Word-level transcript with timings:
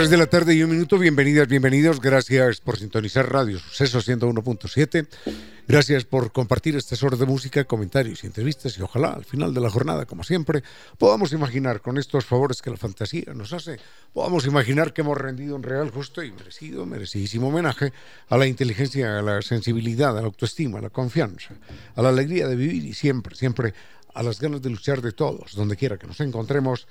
3 0.00 0.08
de 0.08 0.16
la 0.16 0.28
tarde 0.28 0.54
y 0.54 0.62
un 0.62 0.70
minuto, 0.70 0.96
bienvenidas, 0.96 1.46
bienvenidos, 1.46 2.00
gracias 2.00 2.62
por 2.62 2.78
sintonizar 2.78 3.30
Radio 3.30 3.58
Suceso 3.58 3.98
101.7, 3.98 5.06
gracias 5.68 6.06
por 6.06 6.32
compartir 6.32 6.74
estas 6.74 7.02
horas 7.02 7.18
de 7.18 7.26
música, 7.26 7.64
comentarios 7.64 8.24
y 8.24 8.26
entrevistas. 8.26 8.78
Y 8.78 8.80
ojalá 8.80 9.10
al 9.10 9.26
final 9.26 9.52
de 9.52 9.60
la 9.60 9.68
jornada, 9.68 10.06
como 10.06 10.24
siempre, 10.24 10.62
podamos 10.96 11.34
imaginar 11.34 11.82
con 11.82 11.98
estos 11.98 12.24
favores 12.24 12.62
que 12.62 12.70
la 12.70 12.78
fantasía 12.78 13.34
nos 13.34 13.52
hace, 13.52 13.78
podamos 14.14 14.46
imaginar 14.46 14.94
que 14.94 15.02
hemos 15.02 15.18
rendido 15.18 15.54
un 15.54 15.62
real, 15.62 15.90
justo 15.90 16.22
y 16.22 16.32
merecido, 16.32 16.86
merecidísimo 16.86 17.48
homenaje 17.48 17.92
a 18.30 18.38
la 18.38 18.46
inteligencia, 18.46 19.18
a 19.18 19.22
la 19.22 19.42
sensibilidad, 19.42 20.16
a 20.16 20.22
la 20.22 20.28
autoestima, 20.28 20.78
a 20.78 20.82
la 20.82 20.88
confianza, 20.88 21.52
a 21.94 22.00
la 22.00 22.08
alegría 22.08 22.48
de 22.48 22.56
vivir 22.56 22.86
y 22.86 22.94
siempre, 22.94 23.36
siempre 23.36 23.74
a 24.14 24.22
las 24.22 24.40
ganas 24.40 24.62
de 24.62 24.70
luchar 24.70 25.02
de 25.02 25.12
todos, 25.12 25.54
donde 25.54 25.76
quiera 25.76 25.98
que 25.98 26.06
nos 26.06 26.20
encontremos, 26.20 26.86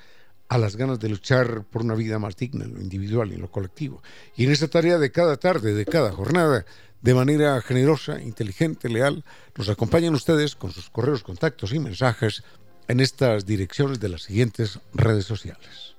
a 0.50 0.58
las 0.58 0.76
ganas 0.76 1.00
de 1.00 1.10
luchar 1.10 1.64
por 1.64 1.84
una 1.84 1.96
vida 1.96 2.20
más 2.20 2.36
digna 2.36 2.66
en 2.66 2.74
lo 2.74 2.82
individual 2.82 3.32
y 3.32 3.36
en 3.36 3.42
lo 3.42 3.52
colectivo. 3.52 4.02
Y 4.36 4.46
en 4.46 4.52
esta 4.52 4.68
tarea 4.68 4.98
de 4.98 5.12
cada 5.12 5.38
tarde, 5.38 5.76
de 5.76 5.86
cada 5.86 6.12
jornada, 6.12 6.66
de 7.02 7.14
manera 7.14 7.62
generosa, 7.62 8.20
inteligente, 8.20 8.90
leal, 8.90 9.24
nos 9.56 9.70
acompañan 9.70 10.16
ustedes 10.16 10.56
con 10.56 10.72
sus 10.72 10.90
correos, 10.90 11.24
contactos 11.24 11.72
y 11.72 11.80
mensajes 11.80 12.44
en 12.88 13.00
estas 13.00 13.46
direcciones 13.46 14.00
de 14.00 14.10
las 14.10 14.24
siguientes 14.24 14.80
redes 14.94 15.26
sociales. 15.26 15.96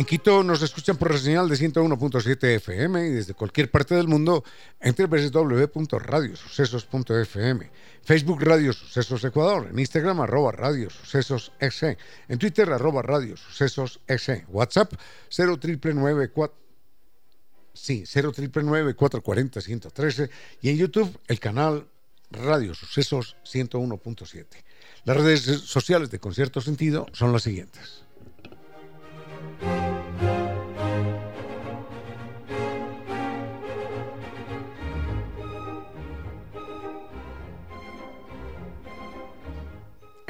En 0.00 0.06
Quito 0.06 0.42
nos 0.42 0.62
escuchan 0.62 0.96
por 0.96 1.12
la 1.12 1.18
señal 1.18 1.46
de 1.46 1.56
101.7 1.56 2.56
FM 2.56 3.08
y 3.08 3.10
desde 3.10 3.34
cualquier 3.34 3.70
parte 3.70 3.94
del 3.94 4.08
mundo 4.08 4.42
en 4.80 4.94
www.radiosucesos.fm. 4.94 7.70
Facebook 8.02 8.42
Radio 8.42 8.72
Sucesos 8.72 9.22
Ecuador, 9.24 9.68
en 9.70 9.78
Instagram 9.78 10.22
arroba 10.22 10.52
Radio 10.52 10.88
Sucesos 10.88 11.52
en 11.60 12.38
Twitter 12.38 12.72
arroba 12.72 13.02
Radio 13.02 13.36
Sucesos 13.36 14.00
WhatsApp 14.48 14.94
0994 15.36 16.56
sí, 17.74 18.04
440 18.06 19.60
113 19.60 20.30
y 20.62 20.70
en 20.70 20.78
YouTube 20.78 21.14
el 21.28 21.38
canal 21.38 21.86
Radio 22.30 22.72
Sucesos 22.72 23.36
101.7. 23.44 24.46
Las 25.04 25.16
redes 25.18 25.42
sociales 25.42 26.10
de 26.10 26.18
Concierto 26.18 26.62
Sentido 26.62 27.04
son 27.12 27.34
las 27.34 27.42
siguientes. 27.42 28.04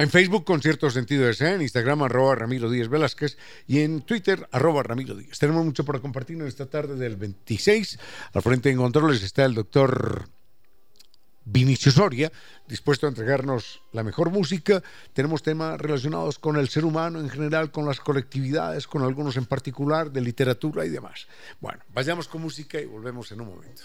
En 0.01 0.09
Facebook, 0.09 0.45
con 0.45 0.63
cierto 0.63 0.89
sentido 0.89 1.27
de 1.27 1.33
ser, 1.35 1.53
en 1.53 1.61
Instagram, 1.61 2.01
arroba 2.01 2.33
Ramiro 2.33 2.71
Díaz 2.71 2.89
Velázquez 2.89 3.37
y 3.67 3.81
en 3.81 4.01
Twitter, 4.01 4.49
arroba 4.51 4.81
Ramiro 4.81 5.13
Díaz. 5.13 5.37
Tenemos 5.37 5.63
mucho 5.63 5.85
para 5.85 5.99
compartir 5.99 6.41
en 6.41 6.47
esta 6.47 6.65
tarde 6.65 6.95
del 6.95 7.17
26. 7.17 7.99
Al 8.33 8.41
frente 8.41 8.71
en 8.71 8.77
controles 8.77 9.21
está 9.21 9.45
el 9.45 9.53
doctor 9.53 10.27
Vinicio 11.45 11.91
Soria, 11.91 12.31
dispuesto 12.67 13.05
a 13.05 13.09
entregarnos 13.09 13.83
la 13.91 14.01
mejor 14.01 14.31
música. 14.31 14.81
Tenemos 15.13 15.43
temas 15.43 15.79
relacionados 15.79 16.39
con 16.39 16.57
el 16.57 16.67
ser 16.67 16.83
humano 16.83 17.19
en 17.19 17.29
general, 17.29 17.69
con 17.69 17.85
las 17.85 17.99
colectividades, 17.99 18.87
con 18.87 19.03
algunos 19.03 19.37
en 19.37 19.45
particular, 19.45 20.11
de 20.11 20.21
literatura 20.21 20.83
y 20.83 20.89
demás. 20.89 21.27
Bueno, 21.59 21.83
vayamos 21.93 22.27
con 22.27 22.41
música 22.41 22.81
y 22.81 22.85
volvemos 22.85 23.31
en 23.33 23.41
un 23.41 23.49
momento. 23.49 23.83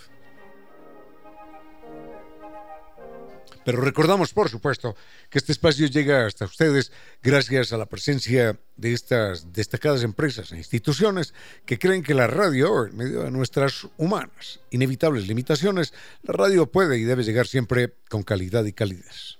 Pero 3.65 3.81
recordamos, 3.81 4.33
por 4.33 4.49
supuesto, 4.49 4.95
que 5.29 5.39
este 5.39 5.53
espacio 5.53 5.87
llega 5.89 6.27
hasta 6.27 6.45
ustedes 6.45 6.93
gracias 7.23 7.73
a 7.73 7.77
la 7.77 7.87
presencia 7.87 8.59
de 8.77 8.93
estas 8.93 9.53
destacadas 9.53 10.03
empresas 10.03 10.53
e 10.53 10.57
instituciones 10.57 11.35
que 11.65 11.79
creen 11.79 12.03
que 12.03 12.15
la 12.15 12.27
radio, 12.27 12.87
en 12.87 12.97
medio 12.97 13.23
de 13.23 13.31
nuestras 13.31 13.89
humanas, 13.97 14.61
inevitables 14.71 15.27
limitaciones, 15.27 15.93
la 16.23 16.33
radio 16.33 16.67
puede 16.67 16.99
y 16.99 17.05
debe 17.05 17.25
llegar 17.25 17.47
siempre 17.47 17.95
con 18.09 18.23
calidad 18.23 18.65
y 18.65 18.73
calidez. 18.73 19.39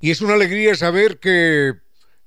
Y 0.00 0.10
es 0.10 0.20
una 0.20 0.34
alegría 0.34 0.74
saber 0.74 1.18
que 1.18 1.83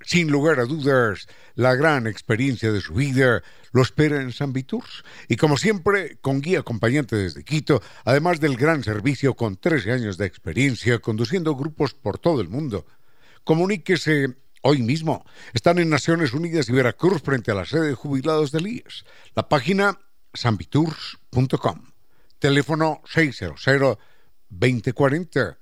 Sin 0.06 0.30
lugar 0.30 0.60
a 0.60 0.66
dudas, 0.66 1.28
la 1.56 1.74
gran 1.74 2.06
experiencia 2.06 2.72
de 2.72 2.82
su 2.82 2.94
vida 2.94 3.42
lo 3.72 3.82
espera 3.82 4.22
en 4.22 4.32
San 4.32 4.54
Viturs. 4.54 5.04
Y 5.28 5.38
como 5.38 5.58
siempre, 5.58 6.18
con 6.22 6.40
guía 6.40 6.60
acompañante 6.60 7.16
desde 7.16 7.44
Quito, 7.44 7.82
además 8.06 8.40
del 8.40 8.58
gran 8.58 8.84
servicio 8.84 9.34
con 9.34 9.58
13 9.58 9.92
años 9.92 10.18
de 10.18 10.28
experiencia 10.28 11.00
conduciendo 11.00 11.56
grupos 11.56 11.96
por 11.96 12.20
todo 12.20 12.42
el 12.42 12.48
mundo. 12.48 12.86
Comuníquese 13.48 14.36
hoy 14.62 14.82
mismo. 14.82 15.26
Están 15.54 15.80
en 15.80 15.90
Naciones 15.90 16.34
Unidas 16.34 16.68
y 16.68 16.74
Veracruz 16.74 17.22
frente 17.22 17.50
a 17.50 17.56
la 17.56 17.64
sede 17.64 17.88
de 17.88 17.94
jubilados 17.94 18.52
del 18.52 18.68
IES. 18.68 19.06
La 19.36 19.48
página 19.48 19.98
sanvitours.com. 20.34 21.92
Teléfono 22.40 23.02
600-2040. 23.06 25.58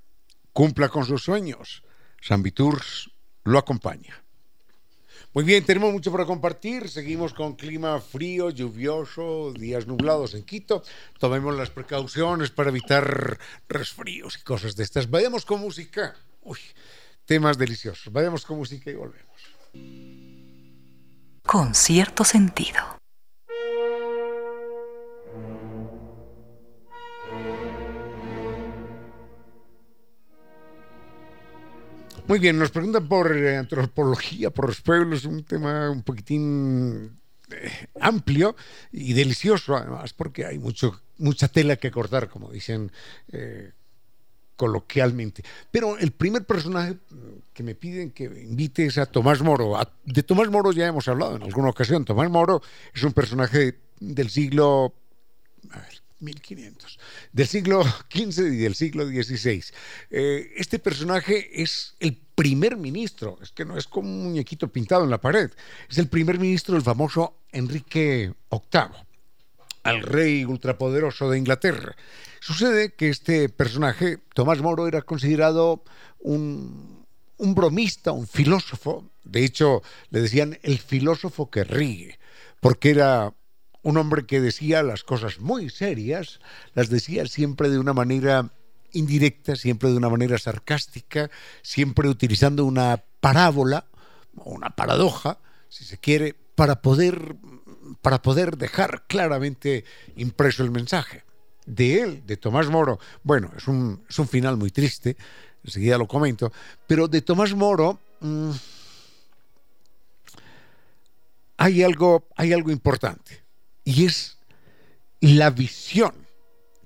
Cumpla 0.52 0.90
con 0.90 1.06
sus 1.06 1.24
sueños. 1.24 1.84
San 2.20 2.42
Viturs 2.42 3.12
lo 3.44 3.60
acompaña. 3.60 4.24
Muy 5.36 5.44
bien, 5.44 5.64
tenemos 5.64 5.94
mucho 5.94 6.12
para 6.12 6.26
compartir. 6.26 6.90
Seguimos 6.90 7.36
con 7.36 7.56
clima 7.56 8.02
frío, 8.02 8.50
lluvioso, 8.50 9.54
días 9.54 9.86
nublados 9.86 10.34
en 10.34 10.42
Quito. 10.42 10.82
Tomemos 11.20 11.56
las 11.56 11.70
precauciones 11.70 12.50
para 12.50 12.72
evitar 12.72 13.38
resfríos 13.70 14.40
y 14.40 14.42
cosas 14.42 14.76
de 14.76 14.84
estas. 14.84 15.08
Vayamos 15.08 15.46
con 15.46 15.60
música. 15.60 16.16
Uy, 16.42 16.58
temas 17.26 17.58
deliciosos. 17.58 18.12
Vayamos 18.12 18.46
con 18.46 18.58
música 18.58 18.90
y 18.90 18.96
volvemos. 18.96 19.26
Con 21.44 21.76
cierto 21.76 22.24
sentido. 22.24 22.80
Muy 32.28 32.40
bien, 32.40 32.58
nos 32.58 32.72
preguntan 32.72 33.08
por 33.08 33.38
eh, 33.38 33.56
antropología, 33.56 34.50
por 34.50 34.68
los 34.68 34.82
pueblos, 34.82 35.26
un 35.26 35.44
tema 35.44 35.92
un 35.92 36.02
poquitín 36.02 37.20
eh, 37.52 37.88
amplio 38.00 38.56
y 38.92 39.14
delicioso, 39.14 39.76
además, 39.76 40.14
porque 40.14 40.44
hay 40.44 40.58
mucho, 40.58 41.04
mucha 41.20 41.48
tela 41.48 41.76
que 41.76 41.92
cortar, 41.92 42.28
como 42.28 42.50
dicen 42.50 42.92
eh, 43.32 43.74
coloquialmente. 44.56 45.44
Pero 45.72 45.98
el 45.98 46.12
primer 46.12 46.46
personaje 46.46 46.98
que 47.54 47.64
me 47.64 47.76
piden 47.76 48.12
que 48.12 48.26
invite 48.26 48.86
es 48.86 48.98
a 48.98 49.06
Tomás 49.06 49.42
Moro. 49.42 49.78
de 50.04 50.24
Tomás 50.24 50.50
Moro 50.50 50.72
ya 50.72 50.88
hemos 50.88 51.08
hablado 51.08 51.36
en 51.36 51.44
alguna 51.44 51.70
ocasión. 51.70 52.06
Tomás 52.06 52.30
Moro 52.30 52.62
es 52.94 53.04
un 53.04 53.14
personaje 53.14 53.80
del 54.00 54.30
siglo... 54.30 54.94
A 55.72 55.80
ver, 55.80 56.06
1500, 56.20 57.00
del 57.34 57.48
siglo 57.48 57.84
XV 57.84 58.54
y 58.54 58.58
del 58.58 58.76
siglo 58.76 59.06
XVI. 59.06 59.64
Eh, 60.10 60.54
este 60.56 60.80
personaje 60.80 61.62
es 61.62 61.96
el 62.00 62.18
primer 62.36 62.78
ministro, 62.78 63.38
es 63.42 63.52
que 63.52 63.66
no 63.66 63.78
es 63.78 63.88
como 63.88 64.10
un 64.10 64.24
muñequito 64.24 64.70
pintado 64.70 65.04
en 65.04 65.10
la 65.10 65.20
pared, 65.20 65.52
es 65.90 65.98
el 65.98 66.08
primer 66.08 66.40
ministro 66.40 66.76
del 66.76 66.84
famoso 66.84 67.38
Enrique 67.52 68.34
VIII, 68.50 69.06
al 69.86 70.02
rey 70.02 70.44
ultrapoderoso 70.46 71.30
de 71.30 71.38
Inglaterra. 71.38 71.96
Sucede 72.42 72.94
que 72.96 73.10
este 73.10 73.50
personaje, 73.50 74.18
Tomás 74.34 74.60
Moro, 74.60 74.88
era 74.88 75.04
considerado 75.04 75.84
un, 76.20 77.06
bromista, 77.38 78.12
un 78.12 78.26
filósofo. 78.26 79.08
De 79.24 79.46
hecho, 79.46 79.84
le 80.10 80.22
decían 80.22 80.58
el 80.64 80.80
filósofo 80.80 81.52
que 81.52 81.64
ríe, 81.64 82.18
porque 82.62 82.90
era 82.90 83.36
un 83.84 83.98
hombre 83.98 84.26
que 84.26 84.42
decía 84.42 84.82
las 84.82 85.04
cosas 85.04 85.40
muy 85.40 85.70
serias, 85.70 86.40
las 86.74 86.90
decía 86.90 87.28
siempre 87.28 87.70
de 87.70 87.78
una 87.78 87.94
manera 87.94 88.52
indirecta, 88.92 89.56
siempre 89.56 89.92
de 89.92 89.98
una 89.98 90.10
manera 90.10 90.40
sarcástica, 90.40 91.30
siempre 91.62 92.10
utilizando 92.10 92.66
una 92.66 93.04
parábola 93.20 93.86
o 94.36 94.50
una 94.50 94.72
paradoja, 94.72 95.38
si 95.70 95.86
se 95.86 96.00
quiere, 96.00 96.36
para 96.56 96.82
poder, 96.82 97.36
para 98.02 98.22
poder 98.22 98.58
dejar 98.58 99.04
claramente 99.08 99.86
impreso 100.16 100.64
el 100.64 100.72
mensaje 100.72 101.24
de 101.66 102.02
él, 102.02 102.24
de 102.26 102.38
Tomás 102.38 102.70
Moro, 102.70 103.00
bueno, 103.24 103.52
es 103.58 103.68
un, 103.68 104.04
es 104.08 104.20
un 104.20 104.28
final 104.28 104.58
muy 104.58 104.72
triste, 104.72 105.18
enseguida 105.64 105.98
lo 105.98 106.08
comento, 106.08 106.52
pero 106.88 107.08
de 107.08 107.22
Tomás 107.22 107.54
Moro 107.54 108.00
mmm, 108.20 108.52
hay, 111.58 111.84
algo, 111.84 112.28
hay 112.36 112.54
algo 112.54 112.72
importante 112.72 113.44
y 113.84 114.06
es 114.06 114.38
la 115.22 115.50
visión 115.50 116.14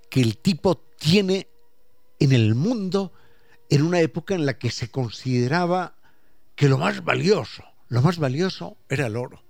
que 0.10 0.22
el 0.22 0.38
tipo 0.38 0.78
tiene 0.98 1.48
en 2.19 2.31
el 2.31 2.56
mundo 2.56 3.13
en 3.69 3.84
una 3.84 4.00
época 4.00 4.34
en 4.34 4.45
la 4.45 4.57
que 4.57 4.72
se 4.72 4.90
consideraba 4.90 5.95
que 6.56 6.68
lo 6.68 6.78
más 6.78 7.04
valioso, 7.04 7.63
lo 7.88 8.02
más 8.02 8.18
valioso 8.18 8.78
era 8.90 9.07
el 9.07 9.16
oro. 9.16 9.42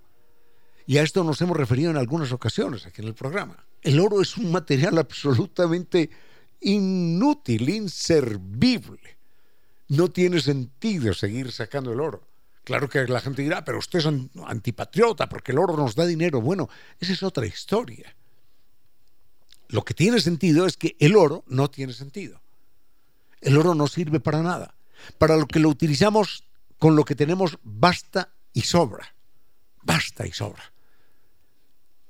Y 0.90 0.98
a 0.98 1.04
esto 1.04 1.22
nos 1.22 1.40
hemos 1.40 1.56
referido 1.56 1.92
en 1.92 1.96
algunas 1.96 2.32
ocasiones 2.32 2.84
aquí 2.84 3.00
en 3.00 3.06
el 3.06 3.14
programa. 3.14 3.64
El 3.80 4.00
oro 4.00 4.20
es 4.20 4.36
un 4.36 4.50
material 4.50 4.98
absolutamente 4.98 6.10
inútil, 6.62 7.68
inservible. 7.68 9.16
No 9.86 10.10
tiene 10.10 10.40
sentido 10.40 11.14
seguir 11.14 11.52
sacando 11.52 11.92
el 11.92 12.00
oro. 12.00 12.26
Claro 12.64 12.88
que 12.88 13.06
la 13.06 13.20
gente 13.20 13.42
dirá, 13.42 13.64
pero 13.64 13.78
usted 13.78 14.00
es 14.00 14.06
antipatriota 14.44 15.28
porque 15.28 15.52
el 15.52 15.60
oro 15.60 15.76
nos 15.76 15.94
da 15.94 16.04
dinero. 16.06 16.40
Bueno, 16.40 16.68
esa 16.98 17.12
es 17.12 17.22
otra 17.22 17.46
historia. 17.46 18.12
Lo 19.68 19.84
que 19.84 19.94
tiene 19.94 20.18
sentido 20.18 20.66
es 20.66 20.76
que 20.76 20.96
el 20.98 21.14
oro 21.14 21.44
no 21.46 21.70
tiene 21.70 21.92
sentido. 21.92 22.40
El 23.40 23.56
oro 23.56 23.76
no 23.76 23.86
sirve 23.86 24.18
para 24.18 24.42
nada. 24.42 24.74
Para 25.18 25.36
lo 25.36 25.46
que 25.46 25.60
lo 25.60 25.68
utilizamos, 25.68 26.42
con 26.80 26.96
lo 26.96 27.04
que 27.04 27.14
tenemos, 27.14 27.58
basta 27.62 28.32
y 28.52 28.62
sobra. 28.62 29.14
Basta 29.84 30.26
y 30.26 30.32
sobra 30.32 30.64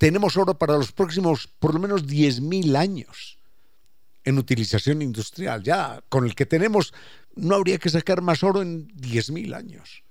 tenemos 0.01 0.39
oro 0.39 0.57
para 0.57 0.79
los 0.79 0.93
próximos 0.93 1.47
por 1.47 1.75
lo 1.75 1.79
menos 1.79 2.07
10.000 2.07 2.75
años 2.75 3.39
en 4.25 4.39
utilización 4.39 5.03
industrial. 5.03 5.63
Ya 5.63 6.03
con 6.09 6.25
el 6.25 6.35
que 6.35 6.47
tenemos 6.47 6.95
no 7.37 7.55
habría 7.55 7.77
que 7.77 7.91
sacar 7.91 8.23
más 8.23 8.43
oro 8.43 8.63
en 8.63 8.89
10.000 8.97 9.55
años, 9.55 10.03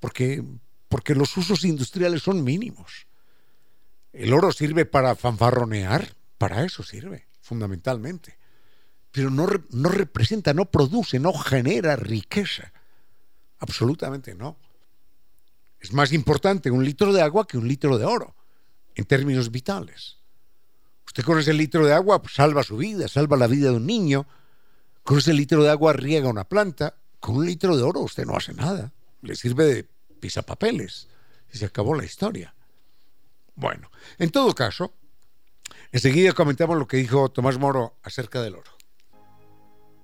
porque, 0.00 0.44
porque 0.90 1.14
los 1.14 1.34
usos 1.34 1.64
industriales 1.64 2.22
son 2.22 2.44
mínimos. 2.44 3.06
El 4.12 4.34
oro 4.34 4.52
sirve 4.52 4.84
para 4.84 5.16
fanfarronear, 5.16 6.14
para 6.36 6.62
eso 6.62 6.82
sirve, 6.82 7.26
fundamentalmente. 7.40 8.36
Pero 9.12 9.30
no, 9.30 9.48
no 9.70 9.88
representa, 9.88 10.52
no 10.52 10.70
produce, 10.70 11.18
no 11.18 11.32
genera 11.32 11.96
riqueza. 11.96 12.70
Absolutamente 13.60 14.34
no. 14.34 14.58
Es 15.80 15.94
más 15.94 16.12
importante 16.12 16.70
un 16.70 16.84
litro 16.84 17.14
de 17.14 17.22
agua 17.22 17.46
que 17.46 17.56
un 17.56 17.66
litro 17.66 17.96
de 17.96 18.04
oro 18.04 18.34
en 18.94 19.04
términos 19.04 19.50
vitales. 19.50 20.18
Usted 21.06 21.24
con 21.24 21.38
ese 21.38 21.52
litro 21.52 21.84
de 21.84 21.92
agua 21.92 22.22
pues, 22.22 22.34
salva 22.34 22.62
su 22.62 22.76
vida, 22.76 23.08
salva 23.08 23.36
la 23.36 23.46
vida 23.46 23.70
de 23.70 23.76
un 23.76 23.86
niño. 23.86 24.26
Con 25.02 25.18
ese 25.18 25.32
litro 25.32 25.62
de 25.62 25.70
agua 25.70 25.92
riega 25.92 26.28
una 26.28 26.44
planta. 26.44 26.94
Con 27.20 27.36
un 27.36 27.46
litro 27.46 27.76
de 27.76 27.82
oro 27.82 28.00
usted 28.00 28.24
no 28.24 28.36
hace 28.36 28.54
nada. 28.54 28.92
Le 29.20 29.34
sirve 29.34 29.64
de 29.64 29.88
pisapapeles. 30.20 31.08
Y 31.52 31.58
se 31.58 31.66
acabó 31.66 31.94
la 31.94 32.04
historia. 32.04 32.54
Bueno, 33.54 33.90
en 34.18 34.30
todo 34.30 34.54
caso, 34.54 34.92
enseguida 35.90 36.32
comentamos 36.32 36.78
lo 36.78 36.86
que 36.86 36.96
dijo 36.96 37.30
Tomás 37.30 37.58
Moro 37.58 37.96
acerca 38.02 38.40
del 38.40 38.54
oro. 38.54 38.70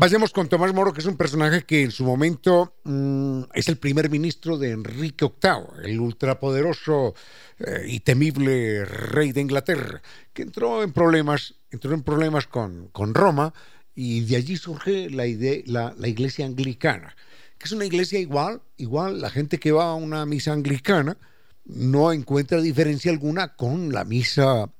Vayamos 0.00 0.32
con 0.32 0.48
Tomás 0.48 0.72
Moro, 0.72 0.94
que 0.94 1.00
es 1.00 1.06
un 1.06 1.18
personaje 1.18 1.64
que 1.64 1.82
en 1.82 1.90
su 1.90 2.04
momento 2.04 2.72
mm, 2.84 3.42
es 3.52 3.68
el 3.68 3.76
primer 3.76 4.08
ministro 4.08 4.56
de 4.56 4.70
Enrique 4.70 5.26
VIII, 5.26 5.90
el 5.92 6.00
ultrapoderoso 6.00 7.14
eh, 7.58 7.84
y 7.86 8.00
temible 8.00 8.86
rey 8.86 9.32
de 9.32 9.42
Inglaterra, 9.42 10.00
que 10.32 10.40
entró 10.40 10.82
en 10.82 10.94
problemas, 10.94 11.56
entró 11.70 11.92
en 11.92 12.02
problemas 12.02 12.46
con, 12.46 12.88
con 12.88 13.12
Roma 13.12 13.52
y 13.94 14.22
de 14.22 14.36
allí 14.36 14.56
surge 14.56 15.10
la, 15.10 15.26
idea, 15.26 15.62
la, 15.66 15.94
la, 15.98 16.08
iglesia 16.08 16.46
anglicana, 16.46 17.14
que 17.58 17.66
es 17.66 17.72
una 17.72 17.84
iglesia 17.84 18.18
igual, 18.18 18.62
igual 18.78 19.20
la 19.20 19.28
gente 19.28 19.60
que 19.60 19.70
va 19.70 19.90
a 19.90 19.94
una 19.96 20.24
misa 20.24 20.54
anglicana 20.54 21.18
no 21.66 22.10
encuentra 22.10 22.62
diferencia 22.62 23.12
alguna 23.12 23.54
con 23.54 23.92
la 23.92 24.04
misa 24.06 24.72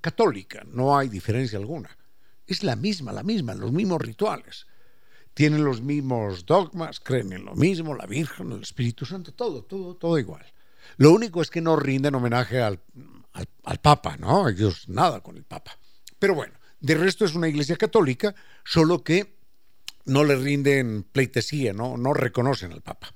católica, 0.00 0.64
no 0.66 0.98
hay 0.98 1.08
diferencia 1.08 1.60
alguna. 1.60 1.96
Es 2.48 2.64
la 2.64 2.74
misma, 2.74 3.12
la 3.12 3.22
misma, 3.22 3.54
los 3.54 3.70
mismos 3.70 4.00
rituales. 4.00 4.66
Tienen 5.34 5.64
los 5.64 5.80
mismos 5.80 6.46
dogmas, 6.46 6.98
creen 6.98 7.32
en 7.32 7.44
lo 7.44 7.54
mismo, 7.54 7.94
la 7.94 8.06
Virgen, 8.06 8.50
el 8.50 8.62
Espíritu 8.62 9.06
Santo, 9.06 9.32
todo, 9.32 9.62
todo, 9.62 9.94
todo 9.94 10.18
igual. 10.18 10.44
Lo 10.96 11.12
único 11.12 11.40
es 11.42 11.50
que 11.50 11.60
no 11.60 11.76
rinden 11.76 12.16
homenaje 12.16 12.60
al, 12.60 12.80
al, 13.62 13.78
Papa, 13.78 14.16
¿no? 14.16 14.48
Ellos 14.48 14.88
nada 14.88 15.20
con 15.20 15.36
el 15.36 15.44
Papa. 15.44 15.78
Pero 16.18 16.34
bueno, 16.34 16.54
de 16.80 16.94
resto 16.94 17.24
es 17.24 17.34
una 17.34 17.48
iglesia 17.48 17.76
católica, 17.76 18.34
solo 18.64 19.04
que 19.04 19.38
no 20.06 20.24
le 20.24 20.36
rinden 20.36 21.04
pleitesía, 21.04 21.72
¿no? 21.72 21.96
no 21.96 22.14
reconocen 22.14 22.72
al 22.72 22.80
Papa. 22.80 23.12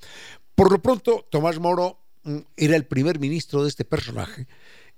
Por 0.54 0.70
lo 0.70 0.80
pronto, 0.80 1.26
Tomás 1.30 1.58
Moro 1.58 1.98
mm, 2.24 2.38
era 2.56 2.76
el 2.76 2.84
primer 2.84 3.18
ministro 3.18 3.62
de 3.62 3.70
este 3.70 3.84
personaje 3.84 4.46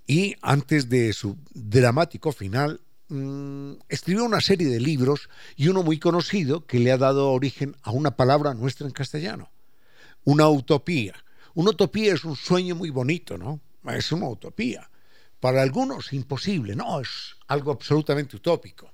y 0.07 0.35
antes 0.43 0.89
de 0.89 1.13
su 1.13 1.39
dramático 1.55 2.33
final 2.33 2.81
Mm, 3.09 3.75
escribió 3.89 4.25
una 4.25 4.41
serie 4.41 4.69
de 4.69 4.81
libros 4.81 5.29
y 5.57 5.69
uno 5.69 5.83
muy 5.83 5.99
conocido 5.99 6.67
que 6.67 6.79
le 6.79 6.91
ha 6.91 6.97
dado 6.97 7.33
origen 7.33 7.77
a 7.83 7.91
una 7.91 8.17
palabra 8.17 8.55
nuestra 8.55 8.87
en 8.87 8.93
castellano, 8.93 9.51
una 10.25 10.49
utopía. 10.49 11.15
Una 11.53 11.71
utopía 11.71 12.15
es 12.15 12.25
un 12.25 12.35
sueño 12.35 12.75
muy 12.75 12.91
bonito, 12.91 13.37
¿no? 13.37 13.61
Es 13.87 14.11
una 14.11 14.29
utopía. 14.29 14.91
Para 15.39 15.61
algunos 15.61 16.13
imposible, 16.15 16.75
no, 16.75 17.01
es 17.01 17.37
algo 17.47 17.73
absolutamente 17.73 18.37
utópico. 18.37 18.91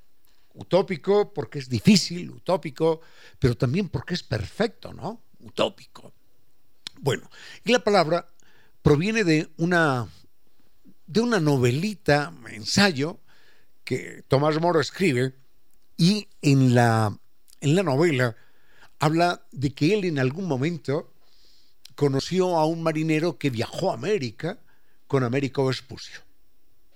Utópico 0.54 1.32
porque 1.32 1.60
es 1.60 1.68
difícil, 1.68 2.30
utópico, 2.30 3.00
pero 3.38 3.56
también 3.56 3.88
porque 3.88 4.14
es 4.14 4.24
perfecto, 4.24 4.92
¿no? 4.92 5.22
Utópico. 5.38 6.12
Bueno, 6.98 7.30
y 7.64 7.70
la 7.70 7.78
palabra 7.78 8.26
proviene 8.82 9.22
de 9.22 9.48
una 9.56 10.08
de 11.06 11.20
una 11.20 11.40
novelita, 11.40 12.32
ensayo, 12.50 13.19
que 13.90 14.22
Tomás 14.28 14.60
Moro 14.60 14.78
escribe 14.78 15.34
y 15.96 16.28
en 16.42 16.76
la, 16.76 17.18
en 17.60 17.74
la 17.74 17.82
novela 17.82 18.36
habla 19.00 19.44
de 19.50 19.74
que 19.74 19.94
él 19.94 20.04
en 20.04 20.20
algún 20.20 20.46
momento 20.46 21.12
conoció 21.96 22.56
a 22.56 22.66
un 22.66 22.84
marinero 22.84 23.36
que 23.36 23.50
viajó 23.50 23.90
a 23.90 23.94
América 23.94 24.60
con 25.08 25.24
Américo 25.24 25.66
Vespucio. 25.66 26.20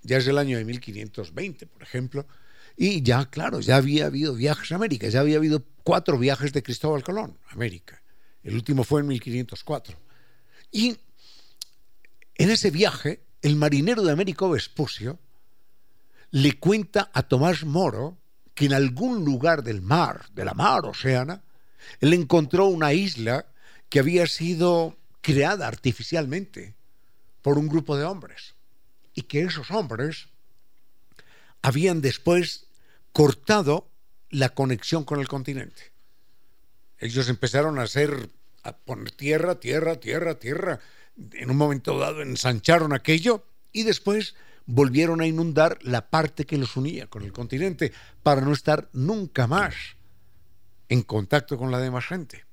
Ya 0.02 0.18
es 0.18 0.28
el 0.28 0.38
año 0.38 0.56
de 0.56 0.64
1520, 0.64 1.66
por 1.66 1.82
ejemplo, 1.82 2.28
y 2.76 3.02
ya, 3.02 3.28
claro, 3.28 3.58
ya 3.58 3.74
había 3.74 4.06
habido 4.06 4.36
viajes 4.36 4.70
a 4.70 4.76
América, 4.76 5.08
ya 5.08 5.18
había 5.18 5.38
habido 5.38 5.64
cuatro 5.82 6.16
viajes 6.16 6.52
de 6.52 6.62
Cristóbal 6.62 7.02
Colón 7.02 7.36
a 7.48 7.54
América. 7.54 8.00
El 8.44 8.54
último 8.54 8.84
fue 8.84 9.00
en 9.00 9.08
1504. 9.08 9.98
Y 10.70 10.96
en 12.36 12.50
ese 12.50 12.70
viaje, 12.70 13.20
el 13.42 13.56
marinero 13.56 14.04
de 14.04 14.12
Américo 14.12 14.48
Vespucio 14.48 15.18
le 16.34 16.58
cuenta 16.58 17.12
a 17.12 17.22
Tomás 17.22 17.62
Moro 17.64 18.18
que 18.56 18.66
en 18.66 18.72
algún 18.72 19.24
lugar 19.24 19.62
del 19.62 19.82
mar, 19.82 20.26
de 20.32 20.44
la 20.44 20.52
mar 20.52 20.84
Oceana, 20.84 21.44
él 22.00 22.12
encontró 22.12 22.66
una 22.66 22.92
isla 22.92 23.46
que 23.88 24.00
había 24.00 24.26
sido 24.26 24.96
creada 25.20 25.68
artificialmente 25.68 26.74
por 27.40 27.56
un 27.56 27.68
grupo 27.68 27.96
de 27.96 28.02
hombres 28.02 28.56
y 29.14 29.22
que 29.22 29.42
esos 29.42 29.70
hombres 29.70 30.26
habían 31.62 32.00
después 32.00 32.66
cortado 33.12 33.88
la 34.28 34.48
conexión 34.48 35.04
con 35.04 35.20
el 35.20 35.28
continente. 35.28 35.92
Ellos 36.98 37.28
empezaron 37.28 37.78
a 37.78 37.82
hacer, 37.82 38.28
a 38.64 38.76
poner 38.76 39.12
tierra, 39.12 39.60
tierra, 39.60 40.00
tierra, 40.00 40.40
tierra. 40.40 40.80
En 41.34 41.52
un 41.52 41.56
momento 41.56 41.96
dado 41.96 42.22
ensancharon 42.22 42.92
aquello 42.92 43.46
y 43.70 43.84
después 43.84 44.34
volvieron 44.66 45.20
a 45.20 45.26
inundar 45.26 45.78
la 45.82 46.08
parte 46.08 46.46
que 46.46 46.58
los 46.58 46.76
unía 46.76 47.06
con 47.06 47.22
el 47.22 47.32
continente 47.32 47.92
para 48.22 48.40
no 48.40 48.52
estar 48.52 48.88
nunca 48.92 49.46
más 49.46 49.74
en 50.88 51.02
contacto 51.02 51.58
con 51.58 51.70
la 51.70 51.78
demás 51.78 52.06
gente. 52.06 52.44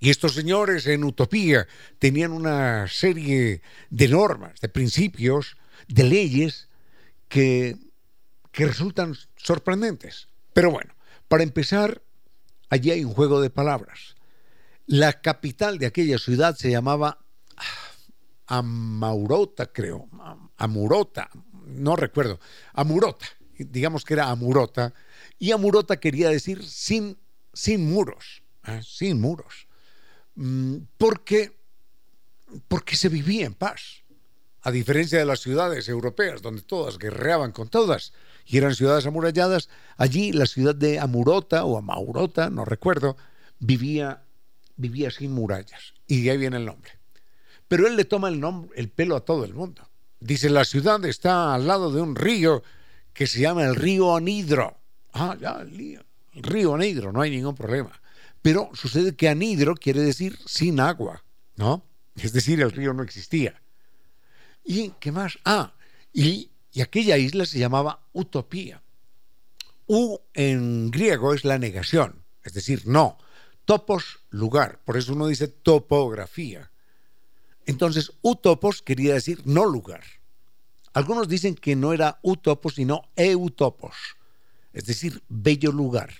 Y 0.00 0.10
estos 0.10 0.34
señores 0.34 0.86
en 0.86 1.04
Utopía 1.04 1.66
tenían 1.98 2.32
una 2.32 2.88
serie 2.88 3.62
de 3.90 4.08
normas, 4.08 4.60
de 4.60 4.68
principios, 4.68 5.56
de 5.86 6.04
leyes 6.04 6.68
que, 7.28 7.76
que 8.52 8.66
resultan 8.66 9.16
sorprendentes. 9.36 10.28
Pero 10.52 10.70
bueno, 10.70 10.94
para 11.28 11.42
empezar, 11.42 12.02
allí 12.70 12.90
hay 12.90 13.04
un 13.04 13.14
juego 13.14 13.40
de 13.40 13.50
palabras. 13.50 14.16
La 14.86 15.20
capital 15.20 15.78
de 15.78 15.86
aquella 15.86 16.18
ciudad 16.18 16.56
se 16.56 16.70
llamaba 16.70 17.18
Amaurota, 18.46 19.66
creo, 19.66 20.08
Amurota, 20.58 21.30
no 21.66 21.96
recuerdo, 21.96 22.38
Amurota, 22.74 23.26
digamos 23.58 24.04
que 24.04 24.14
era 24.14 24.30
Amurota, 24.30 24.92
y 25.38 25.52
Amurota 25.52 25.98
quería 25.98 26.28
decir 26.28 26.64
sin, 26.64 27.16
sin 27.52 27.88
muros, 27.88 28.42
¿eh? 28.66 28.80
sin 28.84 29.20
muros, 29.20 29.68
mm, 30.34 30.76
porque, 30.98 31.56
porque 32.68 32.96
se 32.96 33.08
vivía 33.08 33.46
en 33.46 33.54
paz, 33.54 34.02
a 34.62 34.70
diferencia 34.70 35.18
de 35.18 35.24
las 35.24 35.40
ciudades 35.40 35.88
europeas, 35.88 36.42
donde 36.42 36.62
todas 36.62 36.98
guerreaban 36.98 37.52
con 37.52 37.68
todas 37.68 38.12
y 38.44 38.58
eran 38.58 38.74
ciudades 38.74 39.06
amuralladas, 39.06 39.68
allí 39.96 40.32
la 40.32 40.46
ciudad 40.46 40.74
de 40.74 40.98
Amurota 40.98 41.64
o 41.64 41.78
Amaurota, 41.78 42.50
no 42.50 42.64
recuerdo, 42.64 43.16
vivía, 43.60 44.22
vivía 44.76 45.10
sin 45.10 45.32
murallas, 45.32 45.94
y 46.06 46.22
de 46.22 46.32
ahí 46.32 46.38
viene 46.38 46.56
el 46.56 46.64
nombre. 46.64 46.92
Pero 47.68 47.86
él 47.86 47.96
le 47.96 48.04
toma 48.04 48.28
el, 48.28 48.40
nombre, 48.40 48.70
el 48.76 48.88
pelo 48.88 49.16
a 49.16 49.20
todo 49.20 49.44
el 49.44 49.54
mundo. 49.54 49.87
Dice, 50.20 50.50
la 50.50 50.64
ciudad 50.64 51.04
está 51.04 51.54
al 51.54 51.66
lado 51.66 51.92
de 51.92 52.00
un 52.00 52.16
río 52.16 52.62
que 53.12 53.26
se 53.26 53.40
llama 53.40 53.64
el 53.64 53.76
río 53.76 54.16
Anidro. 54.16 54.78
Ah, 55.12 55.36
ya, 55.40 55.60
el 55.60 56.02
río, 56.34 56.74
Anidro, 56.74 57.12
no 57.12 57.20
hay 57.20 57.30
ningún 57.30 57.54
problema. 57.54 58.00
Pero 58.42 58.70
sucede 58.74 59.16
que 59.16 59.28
Anidro 59.28 59.74
quiere 59.74 60.00
decir 60.00 60.38
sin 60.46 60.80
agua, 60.80 61.24
¿no? 61.56 61.84
Es 62.16 62.32
decir, 62.32 62.60
el 62.60 62.72
río 62.72 62.92
no 62.92 63.02
existía. 63.02 63.60
¿Y 64.64 64.90
qué 65.00 65.12
más? 65.12 65.38
Ah, 65.44 65.74
y, 66.12 66.50
y 66.72 66.80
aquella 66.80 67.16
isla 67.16 67.46
se 67.46 67.58
llamaba 67.58 68.00
Utopía. 68.12 68.82
U 69.86 70.18
en 70.34 70.90
griego 70.90 71.32
es 71.32 71.44
la 71.44 71.58
negación, 71.58 72.22
es 72.44 72.52
decir, 72.52 72.82
no. 72.86 73.18
Topos, 73.64 74.20
lugar. 74.30 74.80
Por 74.84 74.96
eso 74.96 75.12
uno 75.12 75.26
dice 75.26 75.48
topografía. 75.48 76.70
Entonces, 77.68 78.12
utopos 78.22 78.80
quería 78.80 79.12
decir 79.12 79.42
no 79.44 79.66
lugar. 79.66 80.02
Algunos 80.94 81.28
dicen 81.28 81.54
que 81.54 81.76
no 81.76 81.92
era 81.92 82.18
utopos, 82.22 82.76
sino 82.76 83.02
eutopos, 83.14 83.94
es 84.72 84.86
decir, 84.86 85.22
bello 85.28 85.70
lugar. 85.70 86.10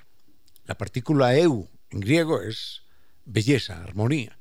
La 0.66 0.76
partícula 0.76 1.38
eu 1.38 1.66
en 1.88 2.00
griego 2.00 2.42
es 2.42 2.82
belleza, 3.24 3.82
armonía. 3.82 4.38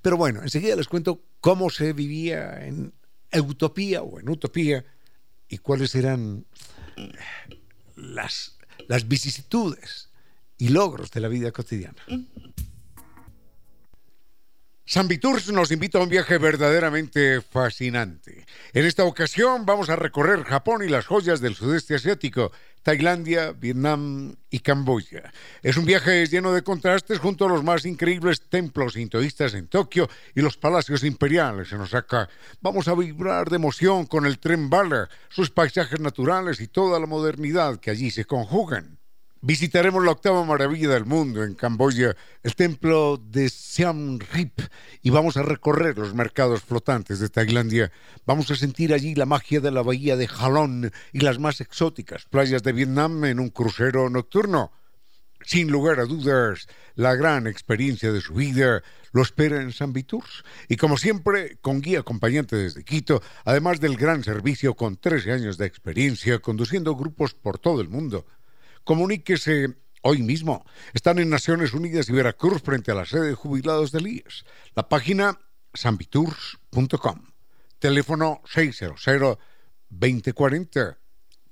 Pero 0.00 0.16
bueno, 0.16 0.42
enseguida 0.42 0.76
les 0.76 0.88
cuento 0.88 1.20
cómo 1.42 1.68
se 1.68 1.92
vivía 1.92 2.64
en 2.64 2.94
utopía 3.36 4.00
o 4.00 4.18
en 4.18 4.30
utopía 4.30 4.82
y 5.50 5.58
cuáles 5.58 5.94
eran 5.94 6.46
las, 7.96 8.56
las 8.88 9.06
vicisitudes 9.06 10.08
y 10.56 10.70
logros 10.70 11.10
de 11.10 11.20
la 11.20 11.28
vida 11.28 11.52
cotidiana. 11.52 12.02
San 14.88 15.08
Viturs 15.08 15.50
nos 15.50 15.72
invita 15.72 15.98
a 15.98 16.02
un 16.02 16.08
viaje 16.08 16.38
verdaderamente 16.38 17.40
fascinante. 17.40 18.46
En 18.72 18.86
esta 18.86 19.02
ocasión 19.02 19.66
vamos 19.66 19.90
a 19.90 19.96
recorrer 19.96 20.44
Japón 20.44 20.84
y 20.84 20.88
las 20.88 21.06
joyas 21.06 21.40
del 21.40 21.56
sudeste 21.56 21.96
asiático, 21.96 22.52
Tailandia, 22.84 23.50
Vietnam 23.50 24.36
y 24.48 24.60
Camboya. 24.60 25.32
Es 25.60 25.76
un 25.76 25.86
viaje 25.86 26.24
lleno 26.28 26.52
de 26.52 26.62
contrastes 26.62 27.18
junto 27.18 27.46
a 27.46 27.48
los 27.48 27.64
más 27.64 27.84
increíbles 27.84 28.42
templos 28.48 28.96
hintoístas 28.96 29.54
en 29.54 29.66
Tokio 29.66 30.08
y 30.36 30.40
los 30.40 30.56
palacios 30.56 31.02
imperiales 31.02 31.72
en 31.72 31.80
Osaka. 31.80 32.28
Vamos 32.60 32.86
a 32.86 32.94
vibrar 32.94 33.50
de 33.50 33.56
emoción 33.56 34.06
con 34.06 34.24
el 34.24 34.38
tren 34.38 34.70
bala, 34.70 35.08
sus 35.30 35.50
paisajes 35.50 35.98
naturales 35.98 36.60
y 36.60 36.68
toda 36.68 37.00
la 37.00 37.06
modernidad 37.06 37.80
que 37.80 37.90
allí 37.90 38.12
se 38.12 38.24
conjugan. 38.24 38.95
Visitaremos 39.46 40.02
la 40.02 40.10
octava 40.10 40.44
maravilla 40.44 40.88
del 40.88 41.04
mundo 41.06 41.44
en 41.44 41.54
Camboya, 41.54 42.16
el 42.42 42.56
templo 42.56 43.16
de 43.16 43.48
Siam 43.48 44.18
Rip, 44.18 44.58
y 45.02 45.10
vamos 45.10 45.36
a 45.36 45.42
recorrer 45.42 45.96
los 45.96 46.14
mercados 46.14 46.64
flotantes 46.64 47.20
de 47.20 47.28
Tailandia. 47.28 47.92
Vamos 48.26 48.50
a 48.50 48.56
sentir 48.56 48.92
allí 48.92 49.14
la 49.14 49.24
magia 49.24 49.60
de 49.60 49.70
la 49.70 49.82
bahía 49.82 50.16
de 50.16 50.26
Halong 50.26 50.90
y 51.12 51.20
las 51.20 51.38
más 51.38 51.60
exóticas 51.60 52.24
playas 52.24 52.64
de 52.64 52.72
Vietnam 52.72 53.24
en 53.24 53.38
un 53.38 53.50
crucero 53.50 54.10
nocturno. 54.10 54.72
Sin 55.44 55.70
lugar 55.70 56.00
a 56.00 56.06
dudas, 56.06 56.66
la 56.96 57.14
gran 57.14 57.46
experiencia 57.46 58.10
de 58.10 58.20
su 58.20 58.34
vida 58.34 58.82
lo 59.12 59.22
espera 59.22 59.62
en 59.62 59.70
San 59.70 59.92
Viturs. 59.92 60.42
Y 60.68 60.74
como 60.74 60.98
siempre, 60.98 61.56
con 61.60 61.80
guía 61.80 62.00
acompañante 62.00 62.56
desde 62.56 62.82
Quito, 62.82 63.22
además 63.44 63.78
del 63.78 63.96
gran 63.96 64.24
servicio 64.24 64.74
con 64.74 64.96
13 64.96 65.30
años 65.30 65.56
de 65.56 65.66
experiencia 65.66 66.40
conduciendo 66.40 66.96
grupos 66.96 67.34
por 67.34 67.60
todo 67.60 67.80
el 67.80 67.88
mundo. 67.88 68.26
Comuníquese 68.86 69.74
hoy 70.02 70.22
mismo. 70.22 70.64
Están 70.94 71.18
en 71.18 71.28
Naciones 71.28 71.74
Unidas 71.74 72.08
y 72.08 72.12
Veracruz 72.12 72.62
frente 72.62 72.92
a 72.92 72.94
la 72.94 73.04
sede 73.04 73.30
de 73.30 73.34
jubilados 73.34 73.90
del 73.90 74.06
IES. 74.06 74.44
La 74.76 74.88
página 74.88 75.40
sanvitours.com. 75.74 77.26
Teléfono 77.80 78.42
600 78.46 79.38
2040. 79.88 80.98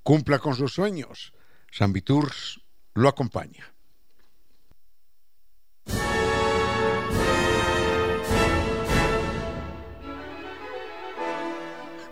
Cumpla 0.04 0.38
con 0.38 0.54
sus 0.54 0.74
sueños. 0.74 1.32
San 1.72 1.92
Viturs 1.92 2.60
lo 2.94 3.08
acompaña. 3.08 3.74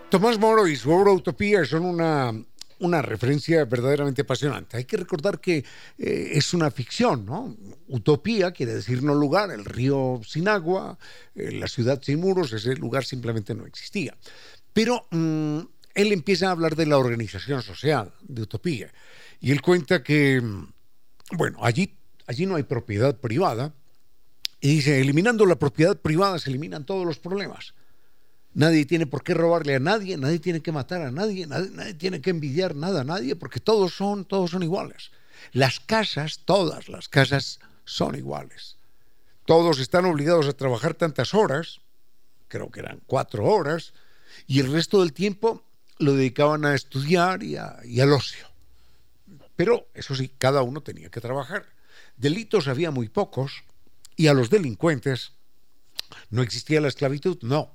Tomás 0.09 0.37
Moro 0.37 0.67
y 0.67 0.75
su 0.75 0.91
obra 0.91 1.13
Utopía 1.13 1.63
son 1.63 1.85
una, 1.85 2.33
una 2.83 3.01
referencia 3.01 3.63
verdaderamente 3.65 4.23
apasionante. 4.23 4.77
Hay 4.77 4.85
que 4.85 4.97
recordar 4.97 5.39
que 5.39 5.63
eh, 5.97 6.31
es 6.33 6.53
una 6.53 6.69
ficción, 6.69 7.25
¿no? 7.25 7.55
Utopía 7.87 8.51
quiere 8.51 8.73
decir 8.73 9.01
no 9.01 9.15
lugar, 9.15 9.51
el 9.51 9.63
río 9.63 10.21
sin 10.25 10.47
agua, 10.47 10.97
eh, 11.33 11.51
la 11.53 11.67
ciudad 11.67 12.01
sin 12.01 12.19
muros, 12.19 12.51
ese 12.51 12.75
lugar 12.75 13.05
simplemente 13.05 13.55
no 13.55 13.65
existía. 13.65 14.15
Pero 14.73 15.07
mm, 15.11 15.59
él 15.95 16.11
empieza 16.11 16.49
a 16.49 16.51
hablar 16.51 16.75
de 16.75 16.85
la 16.85 16.97
organización 16.97 17.61
social, 17.61 18.11
de 18.21 18.41
Utopía, 18.41 18.91
y 19.39 19.51
él 19.51 19.61
cuenta 19.61 20.03
que, 20.03 20.41
mm, 20.41 20.67
bueno, 21.37 21.59
allí, 21.63 21.95
allí 22.27 22.45
no 22.45 22.55
hay 22.55 22.63
propiedad 22.63 23.17
privada, 23.17 23.73
y 24.59 24.75
dice, 24.75 24.99
eliminando 24.99 25.45
la 25.45 25.55
propiedad 25.57 25.97
privada 25.97 26.39
se 26.39 26.49
eliminan 26.49 26.85
todos 26.85 27.05
los 27.05 27.19
problemas. 27.19 27.73
Nadie 28.55 28.85
tiene 28.85 29.07
por 29.07 29.23
qué 29.23 29.33
robarle 29.33 29.75
a 29.75 29.79
nadie, 29.79 30.15
nadie 30.15 30.39
tiene 30.39 30.61
que 30.61 30.71
matar 30.71 31.01
a 31.01 31.11
nadie, 31.11 31.47
nadie, 31.47 31.93
tiene 31.95 32.21
que 32.21 32.29
envidiar 32.29 32.75
nada 32.75 33.01
a 33.01 33.03
nadie, 33.03 33.35
porque 33.35 33.59
todos 33.59 33.95
son, 33.95 34.25
todos 34.25 34.51
son 34.51 34.61
iguales. 34.61 35.11
Las 35.53 35.79
casas, 35.79 36.41
todas 36.45 36.87
las 36.87 37.09
casas 37.09 37.59
son 37.83 38.15
iguales. 38.15 38.77
Todos 39.45 39.79
están 39.79 40.05
obligados 40.05 40.47
a 40.47 40.53
trabajar 40.53 40.93
tantas 40.93 41.33
horas, 41.33 41.81
creo 42.47 42.69
que 42.69 42.81
eran 42.81 43.01
cuatro 43.07 43.45
horas, 43.45 43.93
y 44.45 44.59
el 44.59 44.71
resto 44.71 45.01
del 45.01 45.13
tiempo 45.13 45.63
lo 45.97 46.13
dedicaban 46.13 46.63
a 46.65 46.75
estudiar 46.75 47.41
y, 47.41 47.57
y 47.85 47.99
al 48.01 48.13
ocio. 48.13 48.47
Pero 49.55 49.87
eso 49.95 50.15
sí, 50.15 50.31
cada 50.37 50.61
uno 50.61 50.81
tenía 50.81 51.09
que 51.09 51.21
trabajar. 51.21 51.65
Delitos 52.17 52.67
había 52.67 52.91
muy 52.91 53.09
pocos, 53.09 53.63
y 54.15 54.27
a 54.27 54.33
los 54.35 54.51
delincuentes 54.51 55.31
no 56.29 56.43
existía 56.43 56.79
la 56.81 56.87
esclavitud, 56.89 57.39
no 57.41 57.73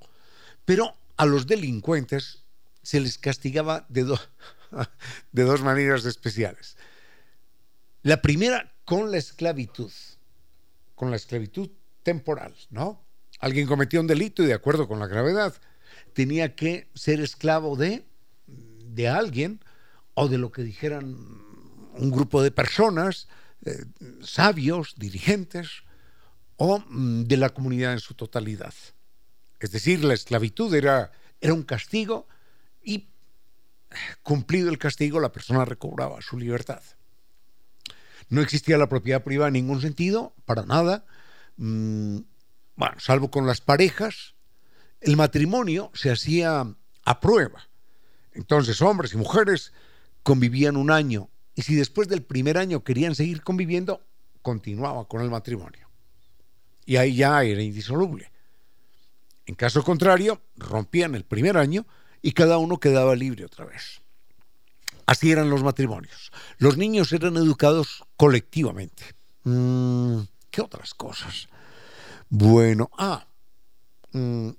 pero 0.69 0.95
a 1.17 1.25
los 1.25 1.47
delincuentes 1.47 2.45
se 2.83 3.01
les 3.01 3.17
castigaba 3.17 3.87
de, 3.89 4.03
de 5.33 5.43
dos 5.43 5.63
maneras 5.63 6.05
especiales. 6.05 6.77
La 8.03 8.21
primera, 8.21 8.71
con 8.85 9.11
la 9.11 9.17
esclavitud, 9.17 9.91
con 10.95 11.11
la 11.11 11.17
esclavitud 11.17 11.71
temporal, 12.03 12.55
¿no? 12.69 13.03
Alguien 13.41 13.67
cometió 13.67 13.99
un 13.99 14.07
delito 14.07 14.43
y 14.43 14.47
de 14.47 14.53
acuerdo 14.53 14.87
con 14.87 14.99
la 14.99 15.07
gravedad, 15.07 15.55
tenía 16.13 16.55
que 16.55 16.91
ser 16.95 17.21
esclavo 17.21 17.75
de, 17.75 18.05
de 18.47 19.09
alguien 19.09 19.65
o 20.13 20.29
de 20.29 20.37
lo 20.37 20.53
que 20.53 20.65
dijeran 20.65 21.17
un 21.95 22.11
grupo 22.11 22.43
de 22.43 22.51
personas, 22.51 23.27
eh, 23.65 23.87
sabios, 24.21 24.97
dirigentes, 24.99 25.71
o 26.57 26.81
mm, 26.81 27.23
de 27.23 27.39
la 27.39 27.49
comunidad 27.49 27.95
en 27.95 28.01
su 28.01 28.13
totalidad. 28.13 28.75
Es 29.61 29.73
decir, 29.73 30.05
la 30.05 30.15
esclavitud 30.15 30.75
era, 30.75 31.13
era 31.41 31.55
un 31.55 31.63
castigo 31.63 32.29
y 32.83 33.09
cumplido 34.23 34.71
el 34.71 34.79
castigo 34.79 35.21
la 35.21 35.33
persona 35.33 35.65
recobraba 35.65 36.21
su 36.21 36.39
libertad. 36.39 36.83
No 38.29 38.41
existía 38.43 38.77
la 38.79 38.89
propiedad 38.89 39.25
privada 39.25 39.49
en 39.49 39.55
ningún 39.55 39.81
sentido, 39.81 40.35
para 40.45 40.65
nada. 40.65 41.07
Mm, 41.57 42.19
bueno, 42.77 43.01
salvo 43.01 43.31
con 43.31 43.47
las 43.47 43.61
parejas, 43.61 44.35
el 45.01 45.17
matrimonio 45.17 45.91
se 45.95 46.11
hacía 46.11 46.67
a 47.05 47.21
prueba. 47.21 47.69
Entonces 48.33 48.83
hombres 48.83 49.15
y 49.15 49.17
mujeres 49.17 49.73
convivían 50.23 50.77
un 50.77 50.91
año 50.91 51.31
y 51.55 51.63
si 51.63 51.75
después 51.75 52.07
del 52.07 52.23
primer 52.23 52.59
año 52.59 52.85
querían 52.85 53.15
seguir 53.15 53.43
conviviendo, 53.43 54.07
continuaba 54.43 55.09
con 55.09 55.23
el 55.23 55.31
matrimonio. 55.31 55.89
Y 56.85 56.97
ahí 56.97 57.17
ya 57.17 57.43
era 57.43 57.63
indisoluble. 57.63 58.31
En 59.49 59.55
caso 59.55 59.83
contrario, 59.83 60.43
rompían 60.57 61.15
el 61.15 61.25
primer 61.25 61.57
año 61.57 61.87
y 62.21 62.33
cada 62.33 62.59
uno 62.59 62.79
quedaba 62.79 63.17
libre 63.17 63.47
otra 63.47 63.65
vez. 63.65 64.03
Así 65.07 65.33
eran 65.33 65.49
los 65.49 65.63
matrimonios. 65.63 66.31
Los 66.59 66.77
niños 66.77 67.15
eran 67.15 67.35
educados 67.39 68.05
colectivamente. 68.19 69.15
Mm, 69.45 70.21
¿Qué 70.51 70.61
otras 70.61 70.93
cosas? 70.93 71.49
Bueno, 72.29 72.91
ah, 72.99 73.27
mm, 74.13 74.51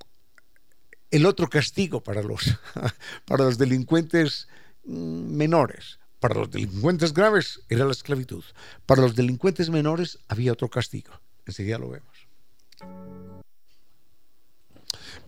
el 1.11 1.25
otro 1.27 1.47
castigo 1.49 2.01
para 2.01 2.23
los, 2.23 2.57
para 3.25 3.43
los 3.43 3.59
delincuentes 3.59 4.47
mm, 4.85 5.35
menores, 5.35 5.99
para 6.19 6.33
los 6.33 6.49
delincuentes 6.49 7.13
graves 7.13 7.61
era 7.69 7.85
la 7.85 7.91
esclavitud. 7.91 8.43
Para 8.87 9.03
los 9.03 9.15
delincuentes 9.15 9.69
menores 9.69 10.17
había 10.27 10.51
otro 10.51 10.67
castigo. 10.67 11.13
Enseguida 11.45 11.77
lo 11.77 11.91
vemos. 11.91 12.18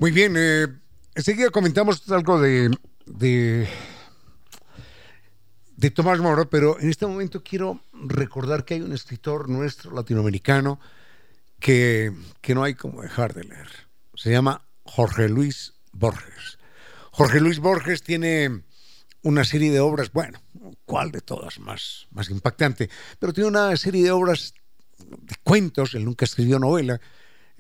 Muy 0.02 0.10
bien, 0.10 0.34
eh, 0.36 0.68
enseguida 1.14 1.52
comentamos 1.52 2.10
algo 2.10 2.42
de, 2.42 2.76
de, 3.06 3.68
Tomás 5.92 6.18
Moro, 6.18 6.50
pero 6.50 6.80
en 6.80 6.90
este 6.90 7.06
momento 7.06 7.44
quiero 7.44 7.82
recordar 7.94 8.66
que 8.66 8.74
hay 8.74 8.82
un 8.82 8.94
escritor 8.94 9.48
nuestro 9.48 9.94
latinoamericano 9.94 10.80
que, 11.60 12.12
que 12.42 12.56
no 12.56 12.64
hay 12.64 12.74
como 12.74 13.04
dejar 13.04 13.36
de 13.36 13.44
leer. 13.44 13.68
Se 14.16 14.32
llama 14.32 14.66
Jorge 14.86 15.30
Luis 15.30 15.76
Borges. 15.92 16.58
Jorge 17.12 17.40
Luis 17.40 17.60
Borges 17.60 18.02
tiene 18.02 18.64
una 19.22 19.46
serie 19.46 19.70
de 19.70 19.82
obras, 19.82 20.12
bueno, 20.12 20.42
¿cuál 20.86 21.12
de 21.12 21.22
todas 21.22 21.60
más, 21.60 22.08
más 22.10 22.32
impactante? 22.32 22.90
Pero 23.20 23.34
tiene 23.34 23.50
una 23.50 23.78
serie 23.78 24.06
de 24.06 24.10
obras 24.10 24.56
de 24.98 25.36
cuentos, 25.44 25.94
él 25.94 26.06
nunca 26.06 26.26
escribió 26.26 26.58
novela, 26.58 27.00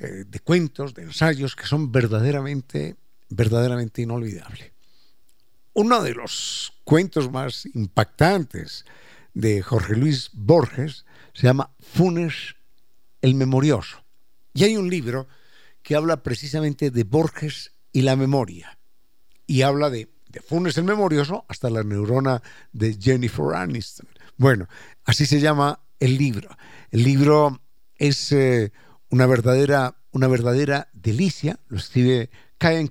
eh, 0.04 0.26
de 0.28 0.40
cuentos, 0.40 0.96
de 0.96 1.04
ensayos 1.04 1.56
que 1.56 1.68
son 1.68 1.92
verdaderamente, 1.92 2.96
verdaderamente 3.30 4.02
inolvidables. 4.02 4.72
Uno 5.74 6.02
de 6.02 6.16
los 6.16 6.74
cuentos 6.84 7.32
más 7.32 7.68
impactantes 7.76 8.84
de 9.36 9.62
Jorge 9.62 9.96
Luis 9.96 10.32
Borges 10.34 11.06
se 11.34 11.44
llama 11.44 11.70
Funes 11.80 12.56
el 13.22 13.36
Memorioso. 13.36 14.04
Y 14.56 14.64
hay 14.64 14.76
un 14.76 14.90
libro 14.90 15.28
que 15.84 15.96
habla 15.96 16.24
precisamente 16.24 16.90
de 16.90 17.04
Borges 17.04 17.72
y 17.94 18.02
la 18.02 18.16
memoria. 18.16 18.80
Y 19.46 19.62
habla 19.62 19.92
de, 19.92 20.10
Funes 20.48 20.80
el 20.80 20.86
Memorioso 20.86 21.46
hasta 21.48 21.70
la 21.70 21.84
neurona 21.84 22.42
de 22.74 22.98
Jennifer 23.00 23.54
Aniston. 23.54 24.08
Bueno, 24.36 24.68
así 25.06 25.28
se 25.28 25.40
llama 25.40 25.80
el 26.00 26.18
libro. 26.18 26.50
El 26.90 27.04
libro 27.04 27.62
es 27.98 28.32
eh, 28.32 28.72
una 29.12 29.28
verdadera, 29.28 29.96
una 30.12 30.28
verdadera 30.28 30.88
delicia, 30.94 31.60
lo 31.68 31.78
escribe 31.78 32.30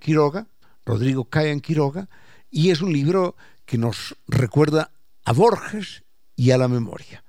Quiroga, 0.01 0.47
Rodrigo 0.85 1.25
Cayan 1.25 1.61
Quiroga, 1.61 2.09
y 2.51 2.71
es 2.71 2.83
un 2.83 2.93
libro 2.93 3.37
que 3.65 3.79
nos 3.79 4.17
recuerda 4.29 4.93
a 5.25 5.33
Borges 5.33 6.05
y 6.37 6.51
a 6.51 6.59
la 6.59 6.69
memoria. 6.69 7.25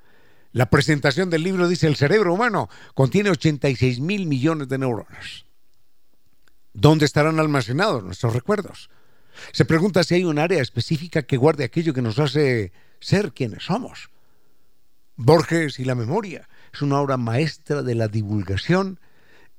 La 0.52 0.70
presentación 0.70 1.30
del 1.30 1.44
libro 1.44 1.70
dice, 1.70 1.88
el 1.88 1.96
cerebro 1.96 2.34
humano 2.34 2.70
contiene 2.94 3.30
86 3.30 4.02
mil 4.02 4.26
millones 4.28 4.68
de 4.68 4.78
neuronas. 4.78 5.46
¿Dónde 6.74 7.06
estarán 7.06 7.40
almacenados 7.40 8.04
nuestros 8.04 8.34
recuerdos? 8.34 8.90
Se 9.54 9.64
pregunta 9.64 10.04
si 10.04 10.16
hay 10.16 10.26
un 10.26 10.40
área 10.40 10.62
específica 10.62 11.24
que 11.24 11.38
guarde 11.38 11.64
aquello 11.64 11.94
que 11.94 12.02
nos 12.02 12.20
hace 12.20 12.74
ser 13.00 13.32
quienes 13.32 13.64
somos. 13.64 14.10
Borges 15.16 15.80
y 15.80 15.86
la 15.86 15.96
memoria 15.96 16.50
es 16.74 16.82
una 16.82 17.00
obra 17.00 17.18
maestra 17.18 17.82
de 17.84 17.96
la 17.96 18.08
divulgación 18.08 19.00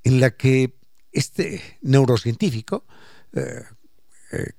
en 0.03 0.19
la 0.19 0.31
que 0.31 0.75
este 1.11 1.61
neurocientífico, 1.81 2.85
eh, 3.33 3.63
eh 4.31 4.53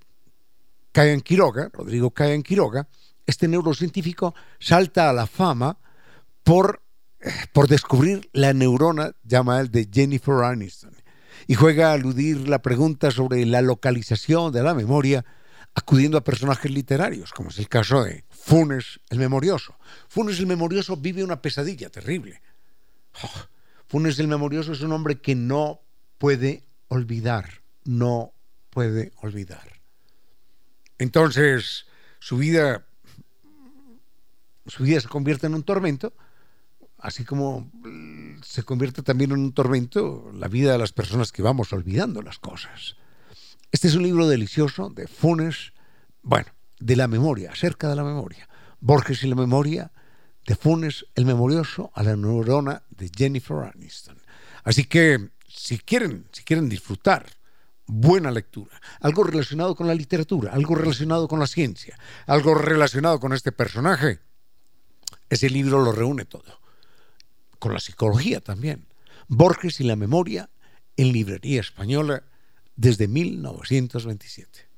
Quiroga, 1.23 1.71
Rodrigo 1.73 2.13
Cayan 2.13 2.45
Quiroga, 2.45 2.87
este 3.27 3.49
neurocientífico 3.49 4.35
salta 4.61 5.11
a 5.11 5.13
la 5.13 5.27
fama 5.27 5.79
por, 6.45 6.83
eh, 7.21 7.31
por 7.53 7.67
descubrir 7.67 8.29
la 8.33 8.53
neurona, 8.53 9.15
llama 9.25 9.61
él, 9.61 9.71
de 9.71 9.89
Jennifer 9.93 10.45
Aniston, 10.45 10.95
y 11.49 11.55
juega 11.55 11.91
a 11.91 11.95
aludir 11.95 12.49
la 12.49 12.63
pregunta 12.63 13.11
sobre 13.11 13.45
la 13.45 13.61
localización 13.61 14.53
de 14.53 14.63
la 14.63 14.75
memoria 14.75 15.25
acudiendo 15.75 16.17
a 16.17 16.25
personajes 16.25 16.71
literarios, 16.71 17.33
como 17.33 17.51
es 17.51 17.59
el 17.59 17.69
caso 17.69 18.05
de 18.05 18.25
Funes 18.45 19.01
el 19.09 19.19
Memorioso. 19.19 19.75
Funes 20.07 20.39
el 20.39 20.47
Memorioso 20.47 20.99
vive 20.99 21.25
una 21.25 21.41
pesadilla 21.41 21.89
terrible. 21.89 22.43
Oh, 23.23 23.31
Funes 23.89 24.19
el 24.19 24.29
Memorioso 24.29 24.73
es 24.73 24.83
un 24.83 24.93
hombre 24.93 25.19
que 25.19 25.35
no 25.35 25.81
puede 26.19 26.63
olvidar, 26.89 27.63
no 27.85 28.35
puede 28.69 29.13
olvidar. 29.23 29.81
Entonces, 30.99 31.87
su 32.19 32.37
vida, 32.37 32.85
su 34.67 34.83
vida 34.83 35.01
se 35.01 35.09
convierte 35.09 35.47
en 35.47 35.55
un 35.55 35.63
tormento, 35.63 36.13
así 36.99 37.25
como 37.25 37.71
se 38.45 38.63
convierte 38.63 39.01
también 39.01 39.31
en 39.31 39.39
un 39.39 39.55
tormento 39.55 40.31
la 40.35 40.49
vida 40.49 40.73
de 40.73 40.79
las 40.79 40.93
personas 40.93 41.33
que 41.33 41.41
vamos 41.41 41.73
olvidando 41.73 42.21
las 42.21 42.39
cosas. 42.39 42.97
Este 43.73 43.89
es 43.89 43.95
un 43.95 44.03
libro 44.03 44.29
delicioso 44.29 44.91
de 44.91 45.09
Funes, 45.09 45.73
bueno, 46.23 46.54
de 46.79 46.97
la 46.97 47.09
memoria, 47.09 47.53
acerca 47.53 47.89
de 47.89 47.97
la 47.97 48.05
memoria. 48.05 48.49
Borges 48.81 49.23
y 49.23 49.29
la 49.29 49.35
memoria, 49.35 49.93
de 50.47 50.57
Funes, 50.57 51.07
el 51.15 51.25
memorioso, 51.25 51.91
a 51.95 52.03
la 52.03 52.17
neurona 52.17 52.83
de 52.91 53.11
Jennifer 53.15 53.57
Aniston. 53.75 54.21
Así 54.63 54.85
que, 54.85 55.31
si 55.49 55.79
quieren, 55.79 56.27
si 56.33 56.43
quieren 56.45 56.69
disfrutar 56.69 57.27
buena 57.87 58.31
lectura, 58.31 58.81
algo 59.01 59.25
relacionado 59.25 59.75
con 59.75 59.87
la 59.87 59.95
literatura, 59.95 60.53
algo 60.53 60.75
relacionado 60.75 61.29
con 61.29 61.39
la 61.39 61.47
ciencia, 61.47 61.99
algo 62.27 62.55
relacionado 62.55 63.21
con 63.21 63.33
este 63.33 63.53
personaje, 63.53 64.21
ese 65.29 65.51
libro 65.51 65.83
lo 65.83 65.93
reúne 65.93 66.25
todo. 66.25 66.61
Con 67.59 67.73
la 67.73 67.81
psicología 67.81 68.41
también. 68.41 68.87
Borges 69.29 69.81
y 69.81 69.85
la 69.85 69.97
memoria 69.97 70.51
en 70.97 71.13
librería 71.13 71.61
española 71.61 72.25
desde 72.77 73.09
1927. 73.09 74.69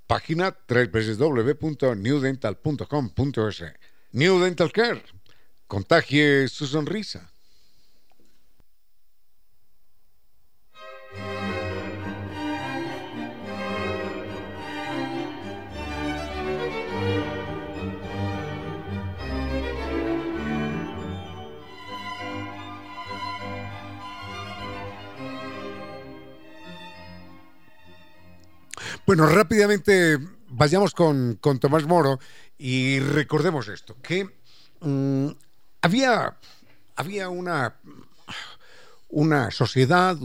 Página 0.10 0.58
www.newdental.com.es. 0.67 3.63
New 4.12 4.39
Dental 4.39 4.72
Care. 4.72 5.04
Contagie 5.67 6.48
su 6.48 6.65
sonrisa. 6.65 7.32
Bueno, 29.10 29.26
rápidamente 29.26 30.19
vayamos 30.50 30.93
con, 30.93 31.39
Tomás 31.39 31.88
Moro 31.88 32.19
y 32.60 33.00
recordemos 33.00 33.67
esto, 33.67 33.98
que 34.04 34.30
mm, 34.82 35.30
había, 35.82 36.38
había 36.95 37.30
una, 37.30 37.74
una 39.10 39.50
sociedad 39.50 40.15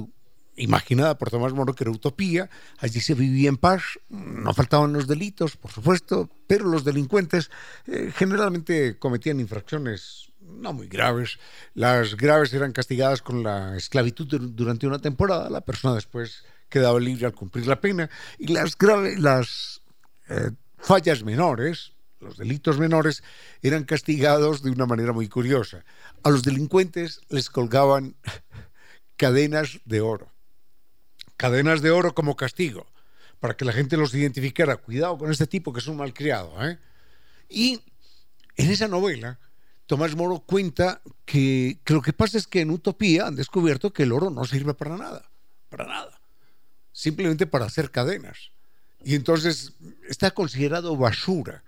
imaginada 0.57 1.17
por 1.17 1.31
Tomás 1.31 1.55
Moro 1.55 1.75
que 1.75 1.85
era 1.85 1.93
utopía, 1.93 2.51
allí 2.77 3.01
se 3.01 3.15
vivía 3.15 3.49
en 3.49 3.57
paz, 3.57 3.85
no 4.11 4.53
faltaban 4.53 4.93
los 4.93 5.07
delitos, 5.07 5.57
por 5.57 5.71
supuesto, 5.71 6.29
pero 6.47 6.67
los 6.67 6.85
delincuentes 6.85 7.51
eh, 7.87 8.13
generalmente 8.15 8.99
cometían 8.99 9.41
infracciones 9.41 10.31
no 10.43 10.75
muy 10.75 10.89
graves. 10.89 11.39
Las 11.73 12.19
graves 12.19 12.53
eran 12.53 12.73
castigadas 12.73 13.23
con 13.23 13.43
la 13.43 13.79
esclavitud 13.79 14.27
durante 14.27 14.87
una 14.87 14.99
temporada, 14.99 15.49
la 15.49 15.63
persona 15.63 15.95
después 15.95 16.45
quedaba 16.75 16.99
libre 16.99 17.27
al 17.27 17.35
cumplir 17.35 17.69
la 17.69 17.81
pena 17.81 18.11
y 18.37 18.49
las 18.49 18.77
las 19.19 19.81
eh, 20.29 20.51
fallas 20.77 21.23
menores, 21.23 21.93
los 22.19 22.37
delitos 22.37 22.81
menores, 22.81 23.23
eran 23.63 23.85
castigados 23.85 24.65
de 24.65 24.73
una 24.73 24.85
manera 24.85 25.13
muy 25.13 25.29
curiosa. 25.29 25.85
A 26.25 26.31
los 26.31 26.43
delincuentes 26.43 27.21
les 27.29 27.49
colgaban 27.49 28.17
cadenas 29.17 29.79
de 29.85 30.01
oro. 30.01 30.33
Cadenas 31.37 31.81
de 31.81 31.93
oro 31.93 32.13
como 32.13 32.35
castigo, 32.35 32.89
para 33.39 33.57
que 33.57 33.65
la 33.65 33.73
gente 33.73 33.97
los 33.97 34.13
identificara. 34.13 34.77
Cuidado 34.77 35.17
con 35.17 35.31
este 35.31 35.47
tipo 35.47 35.73
que 35.73 35.79
es 35.79 35.87
un 35.87 35.99
malcriado. 35.99 36.61
¿eh? 36.67 36.81
Y 37.49 37.81
en 38.57 38.69
esa 38.69 38.89
novela, 38.89 39.39
Tomás 39.87 40.17
Moro 40.17 40.41
cuenta 40.41 41.03
que, 41.25 41.79
que, 41.85 41.95
lo 41.95 42.03
que 42.03 42.13
pasa 42.13 42.37
es 42.37 42.49
que 42.49 42.63
en 42.63 42.73
Utopía 42.73 43.29
han 43.29 43.37
descubierto 43.37 43.93
que 43.93 44.03
el 44.03 44.11
oro 44.11 44.29
no 44.31 44.45
sirve 44.45 44.75
para 44.75 44.97
nada. 44.97 45.31
Para 45.69 45.87
nada 45.87 46.24
simplemente 46.95 47.47
para 47.47 47.67
hacer 47.67 47.91
cadenas. 47.91 48.53
Y 49.05 49.17
entonces 49.17 49.73
está 50.09 50.31
considerado 50.31 50.97
basura. 50.97 51.63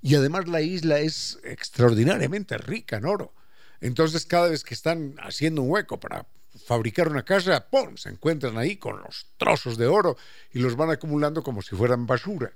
Y 0.00 0.14
además 0.14 0.48
la 0.48 0.62
isla 0.62 1.00
es 1.00 1.38
extraordinariamente 1.42 2.56
rica 2.56 2.96
en 2.96 3.04
oro. 3.04 3.34
Entonces 3.80 4.24
cada 4.24 4.48
vez 4.48 4.64
que 4.64 4.72
están 4.72 5.16
haciendo 5.18 5.60
un 5.60 5.70
hueco 5.70 6.00
para 6.00 6.26
fabricar 6.64 7.08
una 7.08 7.24
casa, 7.24 7.68
¡pum! 7.68 7.96
se 7.96 8.08
encuentran 8.08 8.56
ahí 8.56 8.76
con 8.76 9.02
los 9.02 9.26
trozos 9.36 9.76
de 9.76 9.86
oro 9.86 10.16
y 10.52 10.60
los 10.60 10.76
van 10.76 10.90
acumulando 10.90 11.42
como 11.42 11.60
si 11.60 11.76
fueran 11.76 12.06
basura. 12.06 12.52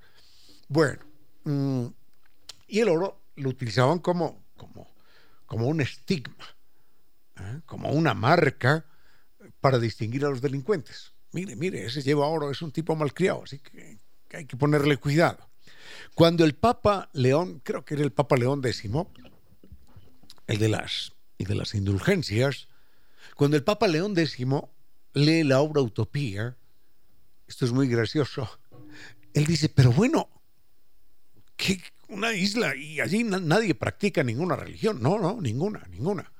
Bueno, 0.68 1.00
mm, 1.44 1.86
y 2.68 2.80
el 2.80 2.88
oro 2.88 3.20
lo 3.36 3.50
utilizaban 3.50 3.98
como, 3.98 4.44
como, 4.56 4.88
como 5.46 5.66
un 5.66 5.80
estigma, 5.80 6.46
¿eh? 7.36 7.60
como 7.66 7.90
una 7.90 8.14
marca 8.14 8.84
para 9.60 9.78
distinguir 9.78 10.24
a 10.24 10.30
los 10.30 10.40
delincuentes 10.40 11.11
mire, 11.32 11.56
mire, 11.56 11.84
ese 11.86 12.02
lleva 12.02 12.26
oro, 12.26 12.50
es 12.50 12.62
un 12.62 12.70
tipo 12.70 12.94
malcriado, 12.94 13.42
así 13.44 13.58
que, 13.58 13.98
hay 14.32 14.46
que 14.46 14.56
ponerle 14.56 14.96
cuidado. 14.96 15.48
Cuando 16.14 16.44
el 16.44 16.54
Papa 16.54 17.10
León, 17.12 17.60
creo 17.62 17.84
que 17.84 17.94
era 17.94 18.02
el 18.02 18.12
Papa 18.12 18.36
León 18.36 18.62
X, 18.64 18.90
el 20.46 20.58
de 20.58 20.68
las, 20.68 21.12
de 21.38 21.54
las 21.54 21.74
indulgencias, 21.74 22.68
cuando 23.36 23.56
el 23.56 23.64
Papa 23.64 23.88
León 23.88 24.18
X 24.18 24.38
lee 25.14 25.42
la 25.42 25.60
obra 25.60 25.82
Utopía, 25.82 26.56
esto 27.46 27.66
es 27.66 27.72
muy 27.72 27.88
gracioso, 27.88 28.48
él 29.34 29.44
dice, 29.44 29.68
pero 29.68 29.92
bueno, 29.92 30.28
que 31.56 31.82
una 32.08 32.32
isla 32.32 32.74
y 32.74 33.00
allí 33.00 33.24
nadie 33.24 33.74
practica 33.74 34.22
ninguna 34.22 34.56
religión, 34.56 35.02
no, 35.02 35.18
no, 35.18 35.40
ninguna, 35.40 35.86
ninguna. 35.90 36.31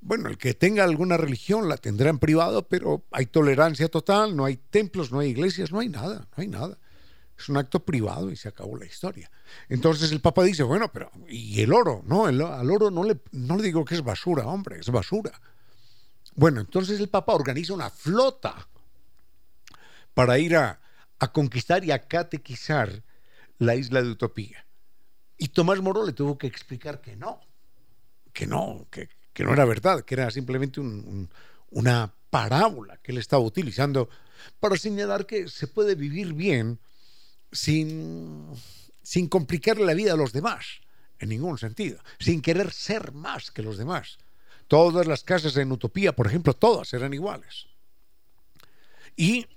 Bueno, 0.00 0.28
el 0.28 0.38
que 0.38 0.54
tenga 0.54 0.84
alguna 0.84 1.16
religión 1.16 1.68
la 1.68 1.76
tendrá 1.76 2.10
en 2.10 2.18
privado, 2.18 2.68
pero 2.68 3.04
hay 3.10 3.26
tolerancia 3.26 3.88
total, 3.88 4.36
no 4.36 4.44
hay 4.44 4.56
templos, 4.56 5.10
no 5.10 5.20
hay 5.20 5.30
iglesias, 5.30 5.72
no 5.72 5.80
hay 5.80 5.88
nada, 5.88 6.28
no 6.36 6.42
hay 6.42 6.48
nada. 6.48 6.78
Es 7.38 7.48
un 7.48 7.56
acto 7.56 7.84
privado 7.84 8.30
y 8.30 8.36
se 8.36 8.48
acabó 8.48 8.76
la 8.76 8.86
historia. 8.86 9.30
Entonces 9.68 10.12
el 10.12 10.20
Papa 10.20 10.42
dice, 10.44 10.62
bueno, 10.62 10.90
pero 10.92 11.10
¿y 11.28 11.60
el 11.60 11.72
oro? 11.72 12.02
No, 12.06 12.26
al 12.26 12.70
oro 12.70 12.90
no 12.90 13.04
le, 13.04 13.20
no 13.32 13.56
le 13.56 13.62
digo 13.62 13.84
que 13.84 13.94
es 13.94 14.02
basura, 14.02 14.46
hombre, 14.46 14.78
es 14.80 14.90
basura. 14.90 15.40
Bueno, 16.34 16.60
entonces 16.60 17.00
el 17.00 17.08
Papa 17.08 17.34
organiza 17.34 17.74
una 17.74 17.90
flota 17.90 18.68
para 20.14 20.38
ir 20.38 20.56
a, 20.56 20.80
a 21.18 21.32
conquistar 21.32 21.84
y 21.84 21.90
a 21.90 22.06
catequizar 22.06 23.02
la 23.58 23.74
isla 23.74 24.02
de 24.02 24.10
Utopía. 24.10 24.66
Y 25.38 25.48
Tomás 25.48 25.80
Moro 25.80 26.06
le 26.06 26.12
tuvo 26.12 26.38
que 26.38 26.46
explicar 26.46 27.00
que 27.00 27.16
no, 27.16 27.40
que 28.32 28.46
no, 28.46 28.86
que, 28.90 29.08
que 29.36 29.44
no 29.44 29.52
era 29.52 29.66
verdad, 29.66 30.02
que 30.02 30.14
era 30.14 30.30
simplemente 30.30 30.80
una 30.80 32.10
parábola 32.30 32.96
que 33.02 33.12
él 33.12 33.18
estaba 33.18 33.42
utilizando 33.42 34.08
para 34.58 34.78
señalar 34.78 35.26
que 35.26 35.48
se 35.48 35.66
puede 35.66 35.94
vivir 35.94 36.32
bien 36.32 36.78
sin, 37.52 38.46
sin 39.02 39.28
complicarle 39.28 39.84
la 39.84 39.92
vida 39.92 40.14
a 40.14 40.16
los 40.16 40.32
demás, 40.32 40.80
en 41.18 41.28
ningún 41.28 41.58
sentido, 41.58 41.98
sin 42.18 42.40
querer 42.40 42.72
ser 42.72 43.12
más 43.12 43.50
que 43.50 43.60
los 43.60 43.76
demás. 43.76 44.16
Todas 44.68 45.06
las 45.06 45.22
casas 45.22 45.54
en 45.58 45.70
Utopía, 45.70 46.16
por 46.16 46.26
ejemplo, 46.26 46.54
todas 46.54 46.94
eran 46.94 47.12
iguales. 47.12 47.66
Y 49.16 49.48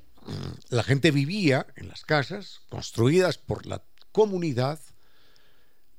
la 0.67 0.83
gente 0.83 1.11
vivía 1.11 1.67
en 1.77 1.87
las 1.87 2.03
casas 2.03 2.63
construidas 2.67 3.37
por 3.37 3.65
la 3.65 3.81
comunidad 4.11 4.77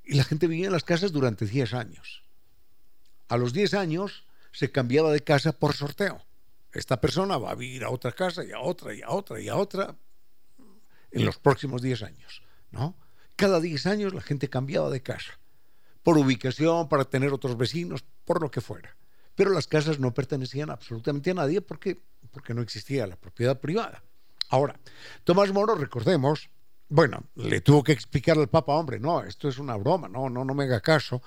y 0.04 0.16
la 0.16 0.24
gente 0.24 0.48
vivía 0.48 0.66
en 0.66 0.72
las 0.72 0.84
casas 0.84 1.12
durante 1.12 1.46
10 1.46 1.72
años 1.72 2.24
a 3.30 3.36
los 3.38 3.52
10 3.52 3.74
años 3.74 4.24
se 4.52 4.70
cambiaba 4.70 5.10
de 5.10 5.20
casa 5.20 5.52
por 5.52 5.74
sorteo. 5.74 6.22
Esta 6.72 7.00
persona 7.00 7.38
va 7.38 7.52
a 7.52 7.54
vivir 7.54 7.84
a 7.84 7.90
otra 7.90 8.12
casa 8.12 8.44
y 8.44 8.52
a 8.52 8.60
otra 8.60 8.94
y 8.94 9.02
a 9.02 9.10
otra 9.10 9.40
y 9.40 9.48
a 9.48 9.56
otra 9.56 9.96
en 11.10 11.24
los 11.24 11.38
próximos 11.38 11.82
10 11.82 12.02
años, 12.02 12.42
¿no? 12.70 12.94
cada 13.40 13.58
10 13.58 13.86
años 13.86 14.12
la 14.12 14.20
gente 14.20 14.50
cambiaba 14.50 14.90
de 14.90 15.00
casa, 15.00 15.38
por 16.02 16.18
ubicación, 16.18 16.90
para 16.90 17.06
tener 17.06 17.32
otros 17.32 17.56
vecinos, 17.56 18.04
por 18.26 18.42
lo 18.42 18.50
que 18.50 18.60
fuera. 18.60 18.94
Pero 19.34 19.50
las 19.50 19.66
casas 19.66 19.98
no 19.98 20.12
pertenecían 20.12 20.68
absolutamente 20.68 21.30
a 21.30 21.34
nadie 21.34 21.62
porque, 21.62 21.98
porque 22.32 22.52
no 22.52 22.60
existía 22.60 23.06
la 23.06 23.16
propiedad 23.16 23.58
privada. 23.58 24.02
Ahora, 24.50 24.78
Tomás 25.24 25.54
Moro, 25.54 25.74
recordemos, 25.74 26.50
bueno, 26.90 27.24
le 27.34 27.62
tuvo 27.62 27.82
que 27.82 27.92
explicar 27.92 28.36
al 28.36 28.48
Papa, 28.48 28.74
hombre, 28.74 29.00
no, 29.00 29.22
esto 29.22 29.48
es 29.48 29.56
una 29.56 29.74
broma, 29.76 30.06
no, 30.06 30.28
no, 30.28 30.44
no 30.44 30.52
me 30.52 30.64
haga 30.64 30.82
caso. 30.82 31.22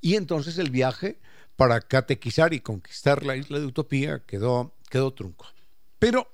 Y 0.00 0.14
entonces 0.14 0.56
el 0.56 0.70
viaje 0.70 1.20
para 1.58 1.80
catequizar 1.80 2.54
y 2.54 2.60
conquistar 2.60 3.26
la 3.26 3.34
isla 3.34 3.58
de 3.58 3.66
Utopía 3.66 4.22
quedó, 4.24 4.76
quedó 4.88 5.12
trunco. 5.12 5.44
Pero 5.98 6.30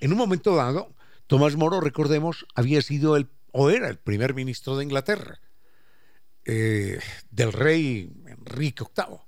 en 0.00 0.12
un 0.12 0.16
momento 0.16 0.56
dado, 0.56 0.94
Tomás 1.26 1.56
Moro, 1.56 1.82
recordemos, 1.82 2.46
había 2.54 2.80
sido 2.80 3.16
el, 3.16 3.28
o 3.52 3.68
era 3.68 3.90
el 3.90 3.98
primer 3.98 4.32
ministro 4.32 4.78
de 4.78 4.84
Inglaterra, 4.84 5.40
eh, 6.46 7.00
del 7.30 7.52
rey 7.52 8.10
Enrique 8.24 8.84
VIII. 8.96 9.18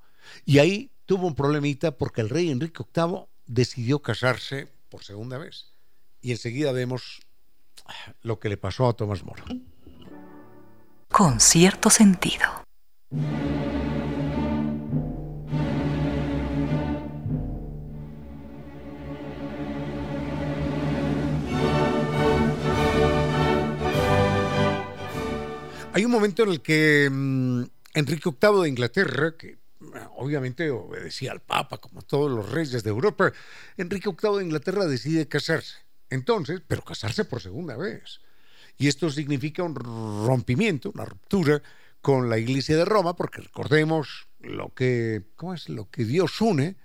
Y 0.46 0.60
ahí 0.60 0.90
tuvo 1.04 1.26
un 1.26 1.34
problemita 1.34 1.90
porque 1.90 2.22
el 2.22 2.30
rey 2.30 2.48
Enrique 2.50 2.82
VIII 2.82 3.26
decidió 3.44 4.00
casarse 4.00 4.66
por 4.88 5.04
segunda 5.04 5.36
vez. 5.36 5.74
Y 6.22 6.30
enseguida 6.30 6.72
vemos 6.72 7.20
lo 8.22 8.40
que 8.40 8.48
le 8.48 8.56
pasó 8.56 8.88
a 8.88 8.94
Tomás 8.94 9.22
Moro. 9.22 9.44
Con 11.10 11.38
cierto 11.38 11.90
sentido. 11.90 12.64
Hay 25.96 26.04
un 26.04 26.10
momento 26.10 26.42
en 26.42 26.50
el 26.50 26.60
que 26.60 27.08
mm, 27.10 27.62
Enrique 27.94 28.28
VIII 28.28 28.60
de 28.64 28.68
Inglaterra, 28.68 29.34
que 29.34 29.56
obviamente 30.16 30.68
obedecía 30.68 31.32
al 31.32 31.40
Papa 31.40 31.78
como 31.78 32.02
todos 32.02 32.30
los 32.30 32.50
reyes 32.50 32.82
de 32.82 32.90
Europa, 32.90 33.32
Enrique 33.78 34.10
VIII 34.10 34.36
de 34.36 34.44
Inglaterra 34.44 34.84
decide 34.84 35.26
casarse. 35.26 35.76
Entonces, 36.10 36.60
pero 36.68 36.84
casarse 36.84 37.24
por 37.24 37.40
segunda 37.40 37.78
vez. 37.78 38.20
Y 38.76 38.88
esto 38.88 39.08
significa 39.08 39.62
un 39.62 39.74
rompimiento, 39.74 40.90
una 40.94 41.06
ruptura 41.06 41.62
con 42.02 42.28
la 42.28 42.36
Iglesia 42.36 42.76
de 42.76 42.84
Roma, 42.84 43.16
porque 43.16 43.40
recordemos 43.40 44.28
lo 44.40 44.74
que, 44.74 45.22
¿cómo 45.34 45.54
es? 45.54 45.70
Lo 45.70 45.88
que 45.88 46.04
Dios 46.04 46.42
une, 46.42 46.76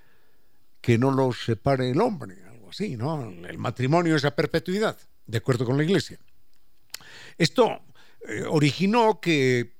que 0.79 0.97
no 0.97 1.11
lo 1.11 1.33
separe 1.33 1.91
el 1.91 1.99
hombre, 1.99 2.37
algo 2.49 2.69
así, 2.69 2.95
¿no? 2.95 3.29
El 3.29 3.57
matrimonio 3.57 4.15
es 4.15 4.23
a 4.23 4.33
perpetuidad, 4.33 4.97
de 5.25 5.37
acuerdo 5.37 5.65
con 5.65 5.75
la 5.75 5.83
Iglesia. 5.83 6.17
Esto 7.37 7.81
eh, 8.27 8.43
originó 8.47 9.19
que, 9.19 9.73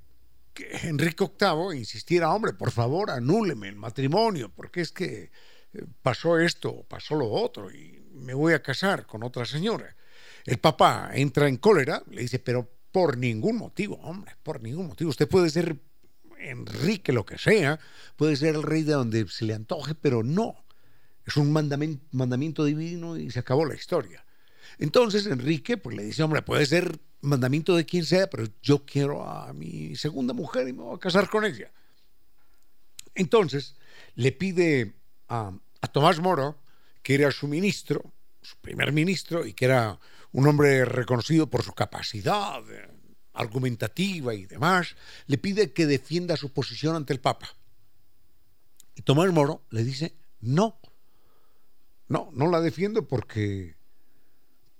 Enrique 0.84 1.25
VIII 1.39 1.77
insistiera, 1.77 2.34
hombre, 2.34 2.54
por 2.54 2.71
favor, 2.71 3.10
anúleme 3.10 3.69
el 3.69 3.75
matrimonio, 3.75 4.51
porque 4.54 4.82
es 4.82 4.91
que 4.91 5.32
eh, 5.73 5.86
pasó 6.01 6.39
esto, 6.39 6.84
pasó 6.88 7.15
lo 7.15 7.30
otro, 7.30 7.71
y 7.71 8.01
me 8.13 8.34
voy 8.34 8.54
a 8.54 8.62
casar 8.62 9.06
con 9.06 9.23
otra 9.23 9.45
señora. 9.45 9.95
El 10.45 10.58
papá 10.58 11.12
entra 11.13 11.47
en 11.47 11.58
cólera, 11.58 12.04
le 12.10 12.21
dice, 12.21 12.39
pero 12.39 12.69
por 12.91 13.17
ningún 13.17 13.58
motivo, 13.58 13.95
hombre, 13.97 14.36
por 14.43 14.62
ningún 14.62 14.88
motivo. 14.88 15.10
Usted 15.10 15.27
puede 15.27 15.49
ser 15.49 15.77
Enrique, 16.39 17.13
lo 17.13 17.25
que 17.25 17.38
sea, 17.38 17.80
puede 18.15 18.36
ser 18.36 18.56
el 18.56 18.63
rey 18.63 18.84
de 18.84 18.93
donde 18.93 19.27
se 19.27 19.45
le 19.45 19.54
antoje, 19.54 19.95
pero 19.95 20.23
no. 20.23 20.65
Es 21.25 21.38
un 21.38 21.51
mandamiento 21.51 22.65
divino 22.65 23.17
y 23.17 23.30
se 23.30 23.39
acabó 23.39 23.65
la 23.65 23.75
historia. 23.75 24.25
Entonces 24.77 25.25
Enrique 25.25 25.77
pues, 25.77 25.95
le 25.95 26.03
dice, 26.03 26.23
hombre, 26.23 26.41
puede 26.41 26.65
ser 26.65 26.99
mandamiento 27.21 27.75
de 27.75 27.86
quien 27.86 28.05
sea, 28.05 28.29
pero 28.29 28.45
yo 28.62 28.86
quiero 28.86 29.27
a 29.27 29.53
mi 29.53 29.95
segunda 29.95 30.34
mujer 30.34 30.67
y 30.67 30.73
me 30.73 30.84
voy 30.84 30.95
a 30.95 30.99
casar 30.99 31.29
con 31.29 31.45
ella. 31.45 31.71
Entonces 33.15 33.75
le 34.15 34.31
pide 34.31 34.93
a, 35.27 35.53
Tomás 35.91 36.19
Moro, 36.19 36.57
que 37.03 37.15
era 37.15 37.31
su 37.31 37.47
ministro, 37.47 38.13
su 38.41 38.57
primer 38.57 38.91
ministro, 38.91 39.45
y 39.45 39.53
que 39.53 39.65
era 39.65 39.99
un 40.31 40.47
hombre 40.47 40.86
reconocido 40.86 41.49
por 41.49 41.63
su 41.63 41.73
capacidad 41.73 42.62
eh, 42.71 42.89
argumentativa 43.34 44.34
y 44.34 44.45
demás, 44.45 44.95
le 45.27 45.38
pide 45.38 45.73
que 45.73 45.86
defienda 45.86 46.38
su 46.38 46.53
posición 46.53 46.95
ante 46.95 47.13
el 47.13 47.19
Papa. 47.19 47.49
Y 48.95 49.01
Tomás 49.01 49.31
Moro 49.31 49.65
le 49.69 49.84
dice, 49.84 50.15
no, 50.39 50.79
no, 52.07 52.29
no 52.34 52.49
la 52.49 52.62
defiendo 52.62 53.07
porque 53.07 53.75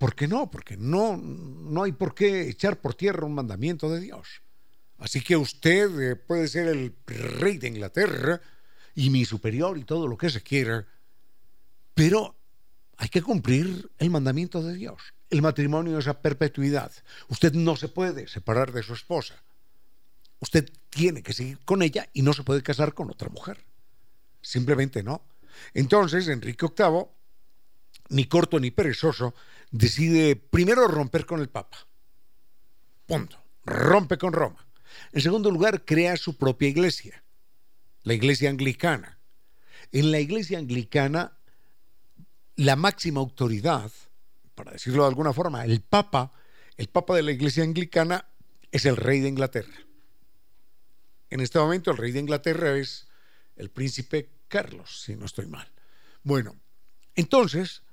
¿Por 0.02 0.16
qué 0.16 0.28
no? 0.28 0.50
Porque 0.50 0.78
no, 0.78 1.16
no 1.16 1.84
hay 1.84 1.92
por 1.92 2.16
qué 2.16 2.50
echar 2.50 2.82
por 2.82 2.96
tierra 2.96 3.24
un 3.24 3.36
mandamiento 3.36 3.88
de 3.88 4.00
Dios. 4.00 4.42
Así 4.98 5.22
que 5.22 5.38
usted 5.38 6.00
eh, 6.00 6.16
puede 6.16 6.48
ser 6.48 6.70
el 6.70 6.96
rey 7.06 7.60
de 7.60 7.68
Inglaterra 7.68 8.42
y 8.96 9.12
mi 9.12 9.26
superior 9.26 9.78
y 9.78 9.84
todo 9.84 10.08
lo 10.08 10.18
que 10.18 10.32
se 10.32 10.42
quiera, 10.42 10.88
pero 11.94 12.36
hay 12.98 13.10
que 13.10 13.22
cumplir 13.22 13.92
el 14.00 14.10
mandamiento 14.10 14.64
de 14.64 14.74
Dios. 14.74 15.14
El 15.30 15.44
matrimonio 15.44 16.00
es 16.00 16.08
a 16.08 16.20
perpetuidad. 16.20 16.92
Usted 17.28 17.54
no 17.54 17.76
se 17.76 17.88
puede 17.88 18.28
separar 18.28 18.72
de 18.72 18.82
su 18.82 18.94
esposa. 18.94 19.36
Usted 20.40 20.68
tiene 20.90 21.22
que 21.22 21.34
seguir 21.34 21.60
con 21.64 21.84
ella 21.84 22.10
y 22.12 22.24
no 22.24 22.34
se 22.34 22.42
puede 22.42 22.64
casar 22.64 22.96
con 22.96 23.12
otra 23.12 23.30
mujer. 23.30 23.64
Simplemente 24.42 25.04
no. 25.04 25.22
Entonces, 25.76 26.28
Enrique 26.28 26.66
VIII, 26.76 27.06
ni 28.12 28.26
corto 28.26 28.60
ni 28.60 28.72
perezoso, 28.72 29.34
decide 29.72 30.36
primero 30.36 30.88
romper 30.88 31.26
con 31.26 31.40
el 31.40 31.50
Papa. 31.50 31.78
Punto. 33.06 33.38
Rompe 33.64 34.18
con 34.18 34.34
Roma. 34.34 34.66
En 35.12 35.22
segundo 35.22 35.50
lugar, 35.52 35.86
crea 35.86 36.18
su 36.18 36.38
propia 36.38 36.68
iglesia, 36.68 37.24
la 38.04 38.14
iglesia 38.14 38.50
anglicana. 38.50 39.18
En 39.92 40.12
la 40.12 40.20
iglesia 40.20 40.58
anglicana, 40.58 41.38
la 42.56 42.76
máxima 42.76 43.20
autoridad, 43.20 43.92
para 44.56 44.72
decirlo 44.72 45.04
de 45.04 45.10
alguna 45.10 45.34
forma, 45.34 45.64
el 45.66 45.82
Papa, 45.82 46.34
el 46.78 46.88
Papa 46.88 47.16
de 47.16 47.24
la 47.24 47.32
iglesia 47.32 47.64
anglicana 47.64 48.26
es 48.72 48.86
el 48.86 48.98
rey 48.98 49.20
de 49.20 49.30
Inglaterra. 49.30 49.86
En 51.30 51.40
este 51.40 51.60
momento 51.60 51.92
el 51.92 51.98
rey 51.98 52.12
de 52.12 52.20
Inglaterra 52.20 52.76
es 52.76 53.08
el 53.56 53.70
príncipe 53.70 54.30
Carlos, 54.48 55.02
si 55.04 55.16
no 55.16 55.26
estoy 55.26 55.46
mal. 55.46 55.72
Bueno, 56.24 56.58
entonces 57.16 57.84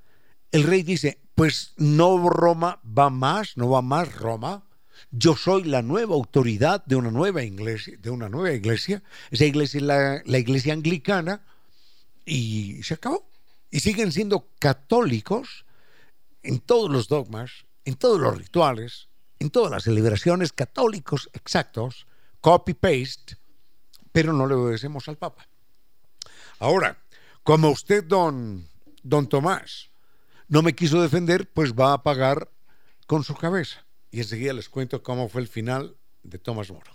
el 0.53 0.63
rey 0.65 0.83
dice, 0.83 1.21
pues 1.35 1.73
no 1.77 2.29
Roma 2.29 2.81
va 2.87 3.11
más, 3.11 3.57
no 3.57 3.71
va 3.71 3.83
más 3.83 4.15
Roma. 4.15 4.65
Yo 5.11 5.37
soy 5.37 5.65
la 5.65 5.83
nueva 5.83 6.15
autoridad 6.15 6.85
de 6.85 6.97
una 6.97 7.11
nueva 7.11 7.43
iglesia, 7.43 7.97
de 7.99 8.11
una 8.11 8.29
nueva 8.29 8.53
iglesia. 8.53 9.03
Esa 9.31 9.45
iglesia 9.45 9.79
es 9.79 9.85
la, 9.85 10.23
la 10.25 10.39
iglesia 10.39 10.73
anglicana 10.73 11.43
y 12.25 12.83
se 12.83 12.95
acabó. 12.95 13.29
Y 13.71 13.81
siguen 13.81 14.13
siendo 14.13 14.49
católicos 14.59 15.65
en 16.43 16.59
todos 16.61 16.91
los 16.91 17.09
dogmas, 17.09 17.67
en 17.85 17.95
todos 17.95 18.21
los 18.21 18.37
rituales, 18.37 19.09
en 19.39 19.51
todas 19.51 19.71
las 19.71 19.85
celebraciones 19.85 20.53
católicos 20.53 21.31
exactos, 21.33 22.07
copy-paste, 22.41 23.37
pero 24.13 24.33
no 24.33 24.47
le 24.47 24.55
obedecemos 24.55 25.09
al 25.09 25.17
Papa. 25.17 25.47
Ahora, 26.59 26.99
como 27.43 27.71
usted, 27.71 28.05
don, 28.05 28.67
don 29.03 29.29
Tomás, 29.29 29.88
no 30.49 30.63
me 30.63 30.75
quiso 30.75 31.01
defender, 31.03 31.49
pues 31.51 31.75
va 31.75 31.93
a 31.93 32.03
pagar 32.03 32.51
con 33.07 33.23
su 33.23 33.35
cabeza. 33.35 33.85
Y 34.11 34.21
enseguida 34.21 34.55
les 34.55 34.69
cuento 34.69 35.03
cómo 35.03 35.29
fue 35.29 35.43
el 35.43 35.49
final 35.49 35.97
de 36.23 36.39
Tomás 36.39 36.71
Moro. 36.71 36.91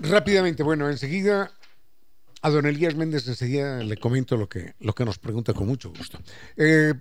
Rápidamente, 0.00 0.62
bueno, 0.62 0.88
enseguida 0.88 1.50
a 2.40 2.50
don 2.50 2.66
Elías 2.66 2.94
Méndez 2.94 3.26
enseguida 3.26 3.82
le 3.82 3.96
comento 3.96 4.36
lo 4.36 4.48
que, 4.48 4.74
lo 4.78 4.94
que 4.94 5.04
nos 5.04 5.18
pregunta 5.18 5.52
con 5.52 5.66
mucho 5.66 5.90
gusto. 5.90 6.20
Eh, 6.56 6.94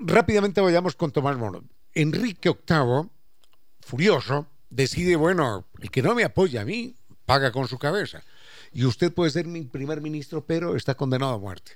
rápidamente 0.00 0.60
vayamos 0.60 0.96
con 0.96 1.12
Tomás 1.12 1.36
Moro. 1.36 1.62
Enrique 1.94 2.50
VIII, 2.50 3.08
furioso, 3.80 4.48
decide, 4.74 5.16
bueno, 5.16 5.66
el 5.80 5.90
que 5.90 6.02
no 6.02 6.14
me 6.14 6.24
apoya 6.24 6.62
a 6.62 6.64
mí, 6.64 6.96
paga 7.24 7.52
con 7.52 7.68
su 7.68 7.78
cabeza. 7.78 8.22
Y 8.72 8.84
usted 8.84 9.12
puede 9.12 9.30
ser 9.30 9.46
mi 9.46 9.62
primer 9.62 10.00
ministro, 10.00 10.44
pero 10.44 10.76
está 10.76 10.94
condenado 10.96 11.32
a 11.32 11.38
muerte. 11.38 11.72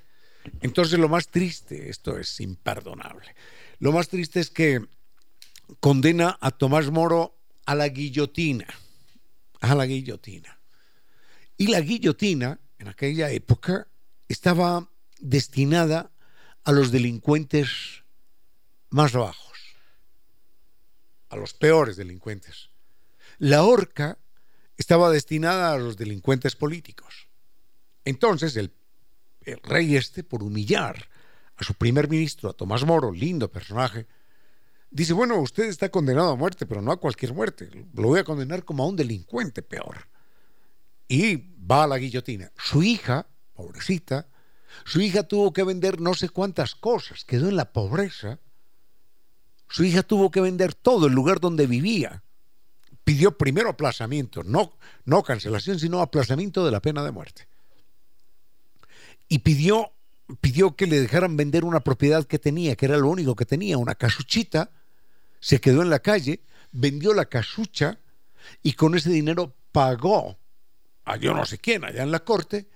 Entonces 0.61 0.99
lo 0.99 1.09
más 1.09 1.29
triste, 1.29 1.89
esto 1.89 2.17
es 2.17 2.39
imperdonable, 2.39 3.35
lo 3.79 3.91
más 3.91 4.09
triste 4.09 4.39
es 4.39 4.49
que 4.49 4.85
condena 5.79 6.37
a 6.41 6.51
Tomás 6.51 6.89
Moro 6.91 7.35
a 7.65 7.75
la 7.75 7.87
guillotina, 7.87 8.67
a 9.61 9.75
la 9.75 9.85
guillotina. 9.85 10.59
Y 11.57 11.67
la 11.67 11.81
guillotina, 11.81 12.59
en 12.79 12.87
aquella 12.87 13.29
época, 13.31 13.87
estaba 14.27 14.89
destinada 15.19 16.11
a 16.63 16.71
los 16.71 16.91
delincuentes 16.91 18.03
más 18.89 19.13
bajos, 19.13 19.59
a 21.29 21.35
los 21.35 21.53
peores 21.53 21.97
delincuentes. 21.97 22.68
La 23.39 23.63
horca 23.63 24.17
estaba 24.77 25.09
destinada 25.09 25.71
a 25.71 25.77
los 25.77 25.95
delincuentes 25.95 26.57
políticos. 26.57 27.29
Entonces 28.03 28.57
el, 28.57 28.73
rey 29.63 29.95
este, 29.95 30.23
por 30.23 30.43
humillar 30.43 31.09
a 31.55 31.63
su 31.63 31.73
primer 31.73 32.09
ministro, 32.09 32.49
a 32.49 32.53
Tomás 32.53 32.85
Moro, 32.85 33.11
lindo 33.13 33.49
personaje, 33.49 34.07
dice, 34.91 35.13
bueno, 35.13 35.39
usted 35.39 35.65
está 35.65 35.89
condenado 35.89 36.31
a 36.31 36.35
muerte, 36.35 36.65
pero 36.65 36.81
no 36.81 36.91
a 36.91 36.99
cualquier 36.99 37.33
muerte, 37.33 37.69
lo 37.93 38.09
voy 38.09 38.19
a 38.19 38.23
condenar 38.23 38.65
como 38.65 38.83
a 38.83 38.87
un 38.87 38.95
delincuente 38.97 39.61
peor. 39.61 40.07
Y 41.07 41.55
va 41.59 41.83
a 41.83 41.87
la 41.87 41.97
guillotina. 41.97 42.51
Su 42.57 42.83
hija, 42.83 43.27
pobrecita, 43.53 44.27
su 44.83 44.99
hija 44.99 45.23
tuvo 45.23 45.53
que 45.53 45.63
vender 45.63 46.01
no 46.01 46.13
sé 46.13 46.29
cuántas 46.29 46.75
cosas, 46.75 47.23
quedó 47.23 47.47
en 47.47 47.55
la 47.55 47.71
pobreza. 47.71 48.39
Su 49.69 49.83
hija 49.85 50.03
tuvo 50.03 50.29
que 50.29 50.41
vender 50.41 50.73
todo 50.73 51.07
el 51.07 51.13
lugar 51.13 51.39
donde 51.39 51.67
vivía. 51.67 52.23
Pidió 53.09 53.35
primero 53.35 53.69
aplazamiento, 53.69 54.43
no, 54.43 54.77
no 55.05 55.23
cancelación, 55.23 55.79
sino 55.79 55.99
aplazamiento 55.99 56.63
de 56.63 56.69
la 56.69 56.79
pena 56.79 57.03
de 57.03 57.09
muerte. 57.09 57.47
Y 59.27 59.39
pidió, 59.39 59.93
pidió 60.39 60.75
que 60.75 60.85
le 60.85 61.01
dejaran 61.01 61.35
vender 61.35 61.65
una 61.65 61.79
propiedad 61.79 62.23
que 62.25 62.37
tenía, 62.37 62.75
que 62.75 62.85
era 62.85 62.97
lo 62.97 63.09
único 63.09 63.35
que 63.35 63.45
tenía, 63.45 63.79
una 63.79 63.95
casuchita. 63.95 64.69
Se 65.39 65.59
quedó 65.59 65.81
en 65.81 65.89
la 65.89 65.97
calle, 65.97 66.41
vendió 66.71 67.15
la 67.15 67.25
casucha 67.25 67.97
y 68.61 68.73
con 68.73 68.93
ese 68.93 69.09
dinero 69.09 69.55
pagó 69.71 70.37
a 71.03 71.17
yo 71.17 71.33
no 71.33 71.47
sé 71.47 71.57
quién 71.57 71.83
allá 71.83 72.03
en 72.03 72.11
la 72.11 72.23
corte 72.23 72.67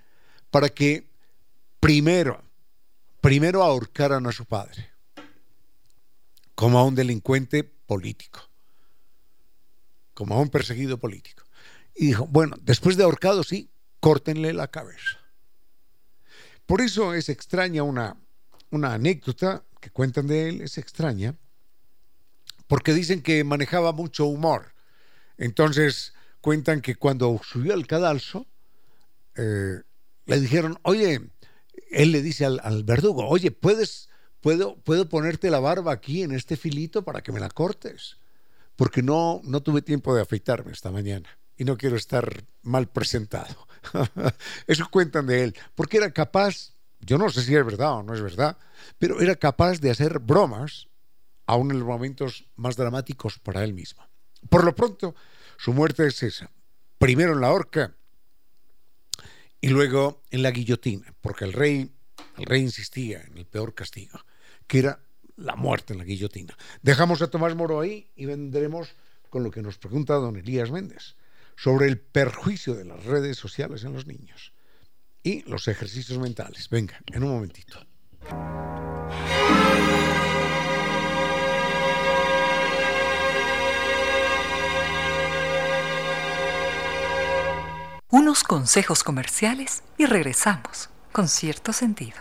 para 0.50 0.70
que 0.70 1.08
primero, 1.80 2.42
primero 3.22 3.62
ahorcaran 3.62 4.26
a 4.26 4.32
su 4.32 4.46
padre, 4.46 4.90
como 6.56 6.80
a 6.80 6.86
un 6.86 6.96
delincuente 6.96 7.64
político, 7.64 8.40
como 10.14 10.36
a 10.36 10.40
un 10.40 10.50
perseguido 10.50 11.00
político. 11.00 11.44
Y 11.96 12.08
dijo, 12.08 12.28
bueno, 12.28 12.56
después 12.62 12.98
de 12.98 13.04
ahorcado, 13.04 13.44
sí, 13.44 13.70
córtenle 14.00 14.54
la 14.54 14.68
cabeza. 14.68 15.20
Por 16.66 16.82
eso 16.82 17.14
es 17.14 17.30
extraña 17.30 17.84
una, 17.84 18.18
una 18.72 18.94
anécdota 18.94 19.64
que 19.80 19.90
cuentan 19.90 20.28
de 20.28 20.50
él, 20.50 20.62
es 20.62 20.78
extraña, 20.78 21.36
porque 22.68 22.94
dicen 22.94 23.22
que 23.22 23.44
manejaba 23.44 23.92
mucho 23.92 24.26
humor. 24.26 24.74
Entonces 25.38 26.14
cuentan 26.42 26.82
que 26.82 26.96
cuando 26.96 27.40
subió 27.44 27.74
al 27.74 27.86
cadalso, 27.86 28.48
eh, 29.36 29.82
le 30.26 30.40
dijeron, 30.40 30.80
oye, 30.84 31.22
él 31.92 32.12
le 32.12 32.22
dice 32.22 32.46
al, 32.46 32.84
verdugo, 32.84 33.28
oye, 33.28 33.52
¿puedes, 33.52 34.10
puedo, 34.42 34.78
¿puedo 34.78 35.10
ponerte 35.10 35.52
la 35.52 35.60
barba 35.60 35.92
aquí 35.92 36.24
en 36.24 36.32
este 36.32 36.56
filito 36.56 37.04
para 37.04 37.22
que 37.22 37.32
me 37.32 37.40
la 37.40 37.50
cortes? 37.50 38.18
Porque 38.76 39.02
no, 39.02 39.42
no 39.44 39.62
tuve 39.62 39.82
tiempo 39.82 40.16
de 40.16 40.22
afeitarme 40.22 40.72
esta 40.72 40.92
mañana 40.92 41.30
y 41.58 41.64
no 41.64 41.78
quiero 41.78 41.96
estar 41.96 42.44
mal 42.62 42.90
presentado. 42.90 43.68
Eso 44.68 44.88
cuentan 44.90 45.28
de 45.28 45.44
él, 45.44 45.56
porque 45.76 45.98
era 45.98 46.12
capaz, 46.12 46.74
yo 47.00 47.18
no 47.18 47.30
sé 47.30 47.44
si 47.44 47.56
es 47.56 47.66
verdad 47.66 47.94
o 47.94 48.04
no 48.04 48.14
es 48.14 48.22
verdad, 48.22 48.58
pero 48.98 49.22
era 49.22 49.36
capaz 49.36 49.80
de 49.80 49.92
hacer 49.92 50.20
bromas 50.20 50.88
aún 51.46 51.72
en 51.72 51.80
los 51.80 51.88
momentos 51.88 52.46
más 52.56 52.76
dramáticos 52.76 53.40
para 53.40 53.64
él 53.64 53.74
mismo. 53.74 54.04
Por 54.50 54.64
lo 54.64 54.76
pronto, 54.76 55.16
su 55.58 55.74
muerte 55.74 56.08
es 56.08 56.24
esa. 56.24 56.50
Primero 56.98 57.34
en 57.34 57.42
la 57.42 57.52
horca 57.52 57.96
y 59.62 59.70
luego 59.70 60.24
en 60.32 60.44
la 60.44 60.52
guillotina, 60.52 61.14
porque 61.22 61.46
el 61.46 61.54
rey, 61.54 61.92
el 62.38 62.46
rey 62.46 62.62
insistía 62.62 63.22
en 63.22 63.38
el 63.38 63.46
peor 63.46 63.74
castigo, 63.74 64.20
que 64.68 64.80
era 64.80 65.00
la 65.36 65.56
muerte 65.56 65.94
en 65.94 66.00
la 66.00 66.06
guillotina. 66.06 66.58
Dejamos 66.82 67.22
a 67.22 67.30
Tomás 67.30 67.56
Moro 67.56 67.80
ahí 67.80 68.10
y 68.16 68.26
vendremos 68.26 68.96
con 69.30 69.44
lo 69.44 69.52
que 69.52 69.62
nos 69.62 69.78
pregunta 69.78 70.14
don 70.16 70.36
Elías 70.36 70.72
Méndez 70.72 71.16
sobre 71.56 71.88
el 71.88 72.00
perjuicio 72.00 72.76
de 72.76 72.86
las 72.86 73.04
redes 73.06 73.38
sociales 73.38 73.84
en 73.84 73.94
los 73.94 74.08
niños 74.08 74.54
y 75.24 75.42
los 75.44 75.68
ejercicios 75.68 76.20
mentales. 76.20 76.70
Venga, 76.70 77.00
en 77.12 77.24
un 77.24 77.32
momentito. 77.32 77.80
unos 88.14 88.44
consejos 88.44 89.04
comerciales 89.04 89.82
y 89.98 90.06
regresamos 90.06 90.92
con 91.12 91.28
cierto 91.28 91.74
sentido. 91.74 92.18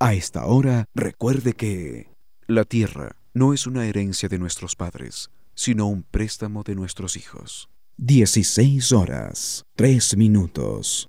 A 0.00 0.12
esta 0.12 0.44
hora, 0.44 0.86
recuerde 0.92 1.52
que 1.52 2.10
la 2.48 2.64
tierra 2.64 3.16
no 3.34 3.52
es 3.52 3.66
una 3.66 3.86
herencia 3.86 4.28
de 4.28 4.38
nuestros 4.38 4.76
padres, 4.76 5.30
sino 5.54 5.88
un 5.88 6.04
préstamo 6.04 6.62
de 6.62 6.76
nuestros 6.76 7.16
hijos. 7.16 7.68
16 7.96 8.92
horas, 8.92 9.64
3 9.74 10.16
minutos. 10.16 11.08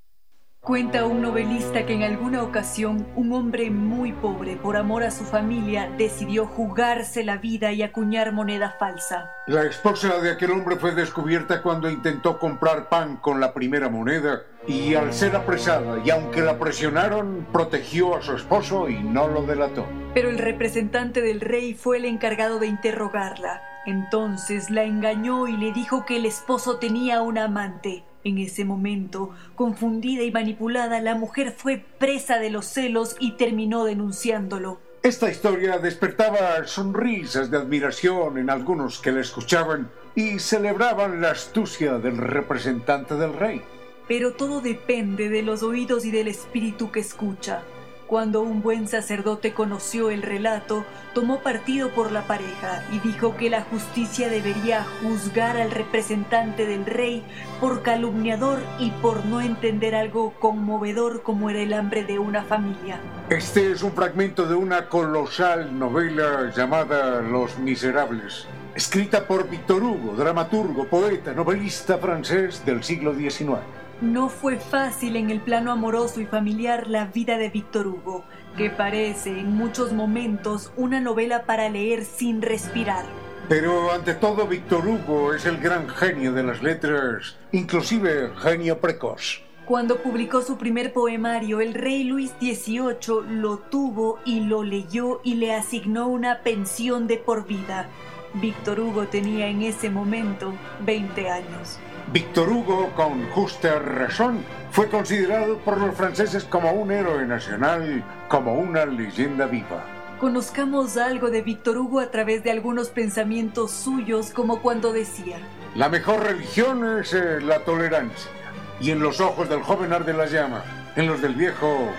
Cuenta 0.68 1.06
un 1.06 1.22
novelista 1.22 1.86
que 1.86 1.94
en 1.94 2.04
alguna 2.04 2.44
ocasión 2.44 3.08
un 3.16 3.32
hombre 3.32 3.72
muy 3.72 4.12
pobre, 4.12 4.58
por 4.58 4.76
amor 4.76 5.04
a 5.04 5.12
su 5.12 5.24
familia, 5.24 5.90
decidió 5.98 6.46
jugarse 6.46 7.24
la 7.24 7.38
vida 7.38 7.72
y 7.72 7.84
acuñar 7.84 8.34
moneda 8.34 8.76
falsa. 8.78 9.32
La 9.48 9.64
esposa 9.64 10.20
de 10.20 10.30
aquel 10.30 10.52
hombre 10.52 10.76
fue 10.76 10.94
descubierta 10.94 11.62
cuando 11.62 11.90
intentó 11.90 12.38
comprar 12.38 12.90
pan 12.90 13.16
con 13.16 13.40
la 13.40 13.54
primera 13.54 13.88
moneda 13.88 14.42
y 14.68 14.94
al 14.94 15.14
ser 15.14 15.38
apresada 15.38 16.02
y 16.04 16.10
aunque 16.10 16.42
la 16.42 16.60
presionaron, 16.60 17.48
protegió 17.54 18.18
a 18.18 18.22
su 18.22 18.36
esposo 18.36 18.90
y 18.90 19.02
no 19.02 19.30
lo 19.30 19.44
delató. 19.44 19.86
Pero 20.14 20.30
el 20.30 20.38
representante 20.38 21.22
del 21.22 21.40
rey 21.40 21.76
fue 21.76 21.96
el 21.96 22.04
encargado 22.04 22.60
de 22.60 22.68
interrogarla. 22.68 23.62
Entonces 23.86 24.70
la 24.70 24.84
engañó 24.84 25.48
y 25.48 25.56
le 25.56 25.72
dijo 25.72 26.06
que 26.06 26.18
el 26.18 26.26
esposo 26.26 26.78
tenía 26.78 27.22
un 27.22 27.38
amante. 27.38 28.04
En 28.28 28.40
ese 28.40 28.66
momento, 28.66 29.30
confundida 29.56 30.22
y 30.22 30.32
manipulada, 30.32 31.00
la 31.00 31.16
mujer 31.16 31.54
fue 31.56 31.82
presa 31.98 32.40
de 32.40 32.50
los 32.50 32.66
celos 32.66 33.16
y 33.22 33.38
terminó 33.38 33.86
denunciándolo. 33.86 34.82
Esta 35.02 35.32
historia 35.32 35.78
despertaba 35.78 36.68
sonrisas 36.68 37.50
de 37.50 37.56
admiración 37.56 38.38
en 38.38 38.50
algunos 38.50 39.00
que 39.00 39.14
la 39.14 39.22
escuchaban 39.22 39.90
y 40.14 40.40
celebraban 40.40 41.22
la 41.22 41.32
astucia 41.32 42.00
del 42.00 42.18
representante 42.18 43.16
del 43.16 43.32
rey. 43.32 43.62
Pero 44.10 44.34
todo 44.34 44.60
depende 44.60 45.30
de 45.30 45.42
los 45.42 45.64
oídos 45.64 46.04
y 46.04 46.12
del 46.12 46.28
espíritu 46.28 46.92
que 46.92 47.00
escucha. 47.00 47.64
Cuando 48.08 48.40
un 48.40 48.62
buen 48.62 48.88
sacerdote 48.88 49.54
conoció 49.54 50.12
el 50.12 50.22
relato, 50.22 50.86
tomó 51.14 51.42
partido 51.42 51.90
por 51.90 52.14
la 52.14 52.26
pareja 52.26 52.82
y 52.94 53.00
dijo 53.00 53.36
que 53.36 53.50
la 53.50 53.64
justicia 53.64 54.30
debería 54.30 54.86
juzgar 55.02 55.58
al 55.58 55.72
representante 55.72 56.66
del 56.66 56.86
rey 56.86 57.22
por 57.60 57.82
calumniador 57.82 58.60
y 58.80 58.92
por 58.92 59.26
no 59.26 59.42
entender 59.42 59.94
algo 59.94 60.34
conmovedor 60.40 61.22
como 61.22 61.50
era 61.50 61.60
el 61.60 61.74
hambre 61.74 62.06
de 62.06 62.18
una 62.18 62.46
familia. 62.46 63.02
Este 63.30 63.74
es 63.74 63.84
un 63.84 63.92
fragmento 63.92 64.48
de 64.48 64.56
una 64.56 64.88
colosal 64.88 65.78
novela 65.78 66.50
llamada 66.56 67.22
Los 67.22 67.60
Miserables, 67.60 68.48
escrita 68.74 69.28
por 69.28 69.50
Victor 69.50 69.84
Hugo, 69.84 70.16
dramaturgo, 70.16 70.88
poeta, 70.88 71.34
novelista 71.34 71.98
francés 71.98 72.66
del 72.66 72.86
siglo 72.86 73.14
XIX. 73.14 73.77
No 74.02 74.30
fue 74.30 74.58
fácil 74.58 75.16
en 75.16 75.32
el 75.32 75.42
plano 75.42 75.72
amoroso 75.72 76.22
y 76.22 76.28
familiar 76.28 76.88
la 76.88 77.06
vida 77.06 77.40
de 77.40 77.50
Víctor 77.50 77.88
Hugo, 77.88 78.26
que 78.56 78.70
parece 78.70 79.40
en 79.40 79.56
muchos 79.56 79.92
momentos 79.92 80.72
una 80.78 81.00
novela 81.00 81.46
para 81.46 81.68
leer 81.68 82.06
sin 82.06 82.44
respirar. 82.44 83.06
Pero 83.50 83.92
ante 83.92 84.14
todo 84.14 84.46
Víctor 84.46 84.88
Hugo 84.88 85.34
es 85.34 85.48
el 85.48 85.58
gran 85.58 85.90
genio 85.90 86.32
de 86.32 86.44
las 86.44 86.62
letras, 86.62 87.38
inclusive 87.52 88.30
genio 88.38 88.80
precoz. 88.80 89.42
Cuando 89.66 89.98
publicó 89.98 90.44
su 90.44 90.60
primer 90.60 90.94
poemario, 90.94 91.60
el 91.60 91.74
rey 91.74 92.04
Luis 92.04 92.34
XVIII 92.40 93.24
lo 93.30 93.58
tuvo 93.58 94.20
y 94.26 94.42
lo 94.42 94.62
leyó 94.62 95.22
y 95.24 95.36
le 95.36 95.56
asignó 95.56 96.08
una 96.08 96.42
pensión 96.44 97.08
de 97.08 97.18
por 97.18 97.48
vida. 97.48 97.90
Víctor 98.36 98.80
Hugo 98.80 99.08
tenía 99.08 99.48
en 99.48 99.64
ese 99.64 99.90
momento 99.90 100.54
20 100.86 101.30
años. 101.32 101.80
Víctor 102.14 102.50
Hugo, 102.50 102.90
con 102.96 103.30
justa 103.32 103.80
razón, 103.80 104.40
fue 104.72 104.88
considerado 104.88 105.58
por 105.60 105.78
los 105.78 105.94
franceses 105.94 106.46
como 106.46 106.72
un 106.72 106.92
héroe 106.92 107.26
nacional, 107.26 108.02
como 108.30 108.54
una 108.54 108.86
leyenda 108.86 109.46
viva. 109.46 109.84
Conozcamos 110.20 110.96
algo 110.98 111.30
de 111.30 111.42
Víctor 111.42 111.78
Hugo 111.78 112.00
a 112.00 112.10
través 112.10 112.44
de 112.44 112.52
algunos 112.52 112.90
pensamientos 112.90 113.72
suyos, 113.72 114.32
como 114.32 114.62
cuando 114.62 114.94
decía, 114.94 115.38
La 115.76 115.90
mejor 115.90 116.24
religión 116.24 117.00
es 117.00 117.14
eh, 117.14 117.42
la 117.42 117.60
tolerancia, 117.60 118.32
y 118.80 118.92
en 118.92 119.00
los 119.00 119.20
ojos 119.20 119.50
del 119.50 119.62
joven 119.62 119.92
arde 119.92 120.14
la 120.14 120.28
llama, 120.28 120.64
en 120.96 121.08
los 121.08 121.22
del 121.22 121.36
viejo 121.36 121.90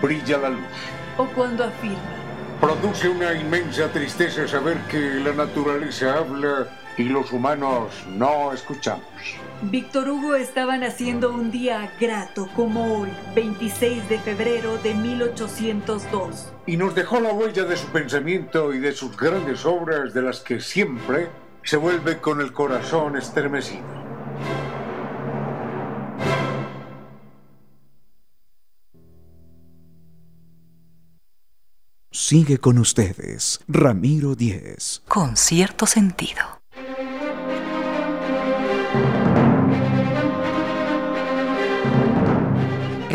brilla 0.00 0.38
la 0.38 0.48
luz. 0.48 0.62
o 1.18 1.26
cuando 1.26 1.64
afirma. 1.64 1.98
Produce 2.60 3.08
una 3.08 3.34
inmensa 3.34 3.86
tristeza 3.92 4.48
saber 4.48 4.78
que 4.90 4.98
la 4.98 5.32
naturaleza 5.32 6.16
habla 6.18 6.66
y 6.96 7.04
los 7.04 7.30
humanos 7.32 7.92
no 8.08 8.52
escuchamos. 8.52 9.04
Víctor 9.62 10.08
Hugo 10.08 10.36
estaba 10.36 10.76
naciendo 10.76 11.32
un 11.32 11.50
día 11.50 11.92
grato 12.00 12.48
como 12.54 13.00
hoy, 13.00 13.10
26 13.34 14.08
de 14.08 14.20
febrero 14.20 14.78
de 14.78 14.94
1802. 14.94 16.52
Y 16.66 16.76
nos 16.76 16.94
dejó 16.94 17.18
la 17.18 17.32
huella 17.32 17.64
de 17.64 17.76
su 17.76 17.88
pensamiento 17.88 18.72
y 18.72 18.78
de 18.78 18.92
sus 18.92 19.16
grandes 19.16 19.66
obras 19.66 20.14
de 20.14 20.22
las 20.22 20.40
que 20.40 20.60
siempre 20.60 21.28
se 21.64 21.76
vuelve 21.76 22.18
con 22.18 22.40
el 22.40 22.52
corazón 22.52 23.16
estremecido. 23.16 23.82
Sigue 32.12 32.58
con 32.58 32.78
ustedes, 32.78 33.60
Ramiro 33.66 34.36
Díez. 34.36 35.02
Con 35.08 35.36
cierto 35.36 35.86
sentido. 35.86 36.57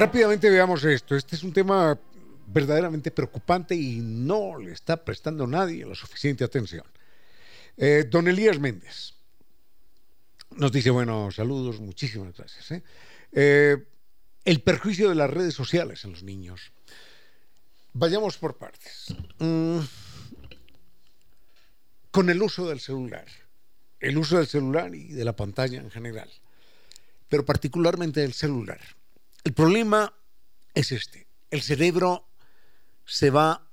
Rápidamente 0.04 0.50
veamos 0.50 0.84
esto. 0.84 1.16
Este 1.16 1.38
es 1.38 1.44
un 1.44 1.54
tema 1.54 1.98
verdaderamente 2.48 3.10
preocupante 3.10 3.74
y 3.74 4.02
no 4.02 4.60
le 4.60 4.74
está 4.74 4.98
prestando 4.98 5.48
nadie 5.48 5.86
la 5.86 5.96
suficiente 5.96 6.44
atención. 6.44 6.84
Eh, 7.78 8.04
don 8.10 8.28
Elías 8.28 8.60
Méndez 8.60 9.14
nos 10.58 10.74
dice, 10.74 10.90
bueno, 10.90 11.32
saludos, 11.32 11.80
muchísimas 11.80 12.36
gracias. 12.36 12.72
¿eh? 12.72 12.84
Eh, 13.32 13.78
el 14.44 14.60
perjuicio 14.60 15.08
de 15.08 15.16
las 15.16 15.30
redes 15.30 15.54
sociales 15.54 16.04
en 16.04 16.12
los 16.12 16.24
niños. 16.24 16.74
Vayamos 17.94 18.38
por 18.38 18.58
partes. 18.58 19.16
Mm, 19.40 19.80
con 22.12 22.30
el 22.30 22.44
uso 22.44 22.68
del 22.68 22.82
celular, 22.82 23.28
el 24.02 24.18
uso 24.18 24.36
del 24.36 24.48
celular 24.48 24.94
y 24.94 25.14
de 25.14 25.24
la 25.24 25.38
pantalla 25.38 25.80
en 25.80 25.90
general, 25.90 26.30
pero 27.30 27.46
particularmente 27.46 28.20
del 28.20 28.34
celular. 28.34 28.82
El 29.44 29.54
problema 29.54 30.14
es 30.74 30.92
este. 30.92 31.28
El 31.52 31.62
cerebro 31.62 32.28
se 33.06 33.30
va 33.30 33.70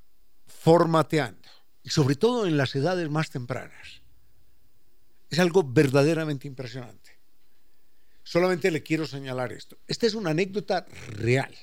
formateando, 0.46 1.48
y 1.82 1.90
sobre 1.90 2.16
todo 2.16 2.46
en 2.46 2.56
las 2.56 2.74
edades 2.74 3.08
más 3.08 3.30
tempranas. 3.30 4.02
Es 5.30 5.38
algo 5.38 5.62
verdaderamente 5.62 6.48
impresionante. 6.48 7.18
Solamente 8.22 8.70
le 8.70 8.82
quiero 8.82 9.06
señalar 9.06 9.52
esto. 9.52 9.78
Esta 9.86 10.06
es 10.06 10.14
una 10.14 10.30
anécdota 10.30 10.86
real, 11.08 11.56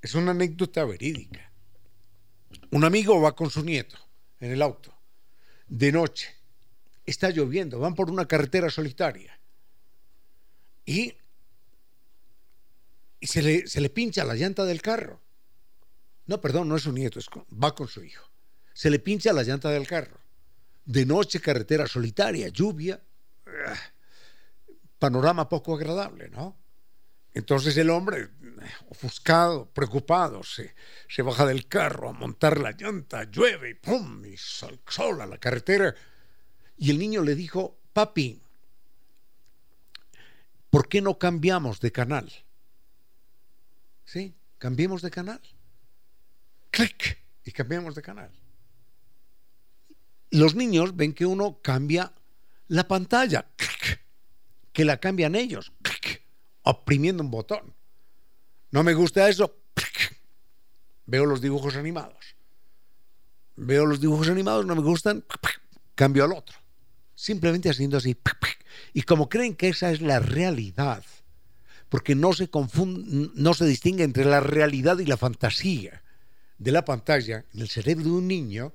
es 0.00 0.14
una 0.14 0.30
anécdota 0.30 0.84
verídica. 0.84 1.50
Un 2.70 2.84
amigo 2.84 3.20
va 3.20 3.34
con 3.34 3.50
su 3.50 3.64
nieto 3.64 3.98
en 4.40 4.52
el 4.52 4.62
auto, 4.62 4.94
de 5.66 5.90
noche, 5.90 6.34
está 7.04 7.30
lloviendo, 7.30 7.78
van 7.78 7.94
por 7.94 8.10
una 8.10 8.26
carretera 8.26 8.70
solitaria 8.70 9.38
y, 10.84 11.14
y 13.20 13.26
se, 13.26 13.42
le, 13.42 13.66
se 13.66 13.80
le 13.80 13.90
pincha 13.90 14.24
la 14.24 14.34
llanta 14.34 14.64
del 14.64 14.82
carro. 14.82 15.20
No, 16.26 16.40
perdón, 16.40 16.68
no 16.68 16.76
es 16.76 16.82
su 16.82 16.92
nieto, 16.92 17.18
es 17.18 17.26
va 17.62 17.74
con 17.74 17.88
su 17.88 18.04
hijo. 18.04 18.30
Se 18.72 18.90
le 18.90 18.98
pincha 18.98 19.32
la 19.32 19.42
llanta 19.42 19.70
del 19.70 19.86
carro. 19.86 20.20
De 20.84 21.04
noche, 21.04 21.40
carretera 21.40 21.86
solitaria, 21.86 22.48
lluvia, 22.48 23.00
ah, 23.46 23.76
panorama 24.98 25.48
poco 25.48 25.74
agradable, 25.74 26.28
¿no? 26.28 26.56
Entonces 27.34 27.76
el 27.76 27.90
hombre, 27.90 28.28
ofuscado, 28.88 29.70
preocupado, 29.70 30.42
se, 30.42 30.74
se, 31.08 31.22
baja 31.22 31.46
del 31.46 31.68
carro 31.68 32.08
a 32.08 32.12
montar 32.12 32.58
la 32.58 32.72
llanta, 32.72 33.24
llueve 33.24 33.70
y 33.70 33.74
¡pum! 33.74 34.24
y 34.24 34.36
sol, 34.36 34.80
sol 34.86 35.20
a 35.20 35.26
la 35.26 35.38
carretera. 35.38 35.94
Y 36.76 36.90
el 36.90 36.98
niño 36.98 37.22
le 37.22 37.34
dijo, 37.34 37.78
papi, 37.92 38.40
¿por 40.70 40.88
qué 40.88 41.00
no 41.00 41.18
cambiamos 41.18 41.80
de 41.80 41.92
canal? 41.92 42.32
¿Sí? 44.08 44.34
Cambiemos 44.56 45.02
de 45.02 45.10
canal. 45.10 45.42
Clic. 46.70 47.18
Y 47.44 47.52
cambiamos 47.52 47.94
de 47.94 48.00
canal. 48.00 48.32
Los 50.30 50.54
niños 50.54 50.96
ven 50.96 51.12
que 51.12 51.26
uno 51.26 51.60
cambia 51.60 52.14
la 52.68 52.88
pantalla. 52.88 53.50
Clic. 53.54 54.00
Que 54.72 54.86
la 54.86 54.96
cambian 54.98 55.34
ellos. 55.34 55.72
Clic. 55.82 56.22
Oprimiendo 56.62 57.22
un 57.22 57.30
botón. 57.30 57.74
No 58.70 58.82
me 58.82 58.94
gusta 58.94 59.28
eso. 59.28 59.60
Clic. 59.74 60.18
Veo 61.04 61.26
los 61.26 61.42
dibujos 61.42 61.76
animados. 61.76 62.34
Veo 63.56 63.84
los 63.84 64.00
dibujos 64.00 64.30
animados, 64.30 64.64
no 64.64 64.74
me 64.74 64.80
gustan. 64.80 65.22
Cambio 65.94 66.24
al 66.24 66.32
otro. 66.32 66.56
Simplemente 67.14 67.68
haciendo 67.68 67.98
así. 67.98 68.16
Y 68.94 69.02
como 69.02 69.28
creen 69.28 69.54
que 69.54 69.68
esa 69.68 69.90
es 69.90 70.00
la 70.00 70.18
realidad, 70.18 71.04
porque 71.88 72.14
no 72.14 72.32
se 72.32 72.48
confunde, 72.48 73.30
no 73.34 73.54
se 73.54 73.66
distingue 73.66 74.04
entre 74.04 74.24
la 74.24 74.40
realidad 74.40 74.98
y 74.98 75.06
la 75.06 75.16
fantasía 75.16 76.02
de 76.58 76.72
la 76.72 76.84
pantalla 76.84 77.44
en 77.54 77.60
el 77.60 77.68
cerebro 77.68 78.04
de 78.04 78.10
un 78.10 78.28
niño, 78.28 78.74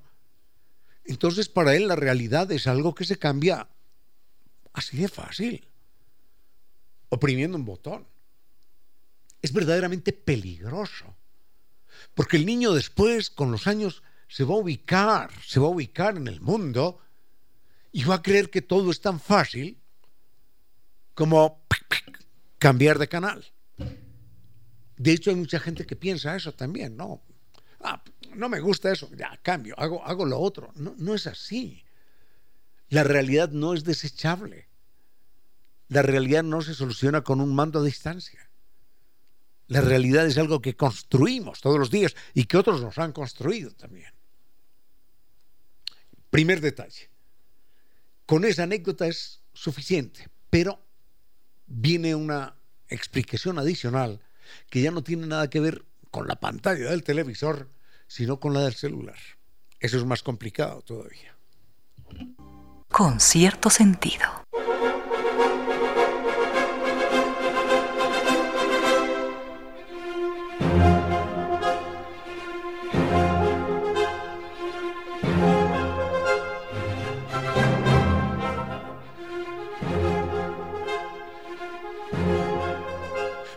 entonces 1.04 1.48
para 1.48 1.76
él 1.76 1.86
la 1.88 1.96
realidad 1.96 2.50
es 2.50 2.66
algo 2.66 2.94
que 2.94 3.04
se 3.04 3.18
cambia 3.18 3.68
así 4.72 4.96
de 4.96 5.08
fácil, 5.08 5.68
oprimiendo 7.08 7.56
un 7.56 7.64
botón. 7.64 8.06
Es 9.42 9.52
verdaderamente 9.52 10.12
peligroso, 10.12 11.14
porque 12.14 12.38
el 12.38 12.46
niño 12.46 12.72
después, 12.72 13.28
con 13.30 13.52
los 13.52 13.66
años, 13.66 14.02
se 14.26 14.44
va 14.44 14.54
a 14.54 14.58
ubicar, 14.58 15.30
se 15.46 15.60
va 15.60 15.66
a 15.66 15.70
ubicar 15.70 16.16
en 16.16 16.26
el 16.26 16.40
mundo 16.40 16.98
y 17.92 18.04
va 18.04 18.16
a 18.16 18.22
creer 18.22 18.50
que 18.50 18.62
todo 18.62 18.90
es 18.90 19.00
tan 19.00 19.20
fácil 19.20 19.78
como 21.14 21.64
cambiar 22.64 22.98
de 22.98 23.08
canal. 23.08 23.44
De 24.96 25.12
hecho, 25.12 25.28
hay 25.28 25.36
mucha 25.36 25.60
gente 25.60 25.84
que 25.84 25.96
piensa 25.96 26.34
eso 26.34 26.54
también, 26.54 26.96
¿no? 26.96 27.22
Ah, 27.80 28.02
no 28.36 28.48
me 28.48 28.58
gusta 28.58 28.90
eso, 28.90 29.10
ya 29.14 29.38
cambio, 29.42 29.78
hago, 29.78 30.02
hago 30.02 30.24
lo 30.24 30.40
otro. 30.40 30.72
No, 30.74 30.94
no 30.96 31.14
es 31.14 31.26
así. 31.26 31.84
La 32.88 33.04
realidad 33.04 33.50
no 33.50 33.74
es 33.74 33.84
desechable. 33.84 34.66
La 35.88 36.00
realidad 36.00 36.42
no 36.42 36.62
se 36.62 36.72
soluciona 36.72 37.20
con 37.20 37.42
un 37.42 37.54
mando 37.54 37.80
a 37.80 37.84
distancia. 37.84 38.48
La 39.66 39.82
realidad 39.82 40.24
es 40.24 40.38
algo 40.38 40.62
que 40.62 40.74
construimos 40.74 41.60
todos 41.60 41.78
los 41.78 41.90
días 41.90 42.16
y 42.32 42.44
que 42.44 42.56
otros 42.56 42.80
nos 42.80 42.96
han 42.96 43.12
construido 43.12 43.72
también. 43.72 44.10
Primer 46.30 46.62
detalle. 46.62 47.10
Con 48.24 48.46
esa 48.46 48.62
anécdota 48.62 49.06
es 49.06 49.42
suficiente, 49.52 50.30
pero 50.48 50.83
viene 51.66 52.14
una 52.14 52.54
explicación 52.88 53.58
adicional 53.58 54.20
que 54.70 54.82
ya 54.82 54.90
no 54.90 55.02
tiene 55.02 55.26
nada 55.26 55.48
que 55.48 55.60
ver 55.60 55.84
con 56.10 56.28
la 56.28 56.36
pantalla 56.36 56.90
del 56.90 57.02
televisor, 57.02 57.68
sino 58.06 58.38
con 58.38 58.54
la 58.54 58.60
del 58.60 58.74
celular. 58.74 59.18
Eso 59.80 59.96
es 59.96 60.04
más 60.04 60.22
complicado 60.22 60.82
todavía. 60.82 61.34
Con 62.88 63.20
cierto 63.20 63.70
sentido. 63.70 64.44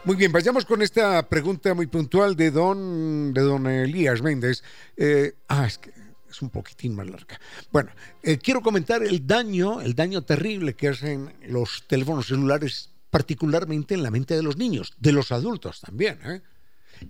Muy 0.08 0.16
bien, 0.16 0.32
vayamos 0.32 0.64
con 0.64 0.82
esta 0.82 1.28
pregunta 1.28 1.74
muy 1.74 1.88
puntual 1.88 2.38
de 2.38 2.50
don, 2.50 3.34
de 3.34 3.42
don 3.42 3.68
Elías 3.68 4.22
Méndez. 4.22 4.64
Eh, 4.96 5.36
ah, 5.50 5.68
es 5.68 5.80
que 5.80 5.92
es 6.30 6.42
un 6.42 6.50
poquitín 6.50 6.96
más 6.96 7.08
larga. 7.08 7.38
Bueno, 7.74 7.92
eh, 8.24 8.38
quiero 8.38 8.62
comentar 8.62 9.04
el 9.04 9.28
daño, 9.28 9.82
el 9.82 9.96
daño 9.96 10.22
terrible 10.22 10.76
que 10.76 10.88
hacen 10.88 11.34
los 11.50 11.84
teléfonos 11.88 12.28
celulares, 12.28 12.92
particularmente 13.10 13.96
en 13.96 14.04
la 14.04 14.10
mente 14.10 14.34
de 14.34 14.44
los 14.44 14.56
niños, 14.56 14.94
de 14.98 15.12
los 15.12 15.34
adultos 15.34 15.82
también. 15.82 16.20
¿eh? 16.24 16.42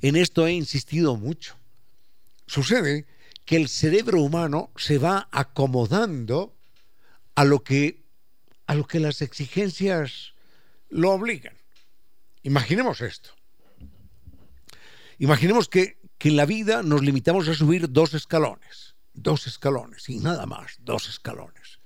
En 0.01 0.15
esto 0.15 0.47
he 0.47 0.53
insistido 0.53 1.17
mucho. 1.17 1.55
Sucede 2.47 3.05
que 3.45 3.57
el 3.57 3.69
cerebro 3.69 4.23
humano 4.23 4.71
se 4.75 4.97
va 4.97 5.29
acomodando 5.31 6.55
a 7.35 7.45
lo 7.45 7.63
que, 7.63 8.01
a 8.65 8.73
lo 8.73 8.87
que 8.87 8.99
las 8.99 9.21
exigencias 9.21 10.33
lo 10.89 11.11
obligan. 11.11 11.56
Imaginemos 12.47 13.01
esto. 13.01 13.31
Imaginemos 15.19 15.67
que, 15.67 15.99
que, 16.17 16.29
en 16.29 16.37
la 16.37 16.45
vida 16.45 16.81
nos 16.81 17.01
limitamos 17.01 17.49
a 17.49 17.53
subir 17.53 17.91
dos 17.91 18.13
escalones, 18.13 18.95
dos 19.13 19.47
escalones 19.47 20.07
y 20.07 20.19
nada 20.19 20.45
más, 20.45 20.77
dos 20.79 21.09
escalones. 21.09 21.81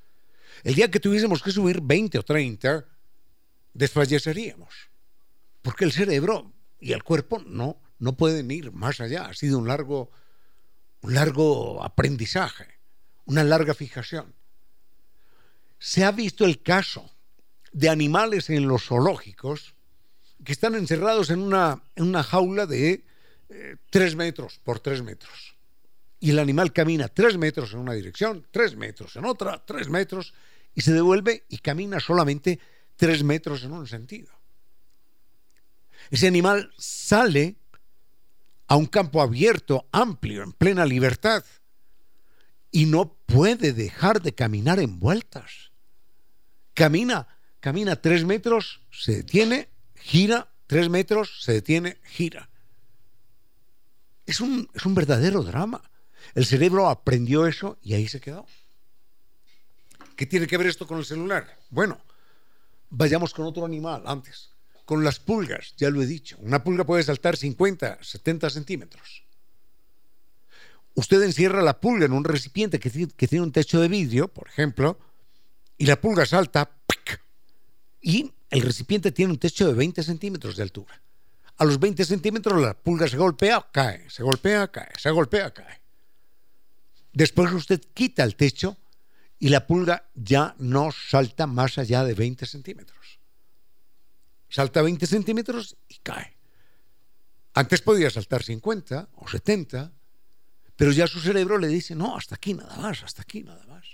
El 0.62 0.76
día 0.76 0.92
que 0.92 1.00
tuviésemos 1.00 1.42
que 1.42 1.50
subir 1.50 1.82
20 1.82 2.20
o 2.20 2.24
30, 2.24 2.86
desfalleceríamos, 3.74 4.72
porque 5.64 5.84
el 5.84 5.94
cerebro 5.94 6.54
y 6.80 6.92
el 6.92 7.02
cuerpo 7.02 7.40
no, 7.40 7.82
no 7.98 8.16
pueden 8.16 8.52
ir 8.52 8.72
más 8.72 9.02
allá. 9.02 9.26
Ha 9.26 9.34
sido 9.34 9.58
un 9.58 9.68
largo, 9.68 10.12
un 11.02 11.16
largo 11.16 11.84
aprendizaje, 11.84 12.68
una 13.26 13.44
larga 13.44 13.74
fijación. 13.74 14.36
Se 15.80 16.04
ha 16.04 16.12
visto 16.12 16.46
el 16.46 16.62
caso 16.62 17.10
de 17.72 17.90
animales 17.90 18.52
en 18.52 18.68
los 18.68 18.86
zoológicos 18.86 19.74
que 20.44 20.52
están 20.52 20.76
encerrados 20.76 21.30
en 21.30 21.40
una, 21.40 21.84
en 21.96 22.06
una 22.06 22.24
jaula 22.24 22.66
de 22.66 23.04
eh, 23.50 23.76
tres 23.90 24.16
metros 24.16 24.60
por 24.64 24.80
tres 24.80 25.02
metros. 25.02 25.56
Y 26.20 26.32
el 26.32 26.40
animal 26.40 26.72
camina 26.72 27.08
tres 27.08 27.38
metros 27.38 27.74
en 27.74 27.80
una 27.80 27.94
dirección, 27.94 28.46
tres 28.52 28.76
metros 28.76 29.16
en 29.16 29.26
otra, 29.26 29.64
tres 29.66 29.90
metros, 29.90 30.34
y 30.74 30.82
se 30.82 30.94
devuelve 30.94 31.46
y 31.50 31.58
camina 31.58 32.00
solamente 32.00 32.60
tres 32.96 33.24
metros 33.24 33.64
en 33.64 33.74
un 33.74 33.88
sentido. 33.88 34.30
Ese 36.10 36.28
animal 36.28 36.72
sale 36.78 37.56
a 38.68 38.76
un 38.76 38.86
campo 38.86 39.22
abierto, 39.22 39.88
amplio, 39.92 40.44
en 40.44 40.54
plena 40.54 40.86
libertad, 40.86 41.44
y 42.72 42.86
no 42.86 43.18
puede 43.26 43.74
dejar 43.74 44.22
de 44.22 44.34
caminar 44.34 44.80
en 44.80 45.00
vueltas. 45.00 45.72
Camina, 46.74 47.28
camina 47.60 47.98
tres 47.98 48.24
metros, 48.24 48.82
se 48.92 49.18
detiene, 49.18 49.70
gira, 50.02 50.50
tres 50.68 50.90
metros, 50.90 51.42
se 51.42 51.54
detiene, 51.54 51.98
gira. 52.04 52.50
Es 54.26 54.42
un, 54.42 54.70
es 54.74 54.86
un 54.86 54.96
verdadero 54.96 55.44
drama. 55.44 55.82
El 56.36 56.46
cerebro 56.46 56.90
aprendió 56.90 57.48
eso 57.48 57.78
y 57.82 57.94
ahí 57.94 58.08
se 58.08 58.22
quedó. 58.22 58.46
¿Qué 60.16 60.26
tiene 60.26 60.48
que 60.48 60.58
ver 60.58 60.68
esto 60.68 60.86
con 60.86 61.00
el 61.00 61.06
celular? 61.06 61.58
Bueno, 61.70 62.00
vayamos 62.90 63.34
con 63.34 63.46
otro 63.46 63.66
animal 63.66 64.04
antes. 64.06 64.52
Con 64.86 65.04
las 65.04 65.20
pulgas, 65.20 65.74
ya 65.78 65.90
lo 65.90 66.02
he 66.02 66.06
dicho. 66.06 66.38
Una 66.42 66.64
pulga 66.64 66.84
puede 66.84 67.04
saltar 67.04 67.38
50, 67.38 68.04
70 68.04 68.50
centímetros. 68.50 69.24
Usted 70.94 71.22
encierra 71.24 71.62
la 71.62 71.80
pulga 71.80 72.06
en 72.06 72.12
un 72.12 72.24
recipiente 72.24 72.80
que, 72.80 72.90
tiene 72.90 73.44
un 73.44 73.52
techo 73.52 73.80
de 73.80 73.88
vidrio, 73.88 74.28
por 74.28 74.48
ejemplo, 74.48 75.00
y 75.78 75.86
la 75.86 76.00
pulga 76.00 76.26
salta 76.26 76.70
y 78.02 78.34
el 78.52 78.62
recipiente 78.62 79.12
tiene 79.12 79.32
un 79.32 79.40
techo 79.40 79.66
de 79.66 79.74
20 79.74 80.04
centímetros 80.04 80.58
de 80.58 80.64
altura. 80.64 81.02
A 81.58 81.66
los 81.66 81.80
20 81.80 82.04
centímetros 82.06 82.62
la 82.62 82.74
pulga 82.74 83.08
se 83.08 83.18
golpea, 83.18 83.66
cae, 83.72 84.10
se 84.10 84.24
golpea, 84.24 84.70
cae, 84.70 84.90
se 84.98 85.10
golpea, 85.10 85.54
cae. 85.54 85.82
Después 87.14 87.52
usted 87.54 87.82
quita 87.94 88.24
el 88.24 88.36
techo 88.36 88.78
y 89.40 89.50
la 89.50 89.66
pulga 89.66 90.10
ya 90.16 90.54
no 90.60 90.92
salta 90.92 91.48
más 91.48 91.78
allá 91.78 92.04
de 92.04 92.14
20 92.14 92.46
centímetros. 92.46 93.20
Salta 94.50 94.82
20 94.82 95.08
centímetros 95.08 95.78
y 95.88 96.00
cae. 96.00 96.36
Antes 97.54 97.82
podía 97.82 98.10
saltar 98.10 98.44
50 98.44 99.10
o 99.16 99.28
70, 99.28 99.94
pero 100.76 100.92
ya 100.92 101.08
su 101.08 101.22
cerebro 101.22 101.58
le 101.58 101.68
dice, 101.68 101.96
no, 101.96 102.18
hasta 102.18 102.36
aquí 102.36 102.54
nada 102.54 102.76
más, 102.78 103.04
hasta 103.04 103.22
aquí 103.22 103.44
nada 103.44 103.66
más. 103.66 103.86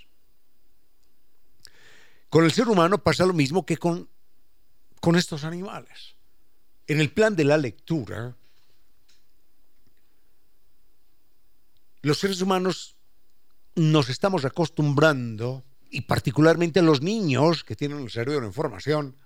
Con 2.28 2.44
el 2.44 2.52
ser 2.52 2.68
humano 2.68 3.02
pasa 3.02 3.24
lo 3.24 3.32
mismo 3.34 3.64
que 3.64 3.76
con, 3.76 4.08
con 5.00 5.16
estos 5.16 5.44
animales. 5.44 6.14
En 6.86 7.00
el 7.00 7.10
plan 7.10 7.36
de 7.36 7.44
la 7.44 7.56
lectura, 7.56 8.34
los 12.02 12.18
seres 12.18 12.40
humanos 12.40 12.96
nos 13.74 14.08
estamos 14.08 14.44
acostumbrando, 14.44 15.64
y 15.90 16.02
particularmente 16.02 16.82
los 16.82 17.00
niños 17.00 17.64
que 17.64 17.76
tienen 17.76 18.00
el 18.00 18.10
cerebro 18.10 18.46
en 18.46 18.52
formación, 18.52 19.16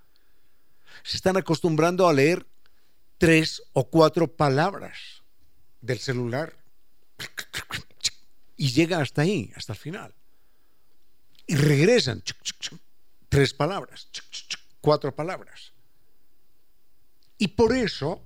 se 1.03 1.17
están 1.17 1.37
acostumbrando 1.37 2.07
a 2.07 2.13
leer 2.13 2.45
tres 3.17 3.63
o 3.73 3.85
cuatro 3.89 4.27
palabras 4.27 5.23
del 5.81 5.99
celular 5.99 6.55
y 8.57 8.71
llegan 8.71 9.01
hasta 9.01 9.23
ahí, 9.23 9.51
hasta 9.55 9.73
el 9.73 9.79
final. 9.79 10.13
Y 11.47 11.55
regresan 11.55 12.23
tres 13.29 13.53
palabras, 13.53 14.07
cuatro 14.83 15.15
palabras. 15.15 15.71
Y 17.37 17.47
por 17.47 17.73
eso, 17.73 18.21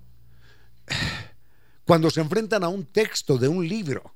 cuando 1.86 2.10
se 2.10 2.20
enfrentan 2.20 2.64
a 2.64 2.68
un 2.68 2.88
texto 2.88 3.38
de 3.38 3.48
un 3.48 3.68
libro 3.68 4.16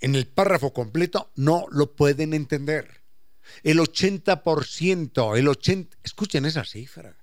en 0.00 0.16
el 0.16 0.26
párrafo 0.26 0.72
completo 0.72 1.30
no 1.36 1.66
lo 1.70 1.94
pueden 1.94 2.34
entender. 2.34 3.02
El 3.62 3.78
80%, 3.78 5.38
el 5.38 5.48
80, 5.48 5.96
escuchen 6.02 6.44
esa 6.44 6.64
cifra. 6.64 7.16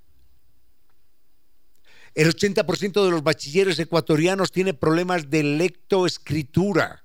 El 2.15 2.33
80% 2.33 3.03
de 3.03 3.11
los 3.11 3.23
bachilleres 3.23 3.79
ecuatorianos 3.79 4.51
tiene 4.51 4.73
problemas 4.73 5.29
de 5.29 5.43
lectoescritura. 5.43 7.03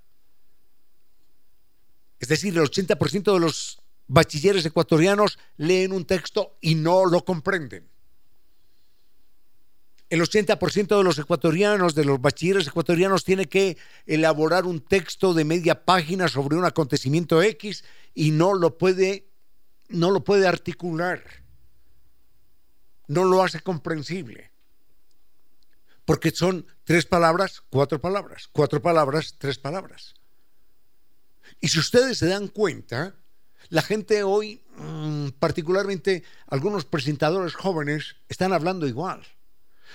Es 2.20 2.28
decir, 2.28 2.56
el 2.56 2.64
80% 2.64 3.34
de 3.34 3.40
los 3.40 3.80
bachilleres 4.08 4.64
ecuatorianos 4.66 5.38
leen 5.56 5.92
un 5.92 6.04
texto 6.04 6.56
y 6.60 6.74
no 6.74 7.06
lo 7.06 7.24
comprenden 7.24 7.88
el 10.08 10.20
80% 10.20 10.96
de 10.96 11.04
los 11.04 11.18
ecuatorianos, 11.18 11.94
de 11.94 12.04
los 12.04 12.20
bachilleres 12.20 12.68
ecuatorianos, 12.68 13.24
tiene 13.24 13.46
que 13.46 13.76
elaborar 14.06 14.64
un 14.64 14.80
texto 14.80 15.34
de 15.34 15.44
media 15.44 15.84
página 15.84 16.28
sobre 16.28 16.56
un 16.56 16.64
acontecimiento 16.64 17.42
X 17.42 17.84
y 18.14 18.30
no 18.30 18.54
lo 18.54 18.78
puede, 18.78 19.28
no 19.88 20.10
lo 20.10 20.22
puede 20.22 20.46
articular. 20.46 21.22
No 23.08 23.24
lo 23.24 23.42
hace 23.42 23.60
comprensible. 23.60 24.52
Porque 26.04 26.30
son 26.30 26.66
tres 26.84 27.04
palabras, 27.04 27.62
cuatro 27.68 28.00
palabras, 28.00 28.48
cuatro 28.52 28.80
palabras, 28.80 29.34
tres 29.38 29.58
palabras. 29.58 30.14
Y 31.60 31.68
si 31.68 31.80
ustedes 31.80 32.18
se 32.18 32.26
dan 32.26 32.46
cuenta, 32.46 33.16
la 33.68 33.82
gente 33.82 34.22
hoy, 34.22 34.62
mm, 34.76 35.28
particularmente 35.38 36.22
algunos 36.46 36.84
presentadores 36.84 37.54
jóvenes, 37.54 38.16
están 38.28 38.52
hablando 38.52 38.86
igual 38.86 39.22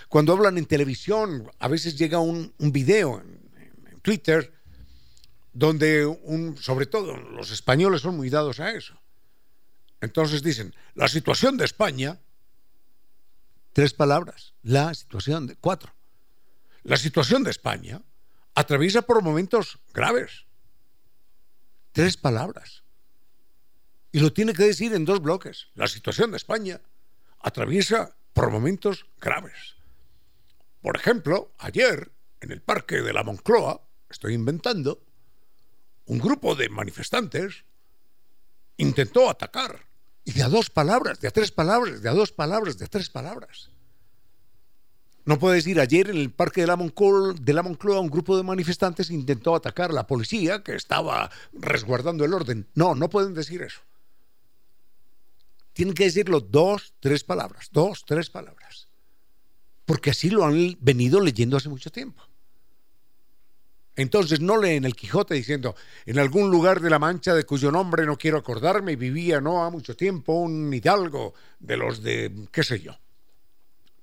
cuando 0.08 0.34
hablan 0.34 0.58
en 0.58 0.66
televisión, 0.66 1.50
a 1.60 1.68
veces 1.68 1.98
llega 1.98 2.20
un, 2.20 2.54
video 2.58 3.22
en, 3.22 4.00
Twitter 4.02 4.52
donde, 5.54 6.06
un, 6.06 6.58
sobre 6.58 6.86
todo 6.86 7.16
los 7.16 7.52
españoles 7.52 8.02
son 8.02 8.18
muy 8.18 8.30
dados 8.30 8.60
a 8.60 8.72
eso. 8.72 9.00
Entonces 10.00 10.42
dicen, 10.42 10.74
la 10.96 11.08
situación 11.08 11.58
de 11.58 11.66
España, 11.66 12.20
tres 13.74 13.94
palabras, 13.94 14.54
la 14.64 14.94
situación 14.94 15.46
de 15.46 15.56
cuatro. 15.56 15.94
La 16.84 16.98
situación 16.98 17.44
de 17.44 17.52
España 17.52 18.02
atraviesa 18.56 19.04
por 19.04 19.22
momentos 19.22 19.78
graves. 19.94 20.46
Tres 21.92 22.18
palabras. 22.18 22.81
Y 24.12 24.20
lo 24.20 24.34
tiene 24.34 24.54
que 24.54 24.64
decir 24.64 24.94
en 24.94 25.06
dos 25.06 25.22
bloques. 25.22 25.68
La 25.76 25.88
situación 25.88 26.32
de 26.32 26.38
España 26.38 26.82
atraviesa 27.40 28.16
por 28.34 28.52
momentos 28.52 29.06
graves. 29.20 29.76
Por 30.82 30.98
ejemplo, 30.98 31.54
ayer, 31.60 32.12
en 32.40 32.52
el 32.52 32.62
parque 32.62 33.02
de 33.02 33.14
la 33.14 33.24
Moncloa, 33.24 33.82
estoy 34.10 34.34
inventando, 34.34 35.04
un 36.06 36.20
grupo 36.20 36.56
de 36.56 36.70
manifestantes 36.70 37.64
intentó 38.78 39.30
atacar. 39.30 39.86
Y 40.24 40.34
de 40.34 40.44
a 40.44 40.50
dos 40.50 40.70
palabras, 40.70 41.20
de 41.20 41.28
a 41.28 41.32
tres 41.32 41.52
palabras, 41.52 42.02
de 42.02 42.10
a 42.10 42.14
dos 42.14 42.32
palabras, 42.32 42.78
de 42.78 42.86
a 42.86 42.88
tres 42.88 43.10
palabras. 43.10 43.70
No 45.24 45.38
puede 45.38 45.56
decir, 45.56 45.80
ayer 45.80 46.10
en 46.10 46.18
el 46.18 46.32
parque 46.32 46.62
de 46.62 46.68
la, 46.68 46.76
Moncloa, 46.76 47.34
de 47.40 47.54
la 47.54 47.64
Moncloa 47.64 48.00
un 48.00 48.10
grupo 48.10 48.36
de 48.36 48.44
manifestantes 48.44 49.12
intentó 49.12 49.56
atacar 49.56 49.92
a 49.92 49.94
la 49.94 50.08
policía 50.08 50.64
que 50.64 50.76
estaba 50.76 51.30
resguardando 51.54 52.26
el 52.26 52.34
orden. 52.34 52.68
No, 52.74 52.96
no 52.96 53.10
pueden 53.10 53.34
decir 53.36 53.62
eso. 53.62 53.82
Tienen 55.74 55.94
que 55.94 56.06
decirlo 56.06 56.42
dos, 56.42 56.94
tres 57.00 57.24
palabras, 57.24 57.70
dos, 57.72 58.04
tres 58.06 58.30
palabras 58.30 58.92
porque 59.92 60.12
así 60.12 60.30
lo 60.30 60.46
han 60.46 60.78
venido 60.80 61.20
leyendo 61.20 61.58
hace 61.58 61.68
mucho 61.68 61.92
tiempo. 61.92 62.24
Entonces 63.98 64.40
no 64.40 64.56
leen 64.56 64.86
el 64.86 64.96
Quijote 64.96 65.34
diciendo, 65.34 65.76
en 66.06 66.18
algún 66.18 66.50
lugar 66.50 66.80
de 66.80 66.90
la 66.90 66.98
Mancha 66.98 67.34
de 67.36 67.44
cuyo 67.44 67.74
nombre 67.74 68.06
no 68.06 68.18
quiero 68.18 68.38
acordarme, 68.38 68.96
vivía 68.96 69.42
no 69.42 69.66
ha 69.66 69.70
mucho 69.70 69.98
tiempo 69.98 70.32
un 70.32 70.74
hidalgo 70.74 71.34
de 71.60 71.76
los 71.76 72.02
de 72.02 72.48
qué 72.54 72.64
sé 72.64 72.80
yo. 72.80 72.98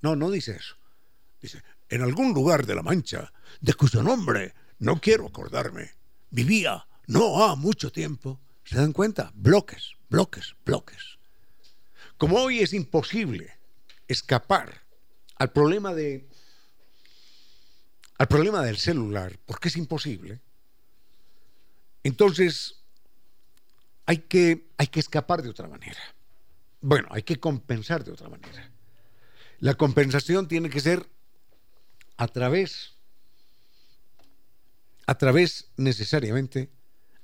No, 0.02 0.14
no 0.14 0.30
dice 0.30 0.56
eso. 0.56 0.76
Dice, 1.40 1.62
en 1.88 2.02
algún 2.02 2.34
lugar 2.34 2.66
de 2.66 2.74
la 2.74 2.82
Mancha 2.82 3.32
de 3.62 3.72
cuyo 3.72 4.02
nombre 4.02 4.52
no 4.80 5.00
quiero 5.00 5.26
acordarme, 5.26 5.92
vivía 6.30 6.86
no 7.06 7.42
ha 7.44 7.56
mucho 7.56 7.90
tiempo. 7.90 8.38
¿Se 8.62 8.76
dan 8.76 8.92
cuenta? 8.92 9.32
Bloques, 9.34 9.94
bloques, 10.10 10.54
bloques. 10.66 11.17
Como 12.18 12.36
hoy 12.36 12.60
es 12.60 12.72
imposible 12.72 13.56
escapar 14.08 14.82
al 15.36 15.52
problema 15.52 15.94
de 15.94 16.28
al 18.18 18.26
problema 18.26 18.64
del 18.64 18.76
celular, 18.76 19.38
porque 19.46 19.68
es 19.68 19.76
imposible, 19.76 20.40
entonces 22.02 22.80
hay 24.06 24.18
que, 24.18 24.66
hay 24.76 24.88
que 24.88 24.98
escapar 24.98 25.40
de 25.40 25.50
otra 25.50 25.68
manera. 25.68 26.00
Bueno, 26.80 27.08
hay 27.12 27.22
que 27.22 27.38
compensar 27.38 28.02
de 28.02 28.10
otra 28.10 28.28
manera. 28.28 28.72
La 29.60 29.74
compensación 29.74 30.48
tiene 30.48 30.68
que 30.68 30.80
ser 30.80 31.08
a 32.16 32.26
través 32.26 32.94
a 35.06 35.16
través 35.16 35.70
necesariamente 35.76 36.68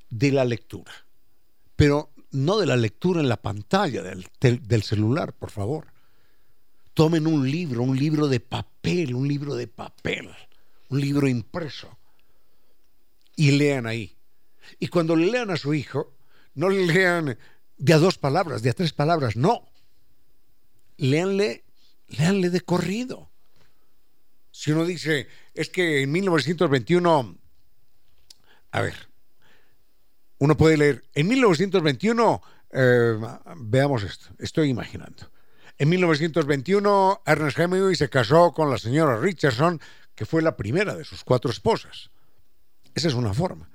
de 0.09 0.33
la 0.33 0.45
lectura, 0.45 0.93
pero 1.77 2.14
no 2.35 2.59
de 2.59 2.67
la 2.67 2.77
lectura 2.77 3.21
en 3.21 3.29
la 3.29 3.41
pantalla 3.41 4.03
del, 4.03 4.83
celular, 4.83 5.33
por 5.33 5.51
favor. 5.51 5.87
Tomen 6.93 7.27
un 7.27 7.49
libro, 7.49 7.83
un 7.83 7.97
libro 7.97 8.27
de 8.29 8.41
papel, 8.41 9.15
un 9.15 9.27
libro 9.27 9.55
de 9.55 9.69
papel, 9.69 10.31
un 10.89 11.01
libro 11.01 11.29
impreso, 11.29 11.97
y 13.37 13.53
lean 13.53 13.87
ahí. 13.87 14.17
Y 14.79 14.89
cuando 14.89 15.15
le 15.15 15.27
lean 15.27 15.51
a 15.51 15.57
su 15.57 15.75
hijo, 15.75 16.13
no 16.55 16.69
le 16.69 16.87
lean 16.87 17.39
de 17.79 17.93
a 17.93 17.99
dos 17.99 18.19
palabras, 18.19 18.63
de 18.63 18.71
a 18.71 18.75
tres 18.75 18.93
palabras, 18.93 19.37
no. 19.37 19.69
Léanle, 20.97 21.65
léanle 22.09 22.51
de 22.51 22.61
corrido. 22.61 23.31
Si 24.51 24.73
uno 24.73 24.85
dice, 24.85 25.29
es 25.55 25.69
que 25.69 26.03
en 26.03 26.13
1921, 26.13 27.37
a 28.73 28.81
ver, 28.81 29.14
uno 30.45 30.59
puede 30.59 30.77
leer, 30.77 31.05
en 31.15 31.27
1921, 31.27 32.43
eh, 32.71 33.19
veamos 33.57 34.03
esto, 34.03 34.27
estoy 34.39 34.69
imaginando. 34.69 35.31
En 35.79 35.89
1921, 35.89 37.23
Ernest 37.25 37.59
Hemingway 37.59 37.97
se 37.97 38.11
casó 38.11 38.53
con 38.53 38.69
la 38.69 38.77
señora 38.77 39.19
Richardson, 39.19 39.81
que 40.15 40.27
fue 40.27 40.43
la 40.43 40.55
primera 40.55 40.95
de 40.95 41.05
sus 41.05 41.25
cuatro 41.25 41.51
esposas. 41.51 42.11
Esa 42.95 43.09
es 43.09 43.15
una 43.15 43.33
forma. 43.33 43.71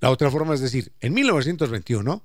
La 0.00 0.10
otra 0.10 0.30
forma 0.30 0.52
es 0.52 0.60
decir, 0.60 0.92
en 1.00 1.14
1921, 1.14 2.22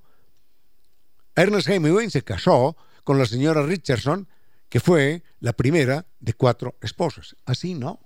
Ernest 1.33 1.69
Hemingway 1.69 2.09
se 2.09 2.23
casó 2.23 2.75
con 3.05 3.17
la 3.17 3.25
señora 3.25 3.65
Richardson, 3.65 4.27
que 4.67 4.81
fue 4.81 5.23
la 5.39 5.53
primera 5.53 6.05
de 6.19 6.33
cuatro 6.33 6.75
esposas. 6.81 7.37
Así 7.45 7.73
no, 7.73 8.01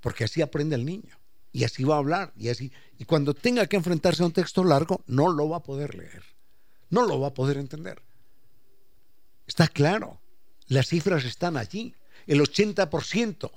porque 0.00 0.22
así 0.22 0.42
aprende 0.42 0.76
el 0.76 0.84
niño 0.84 1.18
y 1.50 1.64
así 1.64 1.82
va 1.82 1.96
a 1.96 1.98
hablar 1.98 2.32
y 2.36 2.50
así 2.50 2.72
y 2.98 3.04
cuando 3.04 3.34
tenga 3.34 3.66
que 3.66 3.76
enfrentarse 3.76 4.22
a 4.22 4.26
un 4.26 4.32
texto 4.32 4.64
largo 4.64 5.02
no 5.06 5.32
lo 5.32 5.48
va 5.48 5.58
a 5.58 5.62
poder 5.62 5.94
leer. 5.94 6.22
No 6.90 7.06
lo 7.06 7.20
va 7.20 7.28
a 7.28 7.34
poder 7.34 7.56
entender. 7.56 8.02
Está 9.46 9.68
claro. 9.68 10.20
Las 10.68 10.88
cifras 10.88 11.24
están 11.24 11.56
allí. 11.56 11.94
El 12.26 12.40
80%, 12.40 13.50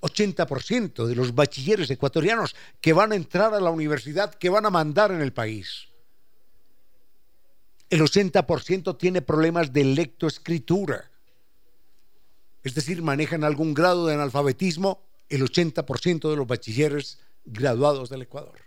80% 0.00 1.06
de 1.06 1.14
los 1.14 1.34
bachilleres 1.34 1.90
ecuatorianos 1.90 2.54
que 2.80 2.92
van 2.92 3.12
a 3.12 3.16
entrar 3.16 3.54
a 3.54 3.60
la 3.60 3.70
universidad, 3.70 4.34
que 4.34 4.50
van 4.50 4.66
a 4.66 4.70
mandar 4.70 5.12
en 5.12 5.20
el 5.20 5.32
país. 5.32 5.88
El 7.88 8.00
80% 8.00 8.98
tiene 8.98 9.22
problemas 9.22 9.72
de 9.72 9.84
lectoescritura 9.84 11.12
es 12.62 12.74
decir, 12.74 13.02
manejan 13.02 13.44
algún 13.44 13.74
grado 13.74 14.06
de 14.06 14.14
analfabetismo 14.14 15.02
el 15.28 15.42
80% 15.42 16.30
de 16.30 16.36
los 16.36 16.46
bachilleres 16.46 17.18
graduados 17.44 18.08
del 18.08 18.22
Ecuador. 18.22 18.60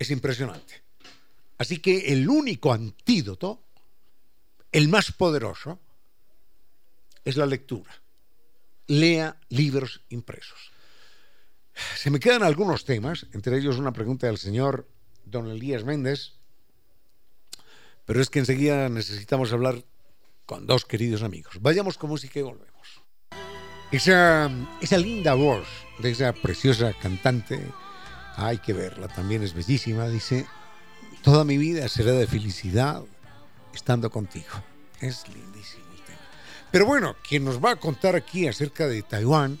Es 0.00 0.10
impresionante. 0.10 0.82
Así 1.58 1.78
que 1.78 2.12
el 2.12 2.26
único 2.26 2.72
antídoto, 2.72 3.62
el 4.72 4.88
más 4.88 5.12
poderoso, 5.12 5.78
es 7.22 7.36
la 7.36 7.44
lectura. 7.44 7.92
Lea 8.86 9.38
libros 9.50 10.00
impresos. 10.08 10.72
Se 11.96 12.10
me 12.10 12.18
quedan 12.18 12.42
algunos 12.42 12.86
temas, 12.86 13.26
entre 13.34 13.58
ellos 13.58 13.76
una 13.76 13.92
pregunta 13.92 14.26
del 14.26 14.38
señor 14.38 14.88
don 15.26 15.48
Elías 15.48 15.84
Méndez, 15.84 16.32
pero 18.06 18.22
es 18.22 18.30
que 18.30 18.38
enseguida 18.38 18.88
necesitamos 18.88 19.52
hablar 19.52 19.84
con 20.46 20.66
dos 20.66 20.86
queridos 20.86 21.22
amigos. 21.22 21.58
Vayamos 21.60 21.98
con 21.98 22.08
música 22.08 22.40
y 22.40 22.42
volvemos. 22.42 23.02
Esa, 23.92 24.50
esa 24.80 24.96
linda 24.96 25.34
voz 25.34 25.68
de 25.98 26.10
esa 26.10 26.32
preciosa 26.32 26.94
cantante, 26.94 27.60
hay 28.46 28.58
que 28.58 28.72
verla, 28.72 29.08
también 29.08 29.42
es 29.42 29.54
bellísima, 29.54 30.08
dice, 30.08 30.46
toda 31.22 31.44
mi 31.44 31.58
vida 31.58 31.88
será 31.88 32.12
de 32.12 32.26
felicidad 32.26 33.02
estando 33.74 34.10
contigo. 34.10 34.48
Es 35.00 35.26
lindísimo. 35.28 35.90
Pero 36.70 36.86
bueno, 36.86 37.16
quien 37.26 37.44
nos 37.44 37.62
va 37.62 37.72
a 37.72 37.76
contar 37.76 38.14
aquí 38.14 38.46
acerca 38.46 38.86
de 38.86 39.02
Taiwán 39.02 39.58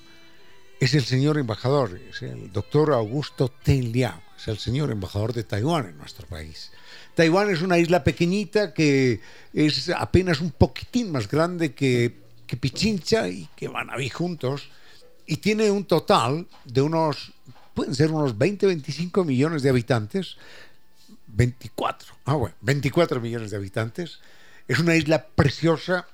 es 0.78 0.94
el 0.94 1.04
señor 1.04 1.38
embajador, 1.38 2.00
es 2.08 2.22
el 2.22 2.52
doctor 2.52 2.92
Augusto 2.92 3.48
Ten 3.48 3.90
Liao, 3.92 4.22
es 4.36 4.46
el 4.48 4.58
señor 4.58 4.90
embajador 4.90 5.32
de 5.32 5.42
Taiwán 5.42 5.86
en 5.86 5.98
nuestro 5.98 6.26
país. 6.26 6.70
Taiwán 7.14 7.50
es 7.50 7.62
una 7.62 7.78
isla 7.78 8.04
pequeñita 8.04 8.72
que 8.72 9.20
es 9.52 9.90
apenas 9.90 10.40
un 10.40 10.52
poquitín 10.52 11.10
más 11.10 11.28
grande 11.28 11.74
que, 11.74 12.18
Pichincha 12.60 13.28
y 13.28 13.48
que 13.54 13.68
van 13.68 13.90
a 13.90 13.96
vivir 13.96 14.12
juntos. 14.12 14.70
Y 15.26 15.36
tiene 15.36 15.70
un 15.70 15.84
total 15.84 16.48
de 16.64 16.82
unos, 16.82 17.32
pueden 17.74 17.94
ser 17.94 18.10
unos 18.10 18.36
20, 18.36 18.66
25 18.66 19.24
millones 19.24 19.62
de 19.62 19.70
habitantes. 19.70 20.36
24, 21.26 22.14
ah 22.24 22.34
bueno, 22.34 22.56
24 22.60 23.20
millones 23.20 23.50
de 23.50 23.56
habitantes. 23.56 24.20
Es 24.68 24.78
una 24.78 24.96
isla 24.96 25.26
preciosa. 25.26 26.06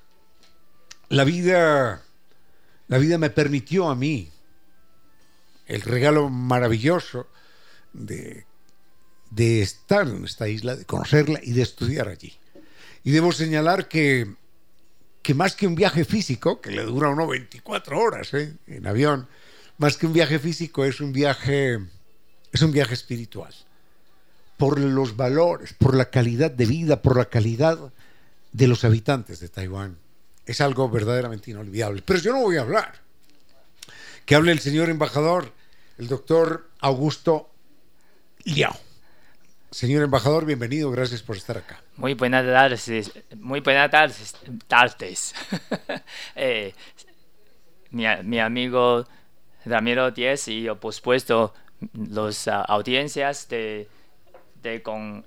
La 1.09 1.23
vida, 1.23 2.01
la 2.87 2.97
vida 2.97 3.17
me 3.17 3.29
permitió 3.29 3.89
a 3.89 3.95
mí 3.95 4.31
el 5.65 5.81
regalo 5.81 6.29
maravilloso 6.29 7.27
de 7.93 8.47
de 9.29 9.61
estar 9.61 10.07
en 10.07 10.23
esta 10.25 10.47
isla, 10.47 10.75
de 10.75 10.85
conocerla 10.85 11.39
y 11.43 11.51
de 11.51 11.61
estudiar 11.61 12.07
allí. 12.07 12.37
Y 13.03 13.11
debo 13.11 13.31
señalar 13.31 13.87
que, 13.87 14.35
que 15.21 15.33
más 15.33 15.55
que 15.55 15.67
un 15.67 15.75
viaje 15.75 16.05
físico, 16.05 16.61
que 16.61 16.71
le 16.71 16.83
dura 16.83 17.09
uno 17.09 17.27
24 17.27 17.99
horas 17.99 18.33
¿eh? 18.33 18.57
en 18.67 18.87
avión, 18.87 19.27
más 19.77 19.97
que 19.97 20.05
un 20.05 20.13
viaje 20.13 20.39
físico 20.39 20.85
es 20.85 20.99
un 20.99 21.13
viaje, 21.13 21.79
es 22.51 22.61
un 22.61 22.71
viaje 22.71 22.93
espiritual. 22.93 23.53
Por 24.57 24.79
los 24.79 25.15
valores, 25.15 25.73
por 25.73 25.95
la 25.95 26.09
calidad 26.09 26.49
de 26.49 26.65
vida, 26.65 27.01
por 27.01 27.17
la 27.17 27.25
calidad 27.25 27.77
de 28.51 28.67
los 28.67 28.83
habitantes 28.83 29.39
de 29.39 29.49
Taiwán. 29.49 29.97
Es 30.45 30.61
algo 30.61 30.89
verdaderamente 30.89 31.51
inolvidable. 31.51 32.01
Pero 32.03 32.19
yo 32.19 32.33
no 32.33 32.41
voy 32.41 32.57
a 32.57 32.61
hablar. 32.61 33.01
Que 34.25 34.35
hable 34.35 34.51
el 34.51 34.59
señor 34.59 34.89
embajador, 34.89 35.53
el 35.97 36.07
doctor 36.07 36.69
Augusto 36.79 37.51
Liao. 38.43 38.75
Señor 39.71 40.01
embajador, 40.03 40.45
bienvenido, 40.45 40.89
gracias 40.89 41.21
por 41.21 41.35
estar 41.35 41.57
acá. 41.57 41.83
Muy 41.97 42.13
buenas 42.13 42.45
tardes, 42.45 43.11
muy 43.35 43.59
buenas 43.59 43.91
tardes. 43.91 44.35
tardes. 44.67 45.35
Eh, 46.35 46.73
mi, 47.91 48.39
amigo 48.39 49.05
Ramiro 49.67 50.11
Díez 50.11 50.47
y 50.47 50.67
por 50.79 50.93
supuesto, 50.93 51.53
las 51.93 52.47
ah, 52.47 52.61
audiencias 52.61 53.47
de, 53.49 53.87
con, 54.83 55.25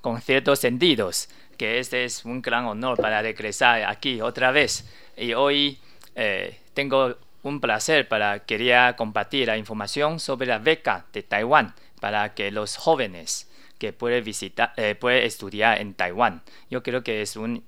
con 0.00 0.20
ciertos 0.20 0.58
sentidos, 0.58 1.28
que 1.56 1.78
este 1.78 2.04
es 2.04 2.24
un 2.24 2.42
gran 2.42 2.66
honor 2.66 2.96
para 2.98 3.22
regresar 3.22 3.84
aquí 3.84 4.20
otra 4.20 4.50
vez. 4.50 4.88
Y 5.16 5.34
hoy 5.34 5.78
eh, 6.14 6.58
tengo 6.74 7.16
un 7.42 7.60
placer 7.60 8.08
para 8.08 8.40
quería 8.40 8.96
compartir 8.96 9.46
la 9.46 9.56
información 9.56 10.20
sobre 10.20 10.46
la 10.46 10.58
beca 10.58 11.06
de 11.12 11.22
Taiwán 11.22 11.74
para 12.00 12.34
que 12.34 12.50
los 12.50 12.76
jóvenes 12.76 13.48
que 13.78 13.92
puede 13.92 14.20
visitar, 14.20 14.72
eh, 14.76 14.94
puede 14.94 15.24
estudiar 15.24 15.80
en 15.80 15.94
Taiwán. 15.94 16.42
Yo 16.70 16.82
creo 16.82 17.02
que 17.02 17.22
es 17.22 17.36
un, 17.36 17.64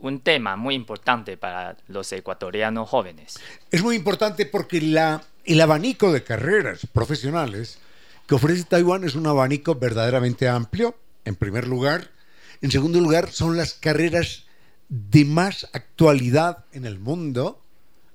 un 0.00 0.20
tema 0.20 0.56
muy 0.56 0.74
importante 0.74 1.36
para 1.36 1.76
los 1.88 2.10
ecuatorianos 2.12 2.88
jóvenes. 2.88 3.38
Es 3.70 3.82
muy 3.82 3.96
importante 3.96 4.46
porque 4.46 4.78
el 4.78 5.60
abanico 5.60 6.12
de 6.12 6.22
carreras 6.22 6.86
profesionales 6.92 7.78
que 8.26 8.34
ofrece 8.34 8.64
Taiwán 8.64 9.04
es 9.04 9.14
un 9.14 9.26
abanico 9.26 9.76
verdaderamente 9.76 10.48
amplio, 10.48 10.96
en 11.24 11.36
primer 11.36 11.68
lugar. 11.68 12.10
En 12.60 12.70
segundo 12.70 13.00
lugar, 13.00 13.30
son 13.30 13.56
las 13.56 13.74
carreras 13.74 14.46
de 14.88 15.24
más 15.24 15.68
actualidad 15.72 16.64
en 16.72 16.86
el 16.86 16.98
mundo. 16.98 17.62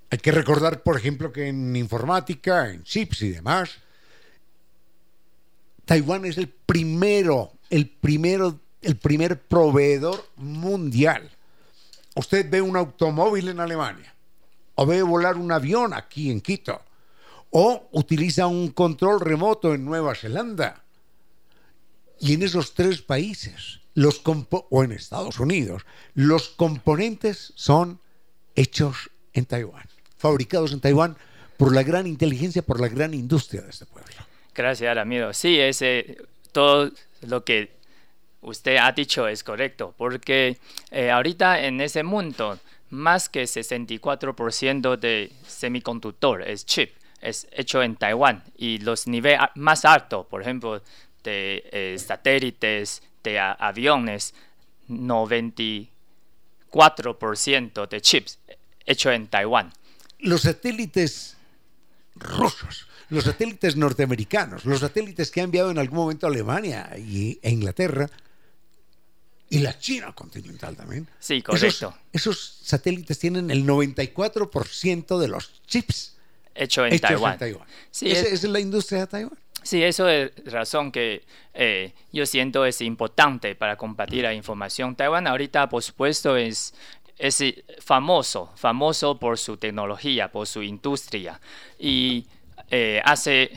Hay 0.09 0.17
que 0.17 0.31
recordar, 0.31 0.83
por 0.83 0.97
ejemplo, 0.97 1.31
que 1.31 1.47
en 1.47 1.75
informática, 1.75 2.69
en 2.69 2.83
chips 2.83 3.21
y 3.21 3.29
demás, 3.29 3.77
Taiwán 5.85 6.25
es 6.25 6.37
el 6.37 6.49
primero, 6.49 7.53
el 7.69 7.87
primero, 7.89 8.59
el 8.81 8.97
primer 8.97 9.39
proveedor 9.39 10.25
mundial. 10.35 11.29
Usted 12.15 12.49
ve 12.49 12.61
un 12.61 12.75
automóvil 12.75 13.49
en 13.49 13.59
Alemania, 13.59 14.13
o 14.75 14.85
ve 14.85 15.01
volar 15.01 15.37
un 15.37 15.51
avión 15.51 15.93
aquí 15.93 16.29
en 16.31 16.41
Quito, 16.41 16.81
o 17.51 17.87
utiliza 17.91 18.47
un 18.47 18.71
control 18.71 19.19
remoto 19.21 19.73
en 19.73 19.85
Nueva 19.85 20.15
Zelanda. 20.15 20.83
Y 22.19 22.33
en 22.33 22.43
esos 22.43 22.73
tres 22.73 23.01
países, 23.01 23.79
los 23.93 24.21
o 24.69 24.83
en 24.83 24.91
Estados 24.91 25.39
Unidos, 25.39 25.83
los 26.13 26.49
componentes 26.49 27.53
son 27.55 27.99
hechos 28.55 29.09
en 29.33 29.45
Taiwán, 29.45 29.85
fabricados 30.17 30.71
en 30.73 30.81
Taiwán 30.81 31.17
por 31.57 31.73
la 31.73 31.83
gran 31.83 32.07
inteligencia, 32.07 32.61
por 32.61 32.79
la 32.79 32.87
gran 32.87 33.13
industria 33.13 33.61
de 33.61 33.69
este 33.69 33.85
pueblo. 33.85 34.11
Gracias. 34.53 34.97
Sí, 35.37 35.59
todo 36.51 36.91
lo 37.21 37.43
que 37.43 37.71
usted 38.41 38.77
ha 38.77 38.91
dicho 38.91 39.27
es 39.27 39.43
correcto, 39.43 39.93
porque 39.97 40.57
eh, 40.89 41.11
ahorita 41.11 41.61
en 41.61 41.81
ese 41.81 42.01
mundo, 42.03 42.59
más 42.89 43.29
que 43.29 43.43
64% 43.43 44.97
de 44.97 45.31
semiconductor 45.47 46.41
es 46.41 46.65
chip. 46.65 46.93
es 47.21 47.47
hecho 47.51 47.83
en 47.83 47.95
Taiwán 47.95 48.43
y 48.57 48.79
los 48.79 49.07
niveles 49.07 49.39
más 49.55 49.85
altos, 49.85 50.25
por 50.25 50.41
ejemplo, 50.41 50.81
de 51.23 51.63
eh, 51.71 51.95
satélites, 51.99 53.03
de 53.23 53.39
aviones, 53.39 54.33
94% 54.89 57.87
de 57.87 58.01
chips 58.01 58.39
hecho 58.85 59.11
en 59.11 59.27
Taiwán. 59.27 59.71
Los 60.19 60.41
satélites 60.41 61.37
rusos, 62.15 62.87
los 63.09 63.23
satélites 63.23 63.75
norteamericanos, 63.75 64.65
los 64.65 64.81
satélites 64.81 65.31
que 65.31 65.41
ha 65.41 65.43
enviado 65.43 65.71
en 65.71 65.79
algún 65.79 65.99
momento 65.99 66.27
Alemania 66.27 66.91
y, 66.97 67.39
e 67.41 67.49
Inglaterra, 67.49 68.09
y 69.51 69.59
la 69.59 69.77
China 69.77 70.13
continental 70.13 70.77
también. 70.77 71.07
Sí, 71.19 71.41
correcto. 71.41 71.93
Esos, 72.13 72.59
satélites 72.63 73.19
tienen 73.19 73.51
el 73.51 73.65
94% 73.65 75.19
de 75.19 75.27
los 75.27 75.61
chips 75.67 76.15
hecho 76.55 76.85
en 76.85 76.97
Taiwán. 76.97 77.37
Sí, 77.91 78.09
¿Esa 78.09 78.27
es, 78.27 78.43
la 78.45 78.61
industria 78.61 79.01
de 79.01 79.07
Taiwán? 79.07 79.37
Sí, 79.61 79.83
eso 79.83 80.07
es 80.07 80.31
razón 80.45 80.89
que 80.89 81.23
eh, 81.53 81.91
yo 82.13 82.25
siento 82.25 82.65
es 82.65 82.79
importante 82.79 83.53
para 83.55 83.75
compartir 83.75 84.23
la 84.23 84.33
información. 84.33 84.95
Taiwán 84.95 85.27
ahorita, 85.27 85.67
por 85.67 85.83
supuesto, 85.83 86.37
es, 86.37 86.73
es 87.17 87.43
famoso, 87.79 88.53
famoso 88.55 89.19
por 89.19 89.37
su 89.37 89.57
tecnología, 89.57 90.31
por 90.31 90.47
su 90.47 90.63
industria. 90.63 91.41
Y 91.77 92.25
eh, 92.69 93.01
hace, 93.03 93.51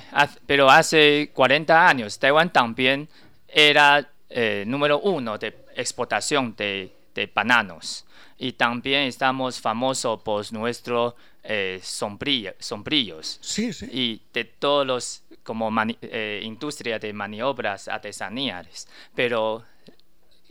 pero 0.45 0.69
hace 0.69 1.31
40 1.33 1.89
años, 1.89 2.19
Taiwán 2.19 2.53
también 2.53 3.09
era 3.47 4.11
eh, 4.29 4.65
número 4.67 4.99
uno 4.99 5.39
de 5.39 5.64
exportación 5.77 6.55
de, 6.57 6.93
de, 7.15 7.31
bananos. 7.33 8.05
Y 8.39 8.53
también 8.53 9.03
estamos 9.03 9.61
famosos 9.61 10.21
por 10.23 10.53
nuestros 10.53 11.15
eh, 11.43 11.81
sombrillos. 11.83 13.39
Sí, 13.41 13.73
sí. 13.73 13.87
Y 13.93 14.23
de 14.33 14.45
todos 14.45 14.87
los, 14.87 15.23
como 15.43 15.71
eh, 16.03 16.41
industria 16.43 16.99
de 16.99 17.13
maniobras 17.13 17.87
artesanales. 17.89 18.89
Pero 19.15 19.65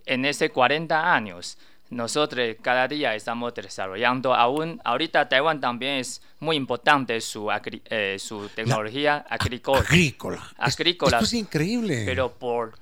en 0.06 0.26
ese 0.26 0.50
40 0.50 1.14
años, 1.14 1.58
nosotros 1.90 2.56
cada 2.62 2.88
día 2.88 3.16
estamos 3.16 3.54
desarrollando, 3.54 4.34
aún 4.34 4.82
ahorita 4.84 5.30
Taiwán 5.30 5.60
también 5.60 6.00
es 6.00 6.22
muy 6.40 6.56
importante 6.56 7.20
su, 7.22 7.50
eh, 7.90 8.18
su 8.20 8.50
tecnología 8.50 9.26
agrícola. 9.30 9.80
Agrícola. 9.80 10.52
Agrícola. 10.58 11.18
Esto 11.18 11.26
es 11.26 11.34
increíble. 11.34 12.04
Pero 12.06 12.32
por 12.34 12.74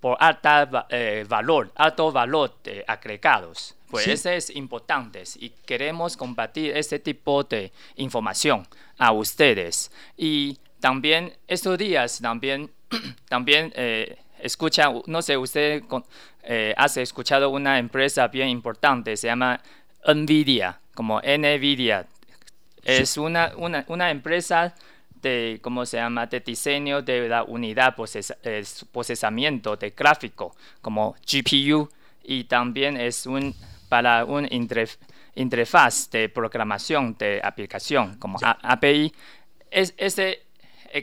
por 0.00 0.16
alta 0.18 0.86
eh, 0.88 1.24
valor, 1.28 1.70
alto 1.76 2.10
valor 2.10 2.54
de 2.64 2.84
agregados. 2.86 3.76
Pues 3.90 4.06
ese 4.06 4.36
es 4.36 4.50
importante 4.50 5.24
y 5.36 5.50
queremos 5.66 6.16
compartir 6.16 6.76
este 6.76 7.00
tipo 7.00 7.42
de 7.42 7.72
información 7.96 8.66
a 8.98 9.10
ustedes. 9.10 9.90
Y 10.16 10.58
también 10.78 11.32
estos 11.48 11.76
días 11.76 12.20
también, 12.20 12.70
también 13.28 13.72
eh, 13.74 14.16
escucha, 14.38 14.90
no 15.06 15.22
sé, 15.22 15.36
usted 15.36 15.82
eh, 16.44 16.72
ha 16.76 16.86
escuchado 16.86 17.50
una 17.50 17.78
empresa 17.78 18.28
bien 18.28 18.48
importante, 18.48 19.16
se 19.16 19.26
llama 19.26 19.60
Nvidia, 20.06 20.80
como 20.94 21.20
Nvidia. 21.20 22.06
Es 22.84 23.16
una, 23.16 23.52
una, 23.56 23.84
una 23.88 24.10
empresa 24.10 24.74
de, 25.20 25.58
¿cómo 25.62 25.86
se 25.86 25.96
llama?, 25.96 26.26
de 26.26 26.40
diseño 26.40 27.02
de 27.02 27.28
la 27.28 27.44
unidad 27.44 27.94
procesamiento 28.92 29.76
de 29.76 29.90
gráfico, 29.90 30.54
como 30.80 31.14
GPU, 31.26 31.88
y 32.22 32.44
también 32.44 32.96
es 32.96 33.26
un, 33.26 33.54
para 33.88 34.24
un 34.24 34.48
interfaz 35.34 36.10
de 36.10 36.28
programación 36.28 37.16
de 37.18 37.40
aplicación, 37.42 38.16
como 38.18 38.38
API. 38.42 39.12
Es, 39.70 39.94
ese 39.96 40.42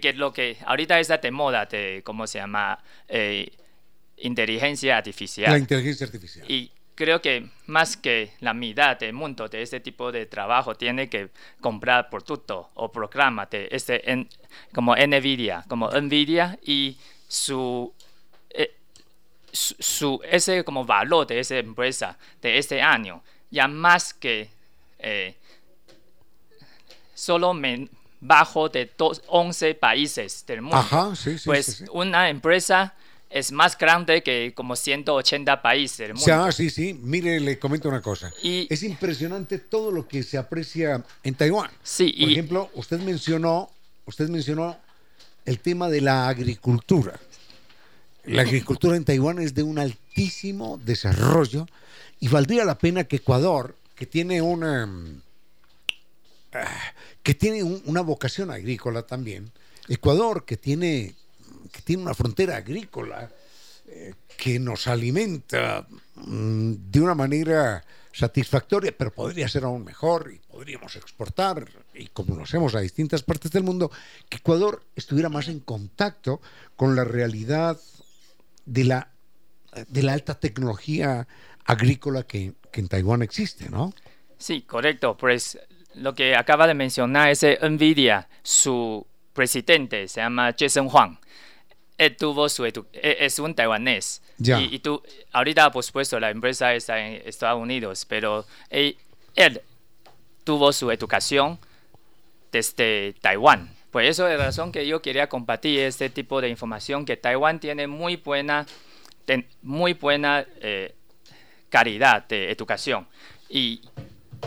que 0.01 0.13
lo 0.13 0.33
que 0.33 0.57
ahorita 0.65 0.99
está 0.99 1.17
de 1.17 1.31
moda 1.31 1.65
de, 1.65 2.01
¿cómo 2.03 2.27
se 2.27 2.39
llama?, 2.39 2.77
eh, 3.07 3.51
inteligencia 4.17 4.97
artificial. 4.97 5.51
La 5.51 5.57
inteligencia 5.57 6.05
artificial 6.05 6.45
creo 6.97 7.21
que 7.21 7.47
más 7.67 7.95
que 7.95 8.33
la 8.39 8.55
mitad 8.55 8.97
del 8.97 9.13
mundo 9.13 9.47
de 9.47 9.61
este 9.61 9.79
tipo 9.79 10.11
de 10.11 10.25
trabajo 10.25 10.75
tiene 10.75 11.07
que 11.07 11.29
comprar 11.61 12.09
producto 12.09 12.71
o 12.73 12.91
programa 12.91 13.45
de 13.45 13.69
este 13.71 14.11
en, 14.11 14.27
como 14.73 14.95
Nvidia, 14.95 15.63
como 15.67 15.91
Nvidia 15.91 16.57
y 16.63 16.97
su, 17.27 17.93
eh, 18.49 18.75
su, 19.51 20.19
ese 20.23 20.63
como 20.63 20.85
valor 20.85 21.27
de 21.27 21.39
esa 21.39 21.57
empresa 21.57 22.17
de 22.41 22.57
este 22.57 22.81
año 22.81 23.21
ya 23.51 23.67
más 23.67 24.15
que 24.15 24.49
eh, 24.97 25.37
solo 27.13 27.53
bajo 28.19 28.69
de 28.69 28.91
11 29.27 29.75
países 29.75 30.43
del 30.47 30.63
mundo. 30.63 31.13
pues 31.45 31.83
una 31.91 32.29
empresa 32.29 32.95
es 33.29 33.51
más 33.51 33.77
grande 33.77 34.23
que 34.23 34.53
como 34.55 34.75
180 34.75 35.61
países 35.61 35.97
del 35.97 36.13
mundo. 36.13 36.51
sí, 36.51 36.69
sí. 36.69 36.97
Mire, 37.01 37.39
le 37.39 37.59
comento 37.59 37.89
una 37.89 38.01
cosa. 38.01 38.31
es 38.43 38.83
impresionante 38.83 39.59
todo 39.59 39.91
lo 39.91 40.07
que 40.07 40.23
se 40.23 40.37
aprecia 40.37 41.03
en 41.23 41.35
Taiwán. 41.35 41.69
Sí, 41.83 42.15
Por 42.19 42.29
ejemplo, 42.29 42.69
usted 42.75 42.99
mencionó, 42.99 43.69
usted 44.05 44.29
mencionó 44.29 44.77
el 45.45 45.59
tema 45.59 45.89
de 45.89 46.01
la 46.01 46.27
agricultura. 46.27 47.19
La 48.25 48.41
agricultura 48.41 48.97
en 48.97 49.05
Taiwán 49.05 49.39
es 49.39 49.53
de 49.53 49.63
un 49.63 49.79
altísimo 49.79 50.79
desarrollo 50.83 51.65
y 52.19 52.27
valdría 52.27 52.65
la 52.65 52.77
pena 52.77 53.05
que 53.05 53.17
Ecuador, 53.17 53.75
que 53.95 54.05
tiene 54.05 54.41
una 54.41 54.89
ah, 56.53 56.93
que 57.23 57.33
tiene 57.33 57.63
una 57.63 58.01
vocación 58.01 58.51
agrícola 58.51 59.03
también, 59.03 59.49
Ecuador 59.87 60.43
que 60.43 60.57
tiene 60.57 61.15
que 61.71 61.81
tiene 61.81 62.03
una 62.03 62.13
frontera 62.13 62.57
agrícola 62.57 63.29
eh, 63.87 64.13
que 64.37 64.59
nos 64.59 64.87
alimenta 64.87 65.87
mm, 66.15 66.73
de 66.91 67.01
una 67.01 67.15
manera 67.15 67.83
satisfactoria, 68.11 68.93
pero 68.97 69.11
podría 69.11 69.47
ser 69.47 69.63
aún 69.63 69.85
mejor 69.85 70.31
y 70.33 70.39
podríamos 70.39 70.95
exportar, 70.95 71.67
y 71.93 72.07
como 72.07 72.35
lo 72.35 72.43
hacemos 72.43 72.75
a 72.75 72.79
distintas 72.79 73.23
partes 73.23 73.51
del 73.51 73.63
mundo, 73.63 73.91
que 74.27 74.37
Ecuador 74.37 74.83
estuviera 74.95 75.29
más 75.29 75.47
en 75.47 75.59
contacto 75.59 76.41
con 76.75 76.95
la 76.95 77.03
realidad 77.03 77.79
de 78.65 78.83
la, 78.83 79.11
de 79.87 80.03
la 80.03 80.13
alta 80.13 80.39
tecnología 80.39 81.27
agrícola 81.63 82.23
que, 82.23 82.53
que 82.71 82.81
en 82.81 82.87
Taiwán 82.87 83.21
existe, 83.21 83.69
¿no? 83.69 83.93
Sí, 84.37 84.63
correcto. 84.63 85.15
Pues 85.15 85.59
lo 85.95 86.13
que 86.13 86.35
acaba 86.35 86.67
de 86.67 86.73
mencionar 86.73 87.29
es 87.29 87.45
Nvidia, 87.61 88.27
su 88.43 89.05
presidente 89.33 90.07
se 90.07 90.21
llama 90.21 90.55
Jason 90.57 90.89
Huang 90.91 91.19
él 91.97 92.15
tuvo 92.15 92.47
su 92.49 92.65
e, 92.65 92.73
es 92.93 93.39
un 93.39 93.55
taiwanés. 93.55 94.21
Y, 94.39 94.79
tú, 94.79 95.01
ahorita, 95.31 95.71
por 95.71 95.83
supuesto, 95.83 96.19
la 96.19 96.29
empresa 96.29 96.73
está 96.75 96.99
en 96.99 97.21
Estados 97.25 97.61
Unidos, 97.61 98.05
pero 98.05 98.45
él, 98.69 98.97
tuvo 100.43 100.71
su 100.71 100.91
educación 100.91 101.59
desde 102.51 103.13
Taiwán. 103.19 103.69
Por 103.91 104.03
eso 104.03 104.27
es 104.27 104.37
la 104.37 104.45
razón 104.45 104.71
que 104.71 104.85
yo 104.85 105.01
quería 105.01 105.27
compartir 105.27 105.79
este 105.79 106.09
tipo 106.09 106.39
de 106.39 106.49
información, 106.49 107.03
que 107.03 107.17
Taiwán 107.17 107.59
tiene 107.59 107.87
muy 107.87 108.15
buena, 108.17 108.65
muy 109.63 109.93
buena 109.93 110.45
eh, 110.61 110.93
calidad 111.69 112.27
de 112.27 112.51
educación. 112.51 113.07
Y, 113.49 113.81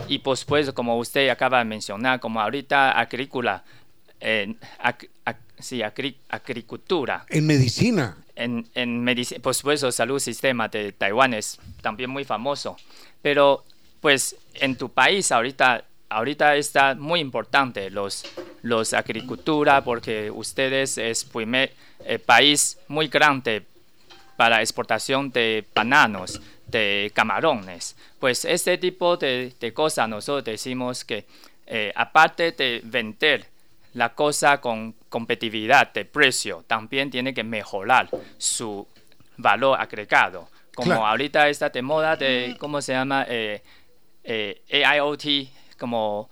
y 0.07 0.19
por 0.19 0.37
supuesto, 0.37 0.73
como 0.73 0.97
usted 0.97 1.27
acaba 1.29 1.59
de 1.59 1.65
mencionar, 1.65 2.19
como 2.19 2.39
ahorita 2.39 2.91
agrícola, 2.91 3.63
eh, 4.21 4.55
sí, 5.61 5.81
agricultura. 5.83 7.25
En 7.29 7.45
medicina. 7.45 8.17
En, 8.35 8.67
en 8.75 9.03
medicina, 9.03 9.41
por 9.41 9.55
supuesto, 9.55 9.91
salud 9.91 10.19
sistema 10.19 10.67
de 10.67 10.91
Taiwán 10.91 11.33
es 11.33 11.59
también 11.81 12.09
muy 12.09 12.23
famoso. 12.23 12.77
Pero, 13.21 13.63
pues, 13.99 14.35
en 14.55 14.75
tu 14.75 14.89
país 14.89 15.31
ahorita, 15.31 15.83
ahorita 16.09 16.55
está 16.55 16.95
muy 16.95 17.19
importante 17.19 17.89
los, 17.89 18.23
los 18.61 18.93
agricultura 18.93 19.83
porque 19.83 20.31
ustedes 20.31 20.97
es 20.97 21.23
primer 21.23 21.73
eh, 22.05 22.19
país 22.19 22.77
muy 22.87 23.07
grande 23.07 23.63
para 24.37 24.61
exportación 24.61 25.31
de 25.31 25.65
bananos, 25.73 26.41
de 26.67 27.11
camarones. 27.13 27.95
Pues 28.19 28.45
este 28.45 28.77
tipo 28.77 29.17
de, 29.17 29.53
de 29.59 29.73
cosas 29.73 30.09
nosotros 30.09 30.45
decimos 30.45 31.05
que 31.05 31.25
eh, 31.67 31.91
aparte 31.95 32.51
de 32.51 32.81
vender 32.83 33.45
la 33.93 34.13
cosa 34.13 34.61
con 34.61 34.93
competitividad 35.09 35.91
de 35.93 36.05
precio 36.05 36.63
también 36.67 37.09
tiene 37.09 37.33
que 37.33 37.43
mejorar 37.43 38.09
su 38.37 38.87
valor 39.37 39.79
agregado. 39.79 40.49
Como 40.73 41.05
ahorita 41.05 41.49
está 41.49 41.69
de 41.69 41.81
moda 41.81 42.15
de, 42.15 42.55
¿cómo 42.57 42.81
se 42.81 42.93
llama? 42.93 43.25
Eh, 43.27 43.61
eh, 44.23 44.85
AIoT, 44.85 45.49
como 45.77 46.29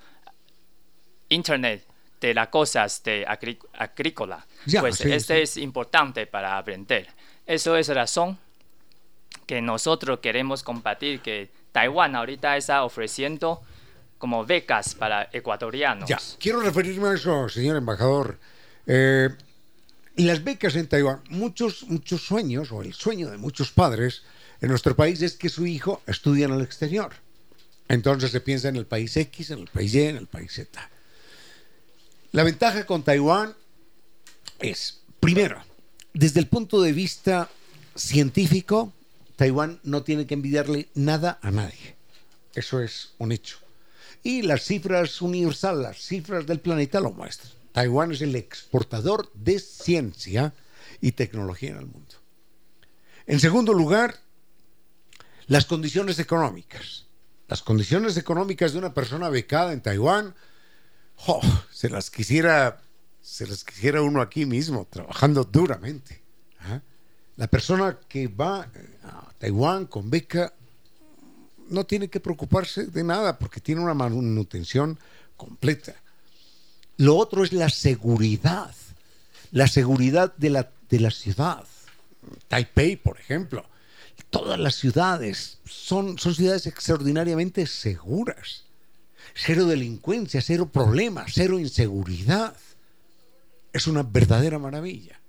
Internet 1.27 1.85
de 2.21 2.33
las 2.33 2.47
cosas 2.47 3.03
de 3.03 3.25
agrícola. 3.73 4.45
pues 4.79 5.01
este 5.01 5.41
es 5.41 5.57
importante 5.57 6.27
para 6.27 6.57
aprender. 6.57 7.07
Eso 7.45 7.75
es 7.75 7.87
razón 7.89 8.37
que 9.45 9.61
nosotros 9.61 10.19
queremos 10.19 10.63
compartir 10.63 11.21
que 11.21 11.49
Taiwán 11.71 12.15
ahorita 12.15 12.57
está 12.57 12.83
ofreciendo 12.83 13.61
como 14.19 14.45
becas 14.45 14.93
para 14.93 15.29
ecuatorianos. 15.31 16.07
Ya, 16.07 16.19
quiero 16.39 16.59
referirme 16.59 17.07
a 17.07 17.13
eso, 17.13 17.49
señor 17.49 17.77
embajador. 17.77 18.37
Eh, 18.85 19.29
las 20.17 20.43
becas 20.43 20.75
en 20.75 20.87
Taiwán, 20.87 21.21
muchos, 21.29 21.83
muchos 21.83 22.21
sueños, 22.21 22.71
o 22.71 22.81
el 22.81 22.93
sueño 22.93 23.31
de 23.31 23.37
muchos 23.37 23.71
padres 23.71 24.23
en 24.61 24.69
nuestro 24.69 24.95
país 24.95 25.21
es 25.21 25.33
que 25.33 25.47
su 25.47 25.65
hijo 25.65 26.03
estudie 26.05 26.45
en 26.45 26.51
el 26.51 26.61
exterior. 26.61 27.13
Entonces 27.87 28.31
se 28.31 28.41
piensa 28.41 28.67
en 28.67 28.75
el 28.75 28.85
país 28.85 29.15
X, 29.15 29.51
en 29.51 29.59
el 29.59 29.67
país 29.67 29.95
Y, 29.95 30.01
en 30.01 30.17
el 30.17 30.27
país 30.27 30.51
Z. 30.51 30.89
La 32.33 32.43
ventaja 32.43 32.85
con 32.85 33.03
Taiwán 33.03 33.55
es, 34.59 34.99
primero, 35.21 35.63
desde 36.13 36.41
el 36.41 36.47
punto 36.47 36.81
de 36.81 36.91
vista 36.91 37.49
científico, 37.95 38.93
Taiwán 39.37 39.79
no 39.83 40.03
tiene 40.03 40.27
que 40.27 40.33
envidiarle 40.33 40.89
nada 40.93 41.39
a 41.41 41.51
nadie. 41.51 41.95
Eso 42.53 42.81
es 42.81 43.13
un 43.17 43.31
hecho. 43.31 43.57
Y 44.23 44.41
las 44.41 44.63
cifras 44.63 45.21
universales, 45.21 45.81
las 45.81 45.97
cifras 45.97 46.45
del 46.45 46.59
planeta 46.59 46.99
lo 46.99 47.11
muestran. 47.11 47.53
Taiwán 47.71 48.11
es 48.11 48.21
el 48.21 48.35
exportador 48.35 49.31
de 49.33 49.59
ciencia 49.59 50.53
y 51.01 51.13
tecnología 51.13 51.71
en 51.71 51.77
el 51.77 51.85
mundo. 51.85 52.15
En 53.25 53.39
segundo 53.39 53.73
lugar, 53.73 54.15
las 55.47 55.65
condiciones 55.65 56.19
económicas. 56.19 57.05
Las 57.47 57.61
condiciones 57.61 58.17
económicas 58.17 58.73
de 58.73 58.79
una 58.79 58.93
persona 58.93 59.29
becada 59.29 59.73
en 59.73 59.81
Taiwán, 59.81 60.35
se 61.71 61.89
las 61.89 62.11
quisiera, 62.11 62.81
se 63.21 63.47
las 63.47 63.63
quisiera 63.63 64.01
uno 64.01 64.21
aquí 64.21 64.45
mismo, 64.45 64.87
trabajando 64.89 65.43
duramente. 65.43 66.21
¿ah? 66.61 66.81
La 67.37 67.47
persona 67.47 67.97
que 68.07 68.27
va 68.27 68.69
a 69.03 69.33
Taiwán 69.37 69.85
con 69.85 70.09
beca 70.09 70.53
no 71.69 71.85
tiene 71.85 72.09
que 72.09 72.19
preocuparse 72.19 72.85
de 72.85 73.03
nada 73.03 73.37
porque 73.39 73.61
tiene 73.61 73.81
una 73.81 73.93
manutención 73.93 74.99
completa. 75.37 75.95
Lo 76.97 77.15
otro 77.15 77.43
es 77.43 77.53
la 77.53 77.69
seguridad, 77.69 78.75
la 79.51 79.67
seguridad 79.67 80.35
de 80.35 80.49
la, 80.49 80.71
de 80.89 81.11
ciudad. 81.11 81.65
Taipei, 82.47 82.97
por 82.97 83.19
ejemplo. 83.19 83.65
Todas 84.29 84.59
las 84.59 84.75
ciudades 84.75 85.59
son, 85.65 86.19
son 86.19 86.35
ciudades 86.35 86.67
extraordinariamente 86.67 87.65
seguras. 87.65 88.65
Cero 89.33 89.65
delincuencia, 89.65 90.41
cero 90.41 90.69
problemas, 90.71 91.31
cero 91.33 91.57
inseguridad. 91.57 92.55
Es 93.71 93.87
una 93.87 94.03
verdadera 94.03 94.59
maravilla. 94.59 95.19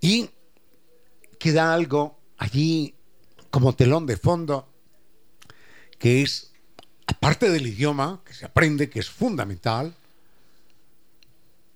Y 0.00 0.30
queda 1.38 1.74
algo 1.74 2.18
allí 2.36 2.94
como 3.50 3.74
telón 3.74 4.06
de 4.06 4.16
fondo 4.16 4.68
que 5.98 6.22
es, 6.22 6.52
aparte 7.06 7.50
del 7.50 7.66
idioma, 7.66 8.22
que 8.24 8.34
se 8.34 8.46
aprende, 8.46 8.88
que 8.88 9.00
es 9.00 9.10
fundamental, 9.10 9.94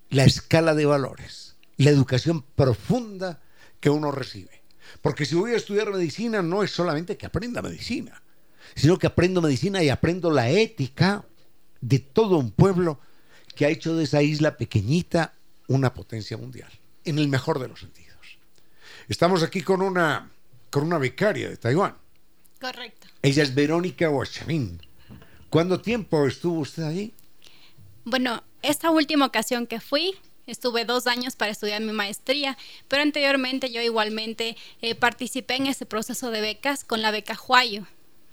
la 0.09 0.25
escala 0.25 0.75
de 0.75 0.85
valores, 0.85 1.55
la 1.77 1.89
educación 1.89 2.43
profunda 2.55 3.41
que 3.79 3.89
uno 3.89 4.11
recibe. 4.11 4.61
Porque 5.01 5.25
si 5.25 5.35
voy 5.35 5.51
a 5.51 5.57
estudiar 5.57 5.91
medicina 5.91 6.41
no 6.41 6.63
es 6.63 6.71
solamente 6.71 7.17
que 7.17 7.25
aprenda 7.25 7.61
medicina, 7.61 8.21
sino 8.75 8.97
que 8.97 9.07
aprendo 9.07 9.41
medicina 9.41 9.83
y 9.83 9.89
aprendo 9.89 10.31
la 10.31 10.49
ética 10.49 11.25
de 11.81 11.99
todo 11.99 12.37
un 12.37 12.51
pueblo 12.51 12.99
que 13.55 13.65
ha 13.65 13.69
hecho 13.69 13.95
de 13.95 14.05
esa 14.05 14.21
isla 14.21 14.57
pequeñita 14.57 15.33
una 15.67 15.93
potencia 15.93 16.37
mundial, 16.37 16.71
en 17.05 17.19
el 17.19 17.27
mejor 17.27 17.59
de 17.59 17.67
los 17.67 17.79
sentidos. 17.79 18.37
Estamos 19.07 19.43
aquí 19.43 19.61
con 19.61 19.81
una, 19.81 20.31
con 20.69 20.83
una 20.83 20.97
becaria 20.97 21.49
de 21.49 21.57
Taiwán. 21.57 21.95
Correcto. 22.59 23.02
Ella 23.25 23.41
es 23.41 23.55
Verónica 23.55 24.09
Huachamín. 24.09 24.81
¿Cuánto 25.49 25.79
tiempo 25.79 26.27
estuvo 26.27 26.59
usted 26.59 26.83
allí? 26.83 27.13
Bueno, 28.03 28.43
esta 28.61 28.91
última 28.91 29.25
ocasión 29.25 29.65
que 29.65 29.79
fui, 29.79 30.13
estuve 30.45 30.83
dos 30.83 31.07
años 31.07 31.37
para 31.37 31.53
estudiar 31.53 31.81
mi 31.81 31.93
maestría, 31.93 32.57
pero 32.89 33.01
anteriormente 33.01 33.71
yo 33.71 33.81
igualmente 33.81 34.57
eh, 34.81 34.93
participé 34.93 35.55
en 35.55 35.67
ese 35.67 35.85
proceso 35.85 36.31
de 36.31 36.41
becas 36.41 36.83
con 36.83 37.01
la 37.01 37.11
beca 37.11 37.39
Huayo. 37.47 37.87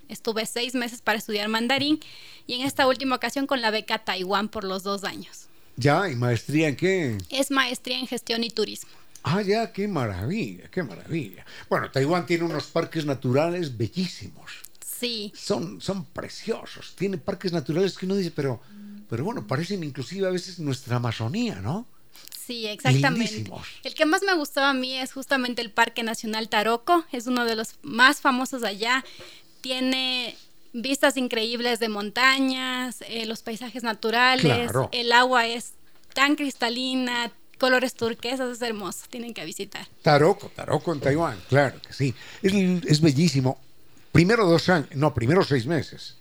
Estuve 0.08 0.44
seis 0.44 0.74
meses 0.74 1.02
para 1.02 1.18
estudiar 1.18 1.46
mandarín 1.46 2.00
y 2.48 2.54
en 2.54 2.62
esta 2.62 2.88
última 2.88 3.14
ocasión 3.14 3.46
con 3.46 3.60
la 3.60 3.70
beca 3.70 4.00
Taiwán 4.00 4.48
por 4.48 4.64
los 4.64 4.82
dos 4.82 5.04
años. 5.04 5.46
¿Ya? 5.76 6.10
¿Y 6.10 6.16
maestría 6.16 6.66
en 6.66 6.74
qué? 6.74 7.18
Es 7.30 7.52
maestría 7.52 7.96
en 7.96 8.08
gestión 8.08 8.42
y 8.42 8.50
turismo. 8.50 8.90
Ah, 9.22 9.40
ya, 9.40 9.72
qué 9.72 9.86
maravilla, 9.86 10.68
qué 10.68 10.82
maravilla. 10.82 11.46
Bueno, 11.68 11.92
Taiwán 11.92 12.26
tiene 12.26 12.42
unos 12.42 12.64
parques 12.64 13.06
naturales 13.06 13.76
bellísimos. 13.76 14.50
Sí. 15.00 15.32
Son, 15.34 15.80
son 15.80 16.04
preciosos. 16.04 16.94
Tiene 16.94 17.18
parques 17.18 17.52
naturales 17.52 17.96
que 17.96 18.06
uno 18.06 18.16
dice, 18.16 18.30
pero 18.30 18.60
pero 19.10 19.24
bueno, 19.24 19.44
parecen 19.44 19.82
inclusive 19.82 20.28
a 20.28 20.30
veces 20.30 20.60
nuestra 20.60 20.96
Amazonía, 20.96 21.56
¿no? 21.56 21.84
Sí, 22.46 22.66
exactamente. 22.68 23.50
El 23.82 23.94
que 23.94 24.06
más 24.06 24.22
me 24.22 24.34
gustó 24.34 24.62
a 24.62 24.72
mí 24.72 24.96
es 24.96 25.12
justamente 25.12 25.60
el 25.62 25.72
Parque 25.72 26.04
Nacional 26.04 26.48
Taroco, 26.48 27.04
es 27.10 27.26
uno 27.26 27.44
de 27.44 27.56
los 27.56 27.74
más 27.82 28.20
famosos 28.20 28.62
allá. 28.62 29.04
Tiene 29.62 30.36
vistas 30.72 31.16
increíbles 31.16 31.80
de 31.80 31.88
montañas, 31.88 33.02
eh, 33.08 33.26
los 33.26 33.42
paisajes 33.42 33.82
naturales, 33.82 34.70
el 34.92 35.10
agua 35.10 35.48
es 35.48 35.72
tan 36.14 36.36
cristalina, 36.36 37.32
colores 37.58 37.94
turquesas, 37.94 38.56
es 38.56 38.62
hermoso, 38.62 39.06
tienen 39.10 39.34
que 39.34 39.44
visitar. 39.44 39.88
Taroco, 40.02 40.52
Taroco 40.54 40.92
en 40.92 41.00
Taiwán, 41.00 41.38
claro 41.48 41.82
que 41.82 41.92
sí. 41.92 42.14
Es, 42.42 42.52
es 42.54 43.00
bellísimo. 43.00 43.60
Primero 44.12 44.46
dos 44.46 44.68
años, 44.68 44.88
no, 44.94 45.14
primero 45.14 45.44
seis 45.44 45.66
meses 45.66 46.16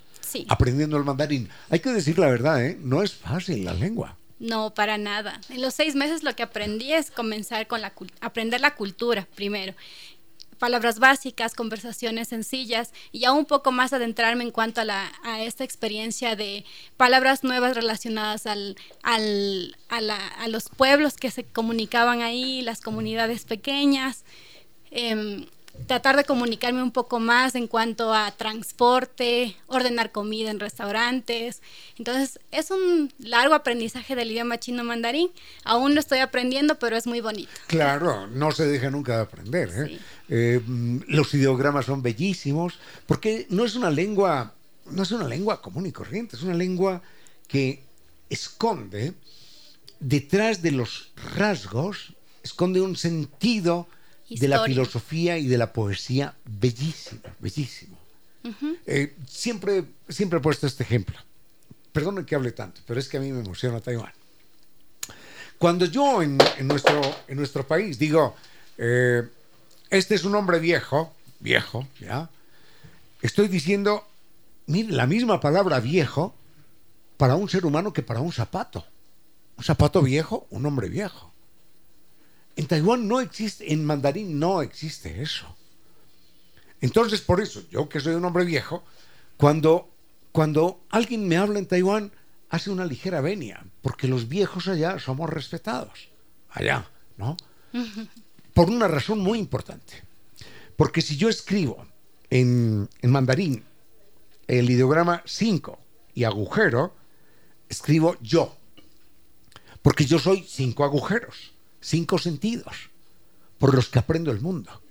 aprendiendo 0.48 0.98
el 0.98 1.04
mandarín. 1.04 1.50
Hay 1.70 1.80
que 1.80 1.92
decir 1.92 2.20
la 2.20 2.28
verdad, 2.28 2.64
¿eh? 2.64 2.78
no 2.82 3.04
es 3.04 3.14
fácil 3.14 3.66
la 3.66 3.74
lengua. 3.74 4.16
No, 4.40 4.74
para 4.74 4.98
nada. 4.98 5.42
En 5.50 5.62
los 5.62 5.74
seis 5.74 5.96
meses 5.96 6.24
lo 6.24 6.36
que 6.36 6.44
aprendí 6.44 6.94
es 6.94 7.12
comenzar 7.12 7.68
con 7.68 7.82
la 7.82 7.94
aprender 8.22 8.62
la 8.62 8.76
cultura 8.76 9.28
primero. 9.36 9.74
Palabras 10.60 11.00
básicas, 11.00 11.56
conversaciones 11.56 12.30
sencillas 12.30 12.92
y 13.14 13.20
ya 13.20 13.32
un 13.32 13.46
poco 13.46 13.72
más 13.72 13.94
adentrarme 13.94 14.44
en 14.44 14.52
cuanto 14.52 14.82
a, 14.82 14.86
la, 14.86 15.12
a 15.24 15.42
esta 15.42 15.64
experiencia 15.64 16.36
de 16.36 16.66
palabras 16.98 17.46
nuevas 17.46 17.76
relacionadas 17.76 18.46
al, 18.46 18.76
al, 19.04 19.78
a, 19.88 20.02
la, 20.02 20.28
a, 20.28 20.50
los 20.50 20.68
pueblos 20.68 21.16
que 21.16 21.32
se 21.32 21.46
comunicaban 21.46 22.22
ahí, 22.22 22.62
las 22.62 22.82
comunidades 22.82 23.46
pequeñas. 23.46 24.26
Eh, 24.92 25.48
tratar 25.88 26.16
de 26.18 26.24
comunicarme 26.24 26.84
un 26.84 26.92
poco 26.92 27.20
más 27.20 27.56
en 27.56 27.68
cuanto 27.68 28.14
a 28.14 28.32
transporte, 28.32 29.56
ordenar 29.68 30.12
comida 30.12 30.52
en 30.52 30.60
restaurantes. 30.60 31.62
Entonces, 31.98 32.40
es 32.52 32.72
un 32.72 33.14
largo 33.20 33.56
aprendizaje 33.56 34.16
del 34.16 34.32
idioma 34.32 34.60
chino 34.60 34.84
mandarín. 34.84 35.30
Aún 35.64 35.96
lo 35.96 36.00
estoy 36.00 36.20
aprendiendo, 36.20 36.80
pero 36.80 36.96
es 36.96 37.08
muy 37.08 37.22
bonito. 37.22 37.52
Claro, 37.68 38.28
no 38.28 38.52
se 38.52 38.68
deja 38.68 38.90
nunca 38.90 39.16
de 39.16 39.22
aprender. 39.22 39.70
¿eh? 39.76 40.00
Eh, 40.30 40.62
los 41.08 41.34
ideogramas 41.34 41.86
son 41.86 42.02
bellísimos, 42.02 42.80
porque 43.06 43.48
no 43.50 43.66
es 43.66 43.76
una 43.76 43.90
lengua, 43.90 44.54
no 44.86 45.04
es 45.04 45.12
una 45.12 45.28
lengua 45.28 45.62
común 45.62 45.86
y 45.86 45.92
corriente, 45.92 46.36
es 46.36 46.44
una 46.44 46.56
lengua 46.56 47.02
que 47.48 47.84
esconde 48.30 49.14
detrás 50.00 50.62
de 50.62 50.72
los 50.72 51.12
rasgos, 51.36 52.14
esconde 52.44 52.82
un 52.82 52.96
sentido 52.96 53.88
de 54.30 54.48
la 54.48 54.64
filosofía 54.64 55.38
y 55.38 55.48
de 55.48 55.58
la 55.58 55.74
poesía 55.74 56.36
bellísimo, 56.46 57.22
bellísimo. 57.40 57.98
Eh, 58.86 59.16
siempre, 59.28 59.86
siempre 60.08 60.40
he 60.40 60.42
puesto 60.42 60.68
este 60.68 60.84
ejemplo. 60.84 61.18
Perdone 61.92 62.26
que 62.26 62.36
hable 62.36 62.52
tanto, 62.52 62.82
pero 62.86 63.00
es 63.00 63.08
que 63.08 63.18
a 63.18 63.20
mí 63.20 63.32
me 63.32 63.42
emociona 63.42 63.82
Taiwán. 63.82 64.14
Cuando 65.58 65.86
yo 65.86 66.22
en, 66.22 66.38
nuestro, 66.62 67.02
en 67.28 67.38
nuestro 67.38 67.68
país 67.68 68.00
digo, 68.00 68.36
eh, 68.78 69.28
este 69.90 70.16
es 70.16 70.24
un 70.24 70.36
hombre 70.36 70.60
viejo, 70.60 71.14
viejo, 71.40 71.88
¿ya? 72.00 72.30
Estoy 73.22 73.50
diciendo, 73.50 74.08
mire, 74.68 74.94
la 74.94 75.06
misma 75.06 75.42
palabra 75.42 75.80
viejo 75.80 76.34
para 77.18 77.36
un 77.36 77.50
ser 77.50 77.66
humano 77.66 77.92
que 77.92 78.04
para 78.04 78.22
un 78.22 78.32
zapato. 78.32 78.86
Un 79.58 79.64
zapato 79.66 80.02
viejo, 80.02 80.48
un 80.52 80.66
hombre 80.66 80.88
viejo. 80.88 81.34
En 82.56 82.68
Taiwán 82.68 83.08
no 83.08 83.22
existe, 83.22 83.72
en 83.72 83.86
mandarín 83.86 84.40
no 84.40 84.62
existe 84.62 85.22
eso. 85.22 85.56
Entonces, 86.82 87.22
por 87.22 87.42
eso, 87.42 87.62
yo 87.70 87.90
que 87.90 88.00
soy 88.00 88.16
un 88.16 88.26
hombre 88.26 88.46
viejo, 88.46 88.84
cuando, 89.38 89.90
cuando 90.32 90.82
alguien 90.90 91.28
me 91.28 91.38
habla 91.38 91.60
en 91.60 91.68
Taiwán, 91.68 92.12
hace 92.50 92.70
una 92.70 92.86
ligera 92.86 93.22
venia, 93.22 93.66
porque 93.82 94.08
los 94.08 94.28
viejos 94.28 94.68
allá 94.68 95.00
somos 95.00 95.30
respetados. 95.30 96.10
Allá, 96.50 96.90
¿no? 97.18 97.38
Por 98.54 98.70
una 98.70 98.88
razón 98.88 99.20
muy 99.20 99.40
importante. 99.40 100.04
Porque 100.76 101.02
si 101.02 101.16
yo 101.16 101.30
escribo 101.30 101.86
en, 102.30 102.90
en 103.02 103.12
mandarín 103.12 103.64
el 104.48 104.70
ideograma 104.70 105.22
5 105.26 105.80
y 106.16 106.24
agujero, 106.24 106.96
escribo 107.70 108.18
yo. 108.22 108.56
Porque 109.82 110.06
yo 110.06 110.20
soy 110.20 110.44
cinco 110.48 110.84
agujeros 110.84 111.54
cinco 111.82 112.18
sentidos 112.18 112.90
por 113.58 113.74
los 113.74 113.90
que 113.90 114.00
aprendo 114.00 114.32
el 114.32 114.42
mundo. 114.42 114.82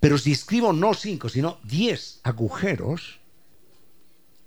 Pero 0.00 0.18
si 0.18 0.32
escribo 0.32 0.72
no 0.72 0.94
cinco, 0.94 1.28
sino 1.28 1.58
diez 1.64 2.20
agujeros, 2.22 3.18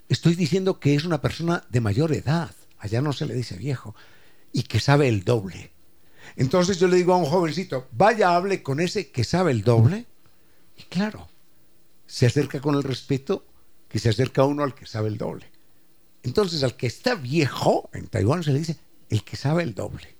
estoy 0.10 0.36
diciendo 0.36 0.80
que 0.80 0.95
es 0.95 1.04
una 1.04 1.22
persona 1.22 1.66
de 1.70 1.82
mayor 1.82 2.14
edad, 2.14 2.52
allá 2.80 3.02
no 3.02 3.14
se 3.14 3.26
le 3.26 3.34
dice 3.34 3.58
viejo, 3.58 3.95
y 4.54 4.64
que 4.64 4.80
sabe 4.80 5.08
el 5.08 5.24
doble. 5.24 5.72
Entonces 6.36 6.80
yo 6.80 6.88
le 6.88 6.97
digo 6.97 7.14
a 7.14 7.18
un 7.18 7.26
jovencito, 7.26 7.88
vaya, 7.91 8.36
hable 8.36 8.64
con 8.64 8.80
ese 8.80 9.12
que 9.12 9.24
sabe 9.24 9.52
el 9.52 9.64
doble. 9.64 10.06
Y 10.78 10.84
claro, 10.84 11.30
se 12.08 12.26
acerca 12.26 12.62
con 12.62 12.76
el 12.76 12.84
respeto 12.84 13.45
que 13.89 13.99
se 13.99 14.10
acerca 14.10 14.45
uno 14.45 14.64
al 14.64 14.74
que 14.74 14.86
sabe 14.86 15.10
el 15.10 15.18
doble. 15.18 15.52
Entonces 16.24 16.64
al 16.64 16.78
que 16.78 16.88
está 16.88 17.16
viejo, 17.16 17.89
en 17.93 18.08
Taiwán 18.08 18.43
se 18.43 18.54
le 18.54 18.60
dice, 18.60 18.78
el 19.10 19.24
que 19.24 19.36
sabe 19.36 19.64
el 19.64 19.76
doble. 19.76 20.16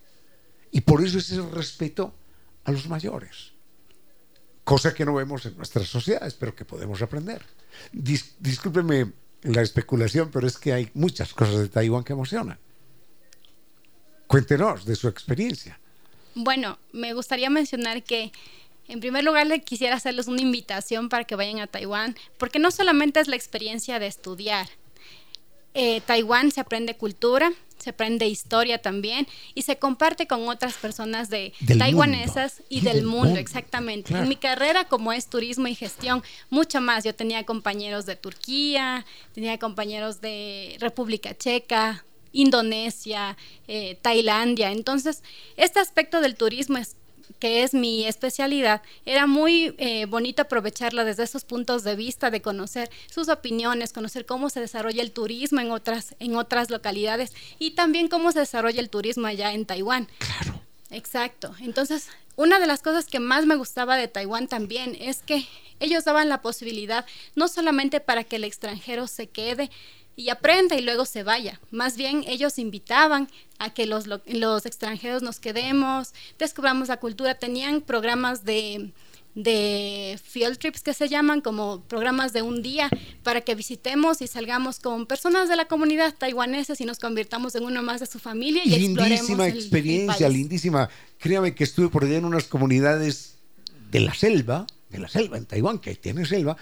Y 0.82 0.84
por 0.84 1.06
eso 1.06 1.20
es 1.20 1.30
el 1.30 1.52
respeto 1.52 2.12
a 2.64 2.72
los 2.72 2.88
mayores. 2.88 3.52
Cosa 4.64 4.96
que 4.96 5.06
no 5.06 5.14
vemos 5.14 5.46
en 5.46 5.56
nuestras 5.56 5.88
sociedades, 5.88 6.34
pero 6.34 6.56
que 6.56 6.66
podemos 6.66 7.04
aprender. 7.04 7.46
discúlpeme 7.92 9.14
la 9.44 9.62
especulación, 9.62 10.32
pero 10.32 10.48
es 10.48 10.58
que 10.58 10.74
hay 10.74 10.90
muchas 10.96 11.36
cosas 11.36 11.60
de 11.60 11.70
Taiwán 11.70 12.04
que 12.04 12.14
emocionan. 12.14 12.58
Cuéntenos 14.26 14.84
de 14.84 14.96
su 14.96 15.08
experiencia. 15.08 15.80
Bueno, 16.34 16.80
me 16.94 17.14
gustaría 17.14 17.52
mencionar 17.52 18.02
que 18.02 18.32
en 18.88 19.02
primer 19.02 19.24
lugar 19.24 19.46
le 19.46 19.62
quisiera 19.62 19.98
hacerles 19.98 20.26
una 20.26 20.42
invitación 20.42 21.10
para 21.10 21.26
que 21.26 21.36
vayan 21.36 21.60
a 21.60 21.68
Taiwán, 21.68 22.16
porque 22.40 22.58
no 22.58 22.72
solamente 22.72 23.20
es 23.20 23.28
la 23.28 23.36
experiencia 23.36 24.00
de 24.00 24.08
estudiar. 24.08 24.68
Eh, 25.74 26.02
Taiwán 26.06 26.52
se 26.52 26.60
aprende 26.60 26.96
cultura, 26.96 27.52
se 27.78 27.92
aprende 27.92 28.28
historia 28.28 28.78
también 28.80 29.28
y 29.56 29.64
se 29.64 29.78
comparte 29.78 30.28
con 30.28 30.48
otras 30.48 30.76
personas 30.76 31.30
de 31.30 31.54
taiwanesas 31.78 32.62
y 32.70 32.82
del, 32.82 33.04
mundo, 33.04 33.40
exactamente. 33.40 34.14
En 34.14 34.28
mi 34.28 34.36
carrera 34.36 34.86
como 34.86 35.14
es 35.14 35.28
turismo 35.28 35.68
y 35.68 35.76
gestión, 35.76 36.24
mucho 36.50 36.80
más. 36.80 37.04
Yo 37.04 37.16
tenía 37.16 37.46
compañeros 37.46 38.06
de 38.06 38.16
Turquía, 38.16 39.06
tenía 39.34 39.58
compañeros 39.58 40.22
de 40.22 40.78
República 40.80 41.36
Checa, 41.36 42.06
Indonesia, 42.32 43.38
eh, 43.68 43.98
Tailandia. 44.02 44.72
Entonces, 44.72 45.24
este 45.58 45.80
aspecto 45.80 46.22
del 46.22 46.36
turismo 46.36 46.78
es 46.78 46.96
que 47.40 47.64
es 47.64 47.74
mi 47.74 48.06
especialidad, 48.06 48.82
era 49.06 49.28
muy 49.28 49.76
eh, 49.78 50.06
bonito 50.06 50.42
aprovecharla 50.42 51.04
desde 51.04 51.24
esos 51.24 51.44
puntos 51.44 51.84
de 51.84 51.96
vista, 51.96 52.32
de 52.32 52.42
conocer 52.42 52.90
sus 53.10 53.30
opiniones, 53.30 53.94
conocer 53.94 54.26
cómo 54.26 54.50
se 54.50 54.60
desarrolla 54.60 55.02
el 55.02 55.12
turismo 55.12 55.60
en 55.60 55.72
otras, 55.72 56.16
en 56.20 56.36
otras 56.36 56.70
localidades 56.70 57.34
y 57.60 57.72
también 57.72 58.08
cómo 58.08 58.32
se 58.32 58.40
desarrolla 58.40 58.82
el 58.82 58.90
turismo 58.90 59.28
allá 59.28 59.54
en 59.54 59.66
Taiwán. 59.66 60.08
Claro. 60.18 60.62
Exacto. 60.92 61.56
Entonces, 61.62 62.10
una 62.36 62.60
de 62.60 62.68
las 62.68 62.82
cosas 62.82 63.06
que 63.06 63.20
más 63.20 63.46
me 63.46 63.56
gustaba 63.56 63.96
de 63.96 64.08
Taiwán 64.08 64.48
también 64.48 64.98
es 65.00 65.22
que 65.22 65.48
ellos 65.80 66.06
daban 66.06 66.30
la 66.30 66.42
posibilidad 66.42 67.06
no 67.36 67.48
solamente 67.48 68.00
para 68.00 68.24
que 68.24 68.36
el 68.36 68.44
extranjero 68.44 69.08
se 69.08 69.28
quede, 69.28 69.72
y 70.16 70.30
aprenda 70.30 70.76
y 70.76 70.82
luego 70.82 71.06
se 71.06 71.24
vaya. 71.24 71.60
Más 71.72 71.98
bien 71.98 72.24
ellos 72.28 72.60
invitaban 72.60 73.28
a 73.60 73.74
que 73.74 73.86
los, 73.86 74.08
los 74.08 74.66
extranjeros 74.66 75.22
nos 75.22 75.40
quedemos, 75.40 76.14
descubramos 76.38 76.90
la 76.90 76.98
cultura, 76.98 77.36
tenían 77.36 77.82
programas 77.82 78.44
de, 78.44 78.92
de 79.36 80.20
field 80.22 80.58
trips 80.58 80.82
que 80.82 80.94
se 80.94 81.08
llaman 81.08 81.42
como 81.42 81.82
programas 81.84 82.34
de 82.34 82.42
un 82.42 82.62
día 82.62 82.90
para 83.24 83.42
que 83.42 83.56
visitemos 83.56 84.22
y 84.22 84.28
salgamos 84.28 84.80
con 84.80 85.06
personas 85.06 85.48
de 85.48 85.56
la 85.56 85.66
comunidad 85.66 86.14
taiwanesa 86.18 86.74
y 86.78 86.86
nos 86.86 87.00
convirtamos 87.00 87.56
en 87.56 87.64
uno 87.64 87.82
más 87.82 88.02
de 88.02 88.06
su 88.08 88.20
familia 88.20 88.64
y 88.66 88.70
lindísima 88.70 89.48
experiencia 89.48 90.28
lindísima. 90.28 90.90
Créame 91.18 91.56
que 91.56 91.64
estuve 91.64 91.90
por 91.90 92.04
allá 92.04 92.18
en 92.18 92.26
unas 92.26 92.46
comunidades 92.46 93.38
de 93.90 94.00
la 94.02 94.14
selva 94.14 94.68
de 94.90 95.00
la 95.00 95.08
selva 95.08 95.38
en 95.38 95.46
Taiwán 95.46 95.80
que 95.80 95.96
tiene 95.96 96.26
selva 96.26 96.58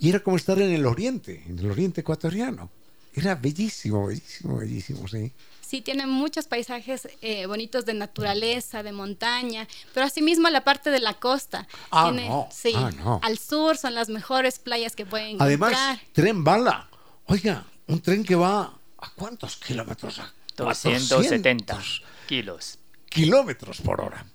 y 0.00 0.08
era 0.08 0.20
como 0.20 0.36
estar 0.36 0.60
en 0.60 0.72
el 0.72 0.86
oriente 0.86 1.44
en 1.46 1.58
el 1.60 1.70
oriente 1.70 2.00
ecuatoriano 2.00 2.70
era 3.14 3.34
bellísimo, 3.34 4.06
bellísimo, 4.06 4.58
bellísimo, 4.58 5.08
sí. 5.08 5.32
Sí, 5.60 5.82
tiene 5.82 6.06
muchos 6.06 6.46
paisajes 6.46 7.08
eh, 7.22 7.46
bonitos 7.46 7.86
de 7.86 7.94
naturaleza, 7.94 8.82
de 8.82 8.90
montaña, 8.90 9.68
pero 9.94 10.04
asimismo 10.04 10.48
la 10.48 10.64
parte 10.64 10.90
de 10.90 10.98
la 10.98 11.14
costa. 11.14 11.68
Ah, 11.92 12.10
no. 12.12 12.48
Sí, 12.50 12.72
ah, 12.74 12.90
no. 12.96 13.20
al 13.22 13.38
sur 13.38 13.76
son 13.76 13.94
las 13.94 14.08
mejores 14.08 14.58
playas 14.58 14.96
que 14.96 15.06
pueden 15.06 15.36
Además, 15.40 16.00
tren 16.12 16.42
bala. 16.42 16.88
Oiga, 17.26 17.64
un 17.86 18.00
tren 18.00 18.24
que 18.24 18.34
va 18.34 18.72
a 18.98 19.10
cuántos 19.14 19.56
kilómetros? 19.58 20.18
A 20.18 20.32
270 20.56 21.80
kilos. 22.26 22.78
Kilómetros 23.08 23.80
por 23.80 24.00
hora. 24.00 24.26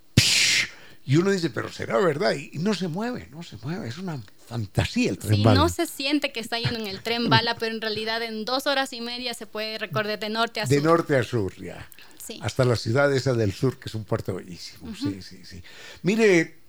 Y 1.06 1.18
uno 1.18 1.32
dice, 1.32 1.50
pero 1.50 1.72
será 1.72 1.98
verdad. 1.98 2.32
Y 2.32 2.58
no 2.60 2.74
se 2.74 2.88
mueve, 2.88 3.28
no 3.30 3.44
se 3.44 3.58
mueve. 3.58 3.88
Es 3.88 3.98
una 3.98 4.22
fantasía 4.48 5.10
el 5.10 5.18
tren 5.18 5.36
sí, 5.38 5.44
no 5.44 5.70
se 5.70 5.86
siente 5.86 6.32
que 6.32 6.40
está 6.40 6.60
yendo 6.60 6.80
en 6.80 6.88
el 6.88 7.02
tren 7.02 7.30
bala, 7.30 7.56
pero 7.58 7.74
en 7.74 7.82
realidad 7.82 8.22
en 8.22 8.46
dos 8.46 8.68
horas 8.68 8.94
y 8.94 9.02
media 9.02 9.34
se 9.34 9.48
puede 9.48 9.78
recorrer 9.78 10.20
de 10.20 10.30
norte 10.30 10.62
a 10.62 10.68
sur. 10.68 10.76
De 10.76 10.82
norte 10.82 11.18
a 11.18 11.24
sur, 11.24 11.56
ya. 11.56 11.90
Sí. 12.24 12.40
Hasta 12.42 12.66
la 12.66 12.76
ciudad 12.76 13.14
esa 13.14 13.34
del 13.34 13.54
sur, 13.54 13.78
que 13.78 13.90
es 13.90 13.96
un 13.96 14.04
puerto 14.04 14.34
bellísimo. 14.34 14.96
Sí, 14.96 15.22
sí, 15.22 15.42
sí. 15.46 15.62
Mire, 16.02 16.60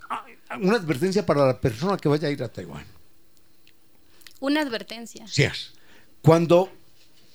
una 0.60 0.76
advertencia 0.76 1.24
para 1.24 1.46
la 1.46 1.60
persona 1.60 1.96
que 1.96 2.08
vaya 2.08 2.28
a 2.28 2.30
ir 2.30 2.42
a 2.42 2.48
Taiwán. 2.48 2.84
Una 4.40 4.60
advertencia. 4.60 5.26
Sí, 5.26 5.46
cuando, 6.20 6.70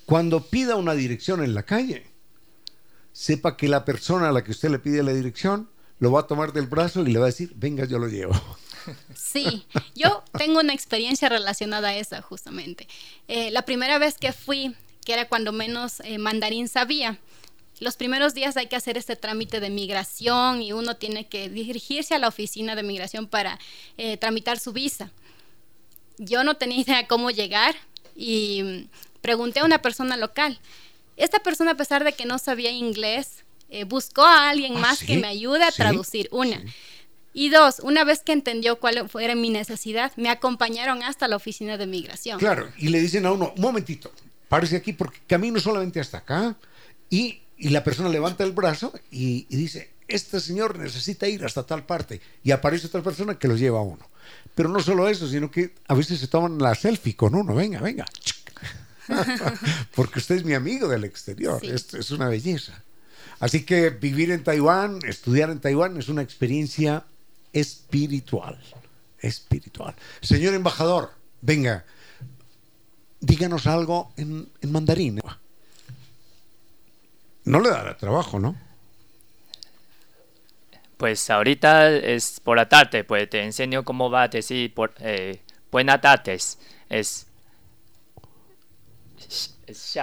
cuando 0.05 0.45
pida 0.47 0.75
una 0.75 0.93
dirección 0.93 1.43
en 1.43 1.55
la 1.55 1.63
calle, 1.63 2.05
sepa 3.11 3.57
que 3.57 3.67
la 3.67 3.85
persona 3.85 4.29
a 4.29 4.31
la 4.31 4.43
que 4.43 4.51
usted 4.51 4.69
le 4.69 4.79
pide 4.79 5.03
la 5.03 5.13
dirección 5.13 5.69
lo 5.99 6.11
va 6.11 6.21
a 6.21 6.27
tomar 6.27 6.53
del 6.53 6.67
brazo 6.67 7.01
y 7.01 7.11
le 7.11 7.19
va 7.19 7.25
a 7.25 7.27
decir, 7.27 7.53
venga, 7.55 7.85
yo 7.85 7.99
lo 7.99 8.07
llevo. 8.07 8.33
Sí, 9.15 9.65
yo 9.95 10.23
tengo 10.38 10.59
una 10.59 10.73
experiencia 10.73 11.29
relacionada 11.29 11.89
a 11.89 11.95
esa 11.95 12.21
justamente. 12.21 12.88
Eh, 13.27 13.51
la 13.51 13.63
primera 13.63 13.97
vez 13.97 14.17
que 14.17 14.34
fui, 14.34 14.75
que 15.05 15.13
era 15.13 15.27
cuando 15.27 15.51
menos 15.51 15.99
eh, 16.01 16.17
mandarín 16.17 16.67
sabía, 16.67 17.19
los 17.82 17.95
primeros 17.95 18.36
días 18.36 18.57
hay 18.57 18.67
que 18.67 18.75
hacer 18.75 18.95
este 18.95 19.15
trámite 19.15 19.59
de 19.59 19.71
migración 19.71 20.61
y 20.61 20.71
uno 20.71 20.97
tiene 20.97 21.27
que 21.27 21.49
dirigirse 21.49 22.13
a 22.13 22.19
la 22.19 22.27
oficina 22.27 22.75
de 22.75 22.84
migración 22.84 23.25
para 23.25 23.57
eh, 23.97 24.17
tramitar 24.17 24.59
su 24.59 24.71
visa. 24.71 25.11
Yo 26.19 26.43
no 26.43 26.55
tenía 26.57 26.82
idea 26.82 27.07
cómo 27.07 27.32
llegar 27.32 27.75
y 28.15 28.88
pregunté 29.21 29.61
a 29.61 29.65
una 29.65 29.82
persona 29.82 30.15
local. 30.15 30.59
Esta 31.17 31.39
persona, 31.39 31.71
a 31.71 31.75
pesar 31.75 32.03
de 32.03 32.13
que 32.13 32.25
no 32.25 32.38
sabía 32.38 32.69
inglés, 32.69 33.43
eh, 33.71 33.86
buscó 33.86 34.21
a 34.21 34.49
alguien 34.49 34.77
ah, 34.77 34.79
más 34.79 34.99
que 35.03 35.17
me 35.17 35.27
ayude 35.27 35.63
a 35.63 35.71
traducir, 35.71 36.27
una. 36.32 36.61
Y 37.34 37.49
dos, 37.49 37.79
una 37.79 38.03
vez 38.03 38.21
que 38.21 38.34
entendió 38.34 38.79
cuál 38.79 39.09
era 39.19 39.36
mi 39.36 39.49
necesidad, 39.49 40.11
me 40.17 40.29
acompañaron 40.29 41.01
hasta 41.03 41.27
la 41.27 41.38
oficina 41.38 41.77
de 41.77 41.88
migración. 41.88 42.39
Claro, 42.39 42.69
y 42.77 42.89
le 42.89 42.99
dicen 42.99 43.25
a 43.25 43.32
uno, 43.32 43.53
un 43.55 43.61
momentito, 43.61 44.11
párese 44.49 44.75
aquí 44.75 44.91
porque 44.91 45.19
camino 45.27 45.59
solamente 45.59 45.99
hasta 45.99 46.19
acá. 46.19 46.57
Y, 47.09 47.41
la 47.57 47.84
persona 47.84 48.09
levanta 48.09 48.43
el 48.43 48.53
brazo 48.53 48.91
y, 49.11 49.45
dice, 49.55 49.91
este 50.07 50.39
señor 50.39 50.79
necesita 50.79 51.27
ir 51.27 51.45
hasta 51.45 51.63
tal 51.63 51.86
parte. 51.86 52.19
Y 52.43 52.51
aparece 52.51 52.88
otra 52.88 53.03
persona 53.03 53.38
que 53.38 53.47
lo 53.47 53.55
lleva 53.55 53.79
a 53.79 53.84
uno. 53.84 54.09
Pero 54.55 54.67
no 54.67 54.79
solo 54.79 55.07
eso, 55.07 55.27
sino 55.27 55.51
que 55.51 55.75
a 55.88 55.93
veces 55.93 56.19
se 56.19 56.27
toman 56.27 56.57
la 56.57 56.73
selfie 56.73 57.15
con 57.15 57.36
uno, 57.36 57.53
venga, 57.53 57.79
venga. 57.79 58.05
porque 59.95 60.19
usted 60.19 60.36
es 60.36 60.43
mi 60.43 60.53
amigo 60.53 60.88
del 60.88 61.03
exterior, 61.03 61.63
esto 61.63 61.97
es 61.97 62.11
una 62.11 62.29
belleza. 62.29 62.84
Así 63.39 63.63
que 63.63 63.89
vivir 63.89 64.32
en 64.32 64.43
Taiwán, 64.43 64.99
estudiar 65.03 65.49
en 65.49 65.59
Taiwán 65.59 65.97
es 65.97 66.09
una 66.09 66.21
experiencia 66.21 67.05
espiritual. 67.54 68.60
Espiritual. 69.20 69.95
Señor 70.22 70.54
embajador, 70.54 71.12
venga, 71.41 71.86
díganos 73.20 73.68
algo 73.68 74.12
en, 74.18 74.52
mandarín. 74.64 75.20
No 77.43 77.60
le 77.60 77.70
dará 77.70 77.97
trabajo, 77.97 78.39
¿no? 78.39 78.56
Pues 80.97 81.30
ahorita 81.30 81.89
es 81.89 82.39
por 82.39 82.58
la 82.58 82.70
tarde, 82.70 83.04
pues 83.04 83.30
te 83.30 83.43
enseño 83.43 83.84
cómo 83.84 84.12
va 84.12 84.24
a 84.24 84.28
decir 84.28 84.74
por, 84.74 84.93
eh, 84.99 85.41
buenas 85.72 86.02
tardes. 86.02 86.60
Es, 86.89 87.26
es, 89.18 89.58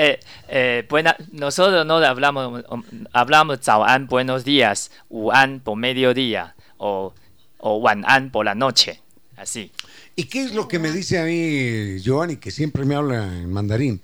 Eh, 0.00 0.20
eh, 0.48 0.86
buena, 0.88 1.16
nosotros 1.32 1.84
no 1.84 1.96
hablamos, 1.96 2.64
hablamos 3.12 3.58
Zao 3.60 3.84
buenos 4.06 4.44
días, 4.44 4.92
An 5.32 5.58
por 5.58 5.76
mediodía 5.76 6.54
o, 6.76 7.12
o 7.58 7.76
Wan 7.78 8.04
An 8.06 8.30
por 8.30 8.44
la 8.44 8.54
noche, 8.54 9.02
así. 9.36 9.72
¿Y 10.14 10.24
qué 10.24 10.42
es 10.42 10.54
lo 10.54 10.68
que 10.68 10.78
me 10.78 10.92
dice 10.92 11.18
a 11.18 11.24
mí 11.24 11.98
Giovanni, 11.98 12.36
que 12.36 12.52
siempre 12.52 12.84
me 12.84 12.94
habla 12.94 13.24
en 13.24 13.52
mandarín? 13.52 14.00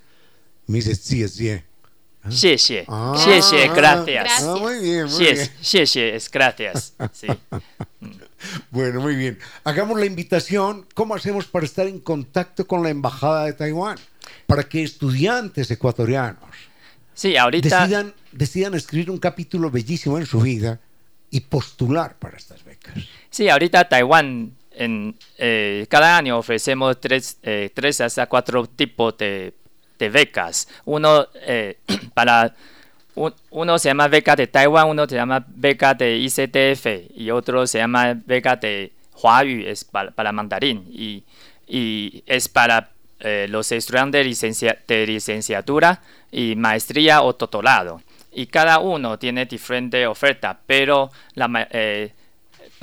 Me 0.67 0.79
dice, 0.79 0.97
sí, 0.97 1.29
sí. 1.29 1.61
¿Ah? 2.25 2.31
Ah, 2.89 3.75
gracias. 3.77 4.43
Ah, 4.43 4.57
muy 4.59 4.81
bien, 4.81 5.07
muy 5.07 5.19
bien. 5.21 5.51
es 6.15 6.31
gracias. 6.31 6.95
Sí. 7.13 7.29
bueno, 8.71 9.01
muy 9.01 9.15
bien. 9.15 9.39
Hagamos 9.63 10.01
la 10.01 10.07
invitación. 10.07 10.87
¿Cómo 10.95 11.15
hacemos 11.15 11.45
para 11.47 11.67
estar 11.67 11.87
en 11.87 12.01
contacto 12.01 12.67
con 12.67 12.83
la 12.83 12.89
Embajada 12.89 13.45
de 13.45 13.53
Taiwán? 13.53 13.99
Para 14.47 14.65
que 14.65 14.83
estudiantes 14.83 15.71
ecuatorianos 15.71 16.51
sí, 17.15 17.37
ahorita... 17.37 17.81
decidan, 17.81 18.15
decidan 18.33 18.75
escribir 18.75 19.11
un 19.11 19.19
capítulo 19.19 19.71
bellísimo 19.71 20.19
en 20.19 20.27
su 20.27 20.41
vida 20.41 20.81
y 21.31 21.41
postular 21.41 22.17
para 22.17 22.37
estas 22.37 22.65
becas. 22.65 22.95
Sí, 23.31 23.49
ahorita 23.49 23.89
Taiwán 23.89 24.53
en, 24.71 25.17
eh, 25.39 25.87
cada 25.89 26.17
año 26.17 26.39
ofrecemos 26.39 27.01
tres, 27.01 27.39
eh, 27.43 27.71
tres 27.75 28.01
hasta 28.01 28.27
cuatro 28.27 28.67
tipos 28.67 29.17
de, 29.19 29.53
de 29.99 30.09
becas. 30.11 30.69
Uno 30.85 31.27
para 32.15 32.55
uno 33.15 33.79
se 33.79 33.89
llama 33.89 34.09
beca 34.09 34.35
de 34.35 34.47
Taiwán, 34.47 34.89
uno 34.89 35.07
se 35.09 35.15
llama 35.15 35.45
beca 35.47 35.95
de 35.95 36.17
ICTF 36.17 37.17
y 37.17 37.31
otro 37.31 37.67
se 37.67 37.79
llama 37.79 38.15
beca 38.27 38.57
de 38.57 38.93
Huayu, 39.23 39.67
es 39.67 39.85
para, 39.85 40.33
mandarín 40.33 40.85
y, 40.91 41.23
y, 41.67 42.25
es 42.27 42.49
para 42.49 42.91
los 43.21 43.73
estudiantes 43.73 44.41
de, 44.87 45.07
licenciatura 45.07 46.03
y 46.31 46.57
maestría 46.57 47.23
o 47.23 47.33
doctorado. 47.33 48.03
Y 48.33 48.47
cada 48.47 48.81
uno 48.81 49.19
tiene 49.19 49.47
diferente 49.47 50.07
oferta, 50.07 50.59
pero 50.67 51.11
la, 51.35 51.49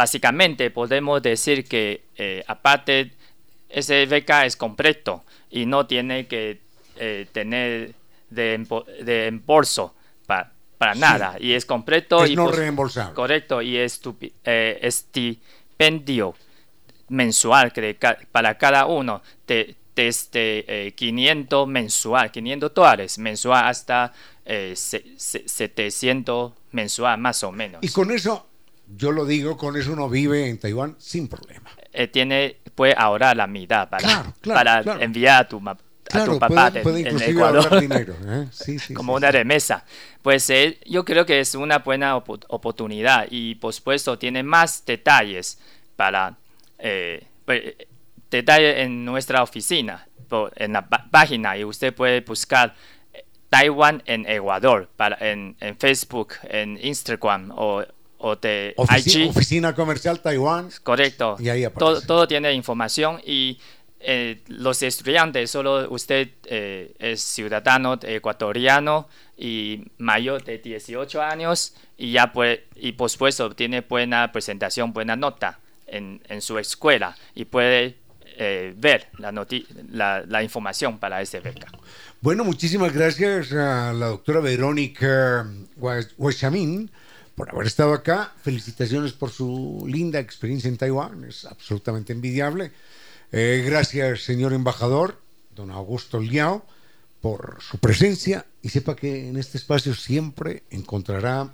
Básicamente 0.02 0.72
podemos 0.72 1.22
decir 1.22 1.66
que 1.66 2.06
eh, 2.16 2.44
aparte 2.48 3.12
ese 3.70 4.08
beca 4.08 4.48
es 4.48 4.56
completo 4.56 5.24
y 5.52 5.68
no 5.68 5.86
tiene 5.86 6.26
que 6.26 6.60
eh, 6.98 7.28
tener 7.32 7.94
de, 8.32 8.66
de 9.04 9.28
embolso 9.28 9.94
para 10.26 10.96
nada 10.96 11.36
y 11.40 11.54
es 11.54 11.68
completo 11.68 12.26
y 12.26 12.36
no 12.36 12.52
reembolsable. 12.52 13.14
Correcto 13.14 13.62
y 13.62 13.78
es 13.78 14.02
eh, 14.44 14.80
estipendio 14.82 16.34
mensual 17.10 17.72
que 17.72 17.96
para 18.32 18.58
cada 18.58 18.88
uno 18.88 19.22
desde 19.96 20.94
500 20.96 21.68
mensual, 21.68 22.32
500 22.32 22.74
dólares 22.74 23.18
mensual 23.18 23.66
hasta 23.66 24.14
700 24.46 26.54
mensual 26.72 27.20
más 27.20 27.44
o 27.44 27.52
menos. 27.52 27.84
Y 27.84 27.90
con 27.90 28.12
eso 28.12 28.48
yo 28.98 29.12
lo 29.12 29.26
digo, 29.26 29.58
con 29.58 29.78
eso 29.78 29.94
uno 29.94 30.10
vive 30.10 30.48
en 30.48 30.58
Taiwán 30.58 30.96
sin 31.00 31.28
problema. 31.28 31.70
Eh, 31.94 32.08
tiene, 32.08 32.58
puede 32.76 32.94
ahorrar 32.98 33.38
la 33.38 33.48
mitad 33.48 33.90
para, 33.90 34.34
para 34.44 35.04
enviar 35.04 35.42
a 35.42 35.48
tu, 35.48 35.62
a 35.68 36.26
tu 36.26 36.40
papá 36.40 36.72
puede, 36.84 37.10
en 37.10 37.22
Ecuador. 37.22 37.80
Dinero, 37.82 38.16
¿eh? 38.26 38.48
como 38.94 39.14
una 39.14 39.32
remesa. 39.32 39.86
Pues 40.22 40.50
eh, 40.50 40.80
yo 40.86 41.06
creo 41.06 41.26
que 41.26 41.40
es 41.40 41.56
una 41.56 41.80
buena 41.80 42.16
oportunidad 42.16 43.28
y 43.30 43.56
por 43.56 43.74
supuesto 43.74 44.18
tiene 44.18 44.44
más 44.44 44.86
detalles 44.86 45.60
para 45.96 46.38
detalles 48.32 48.80
en 48.80 49.06
nuestra 49.06 49.44
oficina, 49.44 50.08
en 50.56 50.74
la 50.74 50.88
página 50.88 51.58
y 51.58 51.64
usted 51.64 51.94
puede 51.94 52.22
buscar 52.22 52.74
Taiwán 53.50 54.02
en 54.06 54.26
Ecuador 54.28 54.90
para, 54.96 55.18
en, 55.20 55.56
en 55.60 55.78
Facebook, 55.78 56.34
en 56.44 56.80
Instagram 56.82 57.52
o 57.56 57.84
o 58.22 58.36
de 58.36 58.74
Oficina 58.78 59.74
Comercial 59.74 60.20
Taiwán. 60.22 60.70
Correcto. 60.84 61.36
Y 61.40 61.50
ahí 61.50 61.66
todo, 61.78 62.02
todo, 62.02 62.28
tiene 62.28 62.54
información 62.54 63.20
y 63.26 63.60
eh, 64.00 64.42
los 64.48 64.82
estudiantes, 64.84 65.52
solo 65.52 65.88
usted 65.90 66.30
eh, 66.46 66.94
es 67.00 67.22
ciudadano 67.22 68.00
ecuatoriano 68.02 69.08
y 69.38 69.86
mayor 69.98 70.44
de 70.44 70.60
18 70.60 71.22
años 71.22 71.74
y 71.98 72.12
ya 72.14 72.32
puede, 72.32 72.66
y 72.76 72.94
por 72.94 73.10
supuesto 73.10 73.52
tiene 73.52 73.82
buena 73.82 74.32
presentación, 74.32 74.94
buena 74.94 75.16
nota 75.16 75.60
en, 75.88 76.22
en 76.30 76.42
su 76.42 76.58
escuela 76.58 77.16
y 77.36 77.46
puede 77.46 77.98
eh, 78.38 78.74
ver 78.78 79.08
la, 79.18 79.32
la, 79.92 80.24
la, 80.26 80.44
información 80.44 81.00
para 81.00 81.22
ese 81.22 81.40
beca. 81.40 81.68
Bueno, 82.22 82.44
muchísimas 82.44 82.94
gracias 82.94 83.52
a 83.52 83.94
la 83.94 84.08
doctora 84.08 84.40
Verónica 84.40 85.48
Huachamin 85.78 86.92
por 87.36 87.50
haber 87.50 87.68
estado 87.68 87.94
acá. 87.94 88.34
Felicitaciones 88.44 89.14
por 89.14 89.32
su 89.32 89.86
linda 89.88 90.20
experiencia 90.20 90.68
en 90.68 90.78
Taiwán, 90.78 91.24
es 91.24 91.46
absolutamente 91.46 92.14
envidiable. 92.14 92.72
Eh, 93.32 93.64
gracias, 93.66 94.24
señor 94.24 94.54
embajador, 94.54 95.20
don 95.56 95.72
Augusto 95.72 96.20
Liao, 96.20 96.66
por 97.22 97.58
su 97.62 97.78
presencia 97.78 98.46
y 98.62 98.70
sepa 98.70 98.96
que 98.96 99.30
en 99.30 99.38
este 99.38 99.58
espacio 99.58 99.94
siempre 99.94 100.64
encontrará 100.70 101.54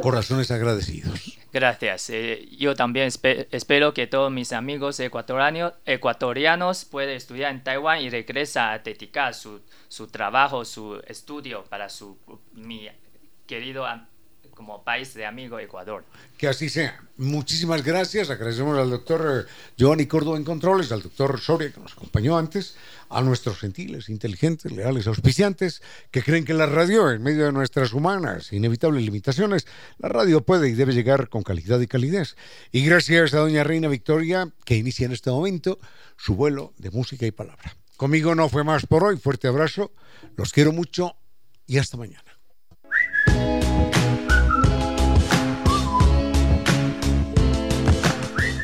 corazones 0.00 0.50
agradecidos. 0.50 1.38
Gracias. 1.52 2.10
Eh, 2.10 2.48
yo 2.58 2.74
también 2.74 3.08
espero 3.50 3.94
que 3.94 4.06
todos 4.06 4.32
mis 4.32 4.52
amigos 4.52 4.98
ecuatorianos, 5.00 5.74
ecuatorianos 5.86 6.84
puedan 6.84 7.14
estudiar 7.14 7.52
en 7.52 7.62
Taiwán 7.62 8.00
y 8.00 8.10
regresa 8.10 8.72
a 8.72 8.78
dedicar 8.80 9.34
su, 9.34 9.60
su 9.88 10.08
trabajo, 10.08 10.64
su 10.64 11.00
estudio 11.06 11.64
para 11.64 11.88
su 11.88 12.18
mi 12.52 12.88
querido 13.46 13.86
como 14.54 14.82
país 14.82 15.14
de 15.14 15.26
amigo 15.26 15.58
Ecuador. 15.58 16.04
Que 16.38 16.48
así 16.48 16.68
sea. 16.68 17.00
Muchísimas 17.16 17.82
gracias. 17.82 18.30
Agradecemos 18.30 18.78
al 18.78 18.90
doctor 18.90 19.46
eh, 19.46 19.50
Giovanni 19.76 20.06
Córdoba 20.06 20.36
en 20.36 20.44
Controles, 20.44 20.90
al 20.92 21.02
doctor 21.02 21.40
Soria 21.40 21.70
que 21.70 21.80
nos 21.80 21.92
acompañó 21.92 22.36
antes, 22.36 22.76
a 23.08 23.20
nuestros 23.20 23.58
gentiles, 23.58 24.08
inteligentes, 24.08 24.72
leales, 24.72 25.06
auspiciantes, 25.06 25.82
que 26.10 26.22
creen 26.22 26.44
que 26.44 26.54
la 26.54 26.66
radio, 26.66 27.10
en 27.10 27.22
medio 27.22 27.46
de 27.46 27.52
nuestras 27.52 27.92
humanas, 27.92 28.52
inevitables 28.52 29.04
limitaciones, 29.04 29.66
la 29.98 30.08
radio 30.08 30.42
puede 30.42 30.68
y 30.68 30.72
debe 30.72 30.92
llegar 30.92 31.28
con 31.28 31.42
calidad 31.42 31.80
y 31.80 31.86
calidez. 31.86 32.36
Y 32.72 32.84
gracias 32.84 33.34
a 33.34 33.38
doña 33.38 33.64
Reina 33.64 33.88
Victoria, 33.88 34.48
que 34.64 34.76
inicia 34.76 35.06
en 35.06 35.12
este 35.12 35.30
momento 35.30 35.78
su 36.16 36.34
vuelo 36.34 36.72
de 36.78 36.90
música 36.90 37.26
y 37.26 37.30
palabra. 37.30 37.76
Conmigo 37.96 38.34
no 38.34 38.48
fue 38.48 38.64
más 38.64 38.86
por 38.86 39.04
hoy. 39.04 39.16
Fuerte 39.16 39.46
abrazo. 39.46 39.92
Los 40.36 40.52
quiero 40.52 40.72
mucho 40.72 41.16
y 41.66 41.78
hasta 41.78 41.96
mañana. 41.96 42.33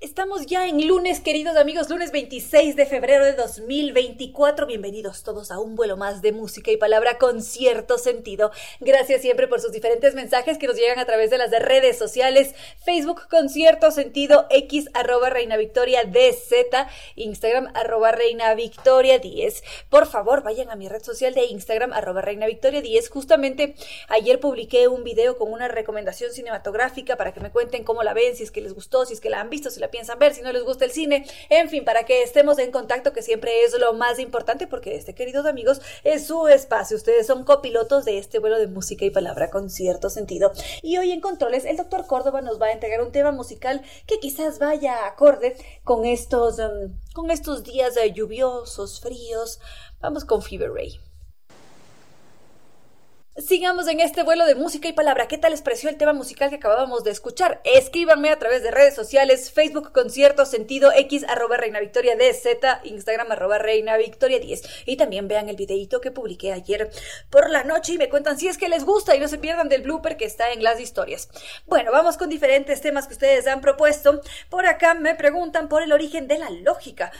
Estamos 0.00 0.46
ya 0.46 0.68
en 0.68 0.86
lunes, 0.86 1.18
queridos 1.18 1.56
amigos, 1.56 1.90
lunes 1.90 2.12
26 2.12 2.76
de 2.76 2.86
febrero 2.86 3.24
de 3.24 3.32
2024. 3.32 4.64
Bienvenidos 4.64 5.24
todos 5.24 5.50
a 5.50 5.58
un 5.58 5.74
vuelo 5.74 5.96
más 5.96 6.22
de 6.22 6.30
música 6.30 6.70
y 6.70 6.76
palabra 6.76 7.18
con 7.18 7.42
cierto 7.42 7.98
sentido. 7.98 8.52
Gracias 8.78 9.22
siempre 9.22 9.48
por 9.48 9.60
sus 9.60 9.72
diferentes 9.72 10.14
mensajes 10.14 10.56
que 10.56 10.68
nos 10.68 10.76
llegan 10.76 11.00
a 11.00 11.04
través 11.04 11.30
de 11.30 11.38
las 11.38 11.50
redes 11.50 11.98
sociales, 11.98 12.54
Facebook 12.84 13.22
con 13.28 13.48
cierto 13.48 13.90
sentido, 13.90 14.46
X 14.50 14.88
arroba 14.94 15.30
Reina 15.30 15.56
Victoria 15.56 16.04
DZ, 16.04 16.86
Instagram 17.16 17.72
arroba 17.74 18.12
Reina 18.12 18.54
Victoria 18.54 19.18
10. 19.18 19.64
Por 19.90 20.06
favor, 20.06 20.44
vayan 20.44 20.70
a 20.70 20.76
mi 20.76 20.88
red 20.88 21.02
social 21.02 21.34
de 21.34 21.46
Instagram 21.46 21.92
arroba 21.92 22.22
Reina 22.22 22.46
Victoria 22.46 22.82
10. 22.82 23.08
Justamente 23.08 23.74
ayer 24.08 24.38
publiqué 24.38 24.86
un 24.86 25.02
video 25.02 25.36
con 25.36 25.52
una 25.52 25.66
recomendación 25.66 26.30
cinematográfica 26.30 27.16
para 27.16 27.34
que 27.34 27.40
me 27.40 27.50
cuenten 27.50 27.82
cómo 27.82 28.04
la 28.04 28.14
ven, 28.14 28.36
si 28.36 28.44
es 28.44 28.52
que 28.52 28.60
les 28.60 28.74
gustó, 28.74 29.04
si 29.04 29.14
es 29.14 29.20
que 29.20 29.28
la 29.28 29.40
han 29.40 29.50
visto, 29.50 29.70
si 29.70 29.80
la 29.80 29.87
piensan 29.90 30.18
ver, 30.18 30.34
si 30.34 30.42
no 30.42 30.52
les 30.52 30.64
gusta 30.64 30.84
el 30.84 30.90
cine, 30.90 31.26
en 31.48 31.68
fin, 31.68 31.84
para 31.84 32.04
que 32.04 32.22
estemos 32.22 32.58
en 32.58 32.70
contacto, 32.70 33.12
que 33.12 33.22
siempre 33.22 33.64
es 33.64 33.78
lo 33.78 33.92
más 33.94 34.18
importante, 34.18 34.66
porque 34.66 34.96
este, 34.96 35.14
queridos 35.14 35.46
amigos, 35.46 35.80
es 36.04 36.26
su 36.26 36.48
espacio. 36.48 36.96
Ustedes 36.96 37.26
son 37.26 37.44
copilotos 37.44 38.04
de 38.04 38.18
este 38.18 38.38
vuelo 38.38 38.58
de 38.58 38.66
música 38.66 39.04
y 39.04 39.10
palabra 39.10 39.50
con 39.50 39.70
cierto 39.70 40.10
sentido. 40.10 40.52
Y 40.82 40.98
hoy 40.98 41.12
en 41.12 41.20
Controles, 41.20 41.64
el 41.64 41.76
doctor 41.76 42.06
Córdoba 42.06 42.40
nos 42.40 42.60
va 42.60 42.66
a 42.66 42.72
entregar 42.72 43.02
un 43.02 43.12
tema 43.12 43.32
musical 43.32 43.82
que 44.06 44.18
quizás 44.18 44.58
vaya 44.58 45.06
acorde 45.06 45.56
con 45.84 46.04
estos, 46.04 46.58
um, 46.58 46.94
con 47.14 47.30
estos 47.30 47.64
días 47.64 47.96
uh, 47.96 48.12
lluviosos, 48.12 49.00
fríos. 49.00 49.60
Vamos 50.00 50.24
con 50.24 50.42
Fever 50.42 50.72
Ray. 50.72 51.07
Sigamos 53.46 53.86
en 53.86 54.00
este 54.00 54.24
vuelo 54.24 54.46
de 54.46 54.56
música 54.56 54.88
y 54.88 54.92
palabra. 54.92 55.28
¿Qué 55.28 55.38
tal 55.38 55.52
les 55.52 55.62
pareció 55.62 55.88
el 55.88 55.96
tema 55.96 56.12
musical 56.12 56.50
que 56.50 56.56
acabábamos 56.56 57.04
de 57.04 57.12
escuchar? 57.12 57.60
Escríbanme 57.62 58.30
a 58.30 58.38
través 58.40 58.64
de 58.64 58.72
redes 58.72 58.96
sociales, 58.96 59.52
Facebook 59.52 59.92
Concierto 59.92 60.44
Sentido 60.44 60.90
X 60.92 61.24
arroba 61.28 61.56
Reina 61.56 61.78
Victoria 61.78 62.16
DZ, 62.16 62.82
Instagram 62.82 63.30
arroba 63.30 63.58
Reina 63.58 63.96
Victoria 63.96 64.40
10. 64.40 64.86
Y 64.86 64.96
también 64.96 65.28
vean 65.28 65.48
el 65.48 65.54
videito 65.54 66.00
que 66.00 66.10
publiqué 66.10 66.52
ayer 66.52 66.90
por 67.30 67.48
la 67.48 67.62
noche 67.62 67.92
y 67.92 67.98
me 67.98 68.08
cuentan 68.08 68.36
si 68.40 68.48
es 68.48 68.58
que 68.58 68.68
les 68.68 68.84
gusta 68.84 69.14
y 69.14 69.20
no 69.20 69.28
se 69.28 69.38
pierdan 69.38 69.68
del 69.68 69.82
blooper 69.82 70.16
que 70.16 70.24
está 70.24 70.50
en 70.50 70.64
las 70.64 70.80
historias. 70.80 71.28
Bueno, 71.66 71.92
vamos 71.92 72.16
con 72.16 72.28
diferentes 72.30 72.80
temas 72.80 73.06
que 73.06 73.12
ustedes 73.12 73.46
han 73.46 73.60
propuesto. 73.60 74.20
Por 74.50 74.66
acá 74.66 74.94
me 74.94 75.14
preguntan 75.14 75.68
por 75.68 75.84
el 75.84 75.92
origen 75.92 76.26
de 76.26 76.38
la 76.38 76.50
lógica. 76.50 77.12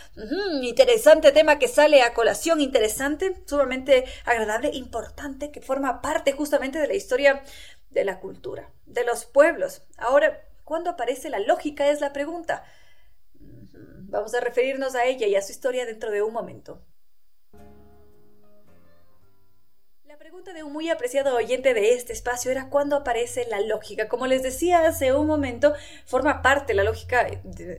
interesante 0.62 1.30
tema 1.30 1.60
que 1.60 1.68
sale 1.68 2.02
a 2.02 2.12
colación, 2.12 2.60
interesante, 2.60 3.36
sumamente 3.46 4.04
agradable, 4.24 4.70
importante, 4.72 5.52
que 5.52 5.60
forma 5.60 6.02
parte 6.02 6.07
parte 6.08 6.32
justamente 6.32 6.78
de 6.78 6.86
la 6.86 6.94
historia 6.94 7.42
de 7.90 8.02
la 8.02 8.18
cultura, 8.18 8.72
de 8.86 9.04
los 9.04 9.26
pueblos. 9.26 9.82
Ahora, 9.98 10.42
¿cuándo 10.64 10.88
aparece 10.88 11.28
la 11.28 11.38
lógica? 11.38 11.90
Es 11.90 12.00
la 12.00 12.14
pregunta. 12.14 12.64
Vamos 13.34 14.32
a 14.32 14.40
referirnos 14.40 14.94
a 14.94 15.04
ella 15.04 15.26
y 15.26 15.34
a 15.34 15.42
su 15.42 15.52
historia 15.52 15.84
dentro 15.84 16.10
de 16.10 16.22
un 16.22 16.32
momento. 16.32 16.82
Pregunta 20.28 20.52
de 20.52 20.62
un 20.62 20.74
muy 20.74 20.90
apreciado 20.90 21.34
oyente 21.34 21.72
de 21.72 21.94
este 21.94 22.12
espacio 22.12 22.50
era 22.50 22.68
cuándo 22.68 22.96
aparece 22.96 23.46
la 23.46 23.62
lógica. 23.62 24.08
Como 24.08 24.26
les 24.26 24.42
decía 24.42 24.86
hace 24.86 25.14
un 25.14 25.26
momento, 25.26 25.72
forma 26.04 26.42
parte, 26.42 26.74
la 26.74 26.84
lógica 26.84 27.26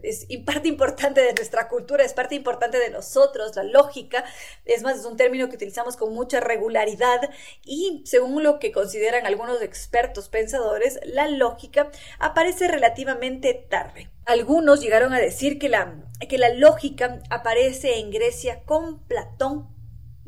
es 0.01 0.25
parte 0.47 0.67
importante 0.67 1.21
de 1.21 1.33
nuestra 1.33 1.67
cultura, 1.67 2.03
es 2.03 2.13
parte 2.13 2.33
importante 2.33 2.79
de 2.79 2.89
nosotros, 2.89 3.55
la 3.55 3.61
lógica. 3.61 4.25
Es 4.65 4.81
más, 4.81 4.97
es 4.97 5.05
un 5.05 5.15
término 5.15 5.47
que 5.47 5.57
utilizamos 5.57 5.95
con 5.95 6.11
mucha 6.11 6.39
regularidad 6.39 7.29
y 7.63 8.01
según 8.07 8.41
lo 8.41 8.57
que 8.57 8.71
consideran 8.71 9.27
algunos 9.27 9.61
expertos 9.61 10.27
pensadores, 10.27 10.99
la 11.03 11.27
lógica 11.27 11.91
aparece 12.17 12.67
relativamente 12.67 13.53
tarde. 13.53 14.09
Algunos 14.25 14.81
llegaron 14.81 15.13
a 15.13 15.19
decir 15.19 15.59
que 15.59 15.69
la, 15.69 16.03
que 16.27 16.39
la 16.39 16.51
lógica 16.51 17.19
aparece 17.29 17.99
en 17.99 18.09
Grecia 18.09 18.63
con 18.65 19.05
Platón 19.05 19.78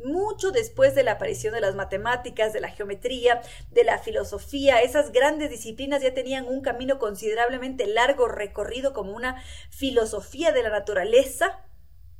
mucho 0.04 0.50
después 0.50 0.94
de 0.94 1.02
la 1.02 1.12
aparición 1.12 1.54
de 1.54 1.60
las 1.60 1.74
matemáticas, 1.74 2.52
de 2.52 2.60
la 2.60 2.68
geometría, 2.68 3.40
de 3.70 3.84
la 3.84 3.98
filosofía, 3.98 4.80
esas 4.80 5.12
grandes 5.12 5.50
disciplinas 5.50 6.02
ya 6.02 6.14
tenían 6.14 6.46
un 6.46 6.60
camino 6.60 6.98
considerablemente 6.98 7.86
largo 7.86 8.28
recorrido 8.28 8.92
como 8.92 9.12
una 9.12 9.42
filosofía 9.70 10.52
de 10.52 10.62
la 10.62 10.70
naturaleza, 10.70 11.60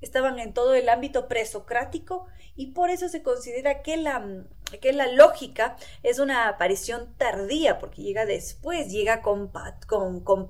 estaban 0.02 0.38
en 0.38 0.52
todo 0.52 0.74
el 0.74 0.88
ámbito 0.88 1.28
presocrático 1.28 2.26
y 2.54 2.72
por 2.72 2.90
eso 2.90 3.08
se 3.08 3.22
considera 3.22 3.82
que 3.82 3.96
la, 3.96 4.44
que 4.80 4.92
la 4.92 5.06
lógica 5.06 5.76
es 6.02 6.18
una 6.18 6.48
aparición 6.48 7.14
tardía, 7.16 7.78
porque 7.78 8.02
llega 8.02 8.26
después, 8.26 8.90
llega 8.90 9.22
con, 9.22 9.50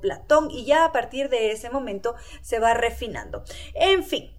Platón 0.00 0.50
y 0.50 0.64
ya 0.64 0.86
a 0.86 0.92
partir 0.92 1.28
de 1.28 1.52
ese 1.52 1.70
momento 1.70 2.14
se 2.40 2.58
va 2.58 2.74
refinando. 2.74 3.44
En 3.74 4.02
fin, 4.02 4.32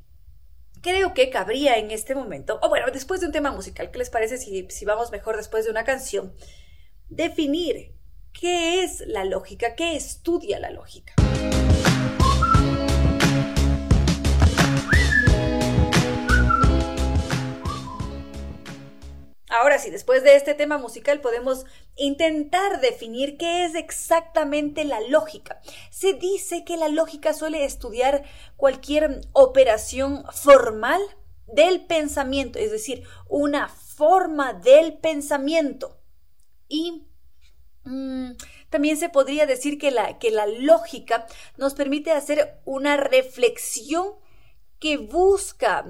creo 0.83 1.13
que 1.15 1.31
cabría 1.31 1.77
en 1.77 1.89
este 1.89 2.13
momento, 2.13 2.59
o 2.61 2.69
bueno, 2.69 2.85
después 2.93 3.21
de 3.21 3.27
un 3.27 3.31
tema 3.31 3.51
musical, 3.51 3.89
¿qué 3.89 3.97
les 3.97 4.11
parece 4.11 4.37
si, 4.37 4.67
si 4.69 4.85
vamos 4.85 5.11
mejor 5.11 5.37
después 5.37 5.65
de 5.65 5.71
una 5.71 5.85
canción? 5.85 6.35
Definir 7.09 7.95
qué 8.39 8.83
es 8.83 8.99
la 9.07 9.23
lógica, 9.23 9.75
qué 9.75 9.95
estudia 9.95 10.59
la 10.59 10.69
lógica. 10.69 11.13
Ahora 19.53 19.77
sí, 19.77 19.91
después 19.91 20.23
de 20.23 20.35
este 20.35 20.55
tema 20.55 20.79
musical 20.79 21.21
podemos 21.21 21.67
intentar 21.95 22.81
definir 22.81 23.37
qué 23.37 23.65
es 23.65 23.75
exactamente 23.75 24.83
la 24.83 24.99
lógica. 24.99 25.61
Se 25.91 26.13
dice 26.13 26.65
que 26.65 26.75
la 26.75 26.89
lógica 26.89 27.35
suele 27.35 27.63
estudiar 27.63 28.23
cualquier 28.57 29.21
operación 29.31 30.25
formal 30.33 30.99
del 31.45 31.85
pensamiento, 31.85 32.57
es 32.57 32.71
decir, 32.71 33.03
una 33.29 33.69
forma 33.69 34.53
del 34.53 34.97
pensamiento. 34.97 35.99
Y 36.67 37.05
mm, 37.83 38.31
también 38.71 38.97
se 38.97 39.09
podría 39.09 39.45
decir 39.45 39.77
que 39.77 39.91
la, 39.91 40.17
que 40.17 40.31
la 40.31 40.47
lógica 40.47 41.27
nos 41.57 41.75
permite 41.75 42.09
hacer 42.09 42.59
una 42.65 42.97
reflexión 42.97 44.15
que 44.79 44.97
busca 44.97 45.85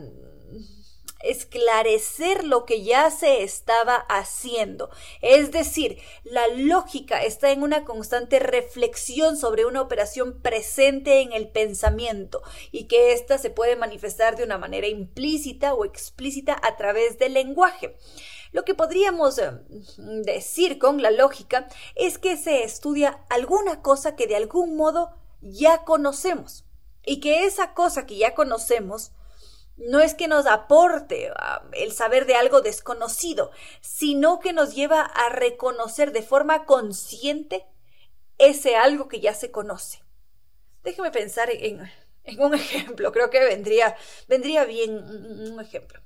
esclarecer 1.24 2.44
lo 2.44 2.66
que 2.66 2.84
ya 2.84 3.10
se 3.10 3.44
estaba 3.44 3.95
haciendo. 3.95 4.90
Es 5.22 5.52
decir, 5.52 6.00
la 6.24 6.48
lógica 6.50 7.24
está 7.24 7.52
en 7.52 7.64
una 7.64 7.86
constante 7.86 8.40
reflexión 8.40 9.38
sobre 9.38 9.66
una 9.66 9.82
operación 9.82 10.41
presente 10.41 11.22
en 11.22 11.32
el 11.34 11.50
pensamiento 11.50 12.41
y 12.72 12.86
que 12.86 13.14
ésta 13.14 13.38
se 13.38 13.50
puede 13.50 13.76
manifestar 13.76 14.36
de 14.36 14.44
una 14.44 14.58
manera 14.58 14.88
implícita 14.88 15.74
o 15.74 15.86
explícita 15.86 16.60
a 16.62 16.76
través 16.78 17.18
del 17.18 17.34
lenguaje. 17.34 17.95
Lo 18.52 18.66
que 18.66 18.76
podríamos 18.76 19.40
eh, 19.40 19.52
decir 19.98 20.78
con 20.78 21.02
la 21.02 21.10
lógica 21.10 21.68
es 21.95 22.20
que 22.20 22.38
se 22.38 22.64
estudia 22.64 23.26
alguna 23.30 23.82
cosa 23.82 24.16
que 24.16 24.28
de 24.28 24.36
algún 24.36 24.76
modo 24.76 25.10
ya 25.41 25.84
conocemos 25.84 26.64
y 27.06 27.20
que 27.20 27.45
esa 27.45 27.74
cosa 27.74 28.06
que 28.06 28.18
ya 28.18 28.36
conocemos 28.36 29.12
no 29.78 30.00
es 30.00 30.14
que 30.14 30.28
nos 30.28 30.45
aporte 30.45 31.32
ah, 31.36 31.64
el 31.74 31.91
saber 31.91 32.26
de 32.26 32.36
algo 32.36 32.62
desconocido, 32.62 33.52
sino 33.82 34.40
que 34.40 34.54
nos 34.54 34.76
lleva 34.76 35.02
a 35.02 35.30
reconocer 35.30 36.12
de 36.12 36.22
forma 36.22 36.66
consciente 36.66 37.66
ese 38.38 38.76
algo 38.76 39.08
que 39.08 39.20
ya 39.20 39.34
se 39.34 39.52
conoce. 39.52 40.04
Déjeme 40.84 41.12
pensar 41.12 41.50
en, 41.50 41.90
un 42.40 42.54
ejemplo, 42.54 43.12
creo 43.12 43.30
que 43.30 43.44
vendría, 43.44 43.95
vendría 44.28 44.66
bien 44.66 44.91
un 44.91 45.60
ejemplo. 45.60 46.02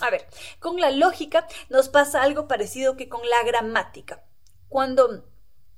A 0.00 0.10
ver, 0.10 0.26
con 0.58 0.80
la 0.80 0.90
lógica 0.90 1.46
nos 1.68 1.88
pasa 1.88 2.22
algo 2.22 2.48
parecido 2.48 2.96
que 2.96 3.08
con 3.08 3.28
la 3.28 3.42
gramática. 3.44 4.24
Cuando 4.68 5.24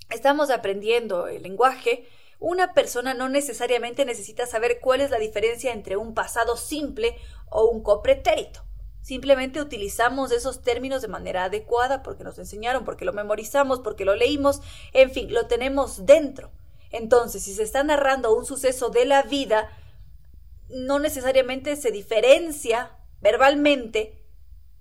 estamos 0.09 0.51
aprendiendo 0.51 1.29
el 1.29 1.43
lenguaje, 1.43 2.09
una 2.39 2.75
persona 2.75 3.15
no 3.15 3.29
necesariamente 3.29 4.05
necesita 4.05 4.47
saber 4.47 4.79
cuál 4.81 5.01
es 5.01 5.11
la 5.11 5.19
diferencia 5.19 5.73
entre 5.73 5.97
un 5.97 6.15
pasado 6.15 6.57
simple 6.57 7.17
o 7.49 7.65
un 7.65 7.83
copretérito. 7.83 8.63
Simplemente 9.01 9.61
utilizamos 9.61 10.33
esos 10.33 10.63
términos 10.63 11.01
de 11.01 11.09
manera 11.09 11.45
adecuada 11.45 12.03
porque 12.03 12.25
nos 12.25 12.39
enseñaron, 12.39 12.85
porque 12.85 13.05
lo 13.05 13.13
memorizamos, 13.13 13.81
porque 13.81 14.05
lo 14.05 14.17
leímos, 14.17 14.61
en 14.93 15.13
fin, 15.13 15.33
lo 15.33 15.47
tenemos 15.47 16.07
dentro. 16.07 16.51
Entonces, 16.91 17.43
si 17.45 17.55
se 17.55 17.63
está 17.63 17.85
narrando 17.85 18.35
un 18.35 18.45
suceso 18.45 18.91
de 18.91 19.05
la 19.05 19.23
vida, 19.23 19.71
no 20.69 20.99
necesariamente 20.99 21.77
se 21.77 21.91
diferencia 21.91 22.99
verbalmente 23.21 24.25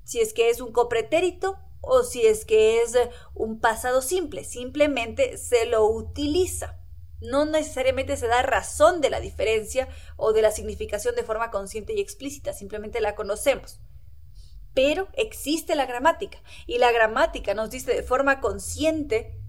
si 0.04 0.22
es 0.22 0.34
que 0.34 0.50
es 0.50 0.60
un 0.60 0.72
copretérito 0.72 1.58
o 1.82 2.04
si 2.04 2.26
es 2.26 2.46
que 2.46 2.82
es 2.82 2.98
un 3.34 3.60
pasado 3.60 4.02
simple, 4.02 4.44
simplemente 4.44 5.38
se 5.38 5.66
lo 5.66 5.86
utiliza 5.86 6.80
no 7.22 7.46
necesariamente 7.46 8.18
se 8.18 8.28
da 8.28 8.42
razón 8.42 9.02
de 9.02 9.10
la 9.10 9.20
diferencia 9.20 9.88
o 10.18 10.34
de 10.34 10.42
la 10.42 10.52
significación 10.52 11.16
de 11.16 11.24
forma 11.24 11.52
consciente 11.52 11.94
y 11.94 12.02
explícita, 12.02 12.54
simplemente 12.54 13.02
la 13.02 13.16
conocemos. 13.16 13.80
Pero 14.74 15.08
existe 15.14 15.76
la 15.76 15.86
gramática 15.86 16.40
y 16.68 16.78
la 16.78 16.92
gramática 16.92 17.54
nos 17.54 17.70
dice 17.70 17.94
de 17.94 18.04
forma 18.04 18.42
consciente 18.42 19.40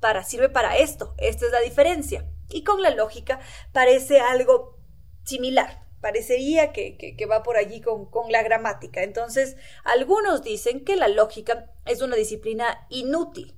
para 0.00 0.24
sirve 0.24 0.48
para 0.48 0.78
esto, 0.78 1.14
esta 1.18 1.46
es 1.46 1.52
la 1.52 1.60
diferencia. 1.60 2.26
Y 2.48 2.64
con 2.64 2.82
la 2.82 2.90
lógica 2.90 3.38
parece 3.72 4.20
algo 4.20 4.78
similar, 5.24 5.86
parecería 6.00 6.72
que, 6.72 7.26
va 7.30 7.42
por 7.42 7.56
allí 7.56 7.80
con 7.82 8.08
la 8.30 8.42
gramática. 8.42 9.02
Entonces, 9.02 9.56
algunos 9.84 10.42
dicen 10.42 10.84
que 10.84 10.96
la 10.96 11.08
lógica 11.08 11.70
es 11.84 12.00
una 12.00 12.16
disciplina 12.16 12.86
inútil, 12.88 13.54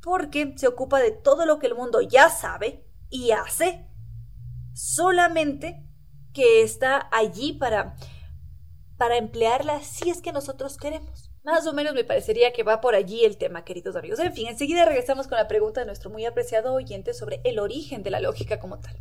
porque 0.00 0.54
se 0.56 0.68
ocupa 0.68 1.00
de 1.00 1.10
todo 1.10 1.44
lo 1.44 1.58
que 1.58 1.66
el 1.66 1.74
mundo 1.74 2.00
ya 2.00 2.30
sabe 2.30 2.84
y 3.12 3.30
hace, 3.32 3.86
solamente 4.72 5.84
que 6.32 6.62
está 6.62 7.08
allí 7.12 7.52
para, 7.52 7.94
para 8.96 9.18
emplearla 9.18 9.80
si 9.82 10.08
es 10.10 10.22
que 10.22 10.32
nosotros 10.32 10.78
queremos. 10.78 11.30
Más 11.44 11.66
o 11.66 11.74
menos 11.74 11.92
me 11.92 12.04
parecería 12.04 12.52
que 12.52 12.62
va 12.62 12.80
por 12.80 12.94
allí 12.94 13.24
el 13.24 13.36
tema, 13.36 13.64
queridos 13.64 13.96
amigos. 13.96 14.18
En 14.18 14.32
fin, 14.32 14.46
enseguida 14.46 14.86
regresamos 14.86 15.26
con 15.26 15.36
la 15.36 15.46
pregunta 15.46 15.80
de 15.80 15.86
nuestro 15.86 16.08
muy 16.08 16.24
apreciado 16.24 16.72
oyente 16.72 17.12
sobre 17.12 17.42
el 17.44 17.58
origen 17.58 18.02
de 18.02 18.10
la 18.10 18.20
lógica 18.20 18.58
como 18.58 18.80
tal. 18.80 18.96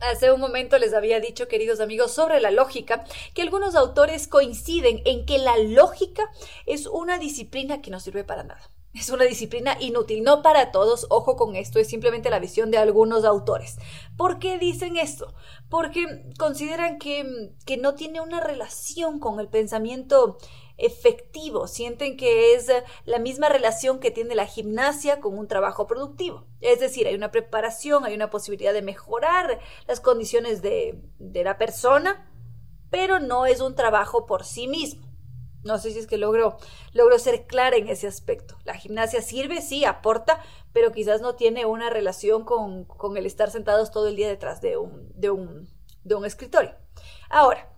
Hace 0.00 0.30
un 0.30 0.40
momento 0.40 0.78
les 0.78 0.94
había 0.94 1.18
dicho, 1.20 1.48
queridos 1.48 1.80
amigos, 1.80 2.12
sobre 2.12 2.40
la 2.40 2.52
lógica, 2.52 3.04
que 3.34 3.42
algunos 3.42 3.74
autores 3.74 4.28
coinciden 4.28 5.00
en 5.06 5.26
que 5.26 5.38
la 5.38 5.56
lógica 5.56 6.30
es 6.66 6.86
una 6.86 7.18
disciplina 7.18 7.80
que 7.80 7.90
no 7.90 7.98
sirve 7.98 8.22
para 8.22 8.44
nada. 8.44 8.75
Es 8.96 9.10
una 9.10 9.24
disciplina 9.24 9.76
inútil, 9.78 10.22
no 10.22 10.40
para 10.40 10.72
todos, 10.72 11.06
ojo 11.10 11.36
con 11.36 11.54
esto, 11.54 11.78
es 11.78 11.86
simplemente 11.86 12.30
la 12.30 12.38
visión 12.38 12.70
de 12.70 12.78
algunos 12.78 13.26
autores. 13.26 13.76
¿Por 14.16 14.38
qué 14.38 14.58
dicen 14.58 14.96
esto? 14.96 15.34
Porque 15.68 16.24
consideran 16.38 16.98
que, 16.98 17.52
que 17.66 17.76
no 17.76 17.94
tiene 17.94 18.22
una 18.22 18.40
relación 18.40 19.20
con 19.20 19.38
el 19.38 19.48
pensamiento 19.48 20.38
efectivo, 20.78 21.66
sienten 21.66 22.16
que 22.16 22.54
es 22.54 22.72
la 23.04 23.18
misma 23.18 23.50
relación 23.50 23.98
que 23.98 24.10
tiene 24.10 24.34
la 24.34 24.46
gimnasia 24.46 25.20
con 25.20 25.38
un 25.38 25.46
trabajo 25.46 25.86
productivo. 25.86 26.46
Es 26.62 26.80
decir, 26.80 27.06
hay 27.06 27.14
una 27.14 27.30
preparación, 27.30 28.06
hay 28.06 28.14
una 28.14 28.30
posibilidad 28.30 28.72
de 28.72 28.82
mejorar 28.82 29.60
las 29.86 30.00
condiciones 30.00 30.62
de, 30.62 31.02
de 31.18 31.44
la 31.44 31.58
persona, 31.58 32.30
pero 32.90 33.20
no 33.20 33.44
es 33.44 33.60
un 33.60 33.74
trabajo 33.74 34.24
por 34.24 34.44
sí 34.44 34.68
mismo. 34.68 35.05
No 35.66 35.78
sé 35.78 35.90
si 35.90 35.98
es 35.98 36.06
que 36.06 36.16
logro, 36.16 36.56
logro 36.92 37.18
ser 37.18 37.46
clara 37.46 37.76
en 37.76 37.88
ese 37.88 38.06
aspecto. 38.06 38.56
La 38.64 38.74
gimnasia 38.74 39.20
sirve, 39.20 39.60
sí, 39.60 39.84
aporta, 39.84 40.42
pero 40.72 40.92
quizás 40.92 41.20
no 41.20 41.34
tiene 41.34 41.66
una 41.66 41.90
relación 41.90 42.44
con, 42.44 42.84
con 42.84 43.16
el 43.16 43.26
estar 43.26 43.50
sentados 43.50 43.90
todo 43.90 44.08
el 44.08 44.16
día 44.16 44.28
detrás 44.28 44.60
de 44.60 44.76
un, 44.76 45.10
de 45.14 45.30
un, 45.30 45.68
de 46.04 46.14
un 46.14 46.24
escritorio. 46.24 46.74
Ahora, 47.28 47.68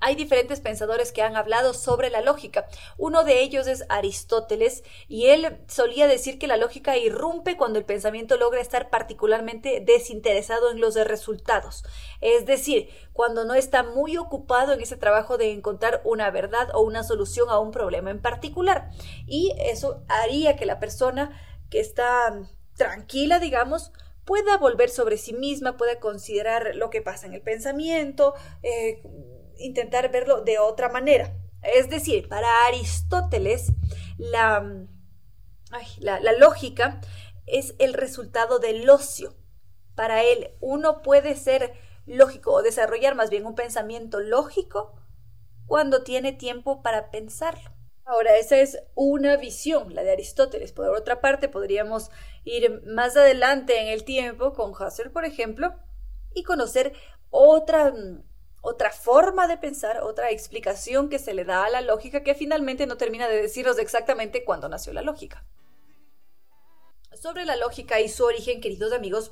hay 0.00 0.14
diferentes 0.14 0.60
pensadores 0.60 1.12
que 1.12 1.22
han 1.22 1.36
hablado 1.36 1.74
sobre 1.74 2.08
la 2.10 2.22
lógica. 2.22 2.66
Uno 2.96 3.24
de 3.24 3.40
ellos 3.40 3.66
es 3.66 3.84
Aristóteles 3.88 4.82
y 5.06 5.26
él 5.26 5.58
solía 5.68 6.06
decir 6.06 6.38
que 6.38 6.46
la 6.46 6.56
lógica 6.56 6.96
irrumpe 6.96 7.56
cuando 7.56 7.78
el 7.78 7.84
pensamiento 7.84 8.36
logra 8.36 8.60
estar 8.60 8.88
particularmente 8.88 9.82
desinteresado 9.84 10.70
en 10.70 10.80
los 10.80 10.94
resultados. 10.94 11.84
Es 12.20 12.46
decir, 12.46 12.88
cuando 13.12 13.44
no 13.44 13.54
está 13.54 13.82
muy 13.82 14.16
ocupado 14.16 14.72
en 14.72 14.80
ese 14.80 14.96
trabajo 14.96 15.36
de 15.36 15.52
encontrar 15.52 16.00
una 16.04 16.30
verdad 16.30 16.68
o 16.74 16.80
una 16.80 17.02
solución 17.02 17.50
a 17.50 17.58
un 17.58 17.70
problema 17.70 18.10
en 18.10 18.22
particular. 18.22 18.90
Y 19.26 19.54
eso 19.58 20.02
haría 20.08 20.56
que 20.56 20.66
la 20.66 20.80
persona 20.80 21.38
que 21.70 21.80
está 21.80 22.40
tranquila, 22.76 23.40
digamos, 23.40 23.92
pueda 24.24 24.56
volver 24.58 24.90
sobre 24.90 25.18
sí 25.18 25.32
misma, 25.32 25.76
pueda 25.76 26.00
considerar 26.00 26.74
lo 26.74 26.90
que 26.90 27.00
pasa 27.00 27.26
en 27.26 27.34
el 27.34 27.42
pensamiento, 27.42 28.34
eh, 28.62 29.02
intentar 29.58 30.10
verlo 30.10 30.42
de 30.42 30.58
otra 30.58 30.88
manera. 30.88 31.34
Es 31.62 31.88
decir, 31.88 32.28
para 32.28 32.66
Aristóteles, 32.66 33.72
la, 34.18 34.86
la, 35.98 36.32
lógica 36.38 37.00
es 37.46 37.74
el 37.78 37.94
resultado 37.94 38.58
del 38.58 38.88
ocio. 38.88 39.34
Para 39.94 40.22
él, 40.22 40.50
uno 40.60 41.02
puede 41.02 41.34
ser 41.34 41.72
lógico 42.06 42.52
o 42.52 42.62
desarrollar 42.62 43.14
más 43.14 43.30
bien 43.30 43.46
un 43.46 43.54
pensamiento 43.54 44.20
lógico 44.20 44.94
cuando 45.66 46.04
tiene 46.04 46.32
tiempo 46.32 46.82
para 46.82 47.10
pensarlo. 47.10 47.70
Ahora, 48.04 48.36
esa 48.36 48.58
es 48.58 48.78
una 48.94 49.36
visión, 49.36 49.92
la 49.92 50.04
de 50.04 50.12
Aristóteles. 50.12 50.72
Por 50.72 50.88
otra 50.90 51.20
parte, 51.20 51.48
podríamos 51.48 52.10
ir 52.44 52.82
más 52.86 53.16
adelante 53.16 53.80
en 53.80 53.88
el 53.88 54.04
tiempo 54.04 54.52
con 54.52 54.70
Husserl, 54.70 55.10
por 55.10 55.24
ejemplo, 55.24 55.74
y 56.32 56.44
conocer 56.44 56.92
otra 57.30 57.92
otra 58.68 58.90
forma 58.90 59.46
de 59.46 59.56
pensar, 59.58 60.00
otra 60.02 60.30
explicación 60.32 61.08
que 61.08 61.20
se 61.20 61.34
le 61.34 61.44
da 61.44 61.64
a 61.64 61.70
la 61.70 61.82
lógica 61.82 62.24
que 62.24 62.34
finalmente 62.34 62.88
no 62.88 62.96
termina 62.96 63.28
de 63.28 63.40
decirnos 63.40 63.78
exactamente 63.78 64.44
cuándo 64.44 64.68
nació 64.68 64.92
la 64.92 65.02
lógica. 65.02 65.46
Sobre 67.14 67.44
la 67.44 67.54
lógica 67.54 68.00
y 68.00 68.08
su 68.08 68.24
origen, 68.24 68.60
queridos 68.60 68.92
amigos, 68.92 69.30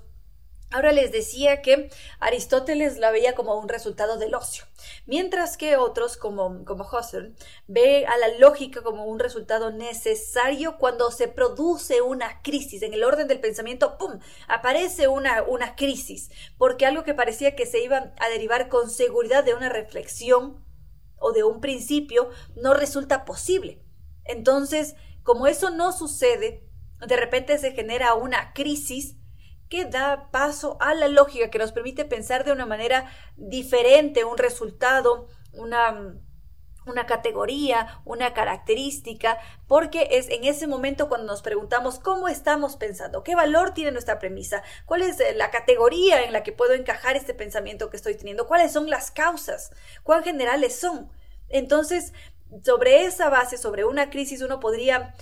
Ahora 0.75 0.91
les 0.91 1.13
decía 1.13 1.63
que 1.63 1.89
Aristóteles 2.19 2.99
la 2.99 3.13
veía 3.13 3.37
como 3.37 3.57
un 3.57 3.69
resultado 3.69 4.19
del 4.19 4.35
ocio, 4.35 4.65
mientras 5.07 5.57
que 5.57 5.77
otros, 5.77 6.17
como, 6.17 6.65
como 6.65 6.85
Husserl, 6.85 7.37
ve 7.69 8.07
a 8.07 8.17
la 8.17 8.37
lógica 8.41 8.83
como 8.83 9.05
un 9.05 9.21
resultado 9.21 9.71
necesario 9.71 10.77
cuando 10.77 11.13
se 11.13 11.29
produce 11.29 12.03
una 12.03 12.43
crisis. 12.43 12.83
En 12.83 12.93
el 12.93 13.05
orden 13.05 13.29
del 13.29 13.39
pensamiento, 13.39 13.97
¡pum!, 13.99 14.19
aparece 14.49 15.07
una, 15.07 15.45
una 15.45 15.77
crisis, 15.77 16.33
porque 16.59 16.87
algo 16.87 17.05
que 17.05 17.15
parecía 17.15 17.55
que 17.55 17.67
se 17.67 17.79
iba 17.79 18.13
a 18.19 18.29
derivar 18.29 18.69
con 18.69 18.91
seguridad 18.91 19.45
de 19.45 19.55
una 19.55 19.69
reflexión 19.69 20.61
o 21.21 21.31
de 21.31 21.45
un 21.45 21.61
principio 21.61 22.31
no 22.57 22.75
resulta 22.75 23.25
posible. 23.25 23.81
Entonces, 24.25 24.97
como 25.23 25.47
eso 25.47 25.71
no 25.71 25.93
sucede, 25.93 26.69
de 27.07 27.17
repente 27.17 27.59
se 27.59 27.71
genera 27.71 28.15
una 28.15 28.53
crisis 28.55 29.19
que 29.69 29.85
da 29.85 30.31
paso 30.31 30.77
a 30.81 30.95
la 30.95 31.09
lógica, 31.09 31.51
que 31.51 31.59
nos 31.59 31.73
permite 31.73 32.05
pensar 32.05 32.45
de 32.45 32.53
una 32.53 32.67
manera 32.67 33.11
diferente 33.37 34.25
un 34.25 34.39
resultado, 34.39 35.29
una, 35.53 36.15
una 36.87 37.07
categoría, 37.07 38.01
una 38.05 38.35
característica, 38.35 39.39
porque 39.67 40.09
es 40.13 40.29
en 40.29 40.45
ese 40.45 40.67
momento 40.67 41.09
cuando 41.09 41.27
nos 41.27 41.43
preguntamos 41.43 41.99
cómo 41.99 42.29
estamos 42.29 42.77
pensando, 42.77 43.23
qué 43.23 43.35
valor 43.35 43.73
tiene 43.73 43.93
nuestra 43.93 44.19
premisa, 44.19 44.63
cuál 44.87 45.03
es 45.03 45.19
eh, 45.21 45.35
la 45.35 45.51
categoría 45.51 46.23
en 46.23 46.33
la 46.33 46.43
que 46.43 46.53
puedo 46.53 46.75
encajar 46.75 47.17
este 47.17 47.35
pensamiento 47.35 47.91
que 47.91 47.97
estoy 47.97 48.17
teniendo, 48.17 48.47
cuáles 48.47 48.73
son 48.73 48.91
las 48.91 49.11
causas, 49.11 49.71
cuán 50.03 50.25
generales 50.25 50.79
son. 50.79 51.11
Entonces, 51.49 52.13
sobre 52.63 53.05
esa 53.05 53.31
base, 53.31 53.57
sobre 53.57 53.85
una 53.85 54.11
crisis, 54.11 54.43
uno 54.43 54.61
podría 54.61 55.15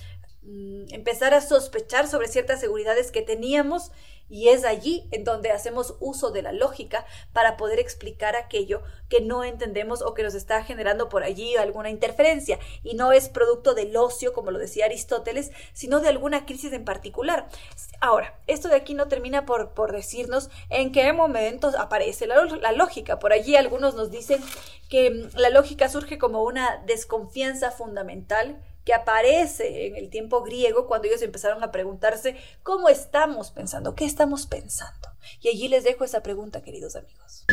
mm, 0.42 0.86
empezar 0.90 1.34
a 1.34 1.40
sospechar 1.40 2.08
sobre 2.08 2.28
ciertas 2.28 2.60
seguridades 2.60 3.10
que 3.10 3.22
teníamos 3.22 3.92
y 4.32 4.48
es 4.48 4.64
allí 4.64 5.06
en 5.10 5.24
donde 5.24 5.52
hacemos 5.52 5.94
uso 6.00 6.30
de 6.30 6.40
la 6.40 6.52
lógica 6.52 7.04
para 7.34 7.58
poder 7.58 7.78
explicar 7.78 8.34
aquello 8.34 8.80
que 9.10 9.20
no 9.20 9.44
entendemos 9.44 10.00
o 10.00 10.14
que 10.14 10.22
nos 10.22 10.34
está 10.34 10.64
generando 10.64 11.10
por 11.10 11.22
allí 11.22 11.54
alguna 11.56 11.90
interferencia. 11.90 12.58
Y 12.82 12.94
no 12.94 13.12
es 13.12 13.28
producto 13.28 13.74
del 13.74 13.94
ocio, 13.94 14.32
como 14.32 14.50
lo 14.50 14.58
decía 14.58 14.86
Aristóteles, 14.86 15.52
sino 15.74 16.00
de 16.00 16.08
alguna 16.08 16.46
crisis 16.46 16.72
en 16.72 16.86
particular. 16.86 17.46
Ahora, 18.00 18.34
esto 18.46 18.68
de 18.68 18.76
aquí 18.76 18.94
no 18.94 19.06
termina 19.06 19.44
por, 19.44 19.74
por 19.74 19.92
decirnos 19.92 20.48
en 20.70 20.92
qué 20.92 21.12
momentos 21.12 21.74
aparece 21.74 22.26
la, 22.26 22.42
la 22.42 22.72
lógica. 22.72 23.18
Por 23.18 23.34
allí 23.34 23.56
algunos 23.56 23.94
nos 23.94 24.10
dicen 24.10 24.42
que 24.88 25.28
la 25.36 25.50
lógica 25.50 25.90
surge 25.90 26.16
como 26.16 26.42
una 26.42 26.82
desconfianza 26.86 27.70
fundamental 27.70 28.62
que 28.84 28.94
aparece 28.94 29.86
en 29.86 29.96
el 29.96 30.10
tiempo 30.10 30.42
griego 30.42 30.86
cuando 30.86 31.08
ellos 31.08 31.22
empezaron 31.22 31.62
a 31.62 31.70
preguntarse 31.70 32.36
cómo 32.62 32.88
estamos 32.88 33.50
pensando, 33.50 33.94
qué 33.94 34.04
estamos 34.04 34.46
pensando. 34.46 35.08
Y 35.40 35.48
allí 35.48 35.68
les 35.68 35.84
dejo 35.84 36.04
esa 36.04 36.22
pregunta, 36.22 36.62
queridos 36.62 36.96
amigos. 36.96 37.46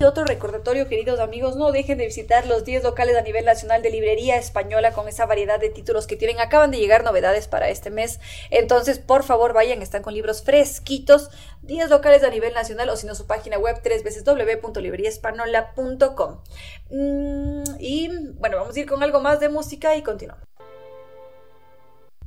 otro 0.05 0.25
recordatorio, 0.25 0.87
queridos 0.87 1.19
amigos, 1.19 1.55
no 1.55 1.71
dejen 1.71 1.97
de 1.97 2.05
visitar 2.05 2.45
los 2.45 2.63
10 2.65 2.83
locales 2.83 3.17
a 3.17 3.21
nivel 3.21 3.45
nacional 3.45 3.81
de 3.81 3.89
librería 3.89 4.37
española 4.37 4.93
con 4.93 5.07
esa 5.07 5.25
variedad 5.25 5.59
de 5.59 5.69
títulos 5.69 6.05
que 6.07 6.15
tienen. 6.15 6.39
Acaban 6.39 6.71
de 6.71 6.77
llegar 6.77 7.03
novedades 7.03 7.47
para 7.47 7.69
este 7.69 7.89
mes. 7.89 8.19
Entonces, 8.49 8.99
por 8.99 9.23
favor, 9.23 9.53
vayan, 9.53 9.81
están 9.81 10.03
con 10.03 10.13
libros 10.13 10.43
fresquitos. 10.43 11.29
10 11.63 11.89
locales 11.89 12.23
a 12.23 12.29
nivel 12.29 12.53
nacional 12.53 12.89
o 12.89 12.97
si 12.97 13.07
no 13.07 13.15
su 13.15 13.25
página 13.27 13.57
web 13.57 13.81
www.libreriaespanola.com. 13.83 16.41
Mm, 16.89 17.63
y 17.79 18.09
bueno, 18.33 18.57
vamos 18.57 18.75
a 18.75 18.79
ir 18.79 18.85
con 18.85 19.01
algo 19.03 19.21
más 19.21 19.39
de 19.39 19.49
música 19.49 19.95
y 19.95 20.03
continuamos. 20.03 20.45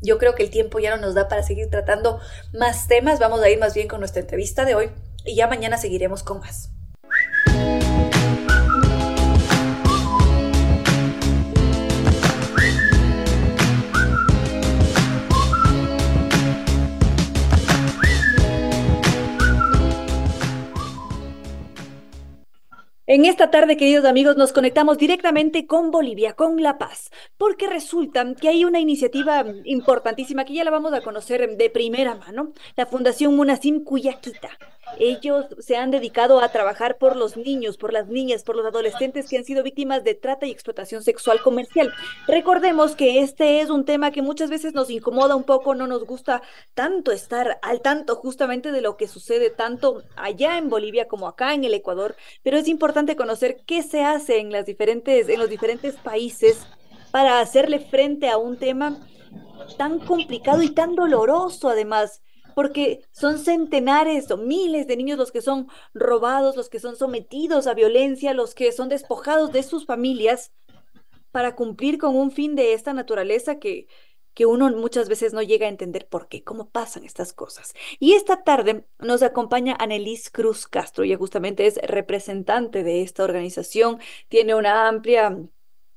Yo 0.01 0.19
creo 0.19 0.35
que 0.35 0.43
el 0.43 0.51
tiempo 0.51 0.79
ya 0.79 0.97
no 0.97 1.03
nos 1.03 1.15
da 1.15 1.29
para 1.29 1.43
seguir 1.43 1.71
tratando 1.71 2.21
más 2.53 2.89
temas. 2.89 3.19
Vamos 3.19 3.43
a 3.43 3.51
ir 3.51 3.59
más 3.59 3.75
bien 3.75 3.89
con 3.89 4.01
nuestra 4.01 4.21
entrevista 4.21 4.65
de 4.65 4.75
hoy 4.75 4.91
y 5.25 5.35
ya 5.35 5.47
mañana 5.47 5.79
seguiremos 5.79 6.23
con 6.23 6.41
más. 6.41 6.71
En 23.11 23.25
esta 23.25 23.51
tarde, 23.51 23.79
queridos 23.79 24.05
amigos, 24.05 24.37
nos 24.37 24.53
conectamos 24.53 24.99
directamente 24.99 25.67
con 25.67 25.91
Bolivia, 25.91 26.35
con 26.35 26.63
La 26.63 26.77
Paz, 26.77 27.11
porque 27.39 27.67
resulta 27.67 28.35
que 28.35 28.51
hay 28.51 28.67
una 28.67 28.81
iniciativa 28.81 29.47
importantísima 29.65 30.45
que 30.45 30.53
ya 30.53 30.63
la 30.63 30.71
vamos 30.71 30.93
a 30.93 31.01
conocer 31.01 31.57
de 31.57 31.71
primera 31.71 32.17
mano, 32.17 32.53
la 32.77 32.85
Fundación 32.85 33.35
Munasim 33.35 33.83
Cuyaquita. 33.83 34.51
Ellos 34.99 35.47
se 35.59 35.77
han 35.77 35.91
dedicado 35.91 36.41
a 36.41 36.49
trabajar 36.51 36.97
por 36.97 37.15
los 37.15 37.37
niños, 37.37 37.77
por 37.77 37.93
las 37.93 38.09
niñas, 38.09 38.43
por 38.43 38.57
los 38.57 38.67
adolescentes 38.67 39.29
que 39.29 39.37
han 39.37 39.45
sido 39.45 39.63
víctimas 39.63 40.03
de 40.03 40.15
trata 40.15 40.47
y 40.47 40.51
explotación 40.51 41.03
sexual 41.03 41.41
comercial. 41.43 41.93
Recordemos 42.27 42.97
que 42.97 43.21
este 43.21 43.61
es 43.61 43.69
un 43.71 43.85
tema 43.85 44.11
que 44.11 44.23
muchas 44.23 44.49
veces 44.51 44.75
nos 44.75 44.91
incomoda 44.91 45.37
un 45.37 45.45
poco, 45.45 45.75
no 45.75 45.87
nos 45.87 46.05
gusta 46.05 46.43
tanto 46.75 47.13
estar 47.13 47.59
al 47.63 47.83
tanto 47.83 48.17
justamente 48.17 48.73
de 48.73 48.81
lo 48.81 48.97
que 48.97 49.09
sucede 49.09 49.51
tanto 49.51 50.03
allá 50.17 50.57
en 50.57 50.71
Bolivia 50.71 51.07
como 51.07 51.29
acá 51.29 51.55
en 51.55 51.65
el 51.65 51.75
Ecuador, 51.75 52.17
pero 52.43 52.57
es 52.57 52.67
importante 52.67 52.98
conocer 53.17 53.63
qué 53.67 53.83
se 53.83 54.03
hace 54.03 54.39
en 54.39 54.53
en 54.55 55.39
los 55.39 55.49
diferentes 55.49 55.97
países 55.97 56.67
para 57.11 57.41
hacerle 57.41 57.81
frente 57.81 58.29
a 58.29 58.39
un 58.39 58.57
tema 58.57 58.99
tan 59.77 59.99
complicado 59.99 60.63
y 60.63 60.71
tan 60.71 60.95
doloroso 60.95 61.69
además 61.69 62.23
porque 62.55 63.05
son 63.13 63.39
centenares 63.39 64.31
o 64.33 64.37
miles 64.37 64.89
de 64.89 64.97
niños 64.97 65.17
los 65.17 65.31
que 65.31 65.43
son 65.43 65.69
robados, 65.95 66.57
los 66.57 66.69
que 66.69 66.81
son 66.81 66.97
sometidos 66.97 67.69
a 67.69 67.75
violencia, 67.75 68.35
los 68.35 68.53
que 68.53 68.73
son 68.73 68.89
despojados 68.89 69.53
de 69.53 69.63
sus 69.63 69.87
familias 69.87 70.51
para 71.31 71.55
cumplir 71.55 71.99
con 71.99 72.17
un 72.17 72.33
fin 72.33 72.57
de 72.57 72.73
esta 72.73 72.93
naturaleza 72.95 73.61
que, 73.61 73.87
que 74.39 74.47
uno 74.47 74.71
muchas 74.71 75.09
veces 75.09 75.33
no 75.33 75.43
llega 75.43 75.67
a 75.67 75.69
entender 75.69 76.07
por 76.07 76.29
qué, 76.29 76.45
cómo 76.45 76.71
pasan 76.71 77.03
estas 77.03 77.33
cosas. 77.33 77.75
Y 77.99 78.13
esta 78.13 78.45
tarde 78.45 78.85
nos 79.01 79.25
acompaña 79.25 79.77
Annelies 79.81 80.31
Cruz 80.31 80.69
Castro, 80.69 81.03
ella 81.03 81.17
justamente 81.17 81.67
es 81.67 81.75
representante 81.83 82.85
de 82.85 83.03
esta 83.03 83.25
organización, 83.25 83.99
tiene 84.29 84.55
una 84.55 84.87
amplia 84.87 85.37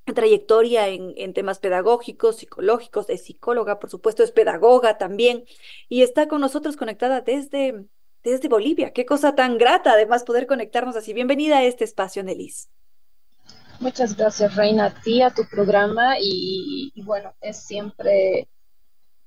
trayectoria 0.05 0.87
en, 0.87 1.33
temas 1.35 1.59
pedagógicos, 1.59 2.37
psicológicos, 2.37 3.11
es 3.11 3.23
psicóloga, 3.25 3.77
por 3.77 3.91
supuesto, 3.91 4.23
es 4.23 4.31
pedagoga 4.31 4.97
también, 4.97 5.45
y 5.87 6.01
está 6.01 6.27
con 6.27 6.41
nosotros 6.41 6.77
conectada 6.77 7.21
desde, 7.21 7.85
desde 8.23 8.47
Bolivia. 8.47 8.91
Qué 8.91 9.05
cosa 9.05 9.35
tan 9.35 9.59
grata, 9.59 9.91
además, 9.91 10.23
poder 10.23 10.47
conectarnos 10.47 10.95
así. 10.95 11.13
Bienvenida 11.13 11.59
a 11.59 11.63
este 11.63 11.83
espacio, 11.83 12.23
Nelis. 12.23 12.71
Muchas 13.81 14.15
gracias, 14.15 14.55
Reina, 14.55 14.85
a 14.85 15.01
ti, 15.01 15.23
a 15.23 15.31
tu 15.31 15.43
programa 15.49 16.17
y, 16.19 16.93
bueno, 17.03 17.33
es 17.41 17.57
siempre 17.57 18.47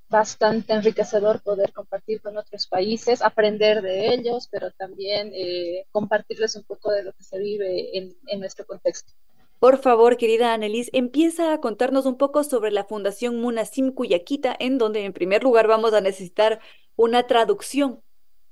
bastante 0.08 0.72
enriquecedor 0.72 1.42
poder 1.42 1.72
compartir 1.72 2.22
con 2.22 2.36
otros 2.36 2.68
países, 2.68 3.20
aprender 3.20 3.82
de 3.82 4.14
ellos, 4.14 4.48
pero 4.52 4.70
también 4.70 5.32
eh, 5.34 5.86
compartirles 5.90 6.54
un 6.54 6.62
poco 6.62 6.92
de 6.92 7.02
lo 7.02 7.12
que 7.14 7.24
se 7.24 7.36
vive 7.40 7.98
en, 7.98 8.16
en 8.28 8.38
nuestro 8.38 8.64
contexto. 8.64 9.12
Por 9.58 9.78
favor, 9.78 10.16
querida 10.16 10.54
Annelies, 10.54 10.88
empieza 10.92 11.52
a 11.52 11.60
contarnos 11.60 12.06
un 12.06 12.16
poco 12.16 12.44
sobre 12.44 12.70
la 12.70 12.84
Fundación 12.84 13.40
Munasim 13.40 13.90
Cuyaquita, 13.90 14.54
en 14.56 14.78
donde 14.78 15.04
en 15.04 15.12
primer 15.12 15.42
lugar 15.42 15.66
vamos 15.66 15.92
a 15.94 16.00
necesitar 16.00 16.60
una 16.94 17.26
traducción 17.26 18.04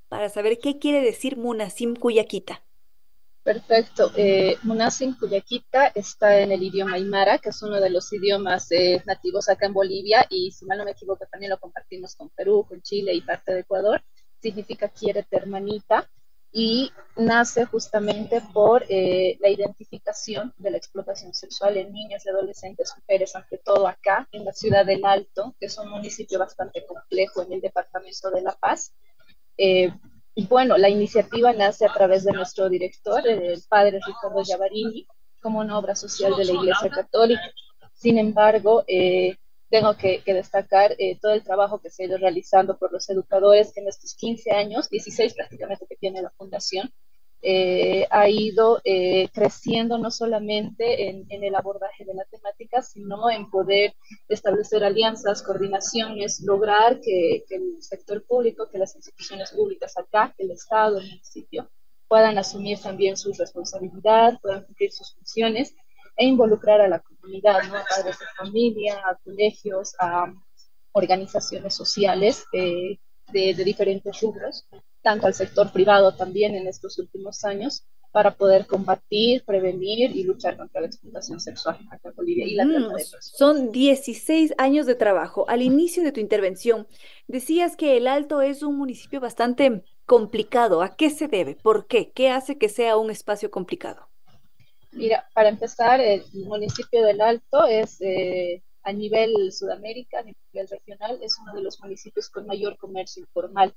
para 0.09 0.29
saber 0.31 0.59
qué 0.59 0.81
quiere 0.81 1.01
decir 1.01 1.37
Munasim 1.37 1.95
Cuyaquita. 1.95 2.65
Perfecto. 3.43 4.13
Eh, 4.17 4.57
Munasim 4.63 5.19
Cuyaquita 5.19 5.89
está 5.89 6.39
en 6.39 6.53
el 6.53 6.63
idioma 6.63 6.95
Aymara, 6.95 7.39
que 7.39 7.49
es 7.49 7.61
uno 7.63 7.81
de 7.81 7.91
los 7.91 8.13
idiomas 8.13 8.71
eh, 8.71 9.03
nativos 9.05 9.49
acá 9.49 9.67
en 9.67 9.73
Bolivia, 9.73 10.25
y 10.31 10.53
si 10.53 10.65
mal 10.65 10.79
no 10.79 10.85
me 10.85 10.93
equivoco, 10.93 11.27
también 11.29 11.51
lo 11.51 11.59
compartimos 11.59 12.15
con 12.15 12.31
Perú, 12.31 12.65
con 12.69 12.81
Chile 12.83 13.13
y 13.13 13.21
parte 13.21 13.53
de 13.53 13.61
Ecuador. 13.61 14.01
Significa 14.41 14.89
quiere 14.89 15.27
hermanita 15.31 16.09
y 16.53 16.93
nace 17.17 17.65
justamente 17.65 18.43
por 18.53 18.85
eh, 18.89 19.37
la 19.41 19.49
identificación 19.49 20.53
de 20.59 20.71
la 20.71 20.77
explotación 20.77 21.35
sexual 21.35 21.77
en 21.79 21.93
niños 21.93 22.25
y 22.25 22.29
adolescentes, 22.29 22.93
mujeres, 22.97 23.35
ante 23.35 23.59
todo 23.59 23.89
acá 23.89 24.29
en 24.31 24.45
la 24.45 24.53
ciudad 24.53 24.87
del 24.87 25.05
Alto, 25.05 25.57
que 25.59 25.67
es 25.67 25.79
un 25.79 25.89
municipio 25.89 26.39
bastante 26.39 26.85
complejo 26.87 27.43
en 27.43 27.55
el 27.55 27.61
departamento 27.61 28.31
de 28.31 28.43
La 28.43 28.53
Paz. 28.53 28.93
Eh, 29.57 29.91
y 30.35 30.47
bueno, 30.47 30.79
la 30.79 30.89
iniciativa 30.89 31.53
nace 31.53 31.85
a 31.85 31.93
través 31.93 32.25
de 32.25 32.33
nuestro 32.33 32.69
director, 32.69 33.27
el 33.27 33.63
padre 33.69 34.01
Ricardo 34.07 34.43
Yavarini, 34.43 35.07
como 35.41 35.61
una 35.61 35.79
obra 35.79 35.95
social 35.95 36.35
de 36.37 36.45
la 36.47 36.53
Iglesia 36.53 36.89
Católica. 36.89 37.43
Sin 37.93 38.17
embargo, 38.19 38.85
eh, 38.87 39.37
tengo 39.69 39.97
que, 39.97 40.23
destacar 40.27 40.95
eh, 40.99 41.19
todo 41.21 41.33
el 41.33 41.43
trabajo 41.43 41.81
que 41.81 41.91
se 41.91 42.03
ha 42.03 42.07
ido 42.07 42.19
realizando 42.19 42.79
por 42.79 42.93
los 42.93 43.09
educadores 43.11 43.77
en 43.77 43.89
estos 43.89 44.15
15 44.15 44.53
años, 44.53 44.89
16 44.89 45.35
prácticamente 45.35 45.87
que 45.89 45.97
tiene 45.97 46.23
la 46.23 46.31
fundación, 46.31 46.91
eh, 47.43 48.07
ha 48.11 48.29
ido 48.29 48.81
creciendo 49.33 49.99
no 49.99 50.11
solamente 50.11 51.09
en, 51.09 51.27
el 51.29 51.55
abordaje 51.55 52.05
de 52.05 52.15
la 52.15 52.25
temática, 52.25 52.83
sino 52.83 53.31
en 53.31 53.51
poder 53.51 53.95
establecer 54.29 54.85
alianzas, 54.85 55.43
coordinaciones, 55.43 56.41
lograr 56.41 57.01
que, 57.01 57.45
que, 57.49 57.57
el 57.57 57.83
sector 57.83 58.25
público, 58.25 58.69
que 58.71 58.79
las 58.79 58.95
instituciones 58.95 59.51
públicas 59.51 59.97
acá, 59.99 60.35
el 60.39 60.53
Estado, 60.53 60.99
el 60.99 61.07
municipio, 61.09 61.69
puedan 62.13 62.37
asumir 62.37 62.79
también 62.79 63.17
su 63.17 63.33
responsabilidad, 63.33 64.39
puedan 64.43 64.65
cumplir 64.65 64.93
sus 64.93 65.15
funciones 65.15 65.75
e 66.17 66.27
involucrar 66.27 66.81
a 66.81 66.89
la 66.89 67.01
comunidad, 67.01 67.57
a 67.57 67.85
padres 67.89 68.19
de 68.19 68.27
familia, 68.37 68.99
a 68.99 69.17
colegios, 69.25 69.95
a 69.99 70.33
organizaciones 70.93 71.75
sociales 71.75 72.45
eh, 72.53 72.99
de, 73.33 73.55
de, 73.55 73.65
diferentes 73.65 74.21
rubros, 74.21 74.67
tanto 75.03 75.27
al 75.27 75.35
sector 75.35 75.73
privado 75.73 76.15
también 76.15 76.55
en 76.55 76.67
estos 76.67 76.99
últimos 76.99 77.45
años, 77.45 77.85
para 78.13 78.35
poder 78.35 78.67
combatir, 78.67 79.43
prevenir 79.45 80.15
y 80.15 80.23
luchar 80.25 80.59
contra 80.59 80.83
la 80.83 80.87
explotación 80.87 81.41
sexual 81.41 81.79
acá 81.91 82.11
en 82.11 82.15
Bolivia 82.15 82.45
y 82.47 82.55
la 82.55 82.67
mm, 82.67 82.93
Son 83.21 83.73
16 83.73 84.55
años 84.59 84.85
de 84.85 84.95
trabajo. 84.95 85.49
Al 85.49 85.63
inicio 85.63 86.05
de 86.05 86.13
tu 86.13 86.21
intervención, 86.21 86.87
decías 87.27 87.75
que 87.75 87.97
El 87.97 88.07
Alto 88.07 88.43
es 88.43 88.63
un 88.63 88.77
municipio 88.77 89.19
bastante 89.19 89.83
complicado. 90.05 90.83
¿A 90.83 90.95
qué 90.95 91.09
se 91.09 91.27
debe? 91.27 91.57
¿Por 91.57 91.87
qué? 91.87 92.13
¿Qué 92.13 92.29
hace 92.29 92.59
que 92.59 92.69
sea 92.69 92.99
un 92.99 93.11
espacio 93.11 93.51
complicado? 93.51 94.09
Mira, 94.93 95.27
para 95.33 95.49
empezar, 95.49 95.99
el 96.01 96.23
municipio 96.35 97.03
del 97.03 97.23
Alto 97.23 97.67
es 97.67 97.99
eh, 98.03 98.63
a 98.83 98.93
nivel 98.93 99.51
Sudamérica, 99.53 100.19
a 100.19 100.23
nivel 100.23 100.69
regional, 100.69 101.19
es 101.23 101.39
uno 101.41 101.55
de 101.55 101.63
los 101.63 101.81
municipios 101.81 102.29
con 102.29 102.47
mayor 102.47 102.77
comercio 102.77 103.23
informal. 103.23 103.75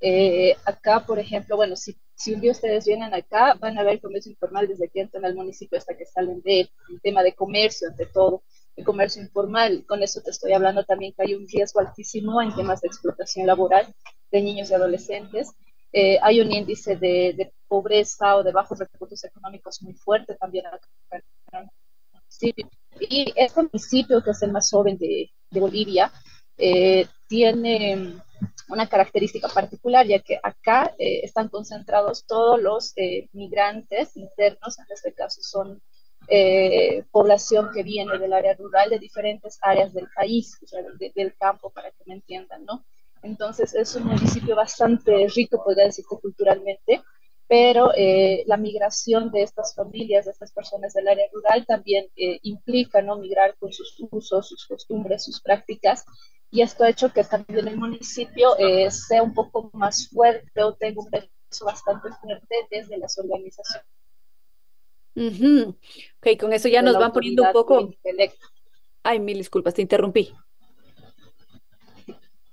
Eh, 0.00 0.54
acá, 0.64 1.04
por 1.06 1.18
ejemplo, 1.18 1.56
bueno, 1.56 1.76
si, 1.76 1.96
si, 2.14 2.34
un 2.34 2.40
día 2.40 2.52
ustedes 2.52 2.84
vienen 2.84 3.14
acá, 3.14 3.54
van 3.54 3.78
a 3.78 3.82
ver 3.82 4.00
comercio 4.00 4.30
informal 4.30 4.68
desde 4.68 4.88
que 4.88 5.00
entran 5.00 5.24
al 5.24 5.34
municipio 5.34 5.78
hasta 5.78 5.96
que 5.96 6.04
salen 6.04 6.42
de 6.42 6.60
el 6.60 7.00
tema 7.02 7.22
de 7.22 7.34
comercio, 7.34 7.88
ante 7.88 8.06
todo, 8.06 8.42
el 8.76 8.84
comercio 8.84 9.22
informal. 9.22 9.84
Con 9.86 10.02
eso 10.02 10.20
te 10.22 10.30
estoy 10.30 10.52
hablando 10.52 10.84
también 10.84 11.12
que 11.14 11.22
hay 11.22 11.34
un 11.34 11.48
riesgo 11.48 11.80
altísimo 11.80 12.42
en 12.42 12.54
temas 12.54 12.80
de 12.80 12.88
explotación 12.88 13.46
laboral 13.46 13.86
de 14.30 14.42
niños 14.42 14.70
y 14.70 14.74
adolescentes. 14.74 15.50
Eh, 15.92 16.18
hay 16.20 16.40
un 16.40 16.52
índice 16.52 16.96
de, 16.96 17.52
pobreza 17.68 18.36
o 18.36 18.42
de 18.42 18.52
bajos 18.52 18.78
recursos 18.78 19.24
económicos 19.24 19.82
muy 19.82 19.94
fuerte 19.94 20.36
también 20.36 20.64
Y 23.00 23.32
este 23.34 23.62
municipio, 23.62 24.22
que 24.22 24.30
es 24.30 24.42
el 24.42 24.52
más 24.52 24.70
joven 24.70 24.98
de, 24.98 25.30
Bolivia, 25.50 26.12
eh, 26.58 27.06
tiene 27.28 28.14
una 28.68 28.88
característica 28.88 29.48
particular, 29.48 30.06
ya 30.06 30.18
que 30.20 30.38
acá 30.42 30.94
eh, 30.98 31.20
están 31.22 31.48
concentrados 31.48 32.26
todos 32.26 32.60
los 32.60 32.94
migrantes 33.32 34.16
internos, 34.16 34.78
en 34.78 34.86
este 34.90 35.12
caso 35.12 35.40
son 35.42 35.82
población 37.12 37.70
que 37.72 37.84
viene 37.84 38.18
del 38.18 38.32
área 38.32 38.54
rural, 38.54 38.90
de 38.90 38.98
diferentes 38.98 39.58
áreas 39.62 39.92
del 39.92 40.08
país, 40.14 40.58
del 41.14 41.36
campo, 41.36 41.70
para 41.70 41.90
que 41.92 42.02
me 42.06 42.14
entiendan, 42.14 42.64
¿no? 42.64 42.84
Entonces 43.22 43.74
es 43.74 43.94
un 43.94 44.04
municipio 44.04 44.56
bastante 44.56 45.28
rico, 45.34 45.62
podría 45.62 45.84
decirte, 45.84 46.16
culturalmente, 46.20 47.02
pero 47.48 47.92
eh, 47.94 48.42
la 48.46 48.56
migración 48.56 49.30
de 49.30 49.42
estas 49.42 49.74
familias, 49.74 50.24
de 50.24 50.32
estas 50.32 50.52
personas 50.52 50.92
del 50.94 51.06
área 51.08 51.26
rural 51.32 51.64
también 51.64 52.06
eh, 52.16 52.38
implica 52.42 53.02
no 53.02 53.16
migrar 53.18 53.56
con 53.58 53.72
sus 53.72 53.96
usos, 54.10 54.48
sus 54.48 54.66
costumbres, 54.66 55.24
sus 55.24 55.40
prácticas, 55.40 56.04
y 56.50 56.62
esto 56.62 56.84
ha 56.84 56.90
hecho 56.90 57.12
que 57.12 57.24
también 57.24 57.68
el 57.68 57.76
municipio 57.76 58.56
eh, 58.58 58.90
sea 58.90 59.22
un 59.22 59.34
poco 59.34 59.70
más 59.72 60.08
fuerte 60.08 60.62
o 60.62 60.74
tenga 60.74 61.02
un 61.02 61.10
peso 61.10 61.64
bastante 61.64 62.08
fuerte 62.20 62.54
desde 62.70 62.98
las 62.98 63.18
organizaciones. 63.18 63.86
Ok, 65.16 66.38
con 66.38 66.52
eso 66.52 66.68
ya 66.68 66.82
nos 66.82 66.98
van 66.98 67.12
poniendo 67.12 67.42
un 67.42 67.52
poco... 67.52 67.90
Ay, 69.02 69.20
mil 69.20 69.38
disculpas, 69.38 69.74
te 69.74 69.82
interrumpí. 69.82 70.34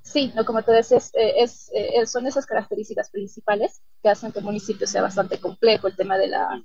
Sí, 0.02 0.32
no, 0.36 0.46
como 0.46 0.62
te 0.62 0.72
decía, 0.72 0.98
es, 0.98 1.14
eh, 1.16 1.90
eh, 1.96 2.06
son 2.06 2.28
esas 2.28 2.46
características 2.46 3.10
principales 3.10 3.82
que 4.04 4.10
hacen 4.10 4.32
que 4.32 4.40
el 4.40 4.46
municipio 4.46 4.86
sea 4.86 5.02
bastante 5.02 5.40
complejo, 5.40 5.88
el 5.88 5.96
tema 5.96 6.20
de 6.20 6.28
la, 6.28 6.64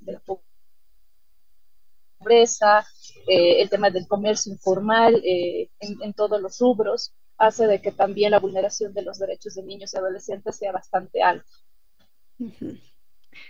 pobreza, 2.18 2.86
eh, 3.26 3.62
el 3.62 3.70
tema 3.70 3.90
del 3.90 4.06
comercio 4.06 4.52
informal 4.52 5.20
en, 5.24 6.12
todos 6.14 6.40
los 6.40 6.58
rubros, 6.58 7.12
hace 7.36 7.66
de 7.66 7.80
que 7.80 7.92
también 7.92 8.32
la 8.32 8.40
vulneración 8.40 8.92
de 8.92 9.02
los 9.02 9.18
derechos 9.18 9.54
de 9.54 9.62
niños 9.62 9.94
y 9.94 9.98
adolescentes 9.98 10.56
sea 10.56 10.72
bastante 10.72 11.22
alta. 11.22 11.48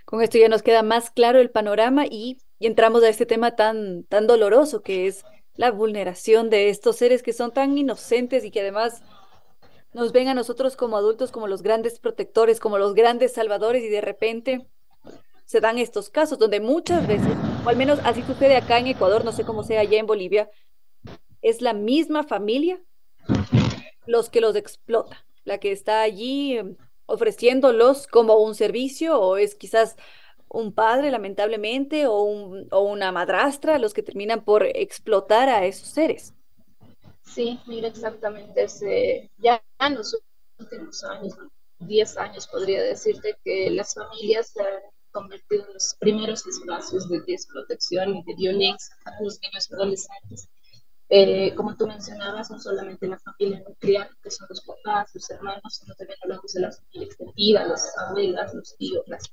Con 0.05 0.23
esto 0.23 0.39
ya 0.39 0.49
nos 0.49 0.63
queda 0.63 0.83
más 0.83 1.11
claro 1.11 1.41
el 1.41 1.51
panorama 1.51 2.05
y, 2.07 2.39
y, 2.59 2.67
entramos 2.67 3.03
a 3.03 3.09
este 3.09 3.27
tema 3.27 3.57
tan, 3.57 4.05
tan 4.05 4.27
doloroso 4.27 4.83
que 4.83 5.07
es 5.07 5.25
la 5.55 5.71
vulneración 5.71 6.51
de 6.51 6.69
estos 6.69 6.97
seres 6.97 7.23
que 7.23 7.33
son 7.33 7.53
tan 7.53 7.77
inocentes 7.77 8.45
y 8.45 8.51
que 8.51 8.61
además 8.61 9.03
nos 9.93 10.13
ven 10.13 10.29
a 10.29 10.35
nosotros 10.35 10.77
como 10.77 10.97
adultos 10.97 11.33
como 11.33 11.49
los 11.49 11.63
grandes 11.63 11.99
protectores, 11.99 12.61
como 12.61 12.79
los 12.79 12.95
grandes 12.95 13.33
salvadores 13.33 13.83
y 13.83 13.89
de 13.89 14.01
repente 14.01 14.67
se 15.45 15.61
dan 15.61 15.79
estos 15.79 16.11
casos 16.11 16.39
donde 16.39 16.61
muchas 16.61 17.07
veces, 17.07 17.33
al 17.69 17.77
menos 17.77 17.99
así 18.05 18.23
sucede 18.23 18.57
acá 18.57 18.79
en 18.79 18.87
Ecuador, 18.87 19.25
no 19.25 19.33
sé 19.33 19.45
cómo 19.45 19.63
sea 19.63 19.81
allá 19.81 19.99
en 19.99 20.07
Bolivia, 20.07 20.51
es 21.43 21.61
la 21.61 21.73
misma 21.73 22.25
familia 22.25 22.81
los 24.07 24.31
que 24.31 24.41
los 24.41 24.57
explota, 24.57 25.25
la 25.45 25.59
que 25.59 25.73
está 25.73 26.03
allí 26.03 26.57
em, 26.57 26.77
ofreciéndolos 27.07 28.07
como 28.07 28.37
un 28.37 28.55
servicio 28.55 29.21
o 29.21 29.37
es 29.37 29.55
quizás 29.55 29.97
un 30.49 30.73
padre 30.73 31.11
lamentablemente 31.11 32.07
o, 32.07 32.15
o 32.71 32.81
una 32.81 33.13
madrastra 33.13 33.79
los 33.79 33.93
que 33.93 34.03
terminan 34.03 34.45
por 34.45 34.65
explotar 34.65 35.49
a 35.49 35.67
esos 35.67 35.89
seres. 35.89 36.33
Sí, 37.23 37.61
mira 37.67 37.89
exactamente, 37.89 38.65
ese, 38.65 39.31
ya 39.37 39.63
en 39.81 39.95
los 39.95 40.19
últimos 40.59 41.05
años, 41.05 41.37
10 41.81 42.17
años 42.17 42.47
podría 42.47 42.83
decirte 42.83 43.37
que 43.45 43.71
las 43.71 43.95
familias 43.95 44.55
convertido 45.19 45.67
en 45.67 45.75
los 45.75 45.97
primeros 45.99 46.47
espacios 46.47 47.09
de 47.09 47.21
desprotección 47.27 48.17
y 48.17 48.23
de 48.23 48.35
violencia 48.37 48.95
para 49.05 49.21
los 49.21 49.41
niños 49.41 49.69
y 49.69 49.75
adolescentes. 49.75 50.49
Eh, 51.11 51.55
como 51.57 51.77
tú 51.77 51.87
mencionabas, 51.87 52.51
no 52.51 52.61
solamente 52.61 53.09
la 53.09 53.19
familia 53.19 53.65
nuclear, 53.67 54.11
que 54.23 54.31
son 54.31 54.47
los 54.49 54.61
papás, 54.61 55.11
los 55.15 55.29
hermanos, 55.31 55.75
sino 55.81 55.95
también 55.95 56.19
hablamos 56.23 56.53
de 56.53 56.61
la 56.61 56.71
familia 56.71 57.07
extendida, 57.07 57.67
las 57.67 57.99
abuelas, 57.99 58.55
los 58.55 58.77
tíos, 58.77 59.03
las 59.09 59.25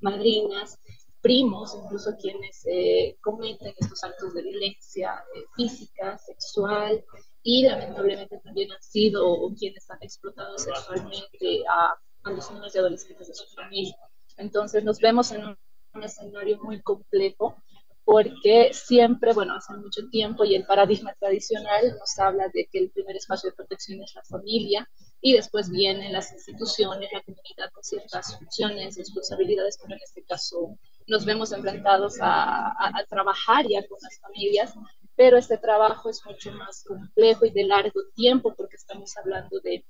madrinas, 0.00 0.78
primos, 1.20 1.76
incluso 1.84 2.16
quienes 2.20 2.66
eh, 2.66 3.16
cometen 3.20 3.74
estos 3.78 4.02
actos 4.02 4.34
de 4.34 4.42
violencia 4.42 5.22
eh, 5.36 5.44
física, 5.54 6.18
sexual, 6.18 7.04
y 7.44 7.64
lamentablemente 7.64 8.40
también 8.42 8.72
han 8.72 8.82
sido 8.82 9.36
quienes 9.56 9.88
han 9.90 9.98
explotado 10.00 10.58
sexualmente 10.58 11.62
a, 11.68 11.94
a 12.24 12.30
los 12.30 12.50
niños 12.50 12.74
y 12.74 12.78
adolescentes 12.78 13.28
de 13.28 13.34
su 13.34 13.54
familia. 13.54 13.96
Entonces 14.36 14.84
nos 14.84 14.98
vemos 14.98 15.32
en 15.32 15.44
un, 15.44 15.58
un 15.94 16.02
escenario 16.02 16.58
muy 16.62 16.80
complejo 16.82 17.56
porque 18.04 18.70
siempre, 18.72 19.32
bueno, 19.32 19.54
hace 19.54 19.74
mucho 19.74 20.08
tiempo 20.10 20.44
y 20.44 20.56
el 20.56 20.66
paradigma 20.66 21.14
tradicional 21.14 21.96
nos 21.98 22.18
habla 22.18 22.48
de 22.52 22.68
que 22.70 22.78
el 22.78 22.90
primer 22.90 23.16
espacio 23.16 23.50
de 23.50 23.56
protección 23.56 24.02
es 24.02 24.14
la 24.14 24.24
familia 24.24 24.88
y 25.20 25.34
después 25.34 25.70
vienen 25.70 26.12
las 26.12 26.32
instituciones, 26.32 27.10
la 27.12 27.22
comunidad 27.22 27.70
con 27.72 27.84
ciertas 27.84 28.36
funciones, 28.36 28.96
responsabilidades, 28.96 29.78
pero 29.80 29.94
en 29.94 30.00
este 30.02 30.24
caso 30.24 30.76
nos 31.06 31.24
vemos 31.24 31.52
enfrentados 31.52 32.18
a, 32.20 32.70
a, 32.70 33.04
trabajar 33.08 33.66
ya 33.68 33.86
con 33.86 33.98
las 34.02 34.18
familias, 34.20 34.74
pero 35.14 35.36
este 35.36 35.58
trabajo 35.58 36.10
es 36.10 36.24
mucho 36.26 36.50
más 36.52 36.82
complejo 36.84 37.44
y 37.46 37.50
de 37.50 37.64
largo 37.64 38.00
tiempo 38.14 38.54
porque 38.56 38.76
estamos 38.76 39.16
hablando 39.16 39.60
de, 39.60 39.84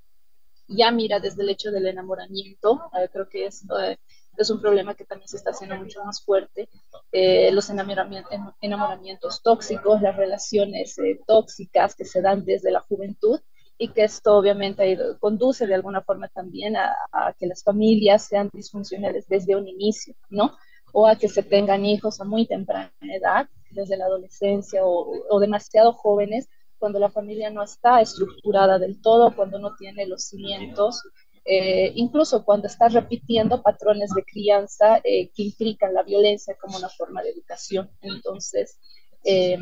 ya 0.69 0.90
mira, 0.90 1.19
desde 1.19 1.43
el 1.43 1.48
hecho 1.48 1.70
del 1.70 1.86
enamoramiento, 1.86 2.90
eh, 2.98 3.09
creo 3.10 3.28
que 3.28 3.47
es... 3.47 3.64
Eh, 3.81 3.97
es 4.37 4.51
un 4.51 4.61
problema 4.61 4.95
que 4.95 5.05
también 5.05 5.29
se 5.29 5.37
está 5.37 5.51
haciendo 5.51 5.77
mucho 5.77 6.03
más 6.05 6.25
fuerte. 6.25 6.69
Eh, 7.11 7.51
los 7.53 7.71
enamoramientos, 7.71 9.43
tóxicos, 9.43 10.01
las 10.01 10.17
relaciones 10.17 10.99
eh, 10.99 11.21
tóxicas 11.27 11.95
que 11.95 12.05
se 12.05 12.23
dan 12.23 12.45
desde 12.45 12.71
la 12.71 12.81
juventud 12.81 13.41
y 13.79 13.89
que 13.89 14.05
esto 14.05 14.37
obviamente 14.37 14.99
conduce 15.19 15.67
de 15.67 15.75
alguna 15.75 16.03
forma 16.03 16.29
también 16.29 16.77
a, 16.77 16.95
que 17.39 17.47
las 17.47 17.63
familias 17.63 18.27
sean 18.27 18.49
disfuncionales 18.53 19.27
desde 19.29 19.57
un 19.57 19.67
inicio, 19.67 20.15
¿no? 20.31 20.57
O 20.93 21.07
a 21.07 21.17
que 21.17 21.29
se 21.29 21.43
tengan 21.43 21.85
hijos 21.85 22.21
a 22.21 22.25
muy 22.25 22.47
temprana 22.47 22.93
edad, 23.01 23.49
desde 23.71 23.97
la 23.97 24.05
adolescencia 24.05 24.83
o 24.85 25.41
demasiado 25.41 25.95
jóvenes, 25.95 26.49
cuando 26.83 26.99
la 26.99 27.11
familia 27.11 27.49
no 27.49 27.63
está 27.63 28.01
estructurada 28.01 28.77
del 28.77 29.01
todo, 29.01 29.37
cuando 29.37 29.61
no 29.61 29.77
tiene 29.77 30.05
los 30.05 30.25
cimientos 30.25 31.01
eh, 31.44 31.93
incluso 31.97 32.44
cuando 32.44 32.69
estás 32.69 32.93
repitiendo 32.93 33.62
patrones 33.62 34.10
de 34.14 34.23
crianza 34.24 34.98
eh, 35.02 35.31
que 35.35 35.43
implican 35.43 35.93
la 35.93 36.05
violencia 36.05 36.56
como 36.60 36.77
una 36.77 36.89
forma 36.89 37.23
de 37.23 37.31
educación. 37.31 37.90
Entonces, 38.01 38.78
eh, 39.24 39.59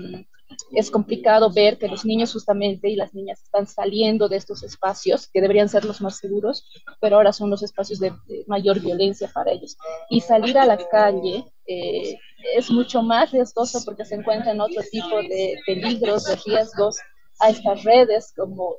es 0.72 0.90
complicado 0.90 1.50
ver 1.50 1.78
que 1.78 1.88
los 1.88 2.04
niños 2.04 2.32
justamente 2.32 2.90
y 2.90 2.96
las 2.96 3.14
niñas 3.14 3.40
están 3.42 3.66
saliendo 3.66 4.28
de 4.28 4.36
estos 4.36 4.62
espacios 4.62 5.28
que 5.28 5.40
deberían 5.40 5.68
ser 5.68 5.84
los 5.84 6.00
más 6.00 6.18
seguros, 6.18 6.66
pero 7.00 7.16
ahora 7.16 7.32
son 7.32 7.50
los 7.50 7.62
espacios 7.62 8.00
de, 8.00 8.12
mayor 8.46 8.80
violencia 8.80 9.30
para 9.32 9.52
ellos. 9.52 9.76
Y 10.10 10.20
salir 10.20 10.58
a 10.58 10.66
la 10.66 10.76
calle 10.88 11.44
es 12.56 12.68
mucho 12.70 13.00
más 13.00 13.30
riesgoso 13.30 13.80
porque 13.84 14.04
se 14.04 14.16
encuentran 14.16 14.60
otro 14.60 14.82
tipo 14.90 15.22
de 15.22 15.56
peligros, 15.64 16.24
de 16.24 16.36
riesgos 16.44 16.96
a 17.38 17.50
estas 17.50 17.84
redes 17.84 18.32
como 18.36 18.74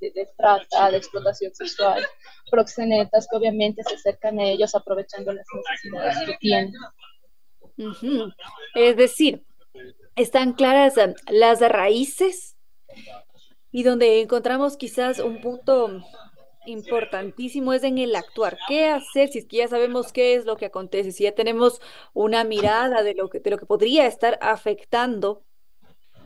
de, 0.00 0.28
trata, 0.36 0.90
de 0.90 0.96
explotación 0.96 1.54
sexual, 1.54 2.04
proxenetas 2.50 3.26
que 3.30 3.36
obviamente 3.36 3.82
se 3.82 3.94
acercan 3.94 4.38
a 4.38 4.44
ellos 4.44 4.74
aprovechando 4.74 5.32
las 5.32 5.46
necesidades 5.54 6.26
que 6.26 6.36
tienen. 6.38 6.72
Es 8.74 8.96
decir, 8.96 9.44
están 10.14 10.54
claras 10.54 10.96
eh, 10.96 11.14
las 11.28 11.60
raíces 11.60 12.56
y 13.70 13.82
donde 13.82 14.20
encontramos 14.20 14.76
quizás 14.76 15.18
un 15.18 15.40
punto 15.40 16.02
importantísimo 16.66 17.72
es 17.72 17.84
en 17.84 17.98
el 17.98 18.16
actuar. 18.16 18.58
¿Qué 18.68 18.88
hacer 18.88 19.28
si 19.28 19.38
es 19.40 19.46
que 19.46 19.58
ya 19.58 19.68
sabemos 19.68 20.12
qué 20.12 20.34
es 20.34 20.46
lo 20.46 20.56
que 20.56 20.66
acontece? 20.66 21.12
Si 21.12 21.24
ya 21.24 21.32
tenemos 21.32 21.80
una 22.12 22.44
mirada 22.44 23.02
de 23.02 23.14
lo 23.14 23.28
que, 23.28 23.40
de 23.40 23.50
lo 23.50 23.58
que 23.58 23.66
podría 23.66 24.06
estar 24.06 24.38
afectando 24.40 25.44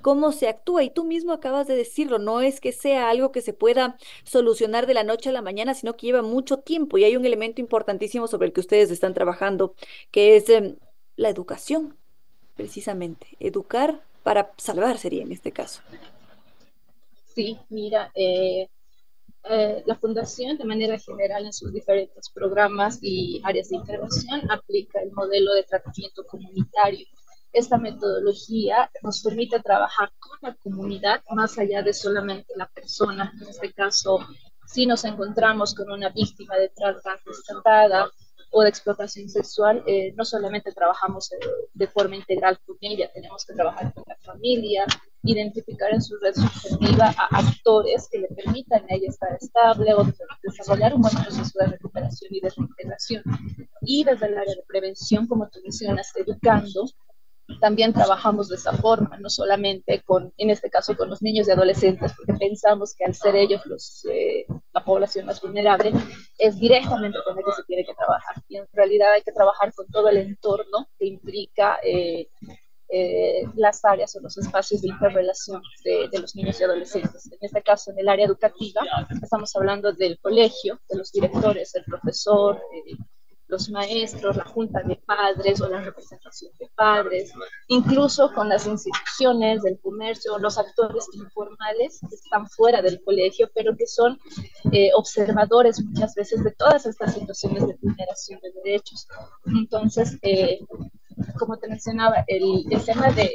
cómo 0.02 0.32
se 0.32 0.48
actúa. 0.48 0.82
Y 0.82 0.90
tú 0.90 1.04
mismo 1.04 1.32
acabas 1.32 1.66
de 1.66 1.76
decirlo, 1.76 2.18
no 2.18 2.40
es 2.40 2.60
que 2.60 2.72
sea 2.72 3.10
algo 3.10 3.32
que 3.32 3.42
se 3.42 3.52
pueda 3.52 3.96
solucionar 4.24 4.86
de 4.86 4.94
la 4.94 5.04
noche 5.04 5.30
a 5.30 5.32
la 5.32 5.42
mañana, 5.42 5.74
sino 5.74 5.96
que 5.96 6.06
lleva 6.06 6.22
mucho 6.22 6.58
tiempo. 6.58 6.98
Y 6.98 7.04
hay 7.04 7.16
un 7.16 7.26
elemento 7.26 7.60
importantísimo 7.60 8.26
sobre 8.28 8.48
el 8.48 8.52
que 8.52 8.60
ustedes 8.60 8.90
están 8.90 9.14
trabajando, 9.14 9.74
que 10.10 10.36
es 10.36 10.48
em, 10.48 10.76
la 11.16 11.28
educación, 11.28 11.96
precisamente. 12.56 13.26
Educar 13.40 14.02
para 14.22 14.52
salvar 14.56 14.98
sería 14.98 15.22
en 15.22 15.32
este 15.32 15.52
caso. 15.52 15.80
Sí, 17.34 17.58
mira, 17.68 18.10
eh, 18.14 18.68
eh, 19.44 19.82
la 19.86 19.94
Fundación 19.94 20.58
de 20.58 20.64
manera 20.64 20.98
general 20.98 21.46
en 21.46 21.52
sus 21.52 21.72
diferentes 21.72 22.28
programas 22.28 22.98
y 23.00 23.40
áreas 23.44 23.70
de 23.70 23.76
intervención 23.76 24.50
aplica 24.50 25.00
el 25.00 25.12
modelo 25.12 25.54
de 25.54 25.62
tratamiento 25.62 26.26
comunitario 26.26 27.06
esta 27.52 27.78
metodología 27.78 28.90
nos 29.02 29.22
permite 29.22 29.60
trabajar 29.60 30.12
con 30.18 30.38
la 30.42 30.54
comunidad 30.54 31.22
más 31.30 31.58
allá 31.58 31.82
de 31.82 31.92
solamente 31.92 32.52
la 32.56 32.68
persona. 32.68 33.32
En 33.40 33.48
este 33.48 33.72
caso, 33.72 34.20
si 34.66 34.86
nos 34.86 35.04
encontramos 35.04 35.74
con 35.74 35.90
una 35.90 36.10
víctima 36.10 36.56
de 36.56 36.68
trata 36.68 37.16
rescatada 37.24 38.10
o 38.52 38.62
de 38.62 38.68
explotación 38.68 39.28
sexual, 39.28 39.82
eh, 39.86 40.12
no 40.16 40.24
solamente 40.24 40.72
trabajamos 40.72 41.32
eh, 41.32 41.36
de 41.72 41.86
forma 41.86 42.16
integral 42.16 42.58
con 42.66 42.76
ella, 42.80 43.10
tenemos 43.12 43.44
que 43.44 43.54
trabajar 43.54 43.92
con 43.94 44.04
la 44.06 44.16
familia, 44.16 44.86
identificar 45.22 45.92
en 45.92 46.02
su 46.02 46.16
red 46.18 46.34
subjetiva 46.34 47.14
a 47.16 47.38
actores 47.38 48.08
que 48.10 48.18
le 48.18 48.28
permitan 48.28 48.82
a 48.82 48.94
ella 48.94 49.08
estar 49.08 49.36
estable 49.40 49.94
o 49.94 50.06
desarrollar 50.42 50.94
un 50.94 51.02
buen 51.02 51.14
proceso 51.14 51.58
de 51.58 51.66
recuperación 51.66 52.34
y 52.34 52.40
de 52.40 52.50
reintegración. 52.50 53.22
Y 53.82 54.04
desde 54.04 54.26
el 54.26 54.38
área 54.38 54.54
de 54.54 54.64
prevención, 54.66 55.26
como 55.26 55.48
tú 55.48 55.60
mencionas, 55.62 56.12
educando, 56.16 56.86
también 57.60 57.92
trabajamos 57.92 58.48
de 58.48 58.56
esa 58.56 58.72
forma, 58.72 59.18
no 59.18 59.28
solamente 59.28 60.02
con, 60.02 60.32
en 60.36 60.50
este 60.50 60.70
caso, 60.70 60.96
con 60.96 61.10
los 61.10 61.22
niños 61.22 61.48
y 61.48 61.50
adolescentes, 61.50 62.12
porque 62.16 62.34
pensamos 62.34 62.94
que 62.94 63.04
al 63.04 63.14
ser 63.14 63.36
ellos 63.36 63.64
los, 63.66 64.06
eh, 64.10 64.46
la 64.72 64.84
población 64.84 65.26
más 65.26 65.40
vulnerable, 65.40 65.92
es 66.38 66.58
directamente 66.58 67.18
con 67.24 67.38
el 67.38 67.44
que 67.44 67.52
se 67.52 67.64
tiene 67.64 67.84
que 67.84 67.94
trabajar. 67.94 68.36
Y 68.48 68.56
en 68.56 68.66
realidad 68.72 69.12
hay 69.12 69.22
que 69.22 69.32
trabajar 69.32 69.72
con 69.74 69.86
todo 69.88 70.08
el 70.08 70.18
entorno 70.18 70.88
que 70.98 71.06
implica 71.06 71.78
eh, 71.82 72.28
eh, 72.88 73.44
las 73.54 73.84
áreas 73.84 74.14
o 74.16 74.20
los 74.20 74.36
espacios 74.36 74.82
de 74.82 74.88
interrelación 74.88 75.62
de, 75.84 76.08
de, 76.10 76.18
los 76.18 76.34
niños 76.34 76.60
y 76.60 76.64
adolescentes. 76.64 77.30
En 77.30 77.38
este 77.40 77.62
caso, 77.62 77.92
en 77.92 78.00
el 78.00 78.08
área 78.08 78.26
educativa, 78.26 78.80
estamos 79.22 79.54
hablando 79.54 79.92
del 79.92 80.18
colegio, 80.18 80.80
de 80.88 80.98
los 80.98 81.12
directores, 81.12 81.74
el 81.76 81.84
profesor, 81.84 82.60
los 83.50 83.70
maestros, 83.70 84.36
la 84.36 84.44
junta 84.44 84.82
de 84.82 84.96
padres 84.96 85.60
o 85.60 85.68
la 85.68 85.80
representación 85.80 86.52
de 86.58 86.68
padres, 86.74 87.32
incluso 87.68 88.32
con 88.32 88.48
las 88.48 88.66
instituciones 88.66 89.62
del 89.62 89.78
comercio, 89.80 90.38
los 90.38 90.56
actores 90.58 91.06
informales 91.14 92.00
que 92.08 92.14
están 92.14 92.48
fuera 92.48 92.80
del 92.80 93.02
colegio, 93.02 93.50
pero 93.54 93.76
que 93.76 93.86
son 93.86 94.18
eh, 94.72 94.90
observadores 94.94 95.82
muchas 95.84 96.14
veces 96.14 96.42
de 96.44 96.52
todas 96.52 96.86
estas 96.86 97.14
situaciones 97.14 97.66
de 97.66 97.76
vulneración 97.80 98.40
de 98.40 98.52
derechos. 98.62 99.06
Entonces, 99.46 100.18
eh, 100.22 100.60
como 101.38 101.58
te 101.58 101.68
mencionaba, 101.68 102.24
el, 102.26 102.64
el 102.70 102.84
tema 102.84 103.10
de, 103.10 103.30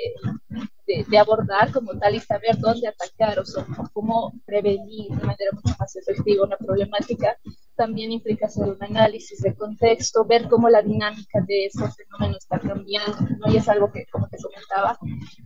de, 0.86 1.18
abordar 1.18 1.72
como 1.72 1.98
tal 1.98 2.16
y 2.16 2.20
saber 2.20 2.58
dónde 2.60 2.88
atacar, 2.88 3.40
o 3.40 3.46
sea, 3.46 3.66
cómo 3.94 4.34
prevenir 4.46 5.10
de 5.10 5.26
manera 5.26 5.52
mucho 5.54 5.76
más 5.80 5.96
efectiva 5.96 6.46
una 6.46 6.58
problemática, 6.58 7.38
también 7.76 8.12
implica 8.12 8.46
hacer 8.46 8.70
un 8.70 8.82
análisis 8.82 9.42
de 9.42 9.54
contexto, 9.56 10.26
ver 10.26 10.48
cómo 10.48 10.70
la 10.70 10.82
dinámica 10.82 11.42
de 11.46 11.66
ese 11.66 11.86
fenómeno 11.92 12.38
está 12.38 12.60
cambiando, 12.60 13.18
¿no? 13.40 13.52
Y 13.52 13.58
es 13.58 13.68
algo 13.68 13.92
que, 13.92 14.06
como 14.12 14.28
te 14.30 14.38
comentaba, 14.38 14.98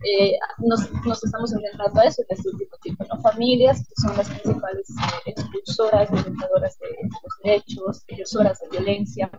eh, 0.04 0.38
nos, 0.58 0.92
nos, 1.04 1.24
estamos 1.24 1.52
enfrentando 1.52 2.00
a 2.00 2.04
eso 2.04 2.22
en 2.22 2.36
este 2.36 2.48
último 2.50 2.76
tiempo, 2.82 3.04
¿no? 3.08 3.20
Familias 3.20 3.80
que 3.80 3.94
son 4.00 4.16
las 4.16 4.28
principales 4.28 4.88
eh, 5.26 5.32
expulsoras, 5.32 6.10
violentadoras 6.10 6.78
de 6.78 6.86
los 7.02 7.32
derechos, 7.42 8.04
expulsoras 8.06 8.60
de 8.60 8.68
violencia, 8.78 9.30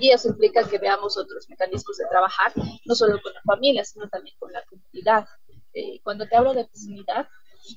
y 0.00 0.10
eso 0.10 0.28
implica 0.28 0.68
que 0.68 0.78
veamos 0.78 1.16
otros 1.16 1.48
mecanismos 1.48 1.96
de 1.96 2.06
trabajar, 2.10 2.52
no 2.84 2.94
solo 2.94 3.20
con 3.22 3.32
la 3.32 3.42
familia, 3.42 3.84
sino 3.84 4.08
también 4.08 4.36
con 4.38 4.52
la 4.52 4.62
comunidad. 4.64 5.26
Eh, 5.74 6.00
cuando 6.02 6.26
te 6.26 6.36
hablo 6.36 6.54
de 6.54 6.68
comunidad, 6.68 7.28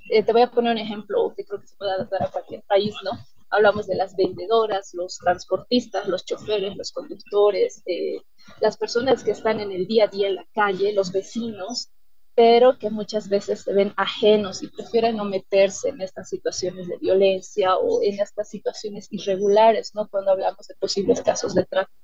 eh, 0.09 0.23
te 0.23 0.31
voy 0.31 0.41
a 0.41 0.51
poner 0.51 0.71
un 0.71 0.77
ejemplo 0.77 1.33
que 1.35 1.45
creo 1.45 1.59
que 1.59 1.67
se 1.67 1.75
puede 1.75 1.91
adaptar 1.91 2.23
a 2.23 2.31
cualquier 2.31 2.63
país, 2.63 2.95
¿no? 3.03 3.11
Hablamos 3.49 3.87
de 3.87 3.95
las 3.95 4.15
vendedoras, 4.15 4.93
los 4.93 5.17
transportistas, 5.17 6.07
los 6.07 6.23
choferes, 6.23 6.77
los 6.77 6.91
conductores, 6.91 7.83
eh, 7.85 8.21
las 8.61 8.77
personas 8.77 9.23
que 9.23 9.31
están 9.31 9.59
en 9.59 9.71
el 9.71 9.87
día 9.87 10.05
a 10.05 10.07
día 10.07 10.29
en 10.29 10.35
la 10.35 10.47
calle, 10.53 10.93
los 10.93 11.11
vecinos, 11.11 11.91
pero 12.35 12.77
que 12.79 12.89
muchas 12.89 13.29
veces 13.29 13.61
se 13.61 13.73
ven 13.73 13.93
ajenos 13.97 14.63
y 14.63 14.67
prefieren 14.67 15.17
no 15.17 15.25
meterse 15.25 15.89
en 15.89 16.01
estas 16.01 16.29
situaciones 16.29 16.87
de 16.87 16.97
violencia 16.97 17.77
o 17.77 18.01
en 18.03 18.19
estas 18.19 18.49
situaciones 18.49 19.07
irregulares, 19.11 19.93
¿no? 19.95 20.07
Cuando 20.07 20.31
hablamos 20.31 20.67
de 20.67 20.75
posibles 20.75 21.21
casos 21.21 21.53
de 21.55 21.65
tráfico. 21.65 22.01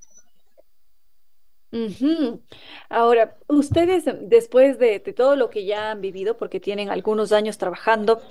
Ahora, 2.90 3.38
ustedes 3.48 4.06
después 4.22 4.80
de, 4.80 5.00
de 5.00 5.14
todo 5.14 5.36
lo 5.36 5.50
que 5.50 5.66
ya 5.66 5.92
han 5.92 6.02
vivido, 6.02 6.38
porque 6.38 6.60
tienen 6.60 6.90
algunos 6.90 7.32
años 7.32 7.58
trabajando, 7.58 8.22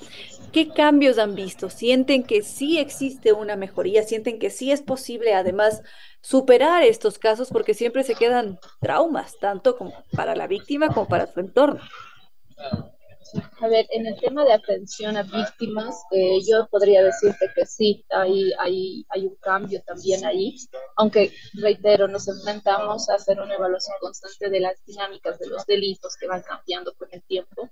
¿qué 0.52 0.68
cambios 0.68 1.18
han 1.18 1.34
visto? 1.34 1.68
¿Sienten 1.68 2.24
que 2.24 2.42
sí 2.42 2.78
existe 2.78 3.32
una 3.32 3.56
mejoría? 3.56 4.02
¿Sienten 4.02 4.38
que 4.38 4.50
sí 4.50 4.72
es 4.72 4.82
posible 4.82 5.34
además 5.34 5.82
superar 6.26 6.82
estos 6.82 7.18
casos? 7.18 7.50
Porque 7.50 7.72
siempre 7.72 8.02
se 8.02 8.16
quedan 8.16 8.58
traumas, 8.80 9.38
tanto 9.38 9.76
como 9.76 9.92
para 10.12 10.34
la 10.34 10.48
víctima 10.48 10.88
como 10.88 11.06
para 11.06 11.26
su 11.28 11.38
entorno. 11.38 11.80
A 13.60 13.68
ver, 13.68 13.86
en 13.90 14.06
el 14.06 14.18
tema 14.18 14.44
de 14.44 14.52
atención 14.52 15.16
a 15.16 15.22
víctimas, 15.22 16.02
eh, 16.10 16.38
yo 16.48 16.66
podría 16.68 17.02
decirte 17.04 17.50
que 17.54 17.66
sí, 17.66 18.04
hay, 18.10 18.52
hay, 18.58 19.04
hay 19.08 19.26
un 19.26 19.36
cambio 19.36 19.82
también 19.84 20.24
ahí, 20.24 20.56
aunque 20.96 21.32
reitero, 21.54 22.08
nos 22.08 22.28
enfrentamos 22.28 23.08
a 23.08 23.14
hacer 23.14 23.40
una 23.40 23.54
evaluación 23.54 23.96
constante 24.00 24.48
de 24.48 24.60
las 24.60 24.84
dinámicas 24.84 25.38
de 25.38 25.48
los 25.48 25.66
delitos 25.66 26.16
que 26.16 26.28
van 26.28 26.42
cambiando 26.42 26.94
con 26.94 27.08
el 27.12 27.22
tiempo, 27.22 27.70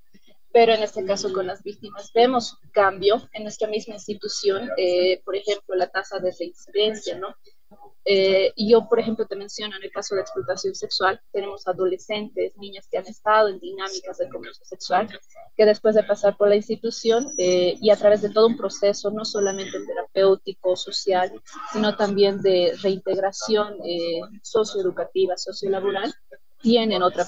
pero 0.52 0.72
en 0.72 0.82
este 0.82 1.04
caso 1.04 1.32
con 1.32 1.46
las 1.46 1.62
víctimas 1.62 2.12
vemos 2.12 2.56
un 2.62 2.70
cambio 2.70 3.28
en 3.32 3.44
nuestra 3.44 3.68
misma 3.68 3.94
institución, 3.94 4.70
eh, 4.76 5.22
por 5.24 5.34
ejemplo, 5.36 5.74
la 5.76 5.88
tasa 5.88 6.18
de 6.18 6.32
reincidencia, 6.38 7.16
¿no? 7.18 7.34
Eh, 8.06 8.52
yo, 8.56 8.86
por 8.86 9.00
ejemplo, 9.00 9.26
te 9.26 9.34
menciono 9.34 9.76
en 9.76 9.82
el 9.82 9.90
caso 9.90 10.14
de 10.14 10.20
explotación 10.20 10.74
sexual, 10.74 11.20
tenemos 11.32 11.66
adolescentes, 11.66 12.54
niñas 12.58 12.86
que 12.90 12.98
han 12.98 13.06
estado 13.06 13.48
en 13.48 13.58
dinámicas 13.58 14.18
de 14.18 14.28
comercio 14.28 14.64
sexual, 14.66 15.08
que 15.56 15.64
después 15.64 15.94
de 15.94 16.02
pasar 16.02 16.36
por 16.36 16.48
la 16.48 16.56
institución 16.56 17.32
eh, 17.38 17.78
y 17.80 17.90
a 17.90 17.96
través 17.96 18.20
de 18.20 18.28
todo 18.28 18.46
un 18.46 18.58
proceso, 18.58 19.10
no 19.10 19.24
solamente 19.24 19.78
terapéutico, 19.86 20.76
social, 20.76 21.32
sino 21.72 21.96
también 21.96 22.42
de 22.42 22.76
reintegración 22.82 23.78
eh, 23.84 24.20
socioeducativa, 24.42 25.38
sociolaboral, 25.38 26.12
tienen 26.60 27.02
otra 27.02 27.26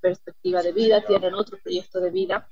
perspectiva 0.00 0.62
de 0.62 0.72
vida, 0.72 1.04
tienen 1.06 1.34
otro 1.34 1.58
proyecto 1.62 2.00
de 2.00 2.10
vida 2.10 2.48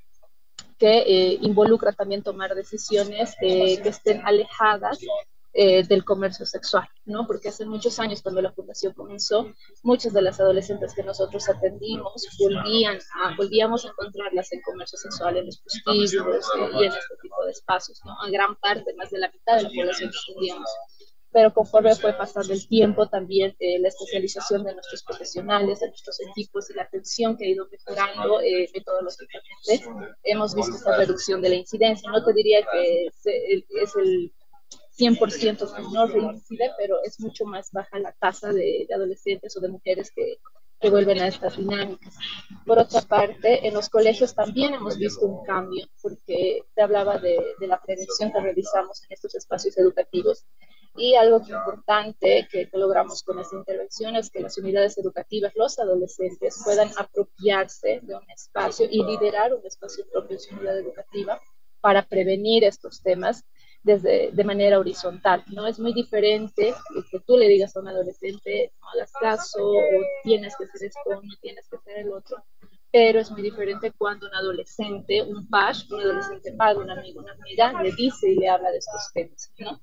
que 0.78 0.98
eh, 0.98 1.38
involucra 1.40 1.92
también 1.92 2.22
tomar 2.22 2.54
decisiones 2.54 3.34
que 3.40 3.74
estén 3.84 4.20
alejadas 4.26 4.98
eh, 5.58 5.84
del 5.84 6.04
comercio 6.04 6.44
sexual, 6.44 6.86
¿no? 7.06 7.26
Porque 7.26 7.48
hace 7.48 7.64
muchos 7.64 7.98
años 7.98 8.20
cuando 8.20 8.42
la 8.42 8.52
fundación 8.52 8.92
comenzó, 8.92 9.54
muchas 9.82 10.12
de 10.12 10.20
las 10.20 10.38
adolescentes 10.38 10.92
que 10.94 11.02
nosotros 11.02 11.48
atendimos 11.48 12.26
volvían 12.38 12.98
a, 13.24 13.34
volvíamos 13.36 13.86
a 13.86 13.88
encontrarlas 13.88 14.52
en 14.52 14.60
comercio 14.60 14.98
sexual, 14.98 15.38
en 15.38 15.46
los 15.46 15.58
prostíbulos 15.62 16.44
eh, 16.58 16.70
y 16.74 16.84
en 16.84 16.92
este 16.92 17.16
tipo 17.22 17.42
de 17.46 17.52
espacios, 17.52 17.98
¿no? 18.04 18.12
A 18.20 18.28
gran 18.28 18.54
parte, 18.56 18.94
más 18.98 19.08
de 19.10 19.18
la 19.18 19.30
mitad 19.30 19.56
de 19.56 19.62
la 19.62 19.70
población 19.70 20.10
que 20.10 20.32
atendíamos 20.32 20.70
pero 21.32 21.52
conforme 21.52 21.94
fue 21.94 22.14
pasando 22.14 22.52
el 22.54 22.66
tiempo, 22.66 23.08
también 23.08 23.54
eh, 23.58 23.78
la 23.78 23.88
especialización 23.88 24.64
de 24.64 24.72
nuestros 24.72 25.02
profesionales, 25.02 25.80
de 25.80 25.88
nuestros 25.88 26.18
equipos 26.30 26.70
y 26.70 26.74
la 26.74 26.84
atención 26.84 27.36
que 27.36 27.44
ha 27.44 27.48
ido 27.48 27.66
mejorando 27.70 28.40
eh, 28.40 28.70
metodológicamente, 28.72 29.84
hemos 30.24 30.54
visto 30.54 30.76
esta 30.76 30.96
reducción 30.96 31.42
de 31.42 31.50
la 31.50 31.54
incidencia. 31.56 32.10
No 32.10 32.24
te 32.24 32.32
diría 32.32 32.60
que 32.72 33.06
es 33.06 33.96
el 33.96 34.32
100% 34.98 35.18
pues, 35.18 35.92
no 35.92 36.06
reincide, 36.06 36.70
pero 36.78 37.02
es 37.04 37.20
mucho 37.20 37.44
más 37.44 37.70
baja 37.70 37.98
la 37.98 38.12
tasa 38.12 38.52
de, 38.52 38.86
adolescentes 38.94 39.56
o 39.56 39.60
de 39.60 39.68
mujeres 39.68 40.10
que, 40.10 40.38
que, 40.80 40.90
vuelven 40.90 41.20
a 41.20 41.28
estas 41.28 41.56
dinámicas. 41.56 42.14
Por 42.64 42.78
otra 42.78 43.02
parte, 43.02 43.66
en 43.66 43.74
los 43.74 43.88
colegios 43.88 44.34
también 44.34 44.74
hemos 44.74 44.96
visto 44.96 45.26
un 45.26 45.44
cambio, 45.44 45.86
porque 46.00 46.62
te 46.74 46.82
hablaba 46.82 47.18
de, 47.18 47.38
de 47.60 47.66
la 47.66 47.80
prevención 47.80 48.32
que 48.32 48.40
realizamos 48.40 49.02
en 49.04 49.12
estos 49.12 49.34
espacios 49.34 49.76
educativos. 49.76 50.46
Y 50.98 51.14
algo 51.14 51.44
que 51.44 51.52
importante 51.52 52.48
que, 52.50 52.70
que 52.70 52.78
logramos 52.78 53.22
con 53.22 53.38
esta 53.38 53.54
intervención 53.54 54.16
es 54.16 54.30
que 54.30 54.40
las 54.40 54.56
unidades 54.56 54.96
educativas, 54.96 55.52
los 55.54 55.78
adolescentes, 55.78 56.62
puedan 56.64 56.90
apropiarse 56.96 58.00
de 58.02 58.14
un 58.14 58.30
espacio 58.30 58.86
y 58.90 59.04
liderar 59.04 59.52
un 59.52 59.66
espacio 59.66 60.06
propio 60.10 60.36
en 60.36 60.40
su 60.40 60.54
unidad 60.54 60.78
educativa 60.78 61.38
para 61.82 62.02
prevenir 62.02 62.64
estos 62.64 63.02
temas 63.02 63.44
desde, 63.82 64.30
de 64.32 64.44
manera 64.44 64.78
horizontal, 64.78 65.44
¿no? 65.48 65.66
Es 65.66 65.78
muy 65.78 65.92
diferente 65.92 66.74
que 67.10 67.20
tú 67.20 67.36
le 67.36 67.48
digas 67.48 67.76
a 67.76 67.80
un 67.80 67.88
adolescente, 67.88 68.72
no 68.80 68.88
hagas 68.90 69.12
caso, 69.20 69.68
o 69.68 69.82
tienes 70.22 70.54
que 70.56 70.64
hacer 70.64 70.88
esto, 70.88 71.22
no 71.22 71.34
tienes 71.40 71.68
que 71.68 71.76
hacer 71.76 71.98
el 71.98 72.12
otro, 72.12 72.44
pero 72.90 73.20
es 73.20 73.30
muy 73.30 73.42
diferente 73.42 73.92
cuando 73.96 74.26
un 74.26 74.34
adolescente, 74.34 75.22
un 75.22 75.48
PASH, 75.48 75.90
un 75.90 76.00
adolescente 76.00 76.52
padre, 76.54 76.82
un 76.82 76.90
amigo, 76.90 77.20
una 77.20 77.32
amiga, 77.32 77.82
le 77.82 77.92
dice 77.92 78.30
y 78.30 78.36
le 78.36 78.48
habla 78.48 78.70
de 78.70 78.78
estos 78.78 79.12
temas, 79.12 79.52
¿no? 79.58 79.80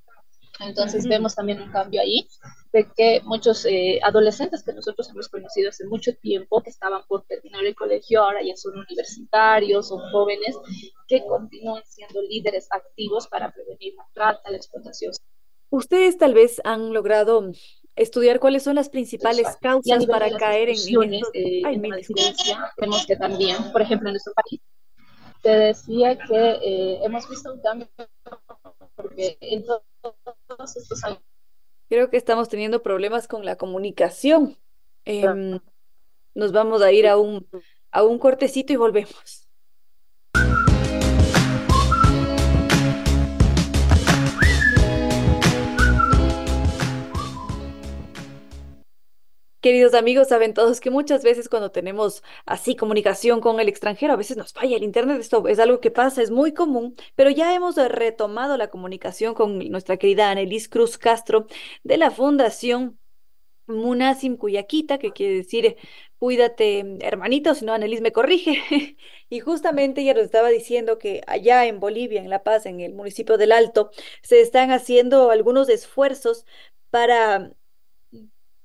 Entonces 0.59 1.07
vemos 1.07 1.35
también 1.35 1.61
un 1.61 1.71
cambio 1.71 2.01
ahí 2.01 2.27
de 2.71 2.87
que 2.95 3.21
muchos 3.23 3.65
eh, 3.65 3.99
adolescentes 4.03 4.63
que 4.63 4.73
nosotros 4.73 5.09
hemos 5.09 5.27
conocido 5.29 5.69
hace 5.69 5.85
mucho 5.85 6.11
tiempo, 6.15 6.61
que 6.61 6.69
estaban 6.69 7.01
por 7.07 7.23
terminar 7.23 7.65
el 7.65 7.75
colegio, 7.75 8.23
ahora 8.23 8.41
ya 8.43 8.55
son 8.55 8.77
universitarios, 8.77 9.87
son 9.87 9.99
jóvenes, 10.11 10.57
que 11.07 11.23
continúan 11.25 11.83
siendo 11.85 12.21
líderes 12.21 12.67
activos 12.71 13.27
para 13.27 13.51
prevenir 13.51 13.93
la 13.95 14.05
trata, 14.13 14.51
la 14.51 14.57
explotación. 14.57 15.13
Ustedes 15.69 16.17
tal 16.17 16.33
vez 16.33 16.61
han 16.63 16.93
logrado 16.93 17.51
estudiar 17.95 18.39
cuáles 18.39 18.63
son 18.63 18.75
las 18.75 18.89
principales 18.89 19.47
causas 19.61 20.05
para 20.05 20.35
caer 20.37 20.69
en, 20.69 20.77
en 21.03 21.13
eh, 21.33 21.61
Ay, 21.65 21.81
Vemos 22.77 23.05
que 23.05 23.15
también, 23.15 23.57
por 23.71 23.81
ejemplo, 23.81 24.09
en 24.09 24.13
nuestro 24.13 24.33
país, 24.33 24.61
te 25.43 25.49
decía 25.49 26.17
que 26.17 26.51
eh, 26.63 26.99
hemos 27.03 27.29
visto 27.29 27.53
un 27.53 27.61
cambio 27.61 27.87
porque 28.95 29.37
en 29.41 29.65
todos 29.65 30.75
estos 30.75 31.03
años 31.03 31.19
Creo 31.89 32.09
que 32.09 32.17
estamos 32.17 32.49
teniendo 32.49 32.81
problemas 32.81 33.27
con 33.27 33.45
la 33.45 33.55
comunicación. 33.55 34.57
Em, 35.05 35.59
nos 36.33 36.51
vamos 36.51 36.81
a 36.81 36.91
ir 36.91 37.07
a 37.07 37.17
un, 37.17 37.47
a 37.91 38.03
un 38.03 38.17
cortecito 38.17 38.73
y 38.73 38.77
volvemos. 38.77 39.42
Queridos 49.63 49.93
amigos, 49.93 50.27
saben 50.27 50.53
todos 50.53 50.81
que 50.81 50.89
muchas 50.91 51.23
veces 51.23 51.47
cuando 51.47 51.71
tenemos 51.71 52.21
así 52.45 52.75
comunicación 52.75 53.39
con 53.39 53.61
el 53.61 53.69
extranjero, 53.69 54.11
a 54.11 54.17
veces 54.17 54.35
nos 54.35 54.51
falla 54.51 54.75
el 54.75 54.83
internet, 54.83 55.21
esto 55.21 55.47
es 55.47 55.57
algo 55.57 55.79
que 55.79 55.89
pasa, 55.89 56.21
es 56.21 56.31
muy 56.31 56.53
común, 56.53 56.95
pero 57.15 57.29
ya 57.29 57.55
hemos 57.55 57.77
retomado 57.77 58.57
la 58.57 58.69
comunicación 58.69 59.33
con 59.33 59.59
nuestra 59.71 59.95
querida 59.95 60.29
Anelis 60.29 60.67
Cruz 60.67 60.97
Castro 60.97 61.47
de 61.83 61.95
la 61.97 62.11
Fundación 62.11 62.99
Munasim 63.65 64.35
Cuyaquita, 64.35 64.97
que 64.97 65.13
quiere 65.13 65.35
decir 65.35 65.77
cuídate 66.19 66.97
hermanito, 66.99 67.55
si 67.55 67.63
no 67.63 67.71
Anelis 67.71 68.01
me 68.01 68.11
corrige. 68.11 68.97
y 69.29 69.39
justamente 69.39 70.01
ella 70.01 70.13
nos 70.13 70.23
estaba 70.23 70.49
diciendo 70.49 70.97
que 70.99 71.21
allá 71.25 71.65
en 71.67 71.79
Bolivia, 71.79 72.21
en 72.21 72.29
La 72.29 72.43
Paz, 72.43 72.65
en 72.65 72.81
el 72.81 72.93
municipio 72.93 73.37
del 73.37 73.53
Alto, 73.53 73.91
se 74.23 74.41
están 74.41 74.71
haciendo 74.71 75.31
algunos 75.31 75.69
esfuerzos 75.69 76.45
para 76.89 77.53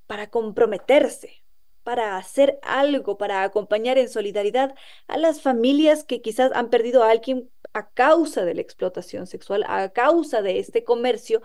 para 0.08 0.30
comprometerse, 0.30 1.44
para 1.84 2.16
hacer 2.16 2.58
algo, 2.62 3.18
para 3.18 3.44
acompañar 3.44 3.98
en 3.98 4.08
solidaridad 4.08 4.74
a 5.06 5.18
las 5.18 5.42
familias 5.42 6.02
que 6.02 6.20
quizás 6.22 6.50
han 6.54 6.70
perdido 6.70 7.04
a 7.04 7.10
alguien 7.10 7.50
a 7.74 7.90
causa 7.90 8.44
de 8.44 8.54
la 8.54 8.62
explotación 8.62 9.26
sexual, 9.28 9.64
a 9.68 9.90
causa 9.90 10.42
de 10.42 10.58
este 10.58 10.82
comercio 10.82 11.42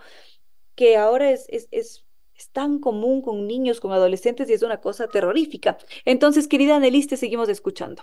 que 0.74 0.96
ahora 0.96 1.30
es, 1.30 1.46
es, 1.50 1.68
es, 1.70 2.04
tan 2.52 2.80
común 2.80 3.22
con 3.22 3.46
niños, 3.46 3.80
con 3.80 3.92
adolescentes 3.92 4.50
y 4.50 4.54
es 4.54 4.62
una 4.62 4.80
cosa 4.80 5.06
terrorífica. 5.08 5.78
Entonces, 6.04 6.48
querida 6.48 6.76
Anneliste, 6.76 7.16
seguimos 7.16 7.48
escuchando. 7.48 8.02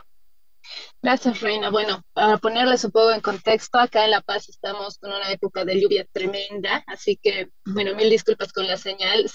Gracias, 1.04 1.42
Reina. 1.42 1.72
Bueno, 1.72 2.04
para 2.14 2.38
ponerles 2.38 2.84
un 2.84 2.92
poco 2.92 3.12
en 3.12 3.22
contexto, 3.22 3.80
acá 3.80 4.06
en 4.06 4.12
La 4.12 4.22
Paz 4.22 4.48
estamos 4.50 5.00
con 5.00 5.12
una 5.12 5.32
época 5.32 5.66
de 5.66 5.82
lluvia 5.82 6.06
tremenda, 6.12 6.84
así 6.86 7.18
que, 7.18 7.50
bueno, 7.66 7.96
mil 7.96 8.08
disculpas 8.08 8.54
con 8.54 8.68
la 8.68 8.78
señal. 8.78 9.26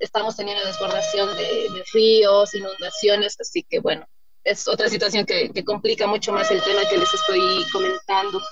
estamos 0.00 0.36
teniendo 0.36 0.66
desbordación 0.66 1.34
de, 1.34 1.84
ríos, 1.94 2.54
inundaciones, 2.54 3.40
así 3.40 3.64
que, 3.66 3.80
bueno, 3.80 4.06
es 4.44 4.68
otra 4.68 4.90
situación 4.90 5.24
que, 5.24 5.50
complica 5.64 6.06
mucho 6.06 6.32
más 6.32 6.50
el 6.50 6.62
tema 6.62 6.82
que 6.90 6.98
les 6.98 7.14
estoy 7.14 7.64
comentando. 7.72 8.42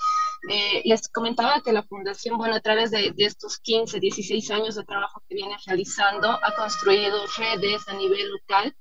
Eh, 0.49 0.81
les 0.85 1.07
comentaba 1.09 1.61
que 1.61 1.71
la 1.71 1.83
Fundación, 1.83 2.37
bueno, 2.37 2.55
a 2.55 2.61
través 2.61 2.89
de, 2.89 3.11
de, 3.15 3.25
estos 3.25 3.59
15, 3.59 3.99
16 3.99 4.49
años 4.51 4.75
de 4.75 4.83
trabajo 4.85 5.21
que 5.29 5.35
viene 5.35 5.55
realizando, 5.67 6.29
ha 6.29 6.55
construido 6.55 7.25
redes 7.37 7.87
a 7.87 7.93
nivel 7.93 8.27
local 8.31 8.75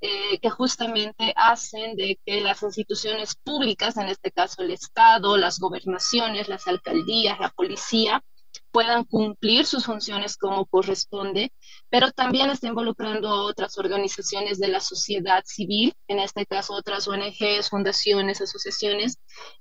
eh, 0.00 0.38
que 0.40 0.50
justamente 0.50 1.32
hacen 1.36 1.96
de 1.96 2.18
que 2.24 2.40
las 2.40 2.62
instituciones 2.62 3.34
públicas, 3.34 3.96
en 3.96 4.08
este 4.08 4.30
caso 4.30 4.62
el 4.62 4.70
Estado, 4.70 5.36
las 5.36 5.58
gobernaciones, 5.58 6.48
las 6.48 6.66
alcaldías, 6.66 7.38
la 7.38 7.50
policía, 7.50 8.22
puedan 8.70 9.04
cumplir 9.04 9.66
sus 9.66 9.84
funciones 9.84 10.36
como 10.36 10.66
corresponde, 10.66 11.52
pero 11.88 12.10
también 12.12 12.50
está 12.50 12.68
involucrando 12.68 13.28
a 13.28 13.42
otras 13.44 13.76
organizaciones 13.78 14.58
de 14.58 14.68
la 14.68 14.80
sociedad 14.80 15.42
civil, 15.44 15.92
en 16.08 16.18
este 16.18 16.46
caso 16.46 16.74
otras 16.74 17.06
ONGs, 17.08 17.68
fundaciones, 17.68 18.40
asociaciones, 18.40 19.18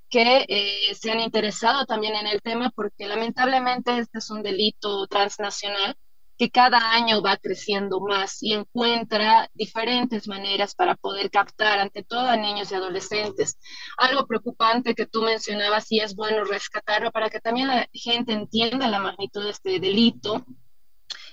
que 0.09 0.45
eh, 0.47 0.95
se 0.95 1.11
han 1.11 1.19
interesado 1.19 1.85
también 1.85 2.15
en 2.15 2.27
el 2.27 2.41
tema 2.41 2.71
porque 2.75 3.07
lamentablemente 3.07 3.97
este 3.97 4.19
es 4.19 4.29
un 4.29 4.43
delito 4.43 5.07
transnacional 5.07 5.95
que 6.39 6.49
cada 6.49 6.93
año 6.93 7.21
va 7.21 7.35
creciendo 7.35 7.99
más 7.99 8.41
y 8.41 8.53
encuentra 8.53 9.49
diferentes 9.53 10.25
maneras 10.29 10.73
para 10.73 10.95
poder 10.95 11.29
captar 11.29 11.79
ante 11.79 12.01
todo 12.01 12.27
a 12.27 12.37
niños 12.37 12.71
y 12.71 12.75
adolescentes. 12.75 13.59
Algo 13.97 14.25
preocupante 14.25 14.95
que 14.95 15.05
tú 15.05 15.21
mencionabas 15.21 15.91
y 15.91 15.99
es 15.99 16.15
bueno 16.15 16.45
rescatarlo 16.45 17.11
para 17.11 17.29
que 17.29 17.41
también 17.41 17.67
la 17.67 17.89
gente 17.91 18.31
entienda 18.31 18.87
la 18.87 18.99
magnitud 18.99 19.43
de 19.43 19.49
este 19.49 19.81
delito 19.81 20.45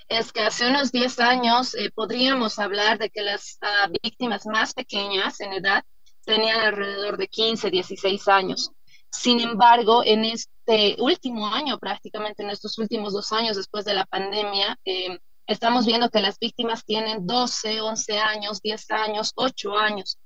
es 0.08 0.32
que 0.32 0.40
hace 0.40 0.68
unos 0.68 0.90
10 0.90 1.20
años 1.20 1.76
eh, 1.76 1.90
podríamos 1.94 2.58
hablar 2.58 2.98
de 2.98 3.08
que 3.08 3.22
las 3.22 3.58
ah, 3.62 3.88
víctimas 4.02 4.44
más 4.46 4.74
pequeñas 4.74 5.40
en 5.40 5.52
edad 5.52 5.84
tenían 6.24 6.60
alrededor 6.60 7.16
de 7.16 7.28
15, 7.28 7.70
16 7.70 8.26
años. 8.26 8.72
Sin 9.18 9.40
embargo, 9.40 10.02
en 10.04 10.24
este 10.24 10.96
último 10.98 11.46
año, 11.46 11.78
prácticamente 11.78 12.42
en 12.42 12.50
estos 12.50 12.78
últimos 12.78 13.12
dos 13.12 13.32
años 13.32 13.56
después 13.56 13.84
de 13.84 13.94
la 13.94 14.04
pandemia, 14.04 14.78
eh, 14.84 15.18
estamos 15.46 15.86
viendo 15.86 16.10
que 16.10 16.20
las 16.20 16.38
víctimas 16.38 16.84
tienen 16.84 17.26
12, 17.26 17.80
11 17.80 18.18
años, 18.18 18.60
10 18.60 18.90
años, 18.90 19.32
8 19.34 19.76
años. 19.78 20.18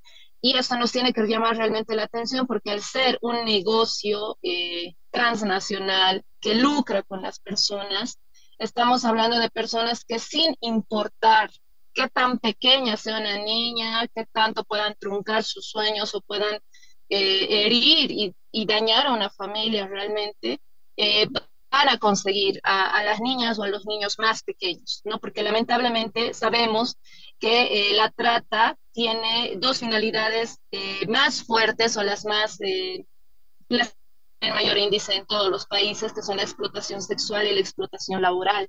Y 0.43 0.57
eso 0.57 0.77
nos 0.77 0.91
tiene 0.91 1.13
que 1.13 1.23
llamar 1.23 1.57
realmente 1.57 1.95
la 1.95 2.05
atención 2.05 2.47
porque 2.47 2.71
al 2.71 2.83
ser 2.83 3.19
un 3.23 3.45
negocio 3.45 4.39
eh, 4.43 4.95
transnacional 5.11 6.25
que 6.41 6.55
lucra 6.55 7.03
con 7.03 7.23
las 7.23 7.39
personas, 7.39 8.19
estamos 8.59 9.05
hablando 9.05 9.39
de 9.39 9.51
personas 9.51 10.05
que 10.05 10.19
sin 10.19 10.57
importar 10.61 11.51
qué 11.95 12.09
tan 12.09 12.39
pequeña 12.39 12.97
sea 12.97 13.19
una 13.19 13.39
niña, 13.39 14.09
qué 14.15 14.27
tanto 14.33 14.65
puedan 14.65 14.95
truncar 14.99 15.45
sus 15.45 15.71
sueños 15.71 16.15
o 16.15 16.21
puedan 16.23 16.61
eh, 17.09 17.67
herir 17.67 18.11
y, 18.11 18.35
dañar 18.53 19.07
a 19.07 19.13
una 19.13 19.31
familia 19.31 19.87
realmente 19.87 20.61
eh, 20.97 21.29
para 21.69 21.99
conseguir 21.99 22.61
a, 22.65 23.03
las 23.05 23.21
niñas 23.21 23.59
o 23.59 23.63
a 23.63 23.69
los 23.69 23.87
niños 23.87 24.19
más 24.19 24.43
pequeños, 24.43 25.03
¿no? 25.05 25.21
Porque 25.21 25.43
lamentablemente 25.43 26.35
sabemos 26.35 26.97
que 27.39 27.91
eh, 27.91 27.95
la 27.95 28.11
trata 28.11 28.77
tiene 28.93 29.55
dos 29.57 29.79
finalidades 29.79 30.59
más 31.09 31.45
fuertes 31.45 31.97
o 31.97 32.03
las 32.03 32.25
más, 32.25 32.59
las 33.69 33.95
mayor 34.49 34.79
índice 34.79 35.15
en 35.15 35.27
todos 35.27 35.51
los 35.51 35.67
países, 35.67 36.13
que 36.13 36.23
son 36.23 36.39
la 36.39 36.43
explotación 36.43 37.03
sexual 37.03 37.47
y 37.47 37.55
la 37.55 37.61
explotación 37.61 38.23
laboral. 38.23 38.69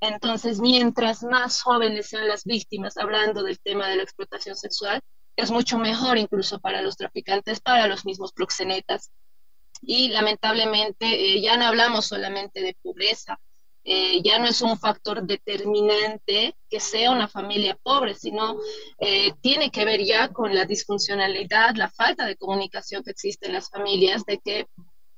Entonces, 0.00 0.60
mientras 0.60 1.24
más 1.24 1.60
jóvenes 1.60 2.08
sean 2.08 2.28
las 2.28 2.44
víctimas, 2.44 2.96
hablando 2.96 3.42
del 3.42 3.58
tema 3.60 3.88
de 3.88 3.96
la 3.96 4.04
explotación 4.04 4.54
sexual, 4.54 5.00
es 5.36 5.50
mucho 5.50 5.78
mejor 5.78 6.18
incluso 6.18 6.60
para 6.60 6.82
los 6.82 6.96
traficantes, 6.96 7.60
para 7.60 7.88
los 7.88 8.04
mismos 8.04 8.32
proxenetas. 8.32 9.10
Y 9.82 10.08
lamentablemente 10.08 11.06
eh, 11.06 11.40
ya 11.40 11.56
no 11.56 11.66
hablamos 11.66 12.06
solamente 12.06 12.60
de 12.60 12.76
pobreza, 12.82 13.38
eh, 13.84 14.20
ya 14.22 14.38
no 14.38 14.46
es 14.46 14.60
un 14.60 14.78
factor 14.78 15.22
determinante 15.22 16.54
que 16.68 16.80
sea 16.80 17.10
una 17.10 17.28
familia 17.28 17.78
pobre, 17.82 18.14
sino 18.14 18.58
eh, 18.98 19.32
tiene 19.40 19.70
que 19.70 19.84
ver 19.84 20.04
ya 20.04 20.28
con 20.28 20.54
la 20.54 20.64
disfuncionalidad, 20.66 21.74
la 21.76 21.90
falta 21.90 22.26
de 22.26 22.36
comunicación 22.36 23.02
que 23.02 23.12
existe 23.12 23.46
en 23.46 23.54
las 23.54 23.70
familias, 23.70 24.24
de 24.26 24.38
que 24.38 24.66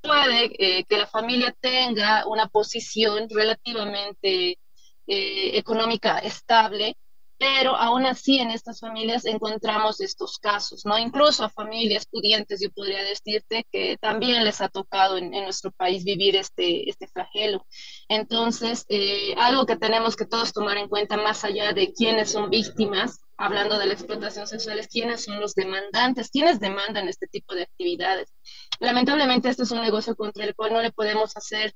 puede 0.01 0.85
que 0.89 0.97
la 0.97 1.07
familia 1.07 1.55
tenga 1.61 2.27
una 2.27 2.49
posición 2.49 3.29
relativamente 3.29 4.59
económica 5.07 6.19
estable, 6.21 6.97
pero 7.41 7.75
aún 7.75 8.05
así 8.05 8.39
en 8.39 8.51
estas 8.51 8.81
familias 8.81 9.25
encontramos 9.25 10.03
estos 10.03 10.39
casos, 10.39 10.85
¿no? 10.85 10.99
Incluso 10.99 11.43
a 11.43 11.49
familias 11.49 12.05
pudientes, 12.05 12.61
yo 12.61 12.71
podría 12.71 13.03
decirte 13.03 13.67
que 13.73 13.97
también 13.97 14.45
les 14.45 14.61
ha 14.61 14.69
tocado 14.69 15.17
en, 15.17 15.31
nuestro 15.31 15.71
país 15.73 16.05
vivir 16.05 16.37
este, 16.37 16.91
este 16.91 17.07
flagelo. 17.09 17.67
Entonces, 18.11 18.85
eh, 18.91 19.35
algo 19.39 19.65
que 19.65 19.77
tenemos 19.77 20.17
que 20.17 20.27
todos 20.27 20.53
tomar 20.53 20.77
en 20.77 20.91
cuenta 20.91 21.17
más 21.17 21.43
allá 21.43 21.73
de 21.73 21.95
quiénes 21.95 22.31
son 22.31 22.51
víctimas, 22.51 23.21
hablando 23.39 23.79
de 23.79 23.87
la 23.87 23.95
explotación 23.95 24.47
sexual, 24.47 24.79
es 24.79 24.89
quiénes 24.89 25.25
son 25.25 25.41
los 25.41 25.55
demandantes, 25.55 26.29
quiénes 26.31 26.61
demandan 26.61 27.09
este 27.09 27.27
tipo 27.27 27.55
de 27.55 27.63
actividades. 27.63 28.35
Lamentablemente, 28.81 29.49
este 29.49 29.63
es 29.63 29.71
un 29.71 29.81
negocio 29.81 30.15
contra 30.15 30.45
el 30.45 30.55
cual 30.55 30.75
no 30.75 30.83
le 30.83 30.93
podemos 30.93 31.35
hacer 31.39 31.73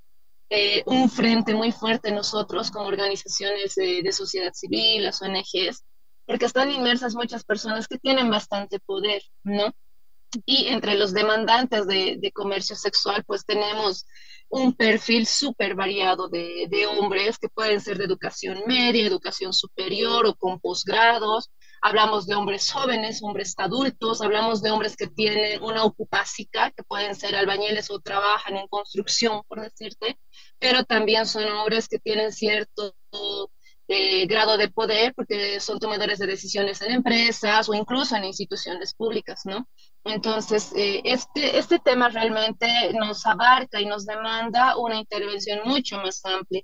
eh, 0.51 0.83
un 0.87 1.11
frente 1.11 1.55
muy 1.55 1.73
fuerte 1.73 2.13
nosotros 2.13 2.71
como 2.71 2.87
organizaciones 2.87 3.75
de, 3.75 4.13
sociedad 4.13 4.53
civil, 4.53 5.05
las 5.05 5.23
ONGs, 5.23 5.85
porque 6.27 6.45
están 6.47 6.71
inmersas 6.71 7.15
muchas 7.15 7.45
personas 7.45 7.89
que 7.89 7.99
tienen 7.99 8.31
bastante 8.31 8.79
poder, 8.81 9.23
¿no? 9.43 9.73
Y 10.47 10.67
entre 10.69 10.97
los 10.97 11.13
demandantes 11.13 11.87
de, 11.87 12.31
comercio 12.35 12.77
sexual, 12.77 13.25
pues 13.27 13.45
tenemos 13.47 14.05
un 14.49 14.75
perfil 14.75 15.27
súper 15.27 15.75
variado 15.75 16.29
de, 16.29 16.87
hombres 16.87 17.39
que 17.39 17.49
pueden 17.49 17.81
ser 17.81 17.99
de 17.99 18.05
educación 18.05 18.63
media, 18.67 19.07
educación 19.07 19.53
superior 19.53 20.27
o 20.27 20.35
con 20.35 20.61
posgrados, 20.61 21.51
hablamos 21.85 22.27
de 22.27 22.35
hombres 22.35 22.73
jóvenes, 22.73 23.23
hombres 23.23 23.55
adultos, 23.59 24.23
hablamos 24.23 24.63
de 24.63 24.71
hombres 24.71 24.97
que 24.97 25.07
tienen 25.07 25.63
una 25.63 25.85
ocupación, 25.85 26.49
que 26.75 26.83
pueden 26.83 27.15
ser 27.15 27.37
albañiles 27.37 27.91
o 27.91 28.01
trabajan 28.01 28.57
en 28.57 28.67
construcción, 28.69 29.43
por 29.47 29.61
decirte, 29.61 30.19
pero 30.59 30.85
también 30.85 31.27
son 31.27 31.45
hombres 31.53 31.87
que 31.87 31.99
tienen 31.99 32.33
cierto 32.33 32.97
eh, 33.87 34.27
grado 34.27 34.57
de 34.57 34.71
poder 34.71 35.13
porque 35.15 35.61
son 35.61 35.79
tomadores 35.79 36.19
de 36.19 36.27
decisiones 36.27 36.81
en 36.81 36.91
empresas 36.93 37.69
o 37.69 37.75
incluso 37.75 38.17
en 38.17 38.25
instituciones 38.25 38.95
públicas, 38.95 39.43
¿no? 39.45 39.69
Entonces, 40.05 40.73
eh, 40.75 41.03
este, 41.05 41.59
este 41.59 41.79
tema 41.81 42.09
realmente 42.09 42.67
nos 42.95 43.27
abarca 43.27 43.79
y 43.79 43.85
nos 43.85 44.07
demanda 44.07 44.79
una 44.79 44.97
intervención 44.97 45.61
mucho 45.67 45.99
más 45.99 46.25
amplia. 46.25 46.63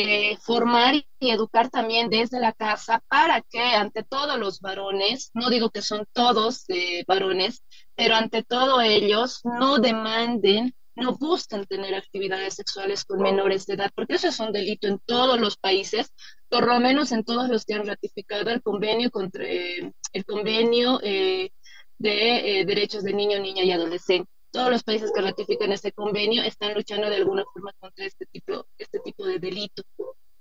Eh, 0.00 0.36
formar 0.36 0.94
y 0.94 1.30
educar 1.30 1.70
también 1.70 2.08
desde 2.08 2.38
la 2.38 2.52
casa 2.52 3.02
para 3.08 3.42
que 3.42 3.60
ante 3.60 4.04
todos 4.04 4.38
los 4.38 4.60
varones, 4.60 5.32
no 5.34 5.50
digo 5.50 5.70
que 5.70 5.82
son 5.82 6.06
todos 6.12 6.66
eh, 6.68 7.02
varones, 7.08 7.64
pero 7.96 8.14
ante 8.14 8.44
todo 8.44 8.80
ellos 8.80 9.40
no 9.42 9.78
demanden, 9.78 10.72
no 10.94 11.16
busquen 11.16 11.66
tener 11.66 11.96
actividades 11.96 12.54
sexuales 12.54 13.04
con 13.04 13.18
menores 13.22 13.66
de 13.66 13.74
edad, 13.74 13.90
porque 13.92 14.14
eso 14.14 14.28
es 14.28 14.38
un 14.38 14.52
delito 14.52 14.86
en 14.86 15.00
todos 15.04 15.40
los 15.40 15.56
países, 15.56 16.12
por 16.48 16.68
lo 16.68 16.78
menos 16.78 17.10
en 17.10 17.24
todos 17.24 17.48
los 17.48 17.64
que 17.64 17.74
han 17.74 17.84
ratificado 17.84 18.50
el 18.50 18.62
convenio 18.62 19.10
contra 19.10 19.42
eh, 19.46 19.92
el 20.12 20.24
convenio 20.24 20.98
de 20.98 21.50
derechos 21.98 23.02
de 23.02 23.14
niño, 23.14 23.40
niña 23.40 23.64
y 23.64 23.72
adolescente 23.72 24.30
todos 24.50 24.70
los 24.70 24.82
países 24.82 25.12
que 25.14 25.20
ratifican 25.20 25.72
este 25.72 25.92
convenio 25.92 26.42
están 26.42 26.74
luchando 26.74 27.08
de 27.08 27.16
alguna 27.16 27.44
forma 27.52 27.72
contra 27.78 28.04
este 28.04 28.26
tipo, 28.26 28.66
este 28.78 29.00
tipo 29.00 29.24
de 29.26 29.38
delito 29.38 29.82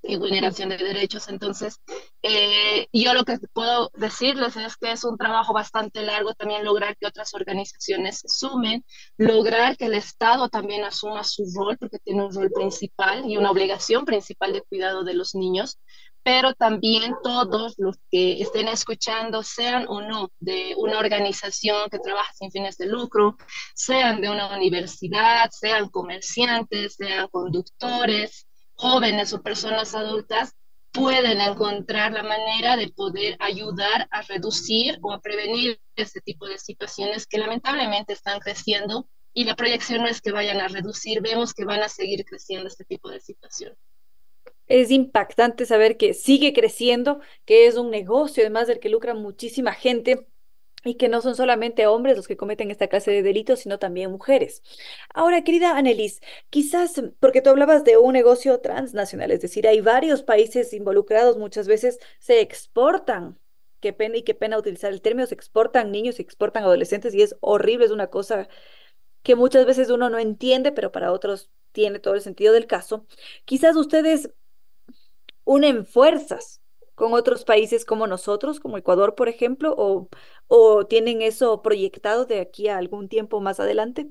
y 0.08 0.16
vulneración 0.16 0.70
de 0.70 0.78
derechos. 0.78 1.28
Entonces, 1.28 1.82
eh, 2.22 2.88
yo 2.94 3.14
lo 3.14 3.26
que 3.26 3.38
puedo 3.54 3.92
decirles 3.96 4.56
es 4.56 4.78
que 4.78 4.92
es 4.92 5.04
un 5.04 5.18
trabajo 5.18 5.54
bastante 5.54 6.02
largo 6.04 6.34
también 6.34 6.64
lograr 6.64 6.96
que 6.98 7.08
otras 7.08 7.34
organizaciones 7.34 8.20
se 8.20 8.28
sumen, 8.30 8.86
lograr 9.18 9.78
que 9.78 9.86
el 9.86 9.96
Estado 9.96 10.50
también 10.50 10.84
asuma 10.84 11.24
su 11.24 11.44
rol, 11.56 11.78
porque 11.78 12.00
tiene 12.00 12.26
un 12.26 12.34
rol 12.34 12.52
principal 12.52 13.30
y 13.30 13.38
una 13.38 13.52
obligación 13.52 14.06
principal 14.06 14.54
de 14.54 14.62
cuidado 14.62 15.04
de 15.04 15.14
los 15.14 15.36
niños, 15.36 15.80
pero 16.28 16.54
también 16.54 17.16
todos 17.24 17.76
los 17.78 17.96
que 18.12 18.42
estén 18.42 18.68
escuchando, 18.68 19.44
sean 19.44 19.86
o 19.88 20.02
no 20.02 20.30
de 20.42 20.74
una 20.76 21.00
organización 21.00 21.90
que 21.90 22.00
trabaja 22.00 22.34
sin 22.34 22.52
fines 22.52 22.78
de 22.78 22.88
lucro, 22.88 23.38
sean 23.74 24.20
de 24.20 24.30
una 24.30 24.54
universidad, 24.54 25.50
sean 25.52 25.88
comerciantes, 25.88 26.96
sean 26.96 27.30
conductores, 27.30 28.46
jóvenes 28.74 29.32
o 29.32 29.42
personas 29.42 29.96
adultas, 29.96 30.52
pueden 30.92 31.40
encontrar 31.40 32.12
la 32.12 32.24
manera 32.24 32.76
de 32.76 32.90
poder 32.90 33.38
ayudar 33.40 34.10
a 34.12 34.22
reducir 34.24 35.00
o 35.04 35.14
a 35.14 35.22
prevenir 35.22 35.80
este 35.96 36.20
tipo 36.20 36.46
de 36.46 36.58
situaciones 36.58 37.26
que 37.26 37.38
lamentablemente 37.38 38.12
están 38.12 38.42
creciendo 38.42 39.08
y 39.34 39.46
la 39.46 39.56
proyección 39.56 40.02
no 40.02 40.10
es 40.10 40.20
que 40.20 40.34
vayan 40.34 40.60
a 40.60 40.68
reducir, 40.68 41.22
vemos 41.22 41.54
que 41.54 41.64
van 41.64 41.84
a 41.84 41.88
seguir 41.88 42.26
creciendo 42.26 42.68
este 42.68 42.84
tipo 42.84 43.10
de 43.10 43.22
situaciones 43.22 43.78
es 44.68 44.92
impactante 44.92 45.66
saber 45.66 45.98
que 45.98 46.14
sigue 46.14 46.54
creciendo, 46.54 47.20
que 47.46 47.68
es 47.68 47.78
un 47.78 47.90
negocio, 47.90 48.44
además 48.44 48.68
del 48.68 48.80
que 48.80 48.90
lucra 48.90 49.14
muchísima 49.14 49.74
gente 49.74 50.28
y 50.84 50.96
que 50.96 51.10
no 51.10 51.22
son 51.22 51.36
solamente 51.36 51.88
hombres 51.88 52.16
los 52.16 52.28
que 52.28 52.38
cometen 52.38 52.72
esta 52.72 52.88
clase 52.88 53.12
de 53.12 53.24
delitos, 53.24 53.60
sino 53.60 53.80
también 53.80 54.12
mujeres. 54.12 54.62
Ahora, 55.14 55.44
querida 55.44 55.78
Annelies, 55.78 56.22
quizás 56.50 57.02
porque 57.20 57.42
tú 57.42 57.50
hablabas 57.50 57.84
de 57.84 57.98
un 57.98 58.14
negocio 58.14 58.60
transnacional, 58.60 59.32
es 59.32 59.42
decir, 59.42 59.68
hay 59.68 59.82
varios 59.82 60.24
países 60.24 60.74
involucrados, 60.74 61.38
muchas 61.38 61.68
veces 61.68 62.00
se 62.20 62.42
exportan. 62.42 63.40
Qué 63.80 63.94
pena 63.94 64.18
y 64.18 64.24
qué 64.24 64.34
pena 64.34 64.58
utilizar 64.58 64.92
el 64.92 65.02
término, 65.02 65.28
se 65.28 65.36
exportan 65.36 65.92
niños, 65.92 66.16
se 66.16 66.24
exportan 66.24 66.64
adolescentes 66.64 67.14
y 67.14 67.22
es 67.22 67.36
horrible, 67.42 67.86
es 67.86 67.92
una 67.92 68.08
cosa 68.08 68.48
que 69.22 69.36
muchas 69.36 69.66
veces 69.66 69.90
uno 69.92 70.10
no 70.10 70.20
entiende, 70.20 70.72
pero 70.72 70.92
para 70.92 71.12
otros 71.12 71.52
tiene 71.74 72.00
todo 72.00 72.16
el 72.16 72.22
sentido 72.22 72.54
del 72.54 72.66
caso, 72.66 73.06
quizás 73.46 73.76
ustedes 73.76 74.32
unen 75.48 75.86
fuerzas 75.86 76.62
con 76.94 77.14
otros 77.14 77.46
países 77.46 77.86
como 77.86 78.06
nosotros, 78.06 78.60
como 78.60 78.78
Ecuador, 78.78 79.16
por 79.16 79.30
ejemplo, 79.30 79.74
o, 79.78 80.86
tienen 80.86 81.22
eso 81.22 81.62
proyectado 81.62 82.26
de 82.26 82.42
aquí 82.42 82.68
a 82.68 82.78
algún 82.78 83.08
tiempo 83.08 83.40
más 83.40 83.60
adelante? 83.60 84.10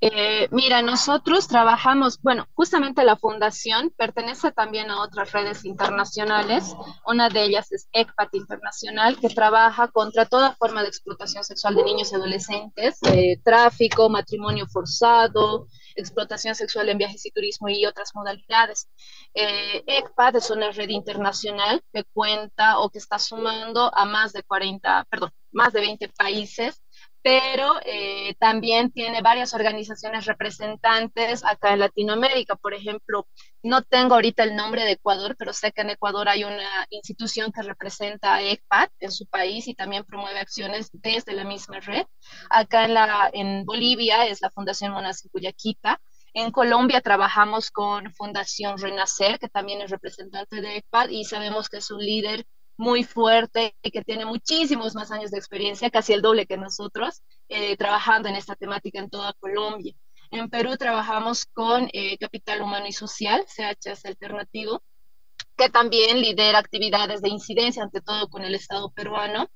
Eh, 0.00 0.48
mira, 0.50 0.82
nosotros 0.82 1.48
trabajamos, 1.48 2.20
bueno, 2.22 2.46
justamente 2.54 3.04
la 3.04 3.16
fundación 3.16 3.92
pertenece 3.96 4.52
también 4.52 4.90
a 4.90 5.02
otras 5.02 5.32
redes 5.32 5.64
internacionales. 5.64 6.74
Una 7.06 7.28
de 7.28 7.44
ellas 7.44 7.70
es 7.72 7.88
ECPAT 7.92 8.34
Internacional, 8.34 9.18
que 9.18 9.28
trabaja 9.28 9.88
contra 9.88 10.26
toda 10.26 10.54
forma 10.56 10.82
de 10.82 10.88
explotación 10.88 11.44
sexual 11.44 11.76
de 11.76 11.84
niños 11.84 12.12
y 12.12 12.16
adolescentes, 12.16 12.98
eh, 13.12 13.40
tráfico, 13.44 14.08
matrimonio 14.08 14.66
forzado, 14.66 15.66
explotación 15.96 16.54
sexual 16.54 16.88
en 16.88 16.98
viajes 16.98 17.24
y 17.26 17.30
turismo 17.30 17.68
y 17.68 17.86
otras 17.86 18.10
modalidades. 18.14 18.88
Eh, 19.34 19.82
ECPAT 19.86 20.36
es 20.36 20.50
una 20.50 20.70
red 20.70 20.88
internacional 20.90 21.82
que 21.92 22.04
cuenta 22.12 22.78
o 22.78 22.90
que 22.90 22.98
está 22.98 23.18
sumando 23.18 23.92
a 23.94 24.04
más 24.04 24.32
de 24.32 24.42
40, 24.42 25.06
perdón, 25.10 25.30
más 25.52 25.72
de 25.72 25.80
20 25.80 26.08
países 26.10 26.82
pero 27.26 27.80
eh, 27.84 28.36
también 28.38 28.92
tiene 28.92 29.20
varias 29.20 29.52
organizaciones 29.52 30.26
representantes 30.26 31.44
acá 31.44 31.72
en 31.72 31.80
Latinoamérica. 31.80 32.54
Por 32.54 32.72
ejemplo, 32.72 33.26
no 33.64 33.82
tengo 33.82 34.14
ahorita 34.14 34.44
el 34.44 34.54
nombre 34.54 34.84
de 34.84 34.92
Ecuador, 34.92 35.34
pero 35.36 35.52
sé 35.52 35.72
que 35.72 35.80
en 35.80 35.90
Ecuador 35.90 36.28
hay 36.28 36.44
una 36.44 36.86
institución 36.90 37.50
que 37.50 37.62
representa 37.62 38.36
a 38.36 38.42
ECPAT 38.42 38.92
en 39.00 39.10
su 39.10 39.26
país 39.26 39.66
y 39.66 39.74
también 39.74 40.04
promueve 40.04 40.38
acciones 40.38 40.88
desde 40.92 41.32
la 41.32 41.42
misma 41.42 41.80
red. 41.80 42.06
Acá 42.48 42.84
en, 42.84 42.94
la, 42.94 43.28
en 43.32 43.64
Bolivia 43.64 44.24
es 44.28 44.40
la 44.40 44.50
Fundación 44.50 44.92
Monas 44.92 45.28
Cuyaquita. 45.32 46.00
En 46.32 46.52
Colombia 46.52 47.00
trabajamos 47.00 47.72
con 47.72 48.14
Fundación 48.14 48.78
Renacer, 48.78 49.40
que 49.40 49.48
también 49.48 49.80
es 49.80 49.90
representante 49.90 50.60
de 50.60 50.76
ECPAT 50.76 51.10
y 51.10 51.24
sabemos 51.24 51.68
que 51.68 51.78
es 51.78 51.90
un 51.90 52.04
líder 52.04 52.46
muy 52.76 53.04
fuerte 53.04 53.74
y 53.82 53.90
que 53.90 54.02
tiene 54.02 54.24
muchísimos 54.24 54.94
más 54.94 55.10
años 55.10 55.30
de 55.30 55.38
experiencia, 55.38 55.90
casi 55.90 56.12
el 56.12 56.22
doble 56.22 56.46
que 56.46 56.56
nosotros, 56.56 57.22
eh, 57.48 57.76
trabajando 57.76 58.28
en 58.28 58.36
esta 58.36 58.54
temática 58.54 58.98
en 58.98 59.10
toda 59.10 59.32
Colombia. 59.34 59.94
En 60.30 60.50
Perú 60.50 60.76
trabajamos 60.76 61.46
con 61.46 61.88
eh, 61.92 62.18
Capital 62.18 62.62
Humano 62.62 62.86
y 62.86 62.92
Social, 62.92 63.44
CHS 63.46 64.06
Alternativo, 64.06 64.82
que 65.56 65.70
también 65.70 66.20
lidera 66.20 66.58
actividades 66.58 67.22
de 67.22 67.30
incidencia, 67.30 67.82
ante 67.82 68.02
todo 68.02 68.28
con 68.28 68.42
el 68.44 68.54
Estado 68.54 68.90
peruano. 68.90 69.48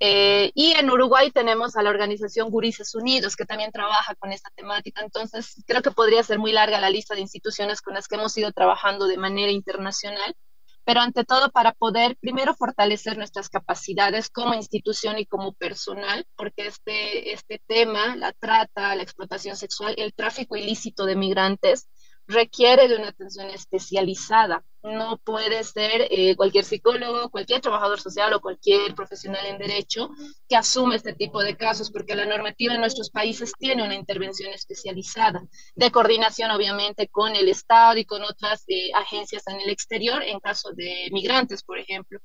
Eh, 0.00 0.50
y 0.54 0.72
en 0.72 0.90
Uruguay 0.90 1.30
tenemos 1.30 1.76
a 1.76 1.82
la 1.82 1.90
organización 1.90 2.50
Gurises 2.50 2.94
Unidos, 2.94 3.36
que 3.36 3.44
también 3.44 3.70
trabaja 3.70 4.14
con 4.14 4.32
esta 4.32 4.50
temática. 4.54 5.02
Entonces, 5.02 5.62
creo 5.66 5.82
que 5.82 5.90
podría 5.90 6.22
ser 6.22 6.38
muy 6.38 6.52
larga 6.52 6.80
la 6.80 6.90
lista 6.90 7.14
de 7.14 7.20
instituciones 7.20 7.82
con 7.82 7.94
las 7.94 8.08
que 8.08 8.14
hemos 8.14 8.36
ido 8.38 8.50
trabajando 8.52 9.06
de 9.06 9.18
manera 9.18 9.52
internacional 9.52 10.34
pero 10.84 11.00
ante 11.00 11.24
todo 11.24 11.50
para 11.50 11.72
poder 11.72 12.16
primero 12.20 12.54
fortalecer 12.54 13.16
nuestras 13.16 13.48
capacidades 13.48 14.28
como 14.28 14.54
institución 14.54 15.18
y 15.18 15.26
como 15.26 15.52
personal, 15.52 16.26
porque 16.36 16.66
este, 16.66 17.32
este 17.32 17.60
tema, 17.66 18.16
la 18.16 18.32
trata, 18.32 18.94
la 18.96 19.02
explotación 19.02 19.56
sexual, 19.56 19.94
el 19.96 20.12
tráfico 20.12 20.56
ilícito 20.56 21.06
de 21.06 21.16
migrantes, 21.16 21.88
requiere 22.32 22.88
de 22.88 22.96
una 22.96 23.08
atención 23.08 23.48
especializada. 23.50 24.64
No 24.82 25.18
puede 25.18 25.62
ser 25.62 26.08
eh, 26.10 26.34
cualquier 26.34 26.64
psicólogo, 26.64 27.30
cualquier 27.30 27.60
trabajador 27.60 28.00
social 28.00 28.32
o 28.32 28.40
cualquier 28.40 28.94
profesional 28.96 29.46
en 29.46 29.58
derecho 29.58 30.10
que 30.48 30.56
asume 30.56 30.96
este 30.96 31.12
tipo 31.12 31.40
de 31.40 31.56
casos, 31.56 31.90
porque 31.92 32.16
la 32.16 32.26
normativa 32.26 32.74
en 32.74 32.80
nuestros 32.80 33.10
países 33.10 33.52
tiene 33.56 33.84
una 33.84 33.94
intervención 33.94 34.52
especializada, 34.52 35.42
de 35.76 35.90
coordinación 35.92 36.50
obviamente 36.50 37.06
con 37.08 37.36
el 37.36 37.48
Estado 37.48 37.98
y 37.98 38.04
con 38.04 38.22
otras 38.22 38.64
eh, 38.66 38.90
agencias 38.94 39.44
en 39.46 39.60
el 39.60 39.70
exterior, 39.70 40.22
en 40.22 40.40
caso 40.40 40.72
de 40.72 41.08
migrantes, 41.12 41.62
por 41.62 41.78
ejemplo. 41.78 42.18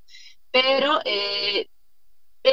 Pero 0.50 1.00
eh, 1.06 1.68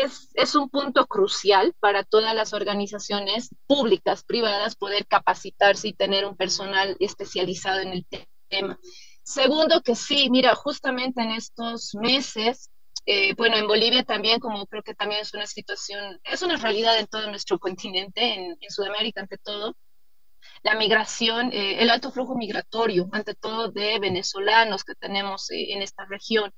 es, 0.02 0.54
un 0.54 0.68
punto 0.68 1.06
crucial 1.06 1.74
para 1.80 2.04
todas 2.04 2.34
las 2.34 2.52
organizaciones 2.52 3.50
públicas, 3.66 4.24
privadas, 4.24 4.76
poder 4.76 5.06
capacitarse 5.06 5.88
y 5.88 5.92
tener 5.94 6.24
un 6.24 6.36
personal 6.36 6.96
especializado 7.00 7.80
en 7.80 7.92
el 7.92 8.06
tema. 8.48 8.78
Segundo, 9.22 9.80
que 9.82 9.94
sí, 9.94 10.28
mira, 10.30 10.54
justamente 10.54 11.22
en 11.22 11.30
estos 11.32 11.94
meses, 11.94 12.70
eh, 13.06 13.34
bueno, 13.34 13.56
en 13.56 13.66
Bolivia 13.66 14.04
también, 14.04 14.38
como 14.38 14.66
creo 14.66 14.82
que 14.82 14.94
también 14.94 15.20
es 15.20 15.34
una 15.34 15.46
situación, 15.46 16.20
es 16.24 16.42
una 16.42 16.56
realidad 16.56 16.98
en 16.98 17.06
todo 17.06 17.28
nuestro 17.30 17.58
continente, 17.60 18.34
en, 18.34 18.56
Sudamérica 18.68 19.20
ante 19.22 19.38
todo, 19.38 19.76
la 20.62 20.74
migración, 20.76 21.52
eh, 21.52 21.82
el 21.82 21.90
alto 21.90 22.10
flujo 22.10 22.36
migratorio, 22.36 23.08
ante 23.12 23.34
todo 23.34 23.70
de 23.70 23.98
venezolanos 23.98 24.84
que 24.84 24.94
tenemos 24.94 25.50
eh, 25.50 25.72
en 25.72 25.82
esta 25.82 26.04
región. 26.06 26.52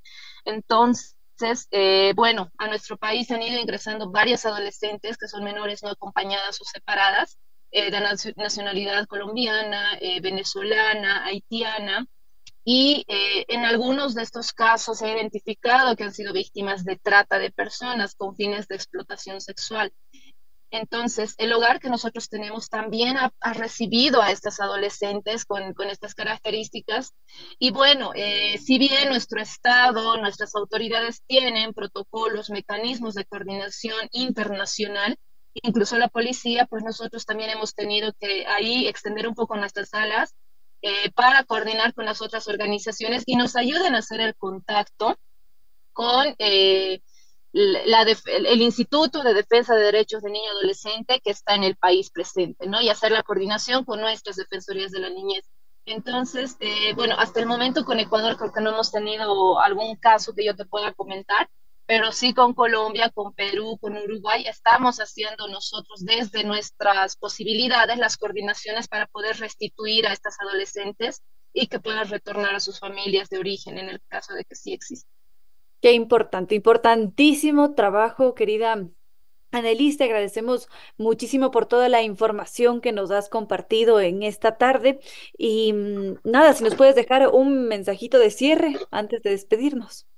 Entonces, 0.44 1.15
entonces, 1.38 1.68
eh, 1.70 2.12
bueno, 2.16 2.50
a 2.56 2.66
nuestro 2.68 2.96
país 2.96 3.30
han 3.30 3.42
ido 3.42 3.60
ingresando 3.60 4.10
varias 4.10 4.46
adolescentes 4.46 5.18
que 5.18 5.28
son 5.28 5.44
menores 5.44 5.82
no 5.82 5.90
acompañadas 5.90 6.60
o 6.60 6.64
separadas, 6.64 7.38
eh, 7.72 7.90
de 7.90 8.00
nacionalidad 8.36 9.06
colombiana, 9.06 9.98
eh, 10.00 10.20
venezolana, 10.20 11.26
haitiana, 11.26 12.06
y 12.68 13.04
en 13.06 13.64
algunos 13.64 14.16
de 14.16 14.22
estos 14.22 14.52
casos 14.52 14.98
se 14.98 15.06
ha 15.06 15.16
identificado 15.16 15.94
que 15.94 16.02
han 16.02 16.12
sido 16.12 16.32
víctimas 16.32 16.84
de 16.84 16.96
trata 16.96 17.38
de 17.38 17.52
personas 17.52 18.16
con 18.16 18.34
fines 18.34 18.66
de 18.66 18.74
explotación 18.74 19.40
sexual. 19.40 19.92
Entonces, 20.70 21.34
el 21.38 21.52
hogar 21.52 21.78
que 21.80 21.88
nosotros 21.88 22.28
tenemos 22.28 22.68
también 22.68 23.16
ha, 23.16 23.32
recibido 23.54 24.20
a 24.20 24.30
estas 24.30 24.60
adolescentes 24.60 25.44
con, 25.44 25.74
estas 25.90 26.14
características. 26.14 27.12
Y 27.58 27.70
bueno, 27.70 28.12
eh, 28.14 28.58
si 28.58 28.78
bien 28.78 29.08
nuestro 29.08 29.40
Estado, 29.40 30.16
nuestras 30.16 30.54
autoridades 30.54 31.22
tienen 31.26 31.72
protocolos, 31.72 32.50
mecanismos 32.50 33.14
de 33.14 33.24
coordinación 33.24 34.08
internacional, 34.10 35.16
incluso 35.54 35.96
la 35.98 36.08
policía, 36.08 36.66
pues 36.66 36.82
nosotros 36.82 37.24
también 37.24 37.50
hemos 37.50 37.74
tenido 37.74 38.12
que 38.18 38.46
ahí 38.46 38.88
extender 38.88 39.28
un 39.28 39.34
poco 39.34 39.56
nuestras 39.56 39.94
alas 39.94 40.34
eh, 40.82 41.10
para 41.12 41.44
coordinar 41.44 41.94
con 41.94 42.04
las 42.04 42.20
otras 42.20 42.48
organizaciones 42.48 43.22
y 43.26 43.36
nos 43.36 43.56
ayuden 43.56 43.94
a 43.94 43.98
hacer 43.98 44.20
el 44.20 44.34
contacto 44.34 45.16
con... 45.92 46.34
Eh, 46.38 47.00
el 47.56 48.62
Instituto 48.62 49.22
de 49.22 49.32
Defensa 49.32 49.74
de 49.74 49.84
Derechos 49.84 50.22
de 50.22 50.30
Niño 50.30 50.50
Adolescente 50.50 51.20
que 51.24 51.30
está 51.30 51.54
en 51.54 51.64
el 51.64 51.76
país 51.76 52.10
presente, 52.10 52.66
¿no? 52.66 52.80
Y 52.82 52.90
hacer 52.90 53.12
la 53.12 53.22
coordinación 53.22 53.84
con 53.84 54.00
nuestras 54.00 54.36
defensorías 54.36 54.92
de 54.92 55.00
la 55.00 55.10
niñez. 55.10 55.44
Entonces, 55.86 56.56
eh, 56.60 56.92
bueno, 56.94 57.14
hasta 57.18 57.40
el 57.40 57.46
momento 57.46 57.84
con 57.84 57.98
Ecuador 58.00 58.36
creo 58.36 58.52
que 58.52 58.60
no 58.60 58.70
hemos 58.70 58.90
tenido 58.90 59.60
algún 59.60 59.96
caso 59.96 60.34
que 60.34 60.44
yo 60.44 60.54
te 60.56 60.66
pueda 60.66 60.92
comentar, 60.92 61.48
pero 61.86 62.12
sí 62.12 62.34
con 62.34 62.52
Colombia, 62.54 63.10
con 63.10 63.32
Perú, 63.32 63.78
con 63.80 63.96
Uruguay, 63.96 64.44
estamos 64.46 64.98
haciendo 64.98 65.46
nosotros 65.48 66.04
desde 66.04 66.42
nuestras 66.44 67.16
posibilidades 67.16 67.98
las 67.98 68.16
coordinaciones 68.16 68.88
para 68.88 69.06
poder 69.06 69.38
restituir 69.38 70.06
a 70.06 70.12
estas 70.12 70.36
adolescentes 70.40 71.22
y 71.52 71.68
que 71.68 71.80
puedan 71.80 72.08
retornar 72.08 72.54
a 72.56 72.60
sus 72.60 72.80
familias 72.80 73.28
de 73.28 73.38
origen 73.38 73.78
en 73.78 73.88
el 73.88 74.00
caso 74.08 74.34
de 74.34 74.44
que 74.44 74.56
sí 74.56 74.72
exista. 74.72 75.08
Qué 75.86 75.92
importante, 75.92 76.56
importantísimo 76.56 77.76
trabajo, 77.76 78.34
querida 78.34 78.88
Annelies, 79.52 79.96
te 79.96 80.02
agradecemos 80.02 80.68
muchísimo 80.96 81.52
por 81.52 81.66
toda 81.66 81.88
la 81.88 82.02
información 82.02 82.80
que 82.80 82.90
nos 82.90 83.12
has 83.12 83.28
compartido 83.28 84.00
en 84.00 84.24
esta 84.24 84.58
tarde. 84.58 84.98
Y 85.38 85.72
mm, 85.72 86.16
nada, 86.24 86.54
si 86.54 86.64
nos 86.64 86.74
puedes 86.74 86.96
dejar 86.96 87.28
un 87.28 87.68
mensajito 87.68 88.18
de 88.18 88.32
cierre 88.32 88.74
antes 88.90 89.22
de 89.22 89.30
despedirnos. 89.30 90.08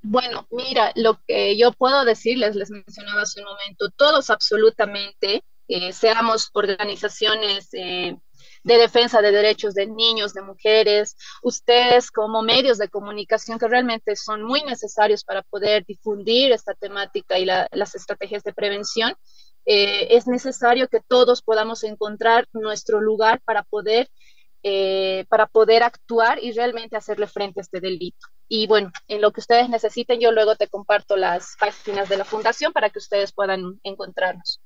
Bueno, 0.00 0.46
mira, 0.50 0.90
lo 0.94 1.20
que 1.26 1.58
yo 1.58 1.72
puedo 1.72 2.06
decirles, 2.06 2.56
les 2.56 2.70
mencionaba 2.70 3.20
hace 3.20 3.40
un 3.40 3.48
momento, 3.48 3.90
todos 3.90 4.30
absolutamente, 4.30 5.44
eh, 5.68 5.92
seamos 5.92 6.48
organizaciones 6.54 7.68
eh, 7.74 8.16
de 8.66 8.78
defensa 8.78 9.22
de 9.22 9.30
derechos 9.30 9.74
de 9.74 9.86
niños, 9.86 10.34
de 10.34 10.42
mujeres, 10.42 11.16
ustedes 11.40 12.10
como 12.10 12.42
medios 12.42 12.78
de 12.78 12.88
comunicación 12.88 13.60
que 13.60 13.68
realmente 13.68 14.16
son 14.16 14.42
muy 14.42 14.64
necesarios 14.64 15.22
para 15.22 15.42
poder 15.42 15.84
difundir 15.86 16.50
esta 16.50 16.74
temática 16.74 17.38
y 17.38 17.44
las 17.44 17.94
estrategias 17.94 18.42
de 18.42 18.52
prevención, 18.52 19.14
eh, 19.66 20.08
es 20.16 20.26
necesario 20.26 20.88
que 20.88 20.98
todos 21.00 21.42
podamos 21.42 21.84
encontrar 21.84 22.48
nuestro 22.52 23.00
lugar 23.00 23.40
para 23.44 23.62
poder, 23.62 24.08
eh, 24.64 25.26
para 25.28 25.46
poder 25.46 25.84
actuar 25.84 26.42
y 26.42 26.50
realmente 26.50 26.96
hacerle 26.96 27.28
frente 27.28 27.60
a 27.60 27.62
este 27.62 27.78
delito. 27.80 28.26
Y 28.48 28.66
bueno, 28.66 28.90
en 29.06 29.20
lo 29.20 29.30
que 29.30 29.42
ustedes 29.42 29.68
necesiten, 29.68 30.18
yo 30.18 30.32
luego 30.32 30.56
te 30.56 30.66
comparto 30.66 31.16
las 31.16 31.54
páginas 31.60 32.08
de 32.08 32.16
la 32.16 32.24
fundación 32.24 32.72
para 32.72 32.90
que 32.90 32.98
ustedes 32.98 33.32
puedan 33.32 33.78
encontrarnos. 33.84 34.60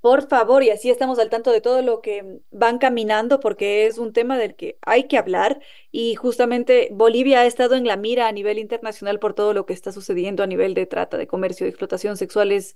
Por 0.00 0.26
favor, 0.28 0.62
y 0.62 0.70
así 0.70 0.88
estamos 0.90 1.18
al 1.18 1.28
tanto 1.28 1.52
de 1.52 1.60
todo 1.60 1.82
lo 1.82 2.00
que 2.00 2.40
van 2.50 2.78
caminando, 2.78 3.38
porque 3.38 3.86
es 3.86 3.98
un 3.98 4.14
tema 4.14 4.38
del 4.38 4.56
que 4.56 4.78
hay 4.80 5.04
que 5.08 5.18
hablar. 5.18 5.60
Y 5.90 6.14
justamente 6.14 6.88
Bolivia 6.92 7.40
ha 7.40 7.46
estado 7.46 7.74
en 7.74 7.86
la 7.86 7.98
mira 7.98 8.26
a 8.26 8.32
nivel 8.32 8.58
internacional 8.58 9.18
por 9.18 9.34
todo 9.34 9.52
lo 9.52 9.66
que 9.66 9.74
está 9.74 9.92
sucediendo 9.92 10.42
a 10.42 10.46
nivel 10.46 10.72
de 10.72 10.86
trata, 10.86 11.18
de 11.18 11.26
comercio, 11.26 11.66
de 11.66 11.70
explotación 11.70 12.16
sexual. 12.16 12.50
Es, 12.52 12.74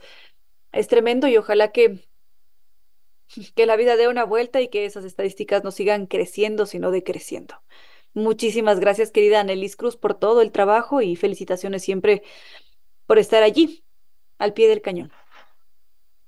es 0.72 0.88
tremendo 0.88 1.28
y 1.28 1.36
ojalá 1.38 1.72
que 1.72 2.01
Que 3.56 3.66
la 3.66 3.76
vida 3.76 3.96
dé 3.96 4.09
una 4.09 4.24
vuelta 4.24 4.60
y 4.60 4.68
que 4.68 4.84
esas 4.84 5.05
estadísticas 5.05 5.64
no 5.64 5.70
sigan 5.70 6.06
creciendo, 6.06 6.66
sino 6.66 6.90
decreciendo. 6.90 7.62
Muchísimas 8.14 8.80
gracias, 8.80 9.10
querida 9.10 9.40
Anelis 9.40 9.76
Cruz, 9.76 9.96
por 9.96 10.14
todo 10.14 10.40
el 10.42 10.52
trabajo 10.52 11.02
y 11.02 11.16
felicitaciones 11.16 11.82
siempre 11.82 12.22
por 13.06 13.18
estar 13.18 13.42
allí, 13.44 13.84
al 14.38 14.55
pie 14.55 14.68
del 14.68 14.82
cañón. 14.82 15.12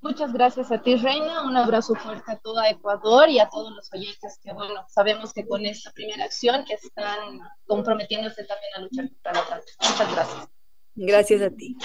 Muchas 0.06 0.32
gracias 0.32 0.70
a 0.70 0.80
ti, 0.80 0.94
Reina. 0.94 1.42
Un 1.42 1.56
abrazo 1.56 1.96
fuerte 1.96 2.30
a 2.30 2.36
toda 2.36 2.70
Ecuador 2.70 3.28
y 3.28 3.40
a 3.40 3.48
todos 3.48 3.74
los 3.74 3.92
oyentes 3.92 4.38
que, 4.40 4.52
bueno, 4.52 4.84
sabemos 4.88 5.32
que 5.32 5.44
con 5.44 5.66
esta 5.66 5.90
primera 5.90 6.24
acción 6.24 6.64
están 6.68 7.40
comprometiéndose 7.66 8.44
también 8.44 8.72
a 8.76 8.80
luchar 8.82 9.08
contra 9.08 9.32
la 9.32 9.44
trata. 9.44 9.64
Muchas 9.80 10.12
gracias. 10.14 10.48
Gracias 10.94 11.42
a 11.42 11.50
ti. 11.50 11.76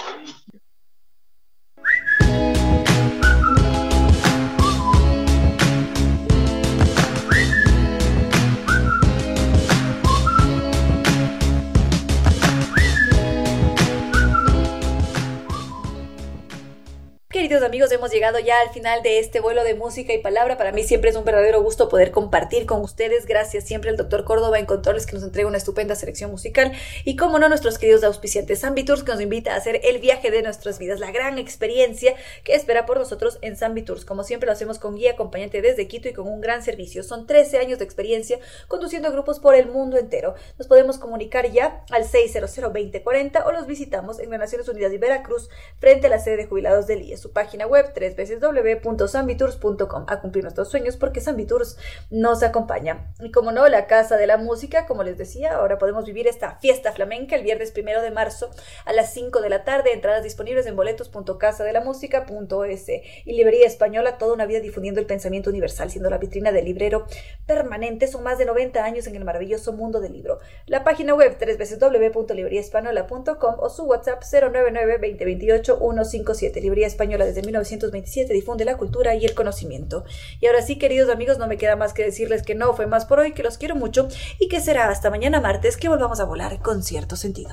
Queridos 17.32 17.62
amigos, 17.62 17.90
hemos 17.92 18.10
llegado 18.10 18.38
ya 18.40 18.60
al 18.60 18.68
final 18.74 19.02
de 19.02 19.18
este 19.18 19.40
vuelo 19.40 19.64
de 19.64 19.74
música 19.74 20.12
y 20.12 20.18
palabra. 20.18 20.58
Para 20.58 20.70
mí 20.70 20.84
siempre 20.84 21.08
es 21.08 21.16
un 21.16 21.24
verdadero 21.24 21.62
gusto 21.62 21.88
poder 21.88 22.10
compartir 22.10 22.66
con 22.66 22.82
ustedes. 22.82 23.24
Gracias 23.24 23.64
siempre 23.64 23.88
al 23.88 23.96
doctor 23.96 24.24
Córdoba 24.24 24.58
en 24.58 24.66
Controles 24.66 25.06
que 25.06 25.14
nos 25.14 25.22
entrega 25.22 25.48
una 25.48 25.56
estupenda 25.56 25.94
selección 25.94 26.30
musical. 26.30 26.72
Y 27.06 27.16
como 27.16 27.38
no, 27.38 27.48
nuestros 27.48 27.78
queridos 27.78 28.04
auspiciantes 28.04 28.60
Tours 28.84 29.02
que 29.02 29.12
nos 29.12 29.20
invita 29.22 29.54
a 29.54 29.56
hacer 29.56 29.80
el 29.82 29.98
viaje 29.98 30.30
de 30.30 30.42
nuestras 30.42 30.78
vidas, 30.78 31.00
la 31.00 31.10
gran 31.10 31.38
experiencia 31.38 32.14
que 32.44 32.54
espera 32.54 32.84
por 32.84 32.98
nosotros 32.98 33.38
en 33.40 33.56
Tours. 33.86 34.04
Como 34.04 34.24
siempre 34.24 34.46
lo 34.46 34.52
hacemos 34.52 34.78
con 34.78 34.96
guía 34.96 35.12
acompañante 35.12 35.62
desde 35.62 35.88
Quito 35.88 36.10
y 36.10 36.12
con 36.12 36.28
un 36.28 36.42
gran 36.42 36.62
servicio. 36.62 37.02
Son 37.02 37.26
13 37.26 37.56
años 37.56 37.78
de 37.78 37.86
experiencia 37.86 38.40
conduciendo 38.68 39.10
grupos 39.10 39.40
por 39.40 39.54
el 39.54 39.68
mundo 39.68 39.96
entero. 39.96 40.34
Nos 40.58 40.68
podemos 40.68 40.98
comunicar 40.98 41.50
ya 41.50 41.82
al 41.92 42.04
600-2040 42.04 43.42
o 43.46 43.52
los 43.52 43.66
visitamos 43.66 44.20
en 44.20 44.28
las 44.28 44.40
Naciones 44.40 44.68
Unidas 44.68 44.90
de 44.90 44.98
Veracruz 44.98 45.48
frente 45.78 46.08
a 46.08 46.10
la 46.10 46.18
sede 46.18 46.36
de 46.36 46.46
jubilados 46.46 46.86
del 46.86 47.00
IES 47.00 47.21
su 47.22 47.32
página 47.32 47.66
web 47.66 47.94
www.sambitours.com 47.94 50.04
a 50.08 50.20
cumplir 50.20 50.42
nuestros 50.42 50.68
sueños 50.68 50.96
porque 50.96 51.20
Sambitours 51.20 51.78
nos 52.10 52.42
acompaña. 52.42 53.12
Y 53.20 53.30
como 53.30 53.52
no, 53.52 53.68
la 53.68 53.86
Casa 53.86 54.16
de 54.16 54.26
la 54.26 54.38
Música, 54.38 54.86
como 54.86 55.04
les 55.04 55.16
decía, 55.16 55.54
ahora 55.54 55.78
podemos 55.78 56.04
vivir 56.04 56.26
esta 56.26 56.58
fiesta 56.60 56.90
flamenca 56.92 57.36
el 57.36 57.44
viernes 57.44 57.70
primero 57.70 58.02
de 58.02 58.10
marzo 58.10 58.50
a 58.84 58.92
las 58.92 59.14
5 59.14 59.40
de 59.40 59.50
la 59.50 59.62
tarde. 59.62 59.92
Entradas 59.92 60.24
disponibles 60.24 60.66
en 60.66 60.74
boletos.casadelamusica.es 60.74 62.88
y 63.24 63.32
Librería 63.32 63.68
Española, 63.68 64.18
toda 64.18 64.34
una 64.34 64.46
vida 64.46 64.58
difundiendo 64.58 65.00
el 65.00 65.06
pensamiento 65.06 65.50
universal, 65.50 65.88
siendo 65.90 66.10
la 66.10 66.18
vitrina 66.18 66.50
del 66.50 66.64
librero 66.64 67.06
permanente. 67.46 68.08
Son 68.08 68.24
más 68.24 68.38
de 68.38 68.46
90 68.46 68.82
años 68.82 69.06
en 69.06 69.14
el 69.14 69.24
maravilloso 69.24 69.72
mundo 69.72 70.00
del 70.00 70.14
libro. 70.14 70.40
La 70.66 70.82
página 70.82 71.14
web 71.14 71.38
www.libreriaespanola.com 71.38 73.54
o 73.58 73.70
su 73.70 73.84
WhatsApp 73.84 74.24
099 74.24 74.94
2028 74.94 75.78
157 75.78 76.60
Librería 76.60 76.88
Española 77.12 77.26
desde 77.26 77.42
1927 77.42 78.32
difunde 78.32 78.64
la 78.64 78.78
cultura 78.78 79.14
y 79.14 79.26
el 79.26 79.34
conocimiento. 79.34 80.04
Y 80.40 80.46
ahora 80.46 80.62
sí, 80.62 80.78
queridos 80.78 81.10
amigos, 81.10 81.36
no 81.36 81.46
me 81.46 81.58
queda 81.58 81.76
más 81.76 81.92
que 81.92 82.04
decirles 82.04 82.42
que 82.42 82.54
no 82.54 82.72
fue 82.74 82.86
más 82.86 83.04
por 83.04 83.18
hoy, 83.18 83.32
que 83.32 83.42
los 83.42 83.58
quiero 83.58 83.74
mucho 83.74 84.08
y 84.38 84.48
que 84.48 84.62
será 84.62 84.88
hasta 84.88 85.10
mañana 85.10 85.40
martes 85.40 85.76
que 85.76 85.90
volvamos 85.90 86.20
a 86.20 86.24
volar 86.24 86.60
con 86.62 86.82
cierto 86.82 87.16
sentido. 87.16 87.50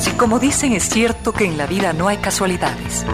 Si 0.00 0.10
como 0.16 0.40
dicen 0.40 0.72
es 0.72 0.88
cierto 0.88 1.32
que 1.32 1.44
en 1.44 1.56
la 1.56 1.66
vida 1.66 1.92
no 1.92 2.08
hay 2.08 2.16
casualidades, 2.16 3.04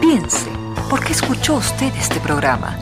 piense, 0.00 0.50
¿por 0.88 1.04
qué 1.04 1.12
escuchó 1.12 1.56
usted 1.56 1.92
este 1.98 2.20
programa? 2.20 2.78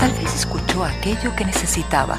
Tal 0.00 0.10
vez 0.14 0.34
escuchó 0.34 0.82
aquello 0.82 1.36
que 1.36 1.44
necesitaba 1.44 2.18